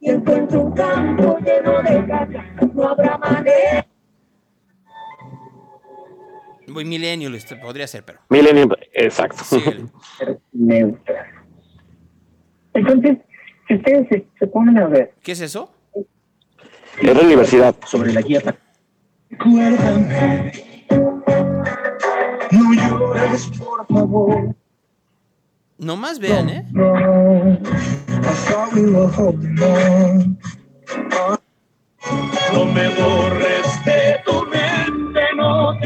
Y 0.00 0.10
encuentro 0.10 0.62
un 0.62 0.72
campo 0.72 1.38
lleno 1.40 1.82
de 1.82 2.06
caca, 2.06 2.44
no 2.74 2.88
habrá 2.88 3.18
manera. 3.18 3.86
Muy 6.66 6.84
millennial 6.84 7.34
este, 7.34 7.56
podría 7.56 7.86
ser, 7.86 8.04
pero. 8.04 8.20
Millennium, 8.30 8.70
exacto. 8.92 9.44
neutra. 10.52 11.26
Entonces, 12.72 13.18
si 13.66 13.74
ustedes 13.74 14.08
se, 14.08 14.26
se 14.38 14.46
ponen 14.46 14.78
a 14.78 14.86
ver 14.86 15.12
¿Qué 15.22 15.32
es 15.32 15.40
eso? 15.40 15.70
Es 17.02 17.14
la 17.14 17.20
universidad. 17.20 17.74
sobre 17.86 18.12
la 18.12 18.22
guía 18.22 18.40
Recuérdame. 19.30 20.67
No 23.18 23.24
llores, 23.24 23.46
por 23.58 23.86
favor. 23.86 24.54
No 25.78 25.96
más 25.96 26.18
vean, 26.20 26.48
¿eh? 26.50 26.64
No. 26.72 26.94
No 32.52 32.64
me 32.64 32.88
borres 32.88 33.84
de 33.84 34.20
tu 34.24 34.46
mente, 34.46 35.20
no 35.36 35.78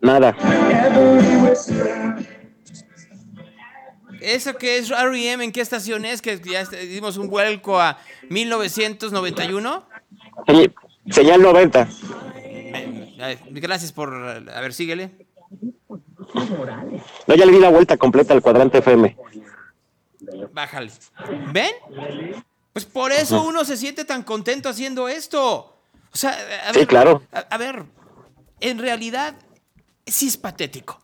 Nada. 0.00 0.34
¿Eso 4.20 4.54
qué 4.56 4.78
es 4.78 4.88
REM? 4.90 5.40
¿En 5.42 5.52
qué 5.52 5.60
estación 5.60 6.04
es? 6.04 6.22
Que 6.22 6.40
ya 6.40 6.64
dimos 6.64 7.16
un 7.16 7.28
vuelco 7.28 7.80
a 7.80 7.98
1991. 8.28 9.86
Señ- 10.46 10.74
Señal 11.10 11.40
90. 11.42 11.88
Ay, 13.20 13.38
Gracias 13.50 13.92
por. 13.92 14.14
A 14.14 14.60
ver, 14.60 14.72
síguele. 14.74 15.10
No, 17.26 17.34
ya 17.34 17.46
le 17.46 17.52
di 17.52 17.58
la 17.58 17.70
vuelta 17.70 17.96
completa 17.96 18.34
al 18.34 18.42
cuadrante 18.42 18.78
FM. 18.78 19.16
Bájale. 20.52 20.90
¿Ven? 21.52 21.72
Pues 22.72 22.84
por 22.84 23.12
eso 23.12 23.42
uno 23.42 23.64
se 23.64 23.76
siente 23.76 24.04
tan 24.04 24.22
contento 24.22 24.68
haciendo 24.68 25.08
esto. 25.08 25.74
O 26.12 26.16
sea, 26.16 26.30
a 26.66 26.72
Sí, 26.72 26.80
ver, 26.80 26.86
claro. 26.88 27.22
A, 27.32 27.38
a 27.40 27.58
ver, 27.58 27.84
en 28.60 28.78
realidad 28.78 29.34
sí 30.06 30.28
es 30.28 30.36
patético. 30.36 31.00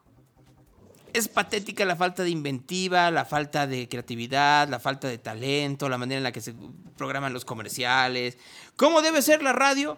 Es 1.15 1.28
patética 1.28 1.85
la 1.85 1.95
falta 1.95 2.24
de 2.24 2.31
inventiva, 2.31 3.09
la 3.12 3.24
falta 3.24 3.69
de 3.69 3.89
creatividad, 3.89 4.69
la 4.69 4.81
falta 4.81 5.07
de 5.07 5.16
talento, 5.19 5.89
la 5.89 5.97
manera 5.97 6.19
en 6.19 6.24
la 6.24 6.32
que 6.32 6.41
se 6.41 6.55
programan 6.97 7.32
los 7.32 7.45
comerciales. 7.45 8.36
¿Cómo 8.74 9.01
debe 9.01 9.23
ser 9.23 9.41
la 9.41 9.53
radio? 9.53 9.97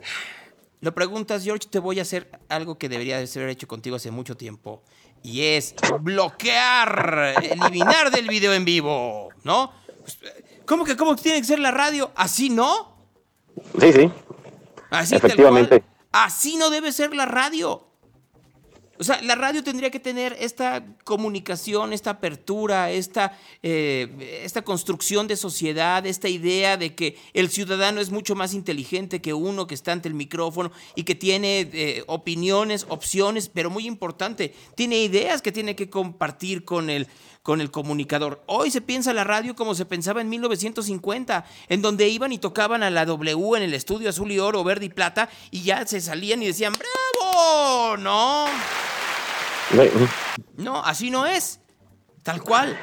Lo 0.80 0.94
preguntas, 0.94 1.42
George, 1.42 1.68
te 1.68 1.80
voy 1.80 1.98
a 1.98 2.02
hacer 2.02 2.30
algo 2.48 2.78
que 2.78 2.88
debería 2.88 3.18
de 3.18 3.26
ser 3.26 3.48
hecho 3.48 3.68
contigo 3.68 3.96
hace 3.96 4.10
mucho 4.12 4.36
tiempo. 4.36 4.82
Y 5.24 5.42
es 5.42 5.74
bloquear, 6.00 7.34
eliminar 7.42 8.10
del 8.10 8.28
video 8.28 8.54
en 8.54 8.64
vivo, 8.64 9.28
¿no? 9.44 9.72
Pues, 10.00 10.18
¿Cómo 10.64 10.84
que 10.84 10.96
cómo 10.96 11.16
tiene 11.16 11.40
que 11.40 11.46
ser 11.46 11.58
la 11.58 11.72
radio? 11.72 12.12
¿Así 12.14 12.48
no? 12.48 12.96
Sí, 13.78 13.92
sí. 13.92 14.10
Así 14.88 15.16
tal 15.16 15.26
Efectivamente. 15.26 15.80
cual. 15.80 15.90
Así 16.12 16.56
no 16.56 16.70
debe 16.70 16.92
ser 16.92 17.12
la 17.14 17.26
radio. 17.26 17.89
O 19.00 19.02
sea, 19.02 19.22
la 19.22 19.34
radio 19.34 19.64
tendría 19.64 19.90
que 19.90 19.98
tener 19.98 20.36
esta 20.38 20.84
comunicación, 21.04 21.94
esta 21.94 22.10
apertura, 22.10 22.90
esta, 22.90 23.34
eh, 23.62 24.42
esta 24.44 24.60
construcción 24.60 25.26
de 25.26 25.36
sociedad, 25.36 26.04
esta 26.04 26.28
idea 26.28 26.76
de 26.76 26.94
que 26.94 27.16
el 27.32 27.48
ciudadano 27.48 28.02
es 28.02 28.10
mucho 28.10 28.34
más 28.34 28.52
inteligente 28.52 29.22
que 29.22 29.32
uno 29.32 29.66
que 29.66 29.74
está 29.74 29.92
ante 29.92 30.08
el 30.08 30.14
micrófono 30.14 30.70
y 30.94 31.04
que 31.04 31.14
tiene 31.14 31.70
eh, 31.72 32.04
opiniones, 32.08 32.84
opciones, 32.90 33.48
pero 33.48 33.70
muy 33.70 33.86
importante, 33.86 34.54
tiene 34.74 35.02
ideas 35.02 35.40
que 35.40 35.50
tiene 35.50 35.74
que 35.74 35.88
compartir 35.88 36.66
con 36.66 36.90
el, 36.90 37.08
con 37.42 37.62
el 37.62 37.70
comunicador. 37.70 38.42
Hoy 38.44 38.70
se 38.70 38.82
piensa 38.82 39.14
la 39.14 39.24
radio 39.24 39.56
como 39.56 39.74
se 39.74 39.86
pensaba 39.86 40.20
en 40.20 40.28
1950, 40.28 41.46
en 41.70 41.80
donde 41.80 42.06
iban 42.10 42.32
y 42.32 42.38
tocaban 42.38 42.82
a 42.82 42.90
la 42.90 43.06
W 43.06 43.56
en 43.56 43.62
el 43.62 43.72
estudio 43.72 44.10
azul 44.10 44.30
y 44.30 44.38
oro, 44.38 44.62
verde 44.62 44.84
y 44.84 44.90
plata, 44.90 45.30
y 45.50 45.62
ya 45.62 45.86
se 45.86 46.02
salían 46.02 46.42
y 46.42 46.48
decían, 46.48 46.74
¡bravo! 46.74 47.96
No. 47.96 48.44
No, 50.56 50.82
así 50.84 51.10
no 51.10 51.26
es. 51.26 51.60
Tal 52.22 52.42
cual. 52.42 52.78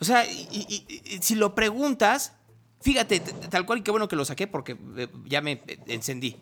O 0.00 0.04
sea, 0.04 0.24
y- 0.26 0.48
y- 0.50 0.84
y- 0.88 1.14
y 1.16 1.22
si 1.22 1.34
lo 1.34 1.54
preguntas, 1.54 2.32
fíjate, 2.80 3.20
tal 3.20 3.64
cual 3.66 3.78
y 3.78 3.82
qué 3.82 3.90
bueno 3.90 4.08
que 4.08 4.16
lo 4.16 4.24
saqué 4.24 4.46
porque 4.46 4.76
eh, 4.96 5.08
ya 5.26 5.40
me 5.40 5.52
eh, 5.66 5.78
encendí. 5.86 6.36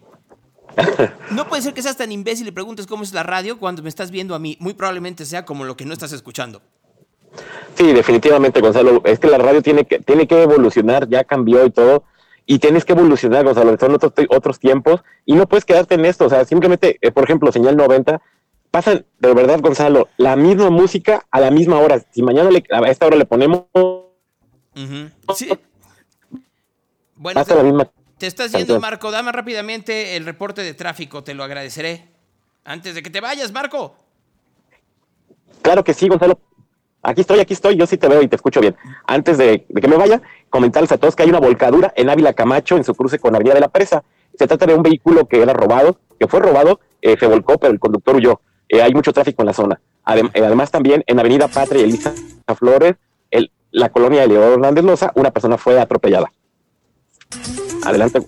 No 1.30 1.48
puede 1.48 1.62
ser 1.62 1.74
que 1.74 1.82
seas 1.82 1.96
tan 1.96 2.12
imbécil 2.12 2.46
y 2.46 2.50
preguntes 2.50 2.86
cómo 2.86 3.02
es 3.02 3.12
la 3.12 3.22
radio 3.22 3.58
cuando 3.58 3.82
me 3.82 3.88
estás 3.88 4.10
viendo 4.10 4.34
a 4.34 4.38
mí. 4.38 4.56
Muy 4.60 4.74
probablemente 4.74 5.24
sea 5.26 5.44
como 5.44 5.64
lo 5.64 5.76
que 5.76 5.84
no 5.84 5.92
estás 5.92 6.12
escuchando. 6.12 6.62
Sí, 7.76 7.92
definitivamente, 7.92 8.60
Gonzalo. 8.60 9.02
Es 9.04 9.18
que 9.18 9.28
la 9.28 9.38
radio 9.38 9.62
tiene 9.62 9.84
que, 9.86 9.98
tiene 9.98 10.26
que 10.26 10.42
evolucionar, 10.42 11.08
ya 11.08 11.24
cambió 11.24 11.64
y 11.64 11.70
todo. 11.70 12.04
Y 12.44 12.58
tienes 12.58 12.84
que 12.84 12.92
evolucionar, 12.92 13.44
Gonzalo. 13.44 13.76
Son 13.78 13.94
otros, 13.94 14.12
otros 14.28 14.58
tiempos. 14.58 15.02
Y 15.24 15.34
no 15.34 15.46
puedes 15.46 15.64
quedarte 15.64 15.94
en 15.94 16.04
esto. 16.04 16.26
O 16.26 16.28
sea, 16.28 16.44
simplemente, 16.44 16.98
eh, 17.00 17.10
por 17.10 17.24
ejemplo, 17.24 17.50
señal 17.52 17.76
90, 17.76 18.20
pasan, 18.72 19.06
de 19.20 19.34
verdad, 19.34 19.60
Gonzalo, 19.60 20.08
la 20.16 20.34
misma 20.34 20.70
música 20.70 21.24
a 21.30 21.38
la 21.38 21.52
misma 21.52 21.78
hora. 21.78 22.02
Si 22.10 22.22
mañana 22.22 22.50
le- 22.50 22.64
a 22.70 22.80
esta 22.90 23.06
hora 23.06 23.16
le 23.16 23.24
ponemos. 23.26 23.66
Sí. 25.36 25.48
Bueno, 27.14 27.40
pasa 27.40 27.54
la 27.54 27.62
misma. 27.62 27.88
te 28.18 28.26
estás 28.26 28.50
yendo. 28.52 28.80
Marco. 28.80 29.10
Dame 29.12 29.30
rápidamente 29.30 30.16
el 30.16 30.24
reporte 30.24 30.62
de 30.62 30.74
tráfico. 30.74 31.22
Te 31.22 31.34
lo 31.34 31.44
agradeceré. 31.44 32.08
Antes 32.64 32.94
de 32.96 33.02
que 33.02 33.10
te 33.10 33.20
vayas, 33.20 33.52
Marco. 33.52 33.94
Claro 35.62 35.84
que 35.84 35.94
sí, 35.94 36.08
Gonzalo. 36.08 36.38
Aquí 37.04 37.20
estoy, 37.20 37.40
aquí 37.40 37.52
estoy, 37.52 37.76
yo 37.76 37.86
sí 37.86 37.96
te 37.96 38.06
veo 38.08 38.22
y 38.22 38.28
te 38.28 38.36
escucho 38.36 38.60
bien. 38.60 38.76
Antes 39.06 39.36
de, 39.36 39.66
de 39.68 39.80
que 39.80 39.88
me 39.88 39.96
vaya, 39.96 40.22
comentarles 40.50 40.92
a 40.92 40.98
todos 40.98 41.16
que 41.16 41.24
hay 41.24 41.28
una 41.30 41.40
volcadura 41.40 41.92
en 41.96 42.08
Ávila 42.08 42.32
Camacho 42.32 42.76
en 42.76 42.84
su 42.84 42.94
cruce 42.94 43.18
con 43.18 43.34
Avenida 43.34 43.54
de 43.54 43.60
la 43.60 43.68
Presa. 43.68 44.04
Se 44.38 44.46
trata 44.46 44.66
de 44.66 44.74
un 44.74 44.82
vehículo 44.84 45.26
que 45.26 45.42
era 45.42 45.52
robado, 45.52 45.98
que 46.18 46.28
fue 46.28 46.38
robado, 46.40 46.78
eh, 47.00 47.16
se 47.18 47.26
volcó, 47.26 47.58
pero 47.58 47.72
el 47.72 47.80
conductor 47.80 48.14
huyó. 48.16 48.40
Eh, 48.72 48.80
hay 48.80 48.94
mucho 48.94 49.12
tráfico 49.12 49.42
en 49.42 49.46
la 49.46 49.52
zona. 49.52 49.80
Eh, 50.16 50.42
además, 50.42 50.70
también 50.70 51.04
en 51.06 51.20
Avenida 51.20 51.46
Patria 51.46 51.82
y 51.82 51.84
Elisa 51.84 52.14
Flores, 52.56 52.94
la 53.70 53.90
colonia 53.90 54.22
de 54.22 54.28
León 54.28 54.52
Hernández 54.52 54.84
Loza, 54.84 55.12
una 55.14 55.30
persona 55.30 55.56
fue 55.56 55.80
atropellada. 55.80 56.30
Adelante. 57.84 58.22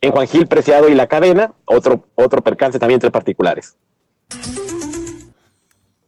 En 0.00 0.12
Juan 0.12 0.26
Gil 0.26 0.46
Preciado 0.46 0.88
y 0.88 0.94
La 0.94 1.06
Cadena, 1.06 1.52
otro, 1.66 2.04
otro 2.14 2.42
percance 2.42 2.78
también 2.78 2.96
entre 2.96 3.10
particulares. 3.10 3.76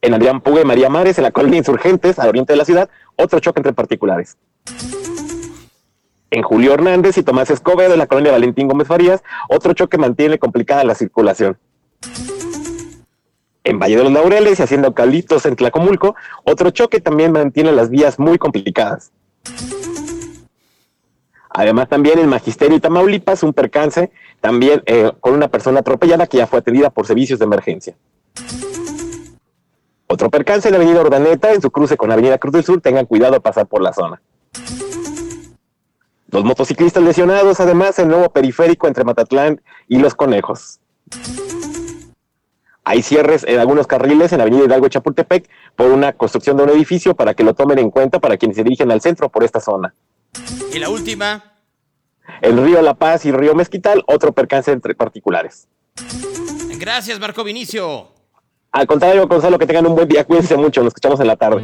En 0.01 0.13
Adrián 0.13 0.41
Puga 0.41 0.61
y 0.61 0.65
María 0.65 0.89
Mares, 0.89 1.17
en 1.17 1.23
la 1.23 1.31
colonia 1.31 1.59
Insurgentes, 1.59 2.17
al 2.17 2.29
oriente 2.29 2.53
de 2.53 2.57
la 2.57 2.65
ciudad, 2.65 2.89
otro 3.15 3.39
choque 3.39 3.59
entre 3.59 3.73
particulares. 3.73 4.37
En 6.31 6.41
Julio 6.41 6.73
Hernández 6.73 7.17
y 7.17 7.23
Tomás 7.23 7.51
Escobedo, 7.51 7.93
en 7.93 7.99
la 7.99 8.07
colonia 8.07 8.31
Valentín 8.31 8.67
Gómez 8.67 8.87
Farías, 8.87 9.23
otro 9.49 9.73
choque 9.73 9.97
mantiene 9.97 10.39
complicada 10.39 10.83
la 10.83 10.95
circulación. 10.95 11.57
En 13.63 13.79
Valle 13.79 13.97
de 13.97 14.03
los 14.03 14.11
Laureles 14.11 14.59
y 14.59 14.63
haciendo 14.63 14.93
Calitos 14.93 15.45
en 15.45 15.55
Tlacomulco, 15.55 16.15
otro 16.43 16.71
choque 16.71 16.99
también 16.99 17.31
mantiene 17.31 17.71
las 17.71 17.89
vías 17.89 18.19
muy 18.19 18.37
complicadas. 18.37 19.11
Además, 21.49 21.87
también 21.87 22.19
en 22.19 22.27
Magisterio 22.27 22.77
y 22.77 22.79
Tamaulipas, 22.79 23.43
un 23.43 23.53
percance 23.53 24.11
también 24.41 24.81
eh, 24.85 25.11
con 25.19 25.33
una 25.33 25.47
persona 25.47 25.79
atropellada 25.79 26.27
que 26.27 26.37
ya 26.37 26.47
fue 26.47 26.59
atendida 26.59 26.89
por 26.89 27.05
servicios 27.05 27.39
de 27.39 27.45
emergencia. 27.45 27.95
Otro 30.07 30.29
percance 30.29 30.67
en 30.67 30.73
la 30.73 30.77
Avenida 30.79 31.01
Ordaneta, 31.01 31.53
en 31.53 31.61
su 31.61 31.71
cruce 31.71 31.95
con 31.95 32.11
Avenida 32.11 32.37
Cruz 32.39 32.53
del 32.53 32.63
Sur, 32.63 32.81
tengan 32.81 33.05
cuidado 33.05 33.35
al 33.35 33.41
pasar 33.41 33.67
por 33.67 33.81
la 33.81 33.93
zona. 33.93 34.21
Dos 36.27 36.43
motociclistas 36.43 37.03
lesionados, 37.03 37.59
además, 37.59 37.97
en 37.99 38.05
el 38.05 38.11
nuevo 38.11 38.29
periférico 38.31 38.87
entre 38.87 39.03
Matatlán 39.03 39.61
y 39.87 39.99
Los 39.99 40.15
Conejos. 40.15 40.79
Hay 42.85 43.01
cierres 43.01 43.45
en 43.47 43.59
algunos 43.59 43.87
carriles 43.87 44.33
en 44.33 44.39
la 44.39 44.43
Avenida 44.43 44.65
Hidalgo 44.65 44.89
Chapultepec 44.89 45.49
por 45.75 45.89
una 45.91 46.13
construcción 46.13 46.57
de 46.57 46.63
un 46.63 46.69
edificio 46.69 47.15
para 47.15 47.33
que 47.33 47.43
lo 47.43 47.53
tomen 47.53 47.79
en 47.79 47.89
cuenta 47.89 48.19
para 48.19 48.35
quienes 48.37 48.57
se 48.57 48.63
dirigen 48.63 48.91
al 48.91 48.99
centro 48.99 49.29
por 49.29 49.43
esta 49.43 49.61
zona. 49.61 49.93
Y 50.73 50.79
la 50.79 50.89
última. 50.89 51.53
El 52.41 52.61
río 52.61 52.81
La 52.81 52.93
Paz 52.93 53.25
y 53.25 53.29
el 53.29 53.35
río 53.35 53.55
Mezquital, 53.55 54.03
otro 54.07 54.33
percance 54.33 54.71
entre 54.71 54.95
particulares. 54.95 55.67
Gracias, 56.77 57.19
Marco 57.19 57.43
Vinicio. 57.43 58.09
Al 58.71 58.87
contrario, 58.87 59.27
Gonzalo, 59.27 59.57
que 59.57 59.67
tengan 59.67 59.85
un 59.85 59.95
buen 59.95 60.07
día. 60.07 60.25
Cuídense 60.25 60.57
mucho. 60.57 60.81
Nos 60.81 60.89
escuchamos 60.89 61.19
en 61.19 61.27
la 61.27 61.35
tarde. 61.35 61.61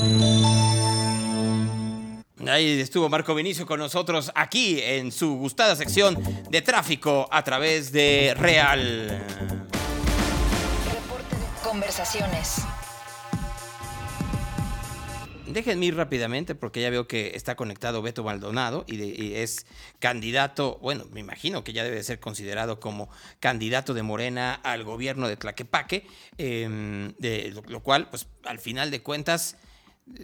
Ahí 2.47 2.79
estuvo 2.79 3.09
Marco 3.09 3.35
Vinicio 3.35 3.65
con 3.65 3.79
nosotros 3.79 4.31
aquí 4.35 4.79
en 4.81 5.11
su 5.11 5.35
gustada 5.35 5.75
sección 5.75 6.17
de 6.49 6.61
tráfico 6.61 7.27
a 7.31 7.43
través 7.43 7.91
de 7.91 8.33
Real. 8.37 9.68
Conversaciones. 11.69 12.63
Déjenme 15.45 15.85
ir 15.85 15.95
rápidamente 15.95 16.55
porque 16.55 16.81
ya 16.81 16.89
veo 16.89 17.07
que 17.07 17.33
está 17.35 17.55
conectado 17.55 18.01
Beto 18.01 18.23
Maldonado 18.23 18.85
y, 18.87 19.33
es 19.35 19.67
candidato, 19.99 20.79
bueno, 20.81 21.05
me 21.11 21.19
imagino 21.19 21.63
que 21.63 21.71
ya 21.73 21.83
debe 21.83 22.01
ser 22.01 22.19
considerado 22.19 22.79
como 22.79 23.07
candidato 23.39 23.93
de 23.93 24.01
Morena 24.01 24.55
al 24.55 24.83
gobierno 24.83 25.27
de 25.27 25.37
Tlaquepaque, 25.37 26.07
em, 26.39 27.13
de 27.19 27.53
lo, 27.67 27.83
cual, 27.83 28.09
pues 28.09 28.25
al 28.45 28.57
final 28.57 28.89
de 28.89 29.03
cuentas, 29.03 29.55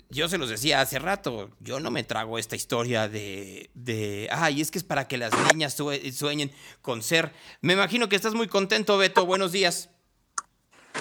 yo 0.10 0.28
se 0.30 0.40
los 0.40 0.50
decía 0.50 0.82
hace 0.82 0.98
rato, 0.98 1.52
yo 1.60 1.80
no 1.80 1.92
me 1.92 2.04
trago 2.04 2.40
esta 2.40 2.56
historia 2.56 3.08
de, 3.08 3.70
de 3.76 4.30
ay, 4.32 4.62
es 4.62 4.72
que 4.72 4.80
es 4.80 4.84
para 4.84 5.08
que 5.08 5.18
las 5.20 5.32
niñas 5.54 5.76
sue- 5.76 6.12
sueñen 6.12 6.52
con 6.82 7.04
ser. 7.04 7.34
Me 7.62 7.74
imagino 7.74 8.10
que 8.10 8.16
estás 8.16 8.34
muy 8.34 8.48
contento, 8.48 8.98
Beto, 8.98 9.28
buenos 9.28 9.52
días. 9.52 9.90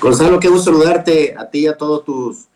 Gonzalo, 0.00 0.40
qué 0.40 0.48
gusto 0.48 0.72
saludarte 0.72 1.34
a 1.36 1.48
ti 1.50 1.60
y 1.60 1.66
a 1.66 1.76
todo 1.76 2.00
tus, 2.00 2.46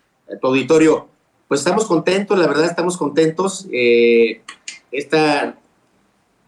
tu 0.41 0.47
auditorio. 0.47 1.09
Pues 1.47 1.61
estamos 1.61 1.87
contentos, 1.87 2.39
la 2.39 2.47
verdad 2.47 2.67
estamos 2.67 2.97
contentos. 2.97 3.67
Eh, 3.73 4.43
esta, 4.93 5.59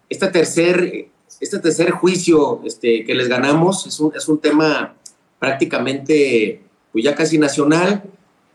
esta 0.08 0.30
tercer, 0.30 1.08
este 1.40 1.58
tercer 1.58 1.90
juicio 1.92 2.60
este, 2.64 3.04
que 3.04 3.14
les 3.14 3.28
ganamos 3.28 3.86
es 3.86 3.98
un, 4.00 4.12
es 4.14 4.28
un 4.28 4.38
tema 4.38 4.94
prácticamente 5.38 6.60
pues 6.92 7.04
ya 7.04 7.14
casi 7.14 7.38
nacional. 7.38 8.02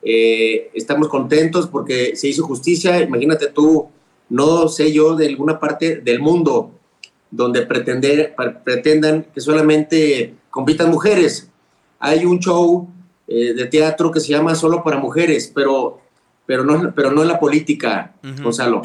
Eh, 0.03 0.69
estamos 0.75 1.07
contentos 1.07 1.67
porque 1.67 2.15
se 2.15 2.27
hizo 2.27 2.43
justicia. 2.43 3.01
Imagínate 3.01 3.47
tú, 3.47 3.89
no 4.29 4.67
sé 4.67 4.91
yo, 4.91 5.15
de 5.15 5.27
alguna 5.27 5.59
parte 5.59 5.95
del 5.95 6.19
mundo 6.19 6.71
donde 7.31 7.63
pretender, 7.63 8.35
pretendan 8.63 9.25
que 9.33 9.41
solamente 9.41 10.35
compitan 10.51 10.91
mujeres. 10.91 11.49
Hay 11.99 12.26
un 12.26 12.39
show 12.39 12.89
eh, 13.27 13.53
de 13.53 13.65
teatro 13.67 14.11
que 14.11 14.19
se 14.19 14.30
llama 14.30 14.55
Solo 14.55 14.84
para 14.84 14.97
Mujeres, 14.97 15.51
pero, 15.53 16.01
pero, 16.45 16.63
no, 16.63 16.93
pero 16.93 17.11
no 17.11 17.22
en 17.22 17.27
la 17.30 17.39
política. 17.39 18.13
Gonzalo. 18.41 18.81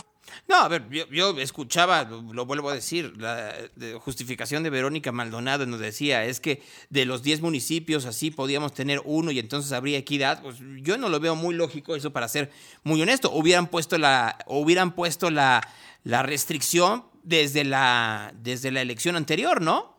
No, 0.49 0.57
a 0.57 0.69
ver, 0.69 0.89
yo, 0.91 1.05
yo 1.13 1.39
escuchaba, 1.39 2.03
lo, 2.03 2.23
lo 2.33 2.45
vuelvo 2.45 2.71
a 2.71 2.75
decir, 2.75 3.13
la 3.19 3.53
de- 3.77 3.95
justificación 3.95 4.65
de 4.65 4.71
Verónica 4.71 5.13
Maldonado 5.13 5.65
nos 5.65 5.79
decía, 5.79 6.25
es 6.25 6.41
que 6.41 6.61
de 6.89 7.05
los 7.05 7.23
10 7.23 7.41
municipios 7.41 8.05
así 8.05 8.33
podíamos 8.33 8.75
tener 8.75 9.01
uno 9.05 9.31
y 9.31 9.39
entonces 9.39 9.71
habría 9.71 9.99
equidad. 9.99 10.43
Pues 10.43 10.57
yo 10.83 10.99
no 10.99 11.09
lo 11.09 11.21
veo 11.21 11.37
muy 11.37 11.55
lógico 11.55 11.95
eso 11.95 12.13
para 12.13 12.27
ser 12.27 12.51
muy 12.83 13.01
honesto. 13.01 13.31
Hubieran 13.31 13.69
puesto 13.69 13.97
la, 13.97 14.39
hubieran 14.49 14.93
puesto 14.97 15.31
la, 15.31 15.61
la 16.03 16.25
restricción 16.25 17.05
desde 17.23 17.63
la, 17.63 18.33
desde 18.43 18.73
la 18.73 18.81
elección 18.81 19.15
anterior, 19.15 19.61
¿no? 19.63 19.95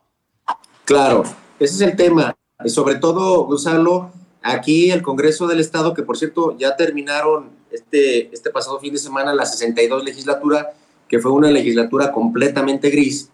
Claro, 0.83 1.23
ese 1.59 1.75
es 1.75 1.81
el 1.81 1.95
tema. 1.95 2.35
Y 2.65 2.69
sobre 2.69 2.95
todo, 2.95 3.45
Gonzalo, 3.45 4.11
aquí 4.41 4.91
el 4.91 5.01
Congreso 5.01 5.47
del 5.47 5.59
Estado, 5.59 5.93
que 5.93 6.03
por 6.03 6.17
cierto 6.17 6.57
ya 6.57 6.75
terminaron 6.75 7.49
este, 7.71 8.33
este 8.33 8.49
pasado 8.49 8.79
fin 8.79 8.93
de 8.93 8.99
semana 8.99 9.33
la 9.33 9.45
62 9.45 10.03
legislatura, 10.03 10.73
que 11.07 11.19
fue 11.19 11.31
una 11.31 11.51
legislatura 11.51 12.11
completamente 12.11 12.89
gris, 12.89 13.29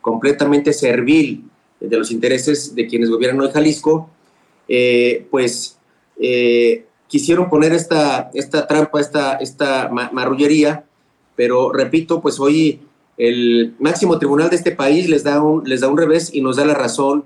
completamente 0.00 0.72
servil 0.72 1.44
de 1.80 1.96
los 1.96 2.10
intereses 2.10 2.74
de 2.74 2.86
quienes 2.86 3.10
gobiernan 3.10 3.40
hoy 3.46 3.52
Jalisco, 3.52 4.08
eh, 4.68 5.26
pues 5.30 5.78
eh, 6.20 6.86
quisieron 7.08 7.48
poner 7.50 7.72
esta, 7.72 8.30
esta 8.34 8.66
trampa, 8.66 9.00
esta, 9.00 9.34
esta 9.36 9.88
ma- 9.88 10.10
marrullería, 10.12 10.84
pero 11.36 11.72
repito, 11.72 12.20
pues 12.20 12.38
hoy 12.38 12.80
el 13.18 13.74
máximo 13.78 14.18
tribunal 14.18 14.50
de 14.50 14.56
este 14.56 14.72
país 14.72 15.08
les 15.08 15.22
da 15.24 15.42
un, 15.42 15.68
les 15.68 15.80
da 15.80 15.88
un 15.88 15.98
revés 15.98 16.30
y 16.32 16.40
nos 16.40 16.56
da 16.56 16.64
la 16.64 16.74
razón 16.74 17.24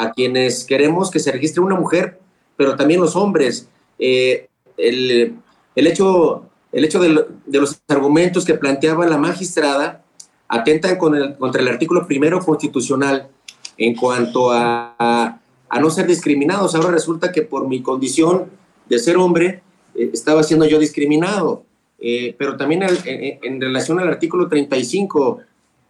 a 0.00 0.12
quienes 0.12 0.64
queremos 0.64 1.10
que 1.10 1.18
se 1.18 1.32
registre 1.32 1.60
una 1.60 1.74
mujer, 1.74 2.18
pero 2.56 2.76
también 2.76 3.00
los 3.00 3.16
hombres. 3.16 3.68
Eh, 3.98 4.48
el, 4.76 5.34
el 5.74 5.86
hecho, 5.86 6.44
el 6.72 6.84
hecho 6.84 7.00
de, 7.00 7.08
lo- 7.08 7.26
de 7.46 7.58
los 7.58 7.80
argumentos 7.88 8.44
que 8.44 8.54
planteaba 8.54 9.06
la 9.06 9.18
magistrada 9.18 10.02
atentan 10.48 10.96
con 10.98 11.14
el- 11.16 11.36
contra 11.36 11.60
el 11.62 11.68
artículo 11.68 12.06
primero 12.06 12.38
constitucional 12.44 13.28
en 13.76 13.94
cuanto 13.96 14.52
a, 14.52 14.94
a- 14.98 15.40
a 15.68 15.80
no 15.80 15.90
ser 15.90 16.06
discriminados. 16.06 16.74
Ahora 16.74 16.90
resulta 16.90 17.32
que 17.32 17.42
por 17.42 17.66
mi 17.68 17.82
condición 17.82 18.46
de 18.88 18.98
ser 19.00 19.16
hombre 19.16 19.62
eh, 19.96 20.10
estaba 20.12 20.42
siendo 20.44 20.64
yo 20.66 20.78
discriminado. 20.78 21.64
Eh, 22.00 22.36
pero 22.38 22.56
también 22.56 22.84
el- 22.84 22.98
en, 23.04 23.38
en 23.42 23.60
relación 23.60 23.98
al 23.98 24.06
artículo 24.08 24.48
35 24.48 25.40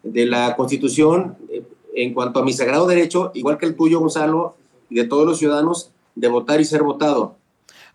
de 0.02 0.24
la 0.24 0.56
Constitución, 0.56 1.36
eh, 1.50 1.62
en 1.98 2.14
cuanto 2.14 2.38
a 2.38 2.44
mi 2.44 2.52
sagrado 2.52 2.86
derecho, 2.86 3.32
igual 3.34 3.58
que 3.58 3.66
el 3.66 3.74
tuyo, 3.74 3.98
Gonzalo, 3.98 4.56
y 4.88 4.94
de 4.94 5.04
todos 5.04 5.26
los 5.26 5.38
ciudadanos, 5.38 5.90
de 6.14 6.28
votar 6.28 6.60
y 6.60 6.64
ser 6.64 6.84
votado. 6.84 7.36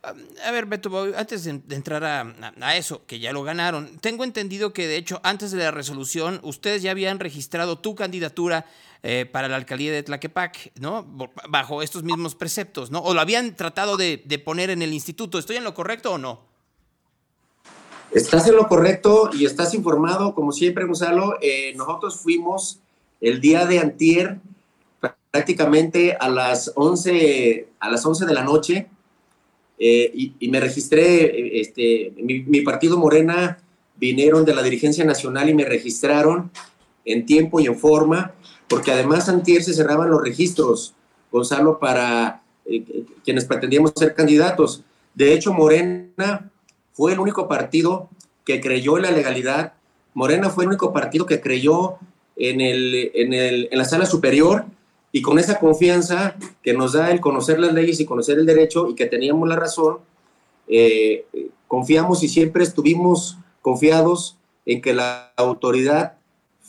A 0.03 0.51
ver, 0.51 0.65
Beto, 0.65 0.91
antes 1.15 1.45
de, 1.45 1.61
entrar 1.73 2.03
a, 2.03 2.75
eso, 2.75 3.05
que 3.07 3.19
ya 3.19 3.31
lo 3.31 3.43
ganaron, 3.43 3.97
tengo 3.99 4.25
entendido 4.25 4.73
que 4.73 4.87
de 4.87 4.97
hecho 4.97 5.21
antes 5.23 5.51
de 5.51 5.59
la 5.59 5.71
resolución 5.71 6.41
ustedes 6.43 6.81
ya 6.81 6.91
habían 6.91 7.19
registrado 7.19 7.79
tu 7.79 7.95
candidatura 7.95 8.65
eh, 9.03 9.25
para 9.25 9.47
la 9.47 9.55
alcaldía 9.55 9.93
de 9.93 10.03
Tlaquepaque, 10.03 10.73
¿no? 10.81 11.05
Bajo 11.47 11.81
estos 11.81 12.03
mismos 12.03 12.35
preceptos, 12.35 12.91
¿no? 12.91 12.99
O 12.99 13.13
lo 13.13 13.21
habían 13.21 13.55
tratado 13.55 13.95
de, 13.95 14.21
de 14.25 14.39
poner 14.39 14.69
en 14.69 14.81
el 14.81 14.91
instituto. 14.91 15.39
¿Estoy 15.39 15.55
en 15.55 15.63
lo 15.63 15.73
correcto 15.73 16.11
o 16.11 16.17
no? 16.17 16.41
Estás 18.11 18.47
en 18.47 18.57
lo 18.57 18.67
correcto 18.67 19.29
y 19.33 19.45
estás 19.45 19.73
informado, 19.73 20.35
como 20.35 20.51
siempre, 20.51 20.85
Gonzalo. 20.85 21.37
Eh, 21.41 21.73
nosotros 21.77 22.19
fuimos 22.19 22.82
el 23.23 23.39
día 23.39 23.65
de 23.65 23.79
antier, 23.79 24.39
prácticamente 25.31 26.15
a 26.19 26.29
las 26.29 26.73
11, 26.75 27.69
a 27.79 27.89
las 27.89 28.05
11 28.05 28.25
de 28.25 28.33
la 28.33 28.43
noche, 28.43 28.87
eh, 29.79 30.11
y, 30.39 30.47
me 30.49 30.59
registré, 30.59 31.59
este, 31.59 32.13
mi, 32.17 32.41
mi 32.41 32.61
partido 32.61 32.97
Morena 32.97 33.57
vinieron 33.95 34.43
de 34.45 34.53
la 34.53 34.61
dirigencia 34.61 35.05
nacional 35.05 35.49
y 35.49 35.53
me 35.53 35.65
registraron 35.65 36.51
en 37.05 37.25
tiempo 37.25 37.59
y 37.59 37.65
en 37.65 37.77
forma, 37.77 38.33
porque 38.67 38.91
además 38.91 39.29
antier 39.29 39.63
se 39.63 39.73
cerraban 39.73 40.09
los 40.09 40.21
registros, 40.21 40.93
Gonzalo, 41.31 41.79
para 41.79 42.43
eh, 42.65 43.05
quienes 43.23 43.45
pretendíamos 43.45 43.93
ser 43.95 44.13
candidatos. 44.13 44.83
De 45.15 45.33
hecho, 45.33 45.53
Morena 45.53 46.51
fue 46.91 47.13
el 47.13 47.19
único 47.19 47.47
partido 47.47 48.09
que 48.45 48.59
creyó 48.59 48.97
en 48.97 49.03
la 49.03 49.11
legalidad. 49.11 49.73
Morena 50.13 50.49
fue 50.49 50.65
el 50.65 50.69
único 50.69 50.91
partido 50.91 51.25
que 51.25 51.39
creyó 51.39 51.97
en, 52.35 52.61
el, 52.61 53.11
en, 53.13 53.33
el, 53.33 53.69
en 53.71 53.77
la 53.77 53.85
sala 53.85 54.05
superior 54.05 54.65
y 55.11 55.21
con 55.21 55.37
esa 55.37 55.59
confianza 55.59 56.35
que 56.63 56.73
nos 56.73 56.93
da 56.93 57.11
el 57.11 57.21
conocer 57.21 57.59
las 57.59 57.73
leyes 57.73 57.99
y 57.99 58.05
conocer 58.05 58.39
el 58.39 58.45
derecho 58.45 58.89
y 58.89 58.95
que 58.95 59.05
teníamos 59.05 59.47
la 59.47 59.55
razón, 59.55 59.99
eh, 60.67 61.25
confiamos 61.67 62.23
y 62.23 62.27
siempre 62.27 62.63
estuvimos 62.63 63.37
confiados 63.61 64.37
en 64.65 64.81
que 64.81 64.93
la 64.93 65.31
autoridad, 65.35 66.13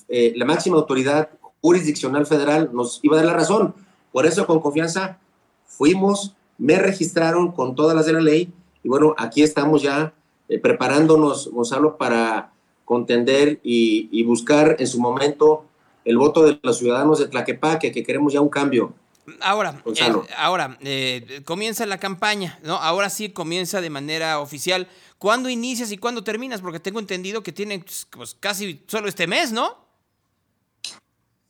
eh, 0.09 0.33
la 0.37 0.45
máxima 0.45 0.77
autoridad 0.77 1.31
jurisdiccional 1.63 2.27
federal 2.27 2.71
nos 2.73 3.01
iba 3.03 3.17
a 3.17 3.19
dar 3.19 3.27
la 3.27 3.35
razón. 3.35 3.75
Por 4.13 4.27
eso, 4.27 4.47
con 4.47 4.61
confianza, 4.61 5.19
fuimos, 5.67 6.35
me 6.59 6.79
registraron 6.79 7.53
con 7.53 7.75
todas 7.75 7.97
las 7.97 8.07
de 8.07 8.13
la 8.13 8.21
ley 8.21 8.53
y 8.83 8.89
bueno, 8.89 9.15
aquí 9.17 9.43
estamos 9.43 9.83
ya 9.83 10.13
eh, 10.49 10.59
preparándonos, 10.59 11.51
Gonzalo, 11.51 11.97
para 11.97 12.53
contender 12.85 13.61
y, 13.63 14.09
y, 14.13 14.23
buscar 14.25 14.77
en 14.79 14.87
su 14.87 15.01
momento 15.01 15.65
el 16.05 16.19
voto 16.19 16.45
de 16.45 16.59
los 16.63 16.79
ciudadanos 16.79 17.19
de 17.19 17.29
Tlaquepaque, 17.29 17.93
que 17.93 18.03
queremos 18.03 18.33
ya 18.33 18.41
un 18.41 18.49
cambio. 18.51 18.95
Ahora, 19.41 19.83
eh, 19.87 20.13
ahora 20.37 20.77
eh, 20.83 21.41
comienza 21.45 21.87
la 21.87 21.99
campaña, 21.99 22.59
¿no? 22.63 22.75
Ahora 22.75 23.09
sí 23.09 23.31
comienza 23.31 23.81
de 23.81 23.89
manera 23.89 24.39
oficial. 24.41 24.87
¿Cuándo 25.19 25.49
inicias 25.49 25.91
y 25.93 25.97
cuándo 25.97 26.23
terminas? 26.23 26.61
Porque 26.61 26.79
tengo 26.79 27.01
entendido 27.01 27.43
que 27.43 27.53
tienen 27.53 27.85
pues, 28.11 28.37
casi 28.39 28.83
solo 28.87 29.09
este 29.09 29.27
mes, 29.27 29.51
¿no? 29.51 29.79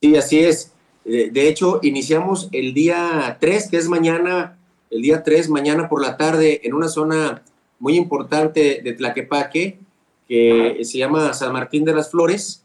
Sí, 0.00 0.16
así 0.16 0.38
es. 0.38 0.70
De 1.04 1.48
hecho, 1.48 1.80
iniciamos 1.82 2.48
el 2.52 2.72
día 2.72 3.36
3, 3.40 3.70
que 3.70 3.76
es 3.76 3.88
mañana, 3.88 4.56
el 4.90 5.02
día 5.02 5.22
3, 5.22 5.50
mañana 5.50 5.88
por 5.88 6.00
la 6.00 6.16
tarde, 6.16 6.62
en 6.64 6.72
una 6.72 6.88
zona 6.88 7.42
muy 7.78 7.96
importante 7.96 8.80
de 8.82 8.92
Tlaquepaque, 8.94 9.80
que 10.28 10.80
se 10.82 10.98
llama 10.98 11.32
San 11.34 11.52
Martín 11.52 11.84
de 11.84 11.94
las 11.94 12.10
Flores, 12.10 12.64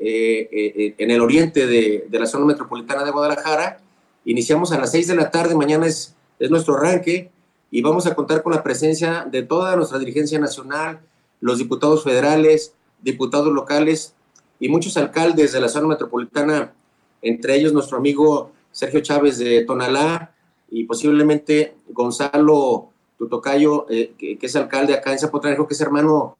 eh, 0.00 0.48
eh, 0.50 0.94
en 0.98 1.10
el 1.10 1.20
oriente 1.20 1.66
de, 1.66 2.06
de, 2.08 2.18
la 2.18 2.26
zona 2.26 2.44
metropolitana 2.46 3.04
de 3.04 3.10
Guadalajara. 3.10 3.78
Iniciamos 4.24 4.72
a 4.72 4.78
las 4.78 4.90
6 4.90 5.08
de 5.08 5.14
la 5.14 5.30
tarde, 5.30 5.54
mañana 5.54 5.86
es, 5.86 6.14
es 6.38 6.50
nuestro 6.50 6.76
arranque 6.76 7.30
y 7.70 7.82
vamos 7.82 8.06
a 8.06 8.14
contar 8.14 8.42
con 8.42 8.52
la 8.52 8.62
presencia 8.62 9.26
de 9.30 9.42
toda 9.42 9.76
nuestra 9.76 9.98
dirigencia 9.98 10.38
nacional, 10.38 11.00
los 11.40 11.58
diputados 11.58 12.02
federales, 12.04 12.74
diputados 13.02 13.52
locales 13.52 14.14
y 14.58 14.68
muchos 14.68 14.96
alcaldes 14.96 15.52
de 15.52 15.60
la 15.60 15.68
zona 15.68 15.88
metropolitana 15.88 16.72
entre 17.24 17.56
ellos 17.56 17.72
nuestro 17.72 17.96
amigo 17.96 18.52
Sergio 18.70 19.00
Chávez 19.00 19.38
de 19.38 19.64
Tonalá 19.64 20.34
y 20.70 20.84
posiblemente 20.84 21.74
Gonzalo 21.88 22.90
Tutocayo, 23.18 23.86
eh, 23.88 24.12
que, 24.18 24.38
es 24.40 24.56
alcalde 24.56 24.94
acá 24.94 25.12
en 25.12 25.18
Zapotlán, 25.18 25.56
que 25.56 25.74
es 25.74 25.80
hermano 25.80 26.36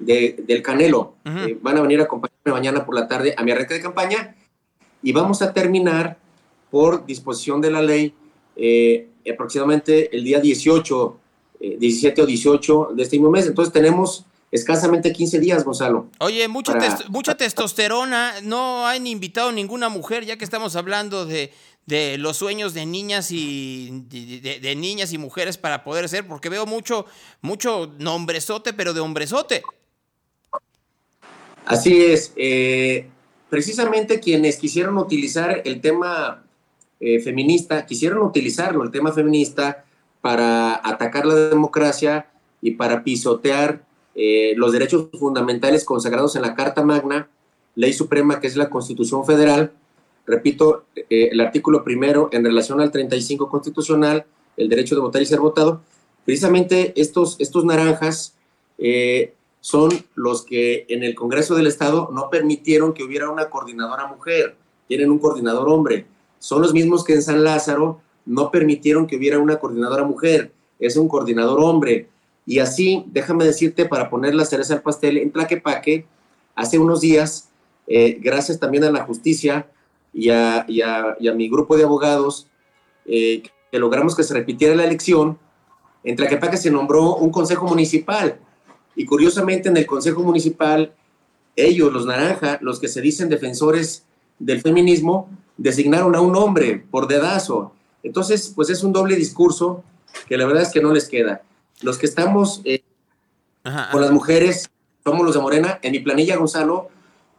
de, 0.00 0.42
del 0.46 0.62
Canelo. 0.62 1.14
Eh, 1.24 1.58
van 1.60 1.76
a 1.78 1.82
venir 1.82 2.00
a 2.00 2.04
acompañarme 2.04 2.52
mañana 2.52 2.84
por 2.84 2.94
la 2.94 3.06
tarde 3.06 3.34
a 3.36 3.42
mi 3.42 3.52
arranque 3.52 3.74
de 3.74 3.80
campaña 3.80 4.34
y 5.02 5.12
vamos 5.12 5.42
a 5.42 5.52
terminar 5.52 6.18
por 6.70 7.06
disposición 7.06 7.60
de 7.60 7.70
la 7.70 7.82
ley 7.82 8.14
eh, 8.56 9.08
aproximadamente 9.30 10.14
el 10.16 10.24
día 10.24 10.40
18, 10.40 11.18
17 11.78 12.22
o 12.22 12.26
18 12.26 12.90
de 12.94 13.02
este 13.02 13.16
mismo 13.16 13.30
mes. 13.30 13.46
Entonces 13.46 13.72
tenemos 13.72 14.24
escasamente 14.50 15.12
15 15.12 15.38
días, 15.38 15.64
Gonzalo. 15.64 16.08
Oye, 16.18 16.48
mucha, 16.48 16.74
mucha 17.08 17.36
testosterona, 17.36 18.40
no 18.42 18.86
han 18.86 19.06
invitado 19.06 19.52
ninguna 19.52 19.88
mujer, 19.88 20.24
ya 20.24 20.36
que 20.36 20.44
estamos 20.44 20.74
hablando 20.76 21.24
de, 21.26 21.52
de 21.86 22.18
los 22.18 22.36
sueños 22.36 22.74
de 22.74 22.86
niñas 22.86 23.30
y 23.30 24.04
de, 24.08 24.74
niñas 24.76 25.12
y 25.12 25.18
mujeres 25.18 25.58
para 25.58 25.84
poder 25.84 26.08
ser, 26.08 26.26
porque 26.26 26.48
veo 26.48 26.66
mucho, 26.66 27.06
mucho 27.42 27.92
nombrezote, 27.98 28.72
pero 28.72 28.94
de 28.94 29.00
hombrezote. 29.00 29.62
Así 31.70 32.04
es. 32.04 32.32
Eh, 32.36 33.06
precisamente 33.48 34.20
quienes 34.20 34.56
quisieron 34.56 34.98
utilizar 34.98 35.62
el 35.64 35.80
tema 35.80 36.44
eh, 36.98 37.20
feminista, 37.20 37.86
quisieron 37.86 38.22
utilizarlo, 38.22 38.82
el 38.82 38.90
tema 38.90 39.12
feminista, 39.12 39.84
para 40.20 40.86
atacar 40.86 41.26
la 41.26 41.34
democracia 41.34 42.30
y 42.60 42.72
para 42.72 43.04
pisotear 43.04 43.82
eh, 44.14 44.54
los 44.56 44.72
derechos 44.72 45.08
fundamentales 45.18 45.84
consagrados 45.84 46.36
en 46.36 46.42
la 46.42 46.54
Carta 46.54 46.84
Magna, 46.84 47.28
Ley 47.74 47.92
Suprema, 47.92 48.40
que 48.40 48.48
es 48.48 48.56
la 48.56 48.68
Constitución 48.68 49.24
Federal. 49.24 49.72
Repito, 50.26 50.84
eh, 50.94 51.28
el 51.32 51.40
artículo 51.40 51.84
primero 51.84 52.28
en 52.32 52.44
relación 52.44 52.80
al 52.80 52.90
35 52.90 53.48
constitucional, 53.48 54.26
el 54.56 54.68
derecho 54.68 54.94
de 54.94 55.00
votar 55.00 55.22
y 55.22 55.26
ser 55.26 55.40
votado. 55.40 55.80
Precisamente 56.24 56.92
estos, 57.00 57.36
estos 57.40 57.64
naranjas 57.64 58.34
eh, 58.78 59.34
son 59.60 59.90
los 60.14 60.44
que 60.44 60.86
en 60.88 61.02
el 61.02 61.14
Congreso 61.14 61.54
del 61.54 61.66
Estado 61.66 62.08
no 62.12 62.30
permitieron 62.30 62.94
que 62.94 63.04
hubiera 63.04 63.30
una 63.30 63.50
coordinadora 63.50 64.06
mujer, 64.06 64.56
tienen 64.88 65.10
un 65.10 65.18
coordinador 65.18 65.68
hombre. 65.68 66.06
Son 66.38 66.62
los 66.62 66.72
mismos 66.72 67.04
que 67.04 67.14
en 67.14 67.22
San 67.22 67.44
Lázaro 67.44 68.00
no 68.24 68.50
permitieron 68.50 69.06
que 69.06 69.16
hubiera 69.16 69.38
una 69.38 69.58
coordinadora 69.58 70.04
mujer, 70.04 70.52
es 70.78 70.96
un 70.96 71.08
coordinador 71.08 71.60
hombre. 71.60 72.08
Y 72.46 72.58
así, 72.58 73.04
déjame 73.06 73.44
decirte, 73.44 73.86
para 73.86 74.08
poner 74.08 74.34
la 74.34 74.44
cereza 74.44 74.74
al 74.74 74.82
pastel, 74.82 75.18
en 75.18 75.30
Tlaquepaque, 75.30 76.06
hace 76.54 76.78
unos 76.78 77.00
días, 77.00 77.50
eh, 77.86 78.18
gracias 78.20 78.58
también 78.58 78.84
a 78.84 78.90
la 78.90 79.04
justicia 79.04 79.70
y 80.12 80.30
a, 80.30 80.66
mi 81.34 81.48
grupo 81.48 81.76
de 81.76 81.84
abogados, 81.84 82.48
eh, 83.04 83.42
que 83.70 83.78
logramos 83.78 84.16
que 84.16 84.22
se 84.22 84.34
repitiera 84.34 84.74
la 84.74 84.84
elección, 84.84 85.38
en 86.02 86.16
Tlaquepaque 86.16 86.56
se 86.56 86.70
nombró 86.70 87.16
un 87.16 87.30
consejo 87.30 87.66
municipal. 87.66 88.40
Y 88.96 89.04
curiosamente 89.06 89.68
en 89.68 89.76
el 89.76 89.86
consejo 89.86 90.22
municipal, 90.22 90.92
ellos, 91.56 91.92
los 91.92 92.06
naranja, 92.06 92.58
los 92.60 92.80
que 92.80 92.88
se 92.88 93.00
dicen 93.00 93.28
defensores 93.28 94.04
del 94.38 94.60
feminismo, 94.60 95.28
designaron 95.56 96.14
a 96.14 96.20
un 96.20 96.36
hombre 96.36 96.84
por 96.90 97.06
dedazo. 97.06 97.72
Entonces, 98.02 98.52
pues 98.54 98.70
es 98.70 98.82
un 98.82 98.92
doble 98.92 99.16
discurso 99.16 99.84
que 100.26 100.36
la 100.36 100.46
verdad 100.46 100.62
es 100.62 100.70
que 100.70 100.80
no 100.80 100.92
les 100.92 101.08
queda. 101.08 101.42
Los 101.82 101.98
que 101.98 102.06
estamos 102.06 102.62
eh, 102.64 102.82
con 103.92 104.00
las 104.00 104.10
mujeres 104.10 104.70
somos 105.04 105.24
los 105.24 105.34
de 105.34 105.40
Morena. 105.40 105.78
En 105.82 105.92
mi 105.92 106.00
planilla, 106.00 106.36
Gonzalo, 106.36 106.88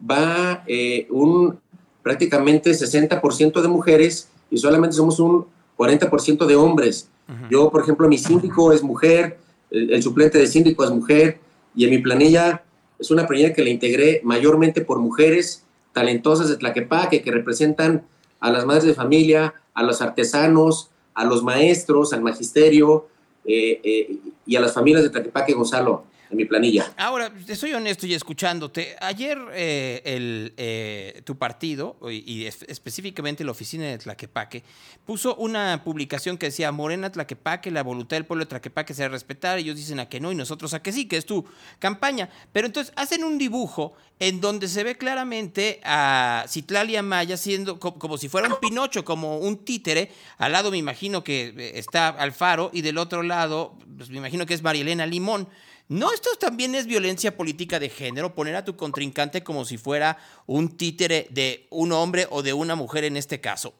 va 0.08 0.64
eh, 0.66 1.06
un 1.10 1.58
prácticamente 2.02 2.70
60% 2.70 3.60
de 3.60 3.68
mujeres 3.68 4.28
y 4.50 4.58
solamente 4.58 4.96
somos 4.96 5.20
un 5.20 5.46
40% 5.78 6.46
de 6.46 6.56
hombres. 6.56 7.08
Yo, 7.50 7.70
por 7.70 7.80
ejemplo, 7.80 8.08
mi 8.08 8.18
síndico 8.18 8.72
es 8.72 8.82
mujer, 8.82 9.38
el, 9.72 10.02
suplente 10.02 10.38
de 10.38 10.46
síndico 10.46 10.84
es 10.84 10.90
mujer 10.90 11.38
y 11.74 11.84
en 11.84 11.90
mi 11.90 11.98
planilla 11.98 12.62
es 12.98 13.10
una 13.10 13.26
planilla 13.26 13.52
que 13.52 13.62
le 13.62 13.70
integré 13.70 14.20
mayormente 14.22 14.82
por 14.82 14.98
mujeres 14.98 15.64
talentosas 15.92 16.48
de 16.48 16.56
Tlaquepaque 16.56 17.22
que 17.22 17.30
representan 17.30 18.04
a 18.40 18.50
las 18.50 18.64
madres 18.64 18.84
de 18.84 18.94
familia, 18.94 19.54
a 19.74 19.82
los 19.82 20.02
artesanos, 20.02 20.90
a 21.14 21.24
los 21.24 21.42
maestros, 21.42 22.12
al 22.12 22.22
magisterio, 22.22 23.08
eh, 23.44 23.80
eh, 23.82 24.18
y 24.46 24.56
a 24.56 24.60
las 24.60 24.72
familias 24.72 25.02
de 25.02 25.10
Tlaquepaque 25.10 25.52
Gonzalo 25.52 26.04
en 26.32 26.36
mi 26.36 26.44
planilla. 26.44 26.92
Ahora, 26.96 27.32
te 27.32 27.54
soy 27.54 27.72
honesto 27.74 28.06
y 28.06 28.14
escuchándote. 28.14 28.96
Ayer 29.00 29.38
eh, 29.52 30.02
el, 30.04 31.22
tu 31.24 31.36
partido, 31.36 31.96
y, 32.10 32.46
específicamente 32.46 33.44
la 33.44 33.52
oficina 33.52 33.84
de 33.84 33.98
Tlaquepaque, 33.98 34.64
puso 35.06 35.36
una 35.36 35.82
publicación 35.84 36.38
que 36.38 36.46
decía 36.46 36.72
Morena 36.72 37.12
Tlaquepaque, 37.12 37.70
la 37.70 37.82
voluntad 37.82 38.16
del 38.16 38.24
pueblo 38.24 38.44
de 38.44 38.48
Tlaquepaque 38.48 38.94
se 38.94 39.08
respetar. 39.08 39.58
Ellos 39.58 39.76
dicen 39.76 40.00
a 40.00 40.08
que 40.08 40.20
no 40.20 40.32
y 40.32 40.34
nosotros 40.34 40.74
a 40.74 40.82
que 40.82 40.92
sí, 40.92 41.06
que 41.06 41.16
es 41.16 41.26
tu 41.26 41.44
campaña. 41.78 42.28
Pero 42.52 42.66
entonces 42.66 42.92
hacen 42.96 43.22
un 43.24 43.38
dibujo 43.38 43.94
en 44.18 44.40
donde 44.40 44.68
se 44.68 44.84
ve 44.84 44.96
claramente 44.96 45.80
a 45.84 46.44
Citlalia 46.48 47.02
Maya 47.02 47.36
siendo 47.36 47.78
como, 47.78 48.18
si 48.18 48.28
fuera 48.28 48.48
un 48.48 48.60
Pinocho, 48.60 49.04
como 49.04 49.38
un 49.38 49.64
títere. 49.64 50.10
Al 50.38 50.52
lado 50.52 50.70
me 50.70 50.78
imagino 50.78 51.24
que 51.24 51.52
eh, 51.56 51.72
está 51.74 52.08
Alfaro 52.08 52.70
y 52.72 52.82
del 52.82 52.98
otro 52.98 53.22
lado, 53.22 53.76
pues 53.96 54.10
me 54.10 54.18
imagino 54.18 54.46
que 54.46 54.54
es 54.54 54.62
Marielena 54.62 55.06
Limón. 55.06 55.48
¿No 55.88 56.12
esto 56.12 56.30
también 56.38 56.74
es 56.74 56.86
violencia 56.86 57.36
política 57.36 57.78
de 57.78 57.88
género? 57.88 58.34
Poner 58.34 58.56
a 58.56 58.64
tu 58.64 58.76
contrincante 58.76 59.42
como 59.42 59.64
si 59.64 59.76
fuera 59.76 60.18
un 60.46 60.76
títere 60.76 61.26
de 61.30 61.66
un 61.70 61.92
hombre 61.92 62.26
o 62.30 62.42
de 62.42 62.52
una 62.52 62.74
mujer 62.74 63.04
en 63.04 63.16
este 63.16 63.40
caso. 63.40 63.74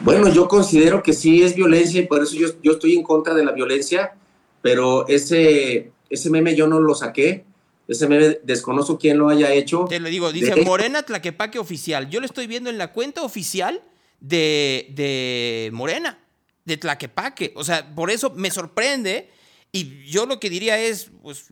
Bueno, 0.00 0.28
yo 0.32 0.48
considero 0.48 1.02
que 1.02 1.12
sí 1.12 1.42
es 1.42 1.54
violencia 1.54 2.00
y 2.00 2.06
por 2.06 2.22
eso 2.22 2.36
yo, 2.36 2.48
yo 2.62 2.72
estoy 2.72 2.94
en 2.94 3.02
contra 3.02 3.34
de 3.34 3.44
la 3.44 3.52
violencia, 3.52 4.14
pero 4.62 5.06
ese, 5.08 5.90
ese 6.08 6.30
meme 6.30 6.54
yo 6.54 6.66
no 6.66 6.80
lo 6.80 6.94
saqué 6.94 7.44
ese 7.88 8.06
meme 8.06 8.38
desconozco 8.42 8.98
quién 8.98 9.16
lo 9.16 9.30
haya 9.30 9.50
hecho. 9.52 9.86
Te 9.88 9.98
lo 9.98 10.10
digo, 10.10 10.30
dice 10.30 10.54
Morena 10.62 11.02
Tlaquepaque 11.02 11.58
oficial. 11.58 12.10
Yo 12.10 12.20
lo 12.20 12.26
estoy 12.26 12.46
viendo 12.46 12.68
en 12.68 12.76
la 12.76 12.92
cuenta 12.92 13.22
oficial 13.22 13.82
de, 14.20 14.88
de 14.90 15.70
Morena, 15.72 16.18
de 16.66 16.76
Tlaquepaque. 16.76 17.54
O 17.56 17.64
sea, 17.64 17.94
por 17.94 18.10
eso 18.10 18.30
me 18.36 18.50
sorprende. 18.50 19.30
Y 19.72 20.06
yo 20.06 20.26
lo 20.26 20.40
que 20.40 20.50
diría 20.50 20.78
es, 20.78 21.10
pues, 21.22 21.46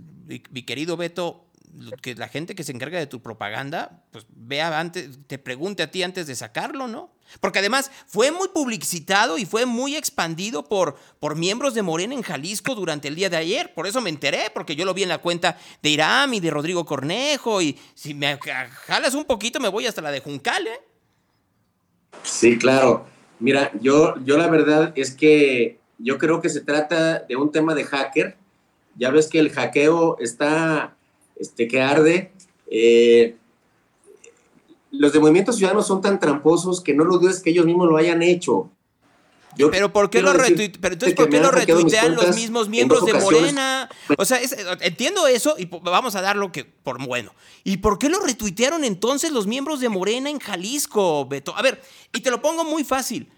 mi 0.50 0.62
querido 0.62 0.96
Beto, 0.96 1.46
que 2.00 2.14
la 2.14 2.28
gente 2.28 2.54
que 2.54 2.64
se 2.64 2.72
encarga 2.72 2.98
de 2.98 3.06
tu 3.06 3.20
propaganda, 3.20 4.02
pues 4.10 4.26
vea 4.30 4.78
antes, 4.78 5.18
te 5.26 5.38
pregunte 5.38 5.82
a 5.82 5.90
ti 5.90 6.02
antes 6.02 6.26
de 6.26 6.34
sacarlo, 6.34 6.88
¿no? 6.88 7.14
Porque 7.40 7.58
además 7.58 7.90
fue 8.06 8.30
muy 8.30 8.48
publicitado 8.48 9.36
y 9.36 9.44
fue 9.44 9.66
muy 9.66 9.96
expandido 9.96 10.64
por, 10.64 10.96
por 11.18 11.36
miembros 11.36 11.74
de 11.74 11.82
Morena 11.82 12.14
en 12.14 12.22
Jalisco 12.22 12.74
durante 12.74 13.08
el 13.08 13.16
día 13.16 13.28
de 13.28 13.36
ayer. 13.36 13.74
Por 13.74 13.86
eso 13.86 14.00
me 14.00 14.10
enteré, 14.10 14.50
porque 14.54 14.76
yo 14.76 14.84
lo 14.84 14.94
vi 14.94 15.02
en 15.02 15.08
la 15.08 15.18
cuenta 15.18 15.58
de 15.82 15.90
Iram 15.90 16.32
y 16.34 16.40
de 16.40 16.50
Rodrigo 16.50 16.86
Cornejo. 16.86 17.60
Y 17.60 17.78
si 17.94 18.14
me 18.14 18.38
jalas 18.86 19.14
un 19.14 19.24
poquito, 19.24 19.58
me 19.58 19.68
voy 19.68 19.86
hasta 19.86 20.00
la 20.00 20.12
de 20.12 20.20
Juncal, 20.20 20.66
¿eh? 20.68 20.80
Sí, 22.22 22.56
claro. 22.58 23.06
Mira, 23.40 23.72
yo, 23.80 24.14
yo 24.24 24.38
la 24.38 24.46
verdad 24.46 24.92
es 24.94 25.14
que 25.14 25.80
yo 25.98 26.18
creo 26.18 26.40
que 26.40 26.48
se 26.48 26.60
trata 26.60 27.20
de 27.20 27.36
un 27.36 27.50
tema 27.50 27.74
de 27.74 27.84
hacker. 27.84 28.36
Ya 28.96 29.10
ves 29.10 29.28
que 29.28 29.38
el 29.38 29.50
hackeo 29.50 30.18
está 30.20 30.96
este, 31.36 31.68
que 31.68 31.82
arde. 31.82 32.32
Eh, 32.70 33.36
los 34.90 35.12
de 35.12 35.20
Movimiento 35.20 35.52
Ciudadano 35.52 35.82
son 35.82 36.00
tan 36.00 36.18
tramposos 36.18 36.80
que 36.80 36.94
no 36.94 37.04
lo 37.04 37.18
dudes 37.18 37.40
que 37.40 37.50
ellos 37.50 37.66
mismos 37.66 37.88
lo 37.88 37.96
hayan 37.96 38.22
hecho. 38.22 38.70
Yo 39.56 39.70
pero 39.70 39.90
¿por 39.90 40.10
qué 40.10 40.20
lo 40.20 40.34
retuitean? 40.34 40.80
Pero 40.80 40.92
entonces, 40.92 41.16
¿por 41.16 41.30
qué 41.30 41.40
lo 41.40 41.50
retuitean 41.50 42.14
los 42.14 42.36
mismos 42.36 42.68
miembros 42.68 43.06
de 43.06 43.14
Morena? 43.14 43.88
O 44.18 44.24
sea, 44.26 44.38
es, 44.38 44.54
entiendo 44.80 45.26
eso 45.26 45.54
y 45.58 45.64
vamos 45.64 46.14
a 46.14 46.20
darlo 46.20 46.52
que 46.52 46.64
por 46.64 47.02
bueno. 47.02 47.32
¿Y 47.64 47.78
por 47.78 47.98
qué 47.98 48.10
lo 48.10 48.20
retuitearon 48.20 48.84
entonces 48.84 49.32
los 49.32 49.46
miembros 49.46 49.80
de 49.80 49.88
Morena 49.88 50.28
en 50.28 50.40
Jalisco, 50.40 51.26
Beto? 51.26 51.56
A 51.56 51.62
ver, 51.62 51.80
y 52.12 52.20
te 52.20 52.30
lo 52.30 52.42
pongo 52.42 52.64
muy 52.64 52.84
fácil. 52.84 53.30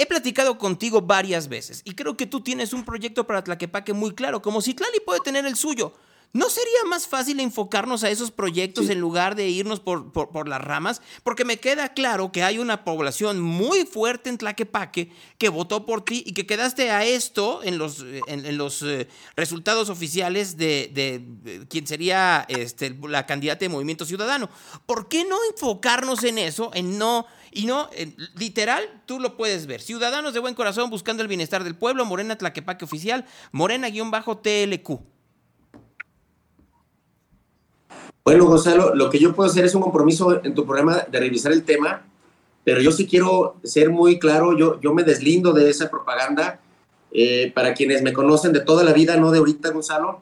He 0.00 0.06
platicado 0.06 0.58
contigo 0.58 1.02
varias 1.02 1.48
veces 1.48 1.82
y 1.84 1.94
creo 1.94 2.16
que 2.16 2.26
tú 2.26 2.40
tienes 2.40 2.72
un 2.72 2.84
proyecto 2.84 3.26
para 3.26 3.42
Tlaquepaque 3.42 3.92
muy 3.92 4.14
claro, 4.14 4.40
como 4.40 4.60
si 4.60 4.72
Tlali 4.72 5.00
puede 5.04 5.20
tener 5.20 5.44
el 5.44 5.56
suyo. 5.56 5.92
¿No 6.32 6.50
sería 6.50 6.84
más 6.86 7.08
fácil 7.08 7.40
enfocarnos 7.40 8.04
a 8.04 8.10
esos 8.10 8.30
proyectos 8.30 8.90
en 8.90 9.00
lugar 9.00 9.34
de 9.34 9.48
irnos 9.48 9.80
por, 9.80 10.12
por, 10.12 10.46
las 10.46 10.60
ramas? 10.60 11.00
Porque 11.22 11.46
me 11.46 11.56
queda 11.56 11.94
claro 11.94 12.30
que 12.30 12.42
hay 12.42 12.58
una 12.58 12.84
población 12.84 13.40
muy 13.40 13.86
fuerte 13.86 14.28
en 14.28 14.36
Tlaquepaque 14.36 15.10
que 15.38 15.48
votó 15.48 15.86
por 15.86 16.04
ti 16.04 16.22
y 16.26 16.34
que 16.34 16.46
quedaste 16.46 16.90
a 16.90 17.04
esto 17.04 17.62
en 17.64 17.78
los, 17.78 18.04
en, 18.26 18.58
los 18.58 18.82
eh, 18.82 19.08
resultados 19.36 19.88
oficiales 19.88 20.58
de, 20.58 20.90
de, 20.92 21.66
quien 21.66 21.86
sería 21.86 22.44
este, 22.48 22.94
la 23.08 23.24
candidata 23.24 23.60
de 23.60 23.70
Movimiento 23.70 24.04
Ciudadano. 24.04 24.50
¿Por 24.84 25.08
qué 25.08 25.24
no 25.24 25.38
enfocarnos 25.50 26.22
en 26.24 26.38
eso, 26.38 26.70
en 26.74 26.98
no... 26.98 27.26
Y 27.52 27.66
no, 27.66 27.88
literal, 28.36 29.02
tú 29.06 29.20
lo 29.20 29.36
puedes 29.36 29.66
ver. 29.66 29.80
Ciudadanos 29.80 30.34
de 30.34 30.40
buen 30.40 30.54
corazón 30.54 30.90
buscando 30.90 31.22
el 31.22 31.28
bienestar 31.28 31.64
del 31.64 31.74
pueblo, 31.74 32.04
Morena 32.04 32.36
Tlaquepaque 32.36 32.84
Oficial, 32.84 33.24
Morena-TLQ. 33.52 35.00
Bueno, 38.24 38.44
Gonzalo, 38.44 38.94
lo 38.94 39.08
que 39.08 39.18
yo 39.18 39.34
puedo 39.34 39.48
hacer 39.48 39.64
es 39.64 39.74
un 39.74 39.80
compromiso 39.80 40.44
en 40.44 40.54
tu 40.54 40.66
programa 40.66 41.06
de 41.10 41.18
revisar 41.18 41.50
el 41.52 41.64
tema, 41.64 42.04
pero 42.62 42.80
yo 42.80 42.92
sí 42.92 43.06
quiero 43.06 43.56
ser 43.64 43.88
muy 43.88 44.18
claro, 44.18 44.56
yo, 44.56 44.78
yo 44.80 44.92
me 44.92 45.02
deslindo 45.02 45.52
de 45.52 45.70
esa 45.70 45.88
propaganda. 45.88 46.60
Eh, 47.10 47.52
para 47.54 47.72
quienes 47.72 48.02
me 48.02 48.12
conocen 48.12 48.52
de 48.52 48.60
toda 48.60 48.84
la 48.84 48.92
vida, 48.92 49.16
no 49.16 49.30
de 49.30 49.38
ahorita, 49.38 49.70
Gonzalo, 49.70 50.20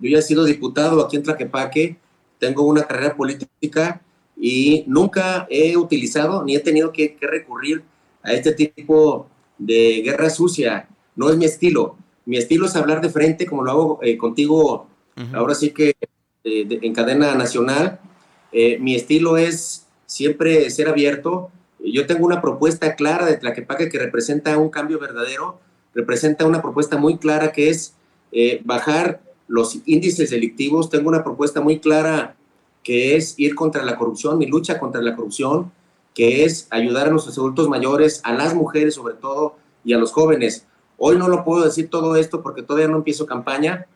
yo 0.00 0.10
ya 0.10 0.18
he 0.18 0.22
sido 0.22 0.44
diputado 0.44 1.04
aquí 1.04 1.16
en 1.16 1.22
Tlaquepaque, 1.22 1.96
tengo 2.40 2.64
una 2.64 2.82
carrera 2.84 3.14
política 3.14 4.00
y 4.36 4.84
nunca 4.86 5.46
he 5.50 5.76
utilizado 5.76 6.44
ni 6.44 6.56
he 6.56 6.60
tenido 6.60 6.92
que, 6.92 7.16
recurrir 7.20 7.82
a 8.22 8.32
este 8.32 8.52
tipo 8.52 9.28
de 9.58 10.02
guerra 10.02 10.30
sucia. 10.30 10.88
No 11.16 11.30
es 11.30 11.36
mi 11.36 11.44
estilo. 11.44 11.96
Mi 12.26 12.36
estilo 12.38 12.66
es 12.66 12.76
hablar 12.76 13.00
de 13.00 13.10
frente, 13.10 13.46
como 13.46 13.62
lo 13.62 13.70
hago 13.70 13.98
eh, 14.02 14.16
contigo, 14.16 14.86
ahora 15.32 15.54
sí 15.54 15.70
que 15.70 15.94
en 16.44 16.92
cadena 16.92 17.34
nacional. 17.34 18.00
Eh, 18.52 18.78
mi 18.78 18.94
estilo 18.94 19.36
es 19.36 19.86
siempre 20.06 20.70
ser 20.70 20.88
abierto. 20.88 21.50
Yo 21.80 22.06
tengo 22.06 22.24
una 22.24 22.40
propuesta 22.40 22.94
clara 22.94 23.26
de 23.26 23.36
Tlaquepaque 23.36 23.88
que 23.88 23.98
representa 23.98 24.56
un 24.58 24.70
cambio 24.70 24.98
verdadero, 24.98 25.60
representa 25.94 26.46
una 26.46 26.62
propuesta 26.62 26.96
muy 26.96 27.18
clara 27.18 27.52
que 27.52 27.68
es 27.68 27.94
eh, 28.32 28.60
bajar 28.64 29.20
los 29.48 29.78
índices 29.86 30.30
delictivos. 30.30 30.88
Tengo 30.88 31.08
una 31.08 31.24
propuesta 31.24 31.60
muy 31.60 31.78
clara 31.78 32.36
que 32.84 33.16
es 33.16 33.34
ir 33.38 33.56
contra 33.56 33.82
la 33.82 33.96
corrupción, 33.96 34.38
mi 34.38 34.46
lucha 34.46 34.78
contra 34.78 35.02
la 35.02 35.16
corrupción, 35.16 35.72
que 36.14 36.44
es 36.44 36.68
ayudar 36.70 37.08
a 37.08 37.10
nuestros 37.10 37.36
adultos 37.36 37.68
mayores, 37.68 38.20
a 38.22 38.32
las 38.34 38.54
mujeres 38.54 38.94
sobre 38.94 39.14
todo 39.14 39.56
y 39.84 39.94
a 39.94 39.98
los 39.98 40.12
jóvenes. 40.12 40.66
Hoy 40.96 41.18
no 41.18 41.28
lo 41.28 41.44
puedo 41.44 41.64
decir 41.64 41.90
todo 41.90 42.14
esto 42.14 42.42
porque 42.42 42.62
todavía 42.62 42.88
no 42.88 42.98
empiezo 42.98 43.26
campaña, 43.26 43.86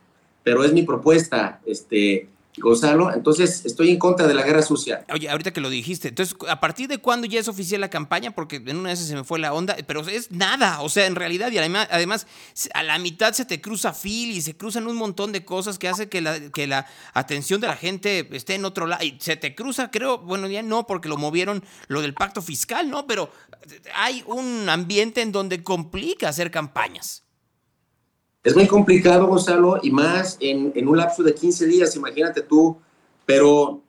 pero 0.43 0.65
es 0.65 0.73
mi 0.73 0.82
propuesta. 0.82 1.60
Este, 1.65 2.28
Gonzalo, 2.60 3.12
entonces 3.12 3.64
estoy 3.64 3.90
en 3.90 3.98
contra 3.98 4.26
de 4.26 4.35
la 4.35 4.43
guerra 4.43 4.62
sucia. 4.62 5.05
Oye, 5.12 5.28
ahorita 5.28 5.52
que 5.52 5.60
lo 5.60 5.70
dijiste, 5.70 6.09
entonces, 6.09 6.36
¿a 6.48 6.60
partir 6.60 6.89
de 6.89 6.98
cuándo 6.98 7.26
ya 7.26 7.40
es 7.40 7.48
oficial 7.48 7.80
la 7.80 7.90
campaña? 7.90 8.35
Porque 8.35 8.56
en 8.56 8.76
una 8.76 8.90
vez 8.90 8.98
se 8.98 9.14
me 9.14 9.24
fue 9.24 9.39
la 9.39 9.52
onda, 9.52 9.76
pero 9.86 10.06
es 10.09 10.30
nada, 10.30 10.80
o 10.80 10.89
sea, 10.89 11.06
en 11.06 11.14
realidad, 11.14 11.51
y 11.52 11.59
además, 11.59 11.89
además 11.90 12.26
a 12.74 12.82
la 12.82 12.98
mitad 12.98 13.32
se 13.32 13.44
te 13.44 13.60
cruza 13.60 13.93
Phil 13.93 14.30
y 14.30 14.40
se 14.40 14.56
cruzan 14.56 14.86
un 14.86 14.97
montón 14.97 15.32
de 15.32 15.44
cosas 15.44 15.78
que 15.78 15.89
hace 15.89 16.09
que 16.09 16.20
la, 16.20 16.51
que 16.51 16.66
la 16.66 16.86
atención 17.14 17.60
de 17.60 17.66
la 17.66 17.76
gente 17.76 18.28
esté 18.32 18.55
en 18.55 18.64
otro 18.64 18.86
lado. 18.86 19.05
Y 19.05 19.16
se 19.20 19.36
te 19.36 19.55
cruza, 19.55 19.90
creo, 19.90 20.18
bueno, 20.18 20.48
ya 20.48 20.62
no, 20.62 20.86
porque 20.86 21.09
lo 21.09 21.16
movieron 21.16 21.64
lo 21.89 22.02
del 22.02 22.14
pacto 22.14 22.43
fiscal, 22.43 22.90
¿no? 22.90 23.06
Pero 23.06 23.30
hay 23.94 24.22
un 24.26 24.68
ambiente 24.68 25.22
en 25.22 25.32
donde 25.32 25.62
complica 25.62 26.28
hacer 26.28 26.51
campañas. 26.51 27.27
Es 28.48 28.56
muy 28.56 28.66
complicado, 28.66 29.26
Gonzalo, 29.26 29.78
y 29.82 29.90
más 29.90 30.38
en, 30.40 30.88
un 30.88 30.96
lapso 30.96 31.22
de 31.22 31.34
15 31.34 31.66
días, 31.66 31.94
imagínate 31.96 32.40
tú, 32.40 32.78
pero 33.26 33.82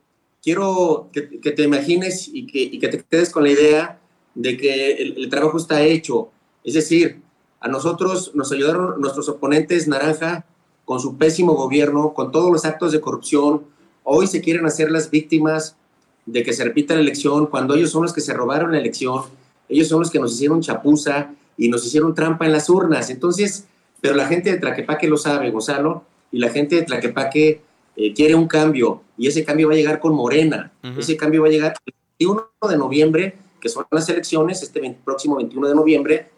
quiero 0.44 1.08
que, 1.14 1.22
te 1.22 1.64
imagines 1.64 2.30
y 2.30 2.46
que, 2.46 2.86
te 2.90 3.02
quedes 3.02 3.30
con 3.30 3.44
la 3.44 3.52
idea 3.52 4.02
de 4.36 4.58
que 4.58 4.96
el, 4.96 5.30
trabajo 5.30 5.58
está 5.58 5.82
hecho. 5.84 6.32
Es 6.66 6.74
decir, 6.74 7.22
a 7.62 7.70
nosotros 7.70 8.36
nos 8.36 8.52
ayudaron 8.52 9.00
nuestros 9.00 9.30
oponentes 9.30 9.88
naranja 9.88 10.44
con 10.84 11.00
su 11.00 11.16
pésimo 11.16 11.54
gobierno, 11.54 12.14
con 12.14 12.34
todos 12.34 12.52
los 12.52 12.66
actos 12.66 12.92
de 12.92 13.00
corrupción. 13.00 13.64
Hoy 14.04 14.28
se 14.28 14.42
quieren 14.42 14.66
hacer 14.66 14.92
las 14.92 15.10
víctimas 15.10 15.78
de 16.26 16.44
que 16.44 16.52
se 16.52 16.66
repita 16.66 16.96
la 16.96 17.00
elección, 17.00 17.46
cuando 17.46 17.76
ellos 17.76 17.92
son 17.92 18.04
los 18.04 18.12
que 18.12 18.20
se 18.20 18.34
robaron 18.34 18.74
la 18.74 18.80
elección, 18.80 19.24
ellos 19.70 19.88
son 19.88 20.02
los 20.02 20.12
que 20.12 20.20
nos 20.20 20.34
hicieron 20.34 20.60
chapuza 20.60 21.34
y 21.56 21.70
nos 21.70 21.86
hicieron 21.86 22.14
trampa 22.14 22.46
en 22.46 22.52
las 22.52 22.70
urnas. 22.70 23.10
Entonces, 23.10 23.66
pero 24.02 24.16
la 24.16 24.28
gente 24.28 24.52
de 24.52 24.58
Tlaquepaque 24.58 25.08
lo 25.08 25.18
sabe, 25.18 25.52
Gonzalo, 25.52 26.04
y 26.32 26.40
la 26.40 26.50
gente 26.50 26.76
de 26.76 26.82
Tlaquepaque 26.84 27.62
eh, 27.96 28.14
quiere 28.14 28.36
un 28.36 28.48
cambio, 28.48 29.02
y 29.18 29.28
ese 29.28 29.44
cambio 29.44 29.68
va 29.68 29.74
a 29.74 29.78
llegar 29.78 30.00
con 30.00 30.14
Morena. 30.14 30.72
Ese 30.98 31.18
cambio 31.18 31.42
va 31.42 31.48
a 31.48 31.52
llegar 31.52 31.74
el 31.86 31.94
21 32.20 32.50
de 32.70 32.78
noviembre, 32.78 33.36
que 33.60 33.70
son 33.70 33.86
las 33.92 34.08
elecciones, 34.10 34.64
este 34.64 34.98
próximo 35.04 35.36
21 35.36 35.68
de 35.68 35.76
noviembre, 35.76 36.30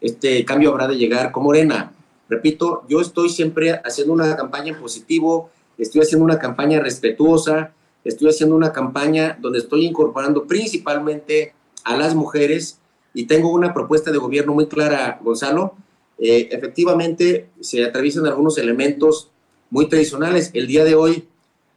este 0.00 0.44
cambio 0.44 0.70
habrá 0.70 0.86
de 0.86 0.96
llegar 0.96 1.32
con 1.32 1.42
Morena. 1.42 1.92
Repito, 2.28 2.84
yo 2.88 3.00
estoy 3.00 3.30
siempre 3.30 3.80
haciendo 3.84 4.12
una 4.12 4.36
campaña 4.36 4.72
en 4.72 4.80
positivo, 4.80 5.50
estoy 5.76 6.02
haciendo 6.02 6.24
una 6.24 6.38
campaña 6.38 6.78
respetuosa, 6.78 7.72
estoy 8.04 8.28
haciendo 8.28 8.54
una 8.54 8.72
campaña 8.72 9.38
donde 9.40 9.58
estoy 9.58 9.86
incorporando 9.86 10.46
principalmente 10.46 11.54
a 11.84 11.96
las 11.96 12.14
mujeres 12.14 12.78
y 13.14 13.24
tengo 13.26 13.50
una 13.50 13.74
propuesta 13.74 14.12
de 14.12 14.18
gobierno 14.18 14.54
muy 14.54 14.66
clara, 14.66 15.18
Gonzalo, 15.22 15.74
eh, 16.18 16.48
efectivamente 16.50 17.48
se 17.60 17.84
atraviesan 17.84 18.26
algunos 18.26 18.58
elementos 18.58 19.30
muy 19.70 19.88
tradicionales. 19.88 20.50
El 20.54 20.66
día 20.66 20.84
de 20.84 20.94
hoy, 20.94 21.28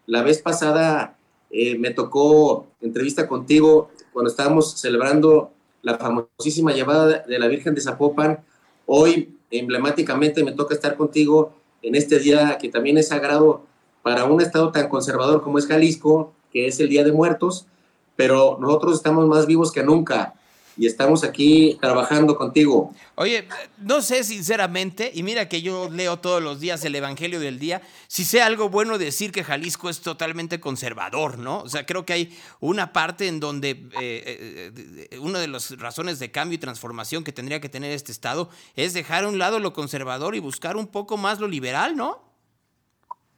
la 0.07 0.23
vez 0.23 0.41
pasada, 0.41 1.17
eh, 1.51 1.77
me 1.77 1.91
tocó 1.91 2.67
entrevista 2.81 3.27
contigo 3.27 3.91
cuando 4.13 4.31
estábamos 4.31 4.79
celebrando 4.79 5.51
la 5.81 5.97
famosísima 5.97 6.73
llevada 6.73 7.23
de 7.27 7.39
la 7.39 7.47
Virgen 7.47 7.75
de 7.75 7.81
Zapopan. 7.81 8.39
Hoy, 8.85 9.35
emblemáticamente, 9.51 10.43
me 10.43 10.53
toca 10.53 10.73
estar 10.73 10.95
contigo 10.95 11.53
en 11.81 11.95
este 11.95 12.19
día 12.19 12.57
que 12.59 12.69
también 12.69 12.97
es 12.97 13.09
sagrado 13.09 13.63
para 14.01 14.25
un 14.25 14.41
estado 14.41 14.71
tan 14.71 14.89
conservador 14.89 15.41
como 15.41 15.59
es 15.59 15.67
Jalisco, 15.67 16.33
que 16.51 16.67
es 16.67 16.79
el 16.79 16.89
Día 16.89 17.03
de 17.03 17.11
Muertos, 17.11 17.67
pero 18.15 18.57
nosotros 18.59 18.95
estamos 18.95 19.27
más 19.27 19.45
vivos 19.45 19.71
que 19.71 19.83
nunca 19.83 20.33
y 20.81 20.87
estamos 20.87 21.23
aquí 21.23 21.77
trabajando 21.79 22.35
contigo. 22.35 22.91
Oye, 23.13 23.47
no 23.77 24.01
sé 24.01 24.23
sinceramente, 24.23 25.11
y 25.13 25.21
mira 25.21 25.47
que 25.47 25.61
yo 25.61 25.91
leo 25.91 26.17
todos 26.17 26.41
los 26.41 26.59
días 26.59 26.83
el 26.83 26.95
Evangelio 26.95 27.39
del 27.39 27.59
Día, 27.59 27.83
si 28.07 28.25
sea 28.25 28.47
algo 28.47 28.67
bueno 28.67 28.97
decir 28.97 29.31
que 29.31 29.43
Jalisco 29.43 29.91
es 29.91 30.01
totalmente 30.01 30.59
conservador, 30.59 31.37
¿no? 31.37 31.59
O 31.59 31.69
sea, 31.69 31.85
creo 31.85 32.03
que 32.03 32.13
hay 32.13 32.35
una 32.59 32.93
parte 32.93 33.27
en 33.27 33.39
donde 33.39 33.69
eh, 33.69 33.91
eh, 34.01 35.07
eh, 35.11 35.19
una 35.19 35.37
de 35.37 35.49
las 35.49 35.77
razones 35.77 36.17
de 36.17 36.31
cambio 36.31 36.55
y 36.55 36.57
transformación 36.57 37.23
que 37.23 37.31
tendría 37.31 37.61
que 37.61 37.69
tener 37.69 37.91
este 37.91 38.11
Estado 38.11 38.49
es 38.75 38.95
dejar 38.95 39.25
a 39.25 39.27
un 39.27 39.37
lado 39.37 39.59
lo 39.59 39.73
conservador 39.73 40.33
y 40.33 40.39
buscar 40.39 40.77
un 40.77 40.87
poco 40.87 41.15
más 41.15 41.39
lo 41.39 41.47
liberal, 41.47 41.95
¿no? 41.95 42.23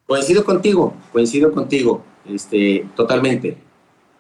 Coincido 0.08 0.46
contigo, 0.46 0.94
coincido 1.12 1.52
contigo, 1.52 2.06
este, 2.26 2.88
totalmente. 2.96 3.58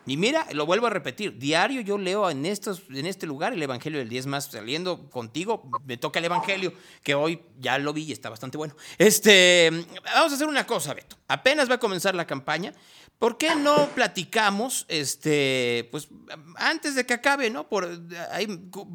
Y 0.05 0.17
mira, 0.17 0.47
lo 0.51 0.65
vuelvo 0.65 0.87
a 0.87 0.89
repetir, 0.89 1.37
diario 1.37 1.81
yo 1.81 1.97
leo 1.97 2.29
en, 2.29 2.45
estos, 2.45 2.83
en 2.89 3.05
este 3.05 3.25
lugar 3.25 3.53
el 3.53 3.63
Evangelio 3.63 3.99
del 3.99 4.09
10 4.09 4.25
más, 4.27 4.45
saliendo 4.45 5.09
contigo, 5.09 5.63
me 5.85 5.97
toca 5.97 6.19
el 6.19 6.25
Evangelio, 6.25 6.73
que 7.03 7.15
hoy 7.15 7.41
ya 7.59 7.77
lo 7.77 7.93
vi 7.93 8.03
y 8.03 8.11
está 8.11 8.29
bastante 8.29 8.57
bueno. 8.57 8.75
Este, 8.97 9.69
vamos 10.13 10.31
a 10.31 10.35
hacer 10.35 10.47
una 10.47 10.67
cosa, 10.67 10.93
Beto. 10.93 11.17
Apenas 11.27 11.69
va 11.69 11.75
a 11.75 11.79
comenzar 11.79 12.15
la 12.15 12.27
campaña. 12.27 12.73
¿Por 13.17 13.37
qué 13.37 13.55
no 13.55 13.87
platicamos, 13.95 14.85
este, 14.89 15.87
pues, 15.91 16.09
antes 16.57 16.95
de 16.95 17.05
que 17.05 17.13
acabe, 17.13 17.49
¿no? 17.49 17.69
Por 17.69 17.87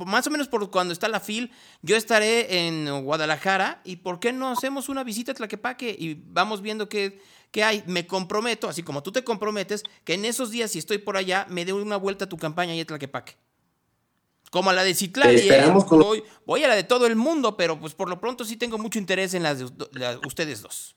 más 0.05 0.27
o 0.27 0.31
menos 0.31 0.49
por 0.49 0.71
cuando 0.71 0.93
está 0.93 1.09
la 1.09 1.21
FIL, 1.21 1.51
yo 1.81 1.97
estaré 1.97 2.67
en 2.67 3.05
Guadalajara 3.05 3.81
y 3.85 3.97
¿por 3.97 4.21
qué 4.21 4.35
no 4.35 4.51
hacemos 4.51 4.91
una 4.91 5.03
visita 5.03 5.33
a 5.33 5.35
Tlaquepaque 5.35 5.97
y 5.99 6.21
vamos 6.27 6.61
viendo 6.61 6.91
qué 6.91 7.23
que 7.51 7.65
hay, 7.65 7.83
me 7.87 8.07
comprometo, 8.07 8.69
así 8.69 8.83
como 8.83 9.03
tú 9.03 9.13
te 9.13 9.25
comprometes, 9.25 9.85
que 10.05 10.15
en 10.15 10.25
esos 10.25 10.51
días, 10.51 10.71
si 10.71 10.79
estoy 10.79 10.99
por 10.99 11.17
allá, 11.17 11.47
me 11.49 11.65
dé 11.65 11.73
una 11.73 11.97
vuelta 11.97 12.27
a 12.27 12.29
tu 12.29 12.37
campaña 12.37 12.75
y 12.75 12.81
a 12.81 12.87
Tlaquepaque. 12.87 13.37
Como 14.51 14.71
a 14.71 14.73
la 14.73 14.83
de 14.83 14.95
Citlali. 14.95 15.49
¿eh? 15.49 15.73
Voy, 16.47 16.65
a 16.65 16.69
la 16.69 16.75
de 16.75 16.85
todo 16.85 17.07
el 17.07 17.17
mundo, 17.17 17.57
pero 17.57 17.79
pues 17.79 17.95
por 17.95 18.09
lo 18.09 18.19
pronto 18.19 18.45
sí 18.45 18.57
tengo 18.57 18.79
mucho 18.79 18.99
interés 18.99 19.35
en 19.35 19.43
las 19.43 19.59
de 19.59 19.65
ustedes 20.27 20.63
dos. 20.63 20.97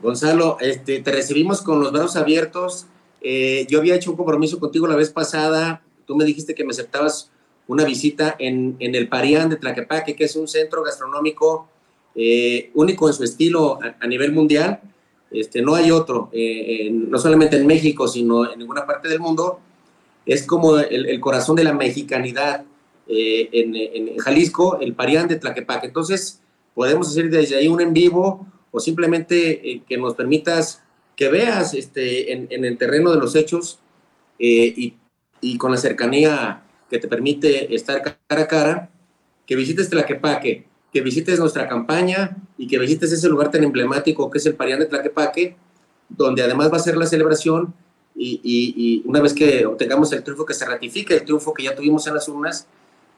Gonzalo, 0.00 0.58
este, 0.60 1.00
te 1.00 1.12
recibimos 1.12 1.62
con 1.62 1.80
los 1.80 1.92
brazos 1.92 2.16
abiertos 2.16 2.86
eh, 3.28 3.66
yo 3.68 3.80
había 3.80 3.96
hecho 3.96 4.12
un 4.12 4.16
compromiso 4.16 4.60
contigo 4.60 4.86
la 4.86 4.94
vez 4.94 5.10
pasada, 5.10 5.82
tú 6.06 6.14
me 6.14 6.24
dijiste 6.24 6.54
que 6.54 6.64
me 6.64 6.70
aceptabas 6.70 7.30
una 7.66 7.84
visita 7.84 8.36
en, 8.38 8.76
en 8.78 8.94
el 8.94 9.08
Parián 9.08 9.48
de 9.48 9.56
Tlaquepaque, 9.56 10.14
que 10.14 10.24
es 10.24 10.36
un 10.36 10.46
centro 10.46 10.84
gastronómico 10.84 11.68
eh, 12.16 12.70
único 12.74 13.08
en 13.08 13.14
su 13.14 13.22
estilo 13.24 13.78
a, 13.82 13.96
a 14.00 14.06
nivel 14.06 14.32
mundial. 14.32 14.80
Este, 15.30 15.60
no 15.60 15.74
hay 15.74 15.90
otro, 15.90 16.30
eh, 16.32 16.86
en- 16.86 17.10
no 17.10 17.18
solamente 17.18 17.56
en 17.56 17.66
México, 17.66 18.08
sino 18.08 18.50
en 18.50 18.58
ninguna 18.58 18.86
parte 18.86 19.08
del 19.08 19.20
mundo. 19.20 19.60
Es 20.24 20.46
como 20.46 20.78
el, 20.78 21.06
el 21.06 21.20
corazón 21.20 21.56
de 21.56 21.64
la 21.64 21.72
mexicanidad 21.72 22.64
eh, 23.08 23.48
en, 23.52 23.76
en 23.76 24.16
Jalisco, 24.18 24.78
el 24.80 24.94
Parián 24.94 25.28
de 25.28 25.36
Tlaquepaque. 25.36 25.86
Entonces, 25.86 26.40
podemos 26.74 27.08
hacer 27.08 27.30
desde 27.30 27.56
ahí 27.56 27.68
un 27.68 27.80
en 27.80 27.92
vivo 27.92 28.46
o 28.72 28.80
simplemente 28.80 29.70
eh, 29.70 29.82
que 29.88 29.96
nos 29.98 30.14
permitas 30.14 30.82
que 31.16 31.28
veas 31.28 31.74
este, 31.74 32.32
en, 32.32 32.46
en 32.50 32.64
el 32.64 32.76
terreno 32.76 33.10
de 33.10 33.18
los 33.18 33.34
hechos 33.36 33.78
eh, 34.38 34.72
y, 34.76 34.94
y 35.40 35.56
con 35.58 35.70
la 35.70 35.78
cercanía 35.78 36.62
que 36.90 36.98
te 36.98 37.08
permite 37.08 37.74
estar 37.74 38.02
cara 38.02 38.42
a 38.42 38.46
cara, 38.48 38.90
que 39.46 39.56
visites 39.56 39.88
Tlaquepaque, 39.88 40.66
visites 41.00 41.38
nuestra 41.38 41.68
campaña 41.68 42.36
y 42.58 42.66
que 42.66 42.78
visites 42.78 43.12
ese 43.12 43.28
lugar 43.28 43.50
tan 43.50 43.64
emblemático 43.64 44.30
que 44.30 44.38
es 44.38 44.46
el 44.46 44.54
Parián 44.54 44.80
de 44.80 44.86
Tlaquepaque, 44.86 45.56
donde 46.08 46.42
además 46.42 46.72
va 46.72 46.76
a 46.76 46.80
ser 46.80 46.96
la 46.96 47.06
celebración 47.06 47.74
y 48.18 49.02
una 49.04 49.20
vez 49.20 49.34
que 49.34 49.66
obtengamos 49.66 50.10
el 50.12 50.22
triunfo, 50.22 50.46
que 50.46 50.54
se 50.54 50.64
ratifique 50.64 51.14
el 51.14 51.24
triunfo 51.24 51.52
que 51.52 51.64
ya 51.64 51.74
tuvimos 51.74 52.06
en 52.06 52.14
las 52.14 52.26
urnas. 52.28 52.66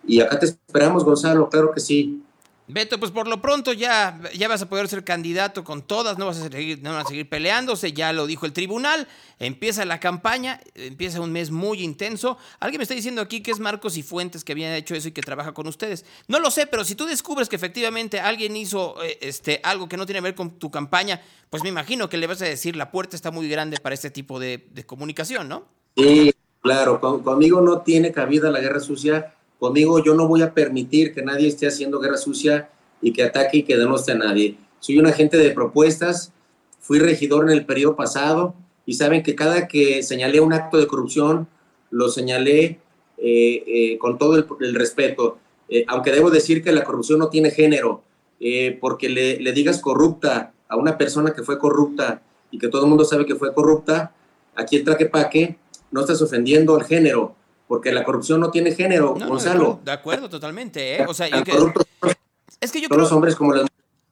Y 0.05 0.21
acá 0.21 0.39
te 0.39 0.47
esperamos, 0.47 1.05
Gonzalo, 1.05 1.49
claro 1.49 1.73
que 1.73 1.81
sí. 1.81 2.23
Beto, 2.71 3.01
pues 3.01 3.11
por 3.11 3.27
lo 3.29 3.41
pronto 3.41 3.73
ya, 3.73 4.21
ya 4.37 4.47
vas 4.47 4.61
a 4.61 4.69
poder 4.69 4.89
ser 4.89 5.03
candidato 5.03 5.65
con 5.65 5.81
todas, 5.81 6.19
no 6.19 6.27
vas 6.27 6.39
a 6.39 6.51
seguir, 6.51 6.83
no 6.83 6.99
a 6.99 7.05
seguir 7.07 7.27
peleándose, 7.27 7.95
ya 7.95 8.13
lo 8.13 8.27
dijo 8.27 8.45
el 8.45 8.53
tribunal, 8.53 9.09
empieza 9.39 9.87
la 9.87 10.01
campaña, 10.01 10.61
empieza 10.75 11.23
un 11.23 11.33
mes 11.33 11.51
muy 11.51 11.83
intenso. 11.83 12.37
Alguien 12.61 12.81
me 12.81 12.83
está 12.83 12.95
diciendo 12.95 13.23
aquí 13.23 13.41
que 13.41 13.53
es 13.53 13.59
Marcos 13.59 13.97
y 13.97 14.03
Fuentes 14.03 14.45
que 14.45 14.53
habían 14.53 14.75
hecho 14.75 14.95
eso 14.95 15.09
y 15.09 15.13
que 15.13 15.23
trabaja 15.23 15.53
con 15.53 15.67
ustedes. 15.67 16.05
No 16.27 16.41
lo 16.41 16.51
sé, 16.51 16.67
pero 16.67 16.85
si 16.85 16.95
tú 16.95 17.07
descubres 17.07 17.49
que 17.49 17.57
efectivamente 17.57 18.21
alguien 18.21 18.55
hizo 18.55 19.03
eh, 19.03 19.17
este, 19.23 19.63
algo 19.65 19.89
que 19.89 19.97
no 19.97 20.05
tiene 20.05 20.19
que 20.19 20.25
ver 20.25 20.35
con 20.35 20.59
tu 20.59 20.71
campaña, 20.71 21.23
pues 21.49 21.63
me 21.63 21.71
imagino 21.71 22.11
que 22.11 22.19
le 22.19 22.27
vas 22.27 22.43
a 22.43 22.45
decir, 22.45 22.77
la 22.77 22.91
puerta 22.91 23.17
está 23.17 23.31
muy 23.31 23.49
grande 23.49 23.79
para 23.79 23.95
este 23.95 24.11
tipo 24.11 24.39
de, 24.39 24.69
comunicación, 24.85 25.49
¿no? 25.49 25.65
Sí, 25.97 26.35
claro, 26.61 27.01
con- 27.01 27.23
conmigo 27.23 27.63
no 27.63 27.81
tiene 27.81 28.13
cabida 28.13 28.51
la 28.51 28.61
guerra 28.61 28.81
sucia. 28.81 29.35
Conmigo 29.59 30.03
yo 30.03 30.15
no 30.15 30.29
voy 30.29 30.43
a 30.43 30.55
permitir 30.55 31.15
que 31.15 31.23
nadie 31.23 31.49
esté 31.49 31.67
haciendo 31.67 31.99
guerra 32.01 32.17
sucia 32.17 32.71
y 33.03 33.13
que 33.13 33.23
ataque 33.23 33.59
y 33.59 33.63
que 33.65 33.77
denoste 33.77 34.13
a 34.13 34.17
nadie. 34.17 34.57
Soy 34.81 34.99
un 34.99 35.07
agente 35.07 35.37
de 35.37 35.51
propuestas, 35.51 36.33
fui 36.81 36.99
regidor 36.99 37.45
en 37.45 37.51
el 37.51 37.67
periodo 37.67 37.97
pasado 37.97 38.55
y 38.87 38.95
saben 38.95 39.23
que 39.23 39.35
cada 39.35 39.69
que 39.69 40.03
señalé 40.03 40.41
un 40.41 40.53
acto 40.53 40.79
de 40.79 40.87
corrupción, 40.87 41.49
lo 41.91 42.09
señalé 42.09 42.81
eh, 43.19 43.65
eh, 43.67 43.99
con 43.99 44.17
todo 44.17 44.37
el, 44.37 44.47
el 44.61 44.75
respeto. 44.75 45.39
Eh, 45.69 45.85
aunque 45.89 46.13
debo 46.13 46.31
decir 46.31 46.63
que 46.63 46.73
la 46.73 46.85
corrupción 46.85 47.19
no 47.19 47.29
tiene 47.29 47.51
género, 47.51 48.03
porque 48.81 49.09
le, 49.09 49.53
digas 49.53 49.81
corrupta 49.81 50.53
a 50.69 50.77
una 50.77 50.97
persona 50.97 51.35
que 51.35 51.43
fue 51.43 51.59
corrupta 51.59 52.23
y 52.53 52.59
que 52.59 52.69
todo 52.69 52.85
el 52.85 52.89
mundo 52.89 53.05
sabe 53.05 53.27
que 53.27 53.35
fue 53.35 53.53
corrupta, 53.53 54.15
aquí 54.55 54.77
en 54.77 54.85
Tlaquepaque 54.85 55.59
no 55.91 56.03
estás 56.03 56.23
ofendiendo 56.23 56.77
al 56.77 56.85
género, 56.85 57.35
porque 57.69 57.93
la 57.93 58.03
corrupción 58.03 58.41
no 58.41 58.51
tiene 58.51 58.73
género, 58.73 59.09
No, 59.11 59.19
no, 59.19 59.25
de 59.27 59.31
Gonzalo. 59.31 59.61
acuerdo, 59.63 59.81
de 59.85 59.93
acuerdo, 59.93 60.29
totalmente, 60.31 60.97
¿eh? 60.97 61.05
O 61.07 61.15
sea, 61.15 61.29
yo 61.29 61.45
que- 61.45 61.53
es 62.61 62.73
que 62.73 62.81
yo 62.81 62.89
creo... 62.89 63.01
los 63.01 63.13
hombres 63.13 63.37
como 63.37 63.53
las 63.53 63.69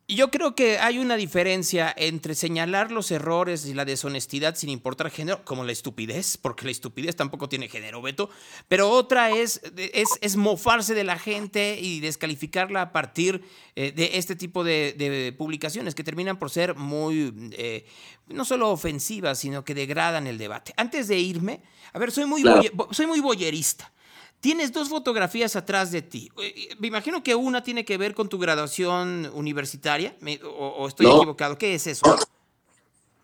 Yo 0.09 0.31
creo 0.31 0.55
que 0.55 0.79
hay 0.79 1.01
una 1.01 1.17
diferencia 1.17 1.93
entre 1.97 2.37
señalar 2.37 2.93
los 2.93 3.11
errores 3.11 3.67
y 3.67 3.75
la 3.75 3.85
deshonestidad 3.85 4.55
sin 4.55 4.69
importar 4.71 5.11
género, 5.11 5.45
como 5.45 5.65
la 5.65 5.73
estupidez, 5.73 6.37
porque 6.37 6.65
la 6.65 6.71
estupidez 6.71 7.17
tampoco 7.17 7.49
tiene 7.49 7.69
género, 7.69 8.01
Beto, 8.01 8.31
pero 8.69 8.89
otra 8.89 9.31
es, 9.33 9.61
es, 9.77 10.09
es 10.21 10.37
mofarse 10.37 10.95
de 10.95 11.03
la 11.03 11.19
gente 11.19 11.81
y 11.81 11.99
descalificarla 11.99 12.83
a 12.83 12.93
partir 12.93 13.43
eh, 13.75 13.91
de 13.91 14.11
este 14.17 14.37
tipo 14.37 14.63
de, 14.63 14.95
de 14.97 15.33
publicaciones 15.37 15.97
que 15.97 16.05
terminan 16.05 16.39
por 16.39 16.51
ser 16.51 16.77
muy, 16.77 17.51
eh, 17.59 17.85
no 18.29 18.45
solo 18.45 18.71
ofensivas, 18.71 19.41
sino 19.41 19.65
que 19.65 19.75
degradan 19.75 20.29
el 20.29 20.39
debate. 20.39 20.73
Antes 20.77 21.09
de 21.09 21.19
irme, 21.19 21.63
a 21.93 21.99
ver, 21.99 22.13
soy 22.13 22.27
muy, 22.27 22.43
Claro. 22.43 22.61
boye- 22.63 22.71
bo- 22.73 22.89
soy 22.95 23.09
muy 23.09 23.19
boyerista. 23.19 23.93
Tienes 24.41 24.73
dos 24.73 24.89
fotografías 24.89 25.57
atrás 25.57 25.91
de 25.91 26.03
ti. 26.03 26.31
Eh, 26.43 26.69
Me 26.79 26.89
imagino 26.89 27.23
que 27.23 27.35
una 27.35 27.63
tiene 27.65 27.85
que 27.85 27.97
ver 27.97 28.15
con 28.15 28.29
tu 28.29 28.39
graduación 28.39 29.31
universitaria, 29.35 30.15
o, 30.45 30.49
o 30.79 30.89
estoy 30.89 31.07
No. 31.07 31.17
equivocado. 31.17 31.59
¿Qué 31.59 31.75
es 31.75 31.87
eso? 31.87 32.07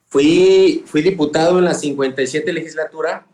Fui, 0.08 0.82
fui 0.86 1.02
diputado 1.02 1.58
en 1.58 1.64
la 1.64 1.74
57 1.74 2.52
legislatura 2.52 3.26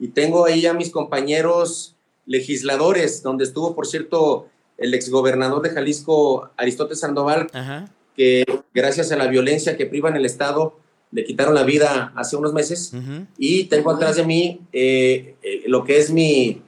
y 0.00 0.08
tengo 0.08 0.46
ahí 0.46 0.66
a 0.66 0.74
mis 0.74 0.90
compañeros 0.90 1.94
legisladores, 2.26 3.22
donde 3.22 3.44
estuvo, 3.44 3.74
por 3.74 3.86
cierto, 3.86 4.48
el 4.78 4.94
exgobernador 4.94 5.62
de 5.62 5.70
Jalisco, 5.70 6.50
Aristóteles 6.56 7.00
Sandoval, 7.00 7.46
que 8.16 8.44
gracias 8.74 9.12
a 9.12 9.16
la 9.16 9.26
violencia 9.28 9.76
que 9.76 9.86
priva 9.86 10.08
en 10.08 10.16
el 10.16 10.24
Estado, 10.24 10.76
le 11.12 11.24
quitaron 11.24 11.54
la 11.54 11.62
vida 11.62 12.12
hace 12.16 12.34
unos 12.36 12.52
meses. 12.52 12.92
Y 13.38 13.64
tengo 13.64 13.92
atrás 13.92 14.16
de 14.16 14.24
mí 14.24 14.60
eh, 14.72 15.36
eh, 15.42 15.62
lo 15.66 15.84
que 15.84 15.98
es 15.98 16.10
mi, 16.10 16.60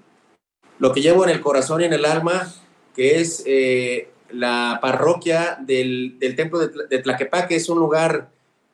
lo 0.79 0.93
que 0.93 1.01
llevo 1.01 1.25
en 1.25 1.31
el 1.31 1.41
corazón 1.41 1.81
y 1.81 1.85
en 1.85 1.93
el 1.93 2.05
alma, 2.05 2.53
que 2.95 3.21
es 3.21 3.43
eh, 3.47 4.11
la 4.31 4.79
parroquia 4.83 5.57
del, 5.61 6.19
del 6.19 6.35
templo 6.37 6.59
de, 6.59 6.73
Tla- 6.73 6.89
de 6.89 6.99
Tlaquepaque, 6.99 7.57
es 7.57 7.69
un 7.69 7.79
lugar 7.79 8.29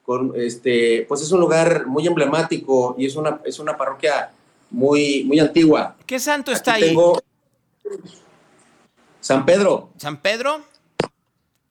con 0.04 0.32
este, 0.36 1.04
pues 1.08 1.22
es 1.22 1.30
un 1.30 1.40
lugar 1.40 1.86
muy 1.86 2.06
emblemático 2.06 2.94
y 2.98 3.06
es 3.06 3.14
una, 3.16 3.40
es 3.44 3.58
una 3.58 3.76
parroquia 3.76 4.30
muy, 4.70 5.22
muy 5.24 5.38
antigua. 5.38 5.94
¿Qué 6.06 6.18
santo 6.18 6.50
está 6.50 6.74
ahí? 6.74 6.96
San 9.20 9.44
Pedro. 9.46 9.90
¿San 9.98 10.16
Pedro? 10.20 10.62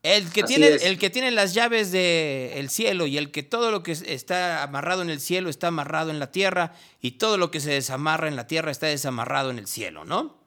El 0.03 0.31
que, 0.31 0.41
Así 0.41 0.55
tiene, 0.55 0.75
es. 0.75 0.83
el 0.83 0.97
que 0.97 1.11
tiene 1.11 1.29
las 1.29 1.53
llaves 1.53 1.91
del 1.91 2.69
cielo 2.69 3.05
y 3.05 3.17
el 3.17 3.29
que 3.31 3.43
todo 3.43 3.69
lo 3.69 3.83
que 3.83 3.91
está 3.91 4.63
amarrado 4.63 5.03
en 5.03 5.11
el 5.11 5.19
cielo 5.19 5.49
está 5.49 5.67
amarrado 5.67 6.09
en 6.09 6.17
la 6.17 6.31
tierra 6.31 6.73
y 7.01 7.11
todo 7.11 7.37
lo 7.37 7.51
que 7.51 7.59
se 7.59 7.69
desamarra 7.69 8.27
en 8.27 8.35
la 8.35 8.47
tierra 8.47 8.71
está 8.71 8.87
desamarrado 8.87 9.51
en 9.51 9.59
el 9.59 9.67
cielo, 9.67 10.03
¿no? 10.03 10.37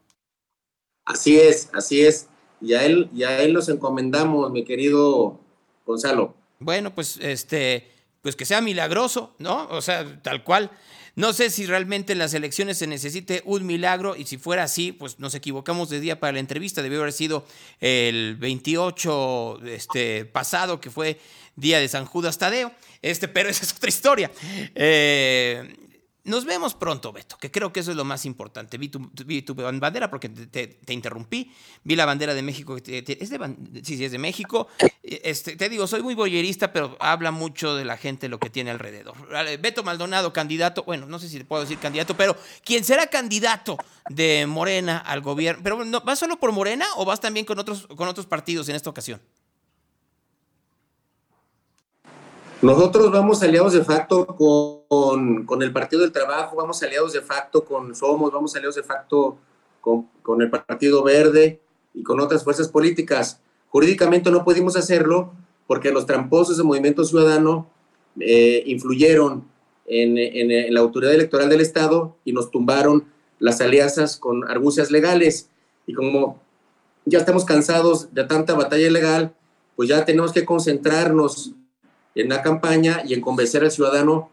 Así 1.05 1.39
es, 1.39 1.71
así 1.73 2.05
es. 2.05 2.29
Y 2.61 2.75
a 2.75 2.85
él, 2.85 3.11
y 3.15 3.23
a 3.23 3.43
él 3.43 3.53
nos 3.53 3.69
encomendamos, 3.69 4.51
mi 4.51 4.65
querido 4.65 5.39
Gonzalo. 5.87 6.35
Bueno, 6.59 6.93
pues 6.95 7.19
este, 7.21 7.93
pues 8.23 8.35
que 8.35 8.47
sea 8.47 8.61
milagroso, 8.61 9.35
¿no? 9.39 9.69
O 9.71 9.83
sea, 9.83 10.21
tal 10.23 10.43
cual. 10.43 10.71
No 11.17 11.33
sé 11.33 11.51
si 11.51 11.67
realmente 11.67 12.13
en 12.13 12.19
las 12.19 12.35
elecciones 12.35 12.79
se 12.79 12.89
necesite 12.89 13.43
un 13.45 13.65
milagro 13.65 14.17
y 14.17 14.25
si 14.25 14.37
fuera 14.37 14.65
así, 14.65 14.91
pues 14.91 15.21
nos 15.21 15.35
equivocamos 15.35 15.89
de 15.89 16.01
día 16.01 16.19
para 16.19 16.33
la 16.33 16.41
entrevista. 16.41 16.83
Debió 16.83 17.01
haber 17.01 17.13
sido 17.13 17.47
el 17.81 18.37
28 18.37 19.61
este, 19.67 20.25
pasado, 20.25 20.81
que 20.81 20.91
fue 20.91 21.21
día 21.55 21.79
de 21.79 21.89
San 21.89 22.05
Judas 22.05 22.39
Tadeo. 22.39 22.73
Este, 23.01 23.29
pero 23.29 23.49
esa 23.51 23.65
es 23.65 23.73
otra 23.73 23.89
historia. 23.89 24.31
Eh, 24.75 25.77
nos 26.25 26.45
vemos 26.47 26.75
pronto, 26.75 27.13
Beto, 27.13 27.37
que 27.39 27.51
creo 27.51 27.73
que 27.73 27.81
eso 27.81 27.91
es 27.91 27.97
lo 27.97 28.05
más 28.05 28.25
importante. 28.25 28.79
Vi 28.79 28.89
tu, 28.89 29.11
vi 29.27 29.43
tu 29.43 29.55
bandera 29.55 30.11
porque 30.11 30.29
te, 30.31 30.47
te- 30.47 30.67
te 30.67 30.93
interrumpí. 30.93 31.53
Vi 31.83 31.97
la 31.97 32.07
bandera 32.07 32.33
de 32.35 32.43
México. 32.43 32.77
es 32.77 32.85
de, 32.85 33.83
sí, 33.85 33.97
sí, 33.97 34.05
es 34.05 34.13
de 34.13 34.19
México. 34.19 34.67
Este, 35.03 35.55
te 35.57 35.69
digo, 35.69 35.87
soy 35.87 36.03
muy 36.03 36.15
boyerista, 36.15 36.73
pero 36.73 36.97
habla 36.99 37.31
mucho 37.31 37.75
de 37.77 37.85
la 37.85 37.97
gente, 37.99 38.29
lo 38.29 38.39
que 38.39 38.49
tiene 38.49 38.71
alrededor. 38.71 39.15
Beto 39.61 39.83
Maldonado, 39.83 40.33
candidato, 40.33 40.83
bueno, 40.85 41.05
no 41.07 41.19
sé 41.19 41.29
si 41.29 41.39
le 41.39 41.45
puedo 41.45 41.63
decir 41.63 41.79
candidato, 41.79 42.17
pero 42.17 42.35
¿quién 42.65 42.85
será 42.85 43.07
candidato 43.09 43.77
de 44.09 44.47
Morena 44.47 44.99
al 44.99 45.21
gobierno? 45.21 45.63
Pero 45.63 45.85
no, 45.85 46.01
¿vas 46.01 46.19
solo 46.19 46.41
por 46.41 46.53
Morena 46.53 46.87
o 46.97 47.05
vas 47.05 47.21
también 47.21 47.45
con 47.45 47.59
otros 47.59 48.27
partidos 48.27 48.69
en 48.71 48.77
esta 48.77 48.89
ocasión? 48.89 49.21
Nosotros 52.65 53.11
vamos 53.13 53.43
aliados 53.43 53.75
de 53.75 53.85
facto 53.85 54.25
con, 54.27 55.45
con 55.45 55.63
el 55.63 55.71
Partido 55.71 56.01
del 56.01 56.13
Trabajo, 56.13 56.57
vamos 56.57 56.83
aliados 56.83 57.13
de 57.13 57.21
facto 57.21 57.63
con 57.63 57.95
Somos, 57.95 58.33
vamos 58.33 58.57
aliados 58.57 58.77
de 58.77 58.83
facto 58.83 59.37
con, 59.83 60.09
con 60.23 60.41
el 60.41 60.49
Partido 60.49 61.03
Verde 61.03 61.61
y 61.93 62.03
con 62.03 62.21
otras 62.21 62.43
fuerzas 62.43 62.69
políticas. 62.69 63.39
Jurídicamente 63.69 64.31
no 64.31 64.45
pudimos 64.45 64.77
hacerlo 64.77 65.35
porque 65.67 65.91
los 65.93 66.07
tramposos 66.07 66.57
del 66.57 66.65
Movimiento 66.65 67.05
Ciudadano 67.05 67.69
eh, 68.19 68.63
influyeron 68.65 69.45
en, 69.87 70.17
en- 70.17 70.51
en 70.51 70.73
la 70.73 70.81
autoridad 70.81 71.13
electoral 71.13 71.51
del 71.51 71.61
Estado 71.61 72.17
y 72.25 72.33
nos 72.33 72.51
tumbaron 72.51 73.05
las 73.41 73.61
alianzas 73.61 74.17
con 74.17 74.51
argucias 74.51 74.91
legales. 74.91 75.51
Y 75.87 75.93
como 75.93 76.41
ya 77.05 77.19
estamos 77.19 77.45
cansados 77.45 78.15
de 78.15 78.25
tanta 78.25 78.55
batalla 78.55 78.91
legal, 78.91 79.35
pues 79.77 79.91
ya 79.91 80.07
tenemos 80.07 80.33
que 80.33 80.47
concentrarnos 80.47 81.53
en 82.15 82.29
la 82.29 82.43
campaña 82.43 83.03
y 83.07 83.15
en 83.15 83.21
convencer 83.21 83.63
al 83.65 83.71
ciudadano 83.71 84.31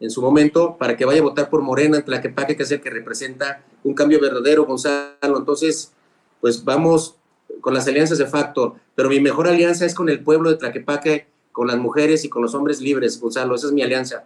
en 0.00 0.10
su 0.10 0.20
momento 0.22 0.76
para 0.76 0.96
que 0.96 1.04
vaya 1.04 1.20
a 1.20 1.24
votar 1.24 1.48
por 1.50 1.62
Morena 1.62 1.96
en 1.98 2.04
Tlaquepaque, 2.04 2.56
que 2.56 2.62
es 2.64 2.70
el 2.70 2.80
que 2.80 2.90
representa 2.90 3.62
un 3.84 3.94
cambio 3.94 4.20
verdadero, 4.20 4.64
Gonzalo. 4.66 5.38
Entonces, 5.38 5.92
pues 6.40 6.64
vamos 6.64 7.16
con 7.60 7.74
las 7.74 7.86
alianzas 7.86 8.18
de 8.18 8.26
facto, 8.26 8.76
pero 8.94 9.08
mi 9.08 9.20
mejor 9.20 9.46
alianza 9.48 9.86
es 9.86 9.94
con 9.94 10.08
el 10.08 10.20
pueblo 10.22 10.50
de 10.50 10.56
Tlaquepaque, 10.56 11.28
con 11.52 11.68
las 11.68 11.76
mujeres 11.76 12.24
y 12.24 12.28
con 12.28 12.42
los 12.42 12.54
hombres 12.54 12.80
libres, 12.80 13.20
Gonzalo. 13.20 13.54
Esa 13.54 13.68
es 13.68 13.72
mi 13.72 13.82
alianza. 13.82 14.24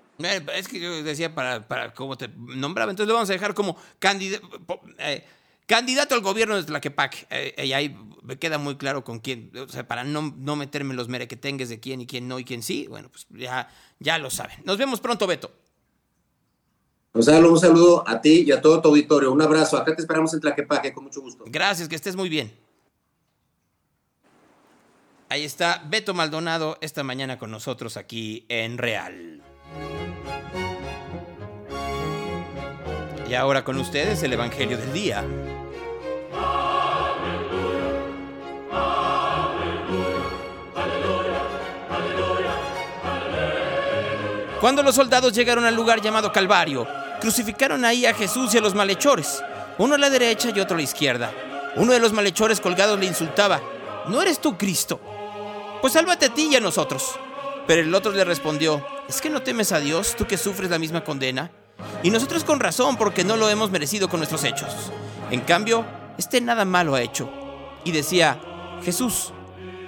Es 0.57 0.67
que 0.69 0.81
yo 0.81 1.03
decía 1.03 1.35
para, 1.35 1.69
para 1.69 1.93
cómo 1.93 2.17
te 2.17 2.29
nombraba, 2.37 2.91
entonces 2.91 3.09
lo 3.09 3.15
vamos 3.15 3.29
a 3.31 3.35
dejar 3.35 3.55
como 3.55 3.77
candida- 3.99 4.41
po- 4.67 4.81
eh, 4.99 5.25
candidato 5.69 6.17
al 6.17 6.23
gobierno 6.23 6.57
de 6.57 6.65
Tlaquepaque. 6.65 7.27
Eh, 7.31 7.67
y 7.67 7.73
ahí 7.73 7.97
me 8.23 8.39
queda 8.39 8.59
muy 8.59 8.77
claro 8.77 9.05
con 9.05 9.21
quién, 9.21 9.53
o 9.57 9.69
sea, 9.69 9.87
para 9.87 10.03
no, 10.03 10.35
no 10.37 10.57
meterme 10.57 10.91
en 10.91 10.97
los 10.97 11.09
merequetengues 11.09 11.69
de 11.69 11.79
quién 11.79 12.01
y 12.01 12.07
quién 12.07 12.27
no 12.27 12.39
y 12.39 12.45
quién 12.45 12.63
sí, 12.63 12.87
bueno, 12.89 13.11
pues 13.11 13.27
ya, 13.31 13.69
ya 14.01 14.19
lo 14.19 14.31
saben. 14.31 14.59
Nos 14.65 14.79
vemos 14.79 15.01
pronto, 15.01 15.27
Beto. 15.27 15.53
Gonzalo, 17.13 17.53
un 17.53 17.61
saludo 17.61 18.05
a 18.07 18.21
ti 18.21 18.45
y 18.47 18.53
a 18.53 18.61
todo 18.61 18.81
tu 18.81 18.89
auditorio. 18.89 19.31
Un 19.31 19.43
abrazo. 19.43 19.77
Acá 19.77 19.95
te 19.95 20.01
esperamos 20.01 20.33
en 20.35 20.41
Tlaquepaque, 20.41 20.93
con 20.93 21.05
mucho 21.05 21.21
gusto. 21.21 21.45
Gracias, 21.47 21.89
que 21.89 21.97
estés 21.97 22.17
muy 22.17 22.29
bien. 22.29 22.53
Ahí 25.29 25.45
está 25.45 25.83
Beto 25.87 26.15
Maldonado 26.15 26.79
esta 26.81 27.03
mañana 27.05 27.39
con 27.39 27.51
nosotros 27.51 27.99
aquí 27.99 28.47
en 28.49 28.79
Real. 28.79 29.43
Y 33.29 33.35
ahora 33.35 33.63
con 33.63 33.77
ustedes 33.77 34.23
el 34.23 34.33
Evangelio 34.33 34.79
del 34.79 34.93
Día. 34.95 35.23
Cuando 44.61 44.83
los 44.83 44.97
soldados 44.97 45.33
llegaron 45.33 45.65
al 45.65 45.77
lugar 45.77 46.01
llamado 46.01 46.33
Calvario, 46.33 46.85
crucificaron 47.21 47.85
ahí 47.85 48.07
a 48.07 48.15
Jesús 48.15 48.53
y 48.53 48.59
a 48.59 48.61
los 48.61 48.75
malhechores, 48.75 49.41
uno 49.79 49.95
a 49.95 49.99
la 49.99 50.11
derecha 50.11 50.51
y 50.53 50.59
otro 50.59 50.75
a 50.75 50.79
la 50.79 50.83
izquierda. 50.83 51.33
Uno 51.77 51.93
de 51.93 52.01
los 52.01 52.13
malhechores 52.13 52.61
colgados 52.61 52.99
le 52.99 53.07
insultaba, 53.07 53.61
¿no 54.09 54.21
eres 54.21 54.41
tú 54.41 54.59
Cristo? 54.59 55.01
Pues 55.81 55.93
sálvate 55.93 56.27
a 56.27 56.35
ti 56.35 56.49
y 56.51 56.57
a 56.57 56.61
nosotros. 56.61 57.15
Pero 57.69 57.83
el 57.83 57.95
otro 57.95 58.11
le 58.11 58.25
respondió, 58.25 58.85
¿es 59.09 59.21
que 59.21 59.31
no 59.31 59.43
temes 59.43 59.71
a 59.71 59.79
Dios, 59.79 60.17
tú 60.17 60.27
que 60.27 60.37
sufres 60.37 60.71
la 60.71 60.81
misma 60.81 61.05
condena? 61.05 61.53
Y 62.03 62.11
nosotros 62.11 62.43
con 62.43 62.59
razón, 62.59 62.97
porque 62.97 63.23
no 63.23 63.37
lo 63.37 63.49
hemos 63.49 63.71
merecido 63.71 64.09
con 64.09 64.19
nuestros 64.19 64.43
hechos. 64.43 64.75
En 65.31 65.43
cambio, 65.43 65.85
este 66.19 66.41
nada 66.41 66.65
malo 66.65 66.97
ha 66.97 67.03
hecho. 67.03 67.31
Y 67.85 67.93
decía, 67.93 68.41
Jesús, 68.83 69.33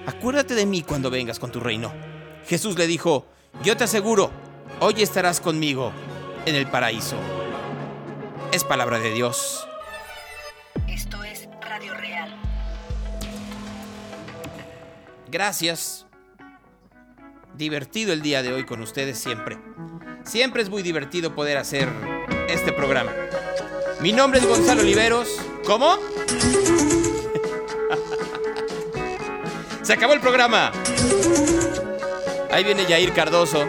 acuérdate 0.05 0.55
de 0.55 0.65
mí 0.65 0.81
cuando 0.81 1.09
vengas 1.09 1.39
con 1.39 1.51
tu 1.51 1.59
reino. 1.59 1.91
Jesús 2.47 2.77
le 2.77 2.87
dijo, 2.87 3.25
yo 3.63 3.75
te 3.75 3.83
aseguro, 3.83 4.31
hoy 4.81 4.95
estarás 5.03 5.39
conmigo 5.39 5.93
en 6.45 6.55
el 6.55 6.67
paraíso. 6.67 7.15
Es 8.51 8.63
palabra 8.63 8.97
de 8.99 9.13
Dios. 9.13 9.67
Esto 10.87 11.23
es 11.23 11.47
Radio 11.61 11.93
Real. 11.93 12.35
Gracias. 15.29 16.07
Divertido 17.53 18.11
el 18.11 18.23
día 18.23 18.41
de 18.41 18.53
hoy 18.53 18.65
con 18.65 18.81
ustedes 18.81 19.19
siempre. 19.19 19.59
Siempre 20.25 20.63
es 20.63 20.69
muy 20.69 20.81
divertido 20.81 21.35
poder 21.35 21.57
hacer 21.59 21.87
este 22.49 22.73
programa. 22.73 23.11
Mi 24.01 24.11
nombre 24.13 24.39
es 24.39 24.47
Gonzalo 24.47 24.81
Oliveros. 24.81 25.39
¿Cómo? 25.63 25.97
Se 29.83 29.93
acabó 29.93 30.13
el 30.13 30.21
programa. 30.21 30.71
Ahí 32.51 32.63
viene 32.63 32.87
Yair 32.87 33.13
Cardoso. 33.13 33.67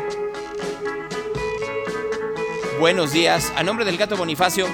Buenos 2.82 3.12
días. 3.12 3.52
A 3.54 3.62
nombre 3.62 3.84
del 3.84 3.96
gato 3.96 4.16
Bonifacio. 4.16 4.66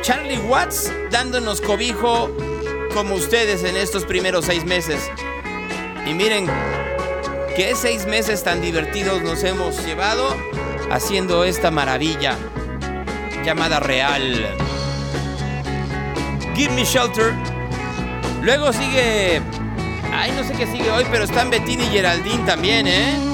Charlie 0.00 0.38
Watts 0.38 0.90
dándonos 1.10 1.60
cobijo 1.60 2.30
como 2.94 3.14
ustedes 3.16 3.64
en 3.64 3.76
estos 3.76 4.06
primeros 4.06 4.46
seis 4.46 4.64
meses. 4.64 5.10
Y 6.06 6.14
miren, 6.14 6.46
qué 7.54 7.74
seis 7.76 8.06
meses 8.06 8.42
tan 8.42 8.62
divertidos 8.62 9.20
nos 9.20 9.44
hemos 9.44 9.84
llevado 9.84 10.34
haciendo 10.90 11.44
esta 11.44 11.70
maravilla 11.70 12.38
llamada 13.44 13.78
real. 13.78 14.46
Give 16.56 16.72
Me 16.72 16.84
Shelter. 16.86 17.34
Luego 18.40 18.72
sigue... 18.72 19.42
Ay, 20.14 20.32
no 20.32 20.44
sé 20.44 20.54
qué 20.54 20.66
sigue 20.66 20.90
hoy, 20.90 21.04
pero 21.10 21.24
están 21.24 21.50
Bettini 21.50 21.84
y 21.84 21.88
Geraldine 21.88 22.46
también, 22.46 22.86
¿eh? 22.86 23.27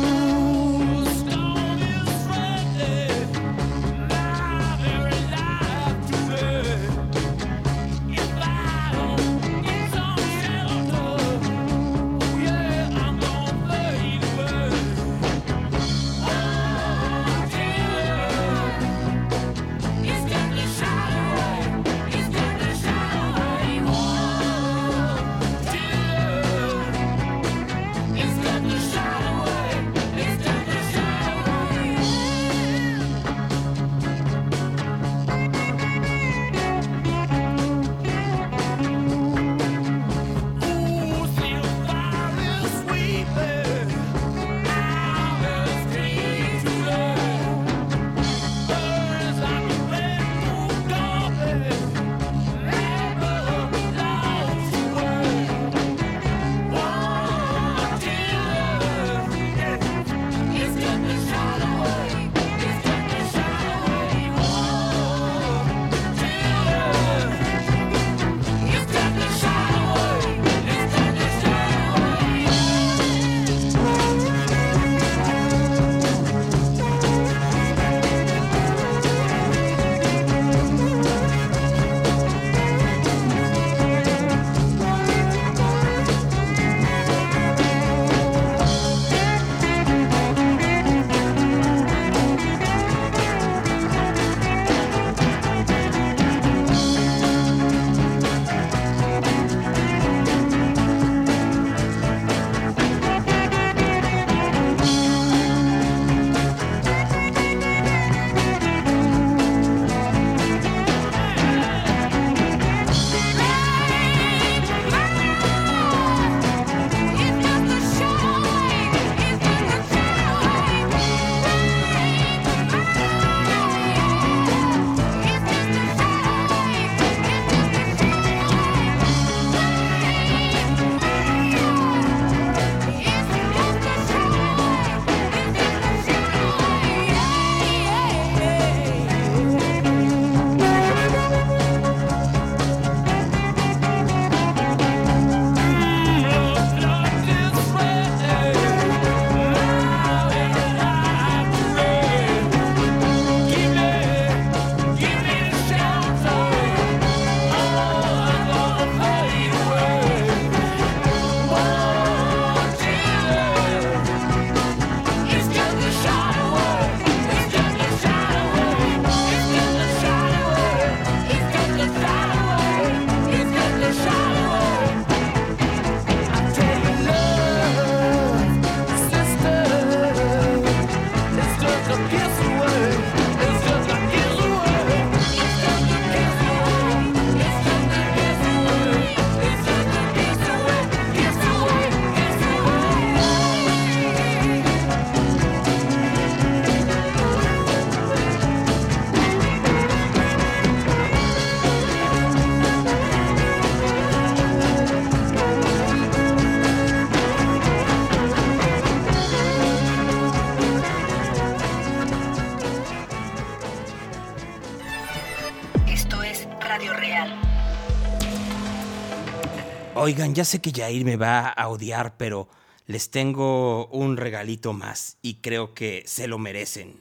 Oigan, 220.05 220.35
ya 220.35 220.45
sé 220.45 220.61
que 220.61 220.71
Jair 220.71 221.03
me 221.03 221.17
va 221.17 221.49
a 221.49 221.67
odiar, 221.69 222.19
pero 222.19 222.47
les 222.87 223.11
tengo 223.11 223.87
un 223.87 224.19
regalito 224.19 224.75
más 224.75 225.17
y 225.23 225.37
creo 225.37 225.73
que 225.73 226.03
se 226.05 226.29
lo 226.29 226.37
merecen. 226.37 226.97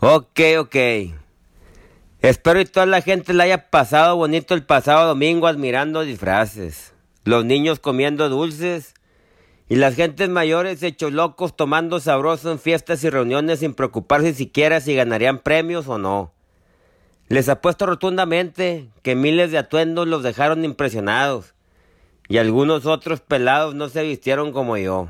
Ok, 0.00 0.38
ok. 0.58 0.76
Espero 2.20 2.58
que 2.58 2.66
toda 2.66 2.84
la 2.84 3.00
gente 3.00 3.32
le 3.32 3.42
haya 3.44 3.70
pasado 3.70 4.16
bonito 4.16 4.52
el 4.52 4.66
pasado 4.66 5.08
domingo 5.08 5.46
admirando 5.46 6.02
disfraces. 6.02 6.92
Los 7.24 7.46
niños 7.46 7.80
comiendo 7.80 8.28
dulces 8.28 8.92
y 9.70 9.76
las 9.76 9.94
gentes 9.94 10.28
mayores 10.28 10.82
hechos 10.82 11.14
locos 11.14 11.56
tomando 11.56 12.00
sabroso 12.00 12.52
en 12.52 12.58
fiestas 12.58 13.02
y 13.02 13.08
reuniones 13.08 13.60
sin 13.60 13.72
preocuparse 13.72 14.34
siquiera 14.34 14.82
si 14.82 14.94
ganarían 14.94 15.38
premios 15.38 15.88
o 15.88 15.96
no. 15.96 16.34
Les 17.28 17.48
apuesto 17.48 17.86
rotundamente 17.86 18.90
que 19.00 19.14
miles 19.14 19.52
de 19.52 19.56
atuendos 19.56 20.06
los 20.06 20.22
dejaron 20.22 20.66
impresionados 20.66 21.54
y 22.28 22.36
algunos 22.36 22.86
otros 22.86 23.20
pelados 23.20 23.74
no 23.74 23.88
se 23.88 24.02
vistieron 24.02 24.52
como 24.52 24.76
yo. 24.76 25.08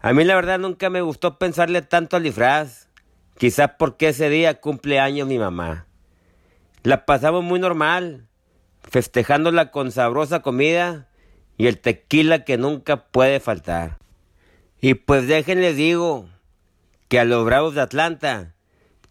A 0.00 0.14
mí 0.14 0.24
la 0.24 0.34
verdad 0.34 0.58
nunca 0.58 0.88
me 0.88 1.02
gustó 1.02 1.38
pensarle 1.38 1.82
tanto 1.82 2.16
al 2.16 2.22
disfraz, 2.22 2.88
quizás 3.36 3.72
porque 3.78 4.08
ese 4.08 4.30
día 4.30 4.60
cumple 4.60 4.98
años 4.98 5.28
mi 5.28 5.38
mamá. 5.38 5.86
La 6.82 7.04
pasamos 7.04 7.44
muy 7.44 7.60
normal, 7.60 8.26
festejándola 8.82 9.70
con 9.70 9.92
sabrosa 9.92 10.40
comida 10.40 11.08
y 11.58 11.66
el 11.66 11.78
tequila 11.78 12.44
que 12.44 12.56
nunca 12.56 13.08
puede 13.08 13.38
faltar. 13.38 13.98
Y 14.80 14.94
pues 14.94 15.28
déjenles 15.28 15.76
digo 15.76 16.30
que 17.08 17.20
a 17.20 17.26
los 17.26 17.44
bravos 17.44 17.74
de 17.74 17.82
Atlanta 17.82 18.54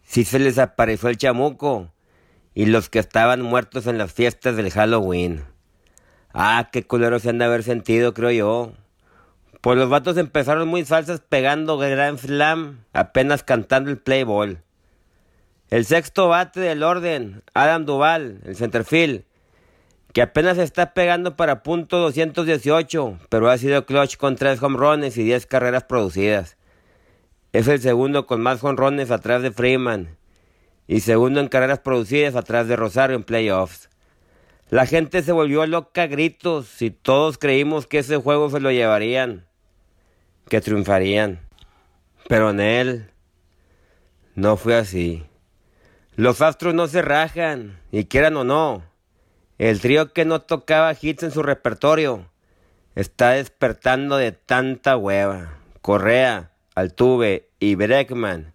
sí 0.02 0.26
se 0.26 0.40
les 0.40 0.57
apareció 0.57 1.10
el 1.10 1.18
chamuco 1.18 1.91
y 2.56 2.66
los 2.66 2.90
que 2.90 2.98
estaban 2.98 3.44
muertos 3.44 3.86
en 3.86 3.99
las 3.99 4.11
fiestas 4.11 4.56
del 4.56 4.72
Halloween. 4.72 5.44
Ah, 6.41 6.70
qué 6.72 6.88
culero 6.88 7.20
se 7.20 7.32
han 7.32 7.38
de 7.38 7.44
haber 7.44 7.64
sentido, 7.64 8.14
creo 8.14 8.32
yo. 8.32 8.72
Pues 9.60 9.78
los 9.78 9.90
vatos 9.90 10.16
empezaron 10.16 10.70
muy 10.70 10.86
falsas 10.86 11.20
pegando 11.20 11.78
Grand 11.78 12.18
Slam, 12.18 12.86
apenas 12.94 13.44
cantando 13.44 13.90
el 13.90 13.98
Playboy. 13.98 14.57
El 15.70 15.84
sexto 15.84 16.30
bate 16.30 16.61
del 16.61 16.82
orden, 16.82 17.44
Adam 17.53 17.84
Duval, 17.84 18.40
el 18.45 18.56
centerfield, 18.56 19.26
que 20.14 20.22
apenas 20.22 20.57
está 20.60 20.94
pegando 20.94 21.36
para 21.36 21.61
punto 21.61 21.98
218, 21.98 23.20
pero 23.28 23.49
ha 23.49 23.57
sido 23.57 23.86
clutch 23.86 24.16
con 24.16 24.38
tres 24.38 24.61
runs 24.61 25.18
y 25.18 25.24
10 25.26 25.45
carreras 25.45 25.84
producidas. 25.84 26.56
Es 27.52 27.68
el 27.68 27.82
segundo 27.82 28.28
con 28.28 28.40
más 28.40 28.61
runs 28.61 29.11
atrás 29.11 29.41
de 29.41 29.52
Freeman 29.52 30.16
y 30.88 31.02
segundo 31.02 31.41
en 31.41 31.49
carreras 31.49 31.80
producidas 31.80 32.38
atrás 32.38 32.70
de 32.70 32.78
Rosario 32.78 33.18
en 33.18 33.24
playoffs. 33.24 33.89
La 34.69 34.85
gente 34.85 35.23
se 35.23 35.31
volvió 35.31 35.65
loca 35.65 36.03
a 36.03 36.07
gritos 36.07 36.81
y 36.81 36.91
todos 36.91 37.37
creímos 37.37 37.87
que 37.87 37.99
ese 37.99 38.17
juego 38.17 38.49
se 38.49 38.59
lo 38.59 38.71
llevarían, 38.71 39.47
que 40.47 40.61
triunfarían. 40.61 41.39
Pero 42.27 42.51
en 42.51 42.59
él 42.59 43.09
no 44.35 44.57
fue 44.57 44.75
así. 44.75 45.25
Los 46.15 46.41
astros 46.41 46.75
no 46.75 46.87
se 46.87 47.01
rajan, 47.01 47.79
y 47.91 48.05
quieran 48.05 48.37
o 48.37 48.43
no. 48.43 48.83
El 49.57 49.81
trío 49.81 50.13
que 50.13 50.25
no 50.25 50.41
tocaba 50.41 50.95
hits 50.99 51.23
en 51.23 51.31
su 51.31 51.41
repertorio 51.41 52.29
está 52.93 53.31
despertando 53.31 54.17
de 54.17 54.31
tanta 54.33 54.97
hueva. 54.97 55.57
Correa, 55.81 56.51
Altuve 56.75 57.49
y 57.59 57.75
Breckman 57.75 58.53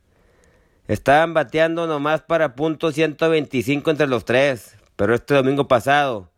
estaban 0.89 1.35
bateando 1.35 1.87
nomás 1.87 2.23
para 2.23 2.55
punto 2.55 2.93
125 2.93 3.91
entre 3.91 4.07
los 4.07 4.25
tres, 4.25 4.77
pero 4.97 5.15
este 5.15 5.35
domingo 5.35 5.69
pasado, 5.69 6.31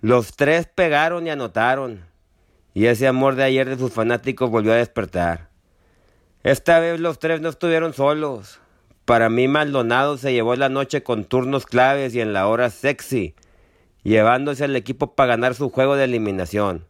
los 0.00 0.36
tres 0.36 0.66
pegaron 0.72 1.26
y 1.26 1.30
anotaron. 1.30 2.04
Y 2.74 2.86
ese 2.86 3.08
amor 3.08 3.34
de 3.34 3.44
ayer 3.44 3.68
de 3.68 3.76
sus 3.76 3.92
fanáticos 3.92 4.50
volvió 4.50 4.72
a 4.72 4.76
despertar. 4.76 5.48
Esta 6.44 6.78
vez 6.78 7.00
los 7.00 7.18
tres 7.18 7.40
no 7.40 7.48
estuvieron 7.48 7.92
solos. 7.92 8.60
Para 9.04 9.28
mí 9.28 9.48
Maldonado 9.48 10.16
se 10.18 10.32
llevó 10.32 10.54
la 10.54 10.68
noche 10.68 11.02
con 11.02 11.24
turnos 11.24 11.66
claves 11.66 12.14
y 12.14 12.20
en 12.20 12.32
la 12.32 12.46
hora 12.46 12.70
sexy, 12.70 13.34
llevándose 14.04 14.64
al 14.64 14.76
equipo 14.76 15.14
para 15.14 15.28
ganar 15.28 15.54
su 15.54 15.70
juego 15.70 15.96
de 15.96 16.04
eliminación. 16.04 16.86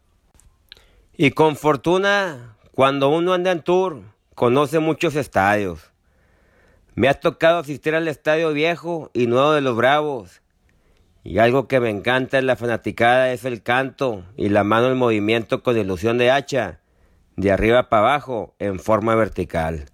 Y 1.17 1.31
con 1.31 1.55
fortuna, 1.55 2.55
cuando 2.75 3.09
uno 3.09 3.33
anda 3.33 3.51
en 3.51 3.63
tour, 3.63 4.01
conoce 4.35 4.79
muchos 4.79 5.15
estadios. 5.15 5.91
Me 6.93 7.09
ha 7.09 7.19
tocado 7.19 7.59
asistir 7.59 7.95
al 7.95 8.07
estadio 8.07 8.53
viejo 8.53 9.09
y 9.13 9.27
nuevo 9.27 9.53
de 9.53 9.61
los 9.61 9.75
Bravos, 9.75 10.41
y 11.23 11.39
algo 11.39 11.67
que 11.67 11.79
me 11.79 11.89
encanta 11.89 12.37
en 12.37 12.47
la 12.47 12.55
fanaticada 12.55 13.31
es 13.31 13.45
el 13.45 13.61
canto 13.61 14.23
y 14.37 14.49
la 14.49 14.63
mano 14.63 14.87
en 14.87 14.97
movimiento 14.97 15.63
con 15.63 15.77
ilusión 15.77 16.17
de 16.17 16.31
hacha, 16.31 16.79
de 17.35 17.51
arriba 17.51 17.89
para 17.89 18.03
abajo, 18.03 18.55
en 18.59 18.79
forma 18.79 19.15
vertical. 19.15 19.85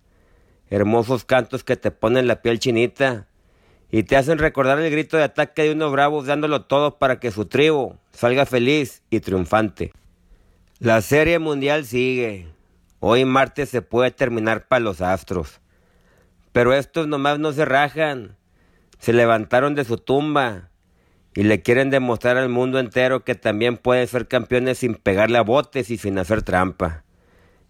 Hermosos 0.69 1.25
cantos 1.25 1.63
que 1.63 1.75
te 1.75 1.91
ponen 1.91 2.27
la 2.27 2.41
piel 2.41 2.59
chinita 2.59 3.27
y 3.91 4.03
te 4.03 4.17
hacen 4.17 4.37
recordar 4.37 4.79
el 4.79 4.91
grito 4.91 5.17
de 5.17 5.23
ataque 5.23 5.63
de 5.63 5.71
unos 5.71 5.91
bravos 5.91 6.25
dándolo 6.25 6.63
todo 6.63 6.97
para 6.97 7.19
que 7.19 7.31
su 7.31 7.45
tribu 7.45 7.95
salga 8.11 8.45
feliz 8.45 9.03
y 9.09 9.19
triunfante. 9.19 9.93
La 10.79 11.01
serie 11.01 11.39
mundial 11.39 11.85
sigue. 11.85 12.47
Hoy 12.99 13.25
martes 13.25 13.69
se 13.69 13.81
puede 13.81 14.11
terminar 14.11 14.67
para 14.67 14.79
los 14.81 15.01
astros. 15.01 15.61
Pero 16.51 16.73
estos 16.73 17.07
nomás 17.07 17.39
no 17.39 17.51
se 17.53 17.65
rajan. 17.65 18.35
Se 18.99 19.13
levantaron 19.13 19.75
de 19.75 19.85
su 19.85 19.97
tumba 19.97 20.69
y 21.35 21.43
le 21.43 21.61
quieren 21.61 21.89
demostrar 21.89 22.37
al 22.37 22.47
mundo 22.47 22.79
entero 22.79 23.25
que 23.25 23.35
también 23.35 23.75
pueden 23.75 24.07
ser 24.07 24.27
campeones 24.27 24.79
sin 24.79 24.95
pegarle 24.95 25.37
a 25.37 25.41
botes 25.41 25.91
y 25.91 25.97
sin 25.97 26.17
hacer 26.17 26.43
trampa, 26.43 27.03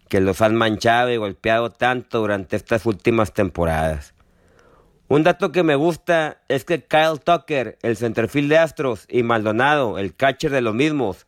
que 0.08 0.20
los 0.20 0.40
han 0.40 0.54
manchado 0.54 1.10
y 1.10 1.16
golpeado 1.16 1.70
tanto 1.70 2.20
durante 2.20 2.54
estas 2.54 2.86
últimas 2.86 3.34
temporadas. 3.34 4.14
Un 5.08 5.24
dato 5.24 5.50
que 5.50 5.64
me 5.64 5.74
gusta 5.74 6.40
es 6.48 6.64
que 6.64 6.84
Kyle 6.84 7.20
Tucker, 7.22 7.76
el 7.82 7.96
centerfield 7.96 8.50
de 8.50 8.58
Astros, 8.58 9.06
y 9.08 9.24
Maldonado, 9.24 9.98
el 9.98 10.14
catcher 10.14 10.52
de 10.52 10.60
los 10.60 10.74
mismos, 10.74 11.26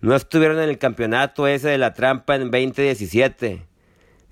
no 0.00 0.16
estuvieron 0.16 0.58
en 0.58 0.68
el 0.68 0.78
campeonato 0.78 1.46
ese 1.46 1.68
de 1.68 1.78
la 1.78 1.94
trampa 1.94 2.34
en 2.34 2.50
2017. 2.50 3.66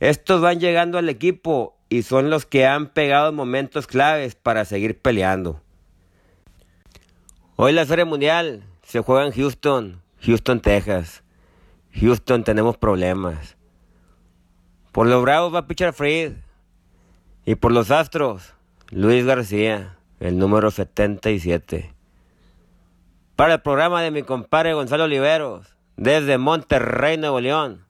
Estos 0.00 0.40
van 0.40 0.58
llegando 0.58 0.98
al 0.98 1.08
equipo 1.08 1.76
y 1.88 2.02
son 2.02 2.30
los 2.30 2.46
que 2.46 2.66
han 2.66 2.88
pegado 2.88 3.32
momentos 3.32 3.86
claves 3.86 4.34
para 4.34 4.64
seguir 4.64 4.98
peleando. 5.00 5.60
Hoy 7.60 7.72
la 7.72 7.84
Serie 7.84 8.04
Mundial 8.04 8.62
se 8.84 9.00
juega 9.00 9.26
en 9.26 9.32
Houston, 9.32 10.00
Houston, 10.22 10.60
Texas. 10.60 11.24
Houston 11.92 12.44
tenemos 12.44 12.76
problemas. 12.76 13.56
Por 14.92 15.08
los 15.08 15.20
Bravos 15.24 15.52
va 15.52 15.58
a 15.58 15.66
pichar 15.66 15.92
Fried. 15.92 16.34
Y 17.44 17.56
por 17.56 17.72
los 17.72 17.90
Astros, 17.90 18.54
Luis 18.90 19.24
García, 19.24 19.96
el 20.20 20.38
número 20.38 20.70
77. 20.70 21.92
Para 23.34 23.54
el 23.54 23.60
programa 23.60 24.02
de 24.02 24.12
mi 24.12 24.22
compadre 24.22 24.74
Gonzalo 24.74 25.02
Oliveros, 25.02 25.74
desde 25.96 26.38
Monterrey, 26.38 27.18
Nuevo 27.18 27.40
León. 27.40 27.84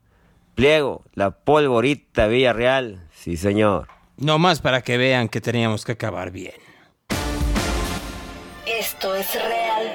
Pliego, 0.55 1.05
la 1.13 1.33
polvorita 1.33 2.27
Villarreal. 2.27 3.07
Sí, 3.13 3.37
señor. 3.37 3.89
No 4.17 4.39
más 4.39 4.63
para 4.63 4.81
que 4.81 4.97
vean 4.97 5.29
que 5.29 5.43
teníamos 5.43 5.85
que 5.85 5.93
acabar 5.93 6.31
bien. 6.31 6.68
Esto 8.79 9.13
es 9.15 9.35
real. 9.35 9.93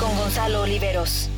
Con 0.00 0.16
Gonzalo 0.16 0.64
Oliveros. 0.64 1.28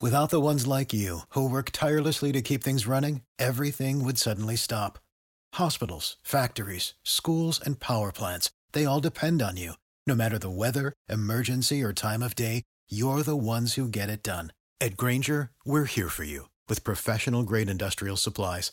Without 0.00 0.30
the 0.30 0.40
ones 0.40 0.66
like 0.66 0.92
you, 0.92 1.20
who 1.36 1.48
work 1.48 1.70
tirelessly 1.70 2.32
to 2.32 2.42
keep 2.42 2.64
things 2.64 2.88
running, 2.88 3.20
everything 3.38 4.04
would 4.04 4.18
suddenly 4.18 4.56
stop. 4.56 4.98
Hospitals, 5.54 6.16
factories, 6.24 6.94
schools, 7.04 7.60
and 7.64 7.78
power 7.78 8.10
plants, 8.10 8.50
they 8.72 8.84
all 8.84 8.98
depend 9.00 9.40
on 9.40 9.56
you. 9.56 9.74
No 10.08 10.16
matter 10.16 10.36
the 10.36 10.50
weather, 10.50 10.92
emergency, 11.08 11.80
or 11.80 11.92
time 11.92 12.22
of 12.22 12.34
day, 12.34 12.64
you're 12.90 13.22
the 13.22 13.36
ones 13.36 13.74
who 13.74 13.86
get 13.86 14.08
it 14.08 14.24
done. 14.24 14.52
At 14.80 14.96
Granger, 14.96 15.50
we're 15.64 15.84
here 15.84 16.08
for 16.08 16.24
you 16.24 16.48
with 16.68 16.82
professional 16.82 17.44
grade 17.44 17.70
industrial 17.70 18.16
supplies. 18.16 18.72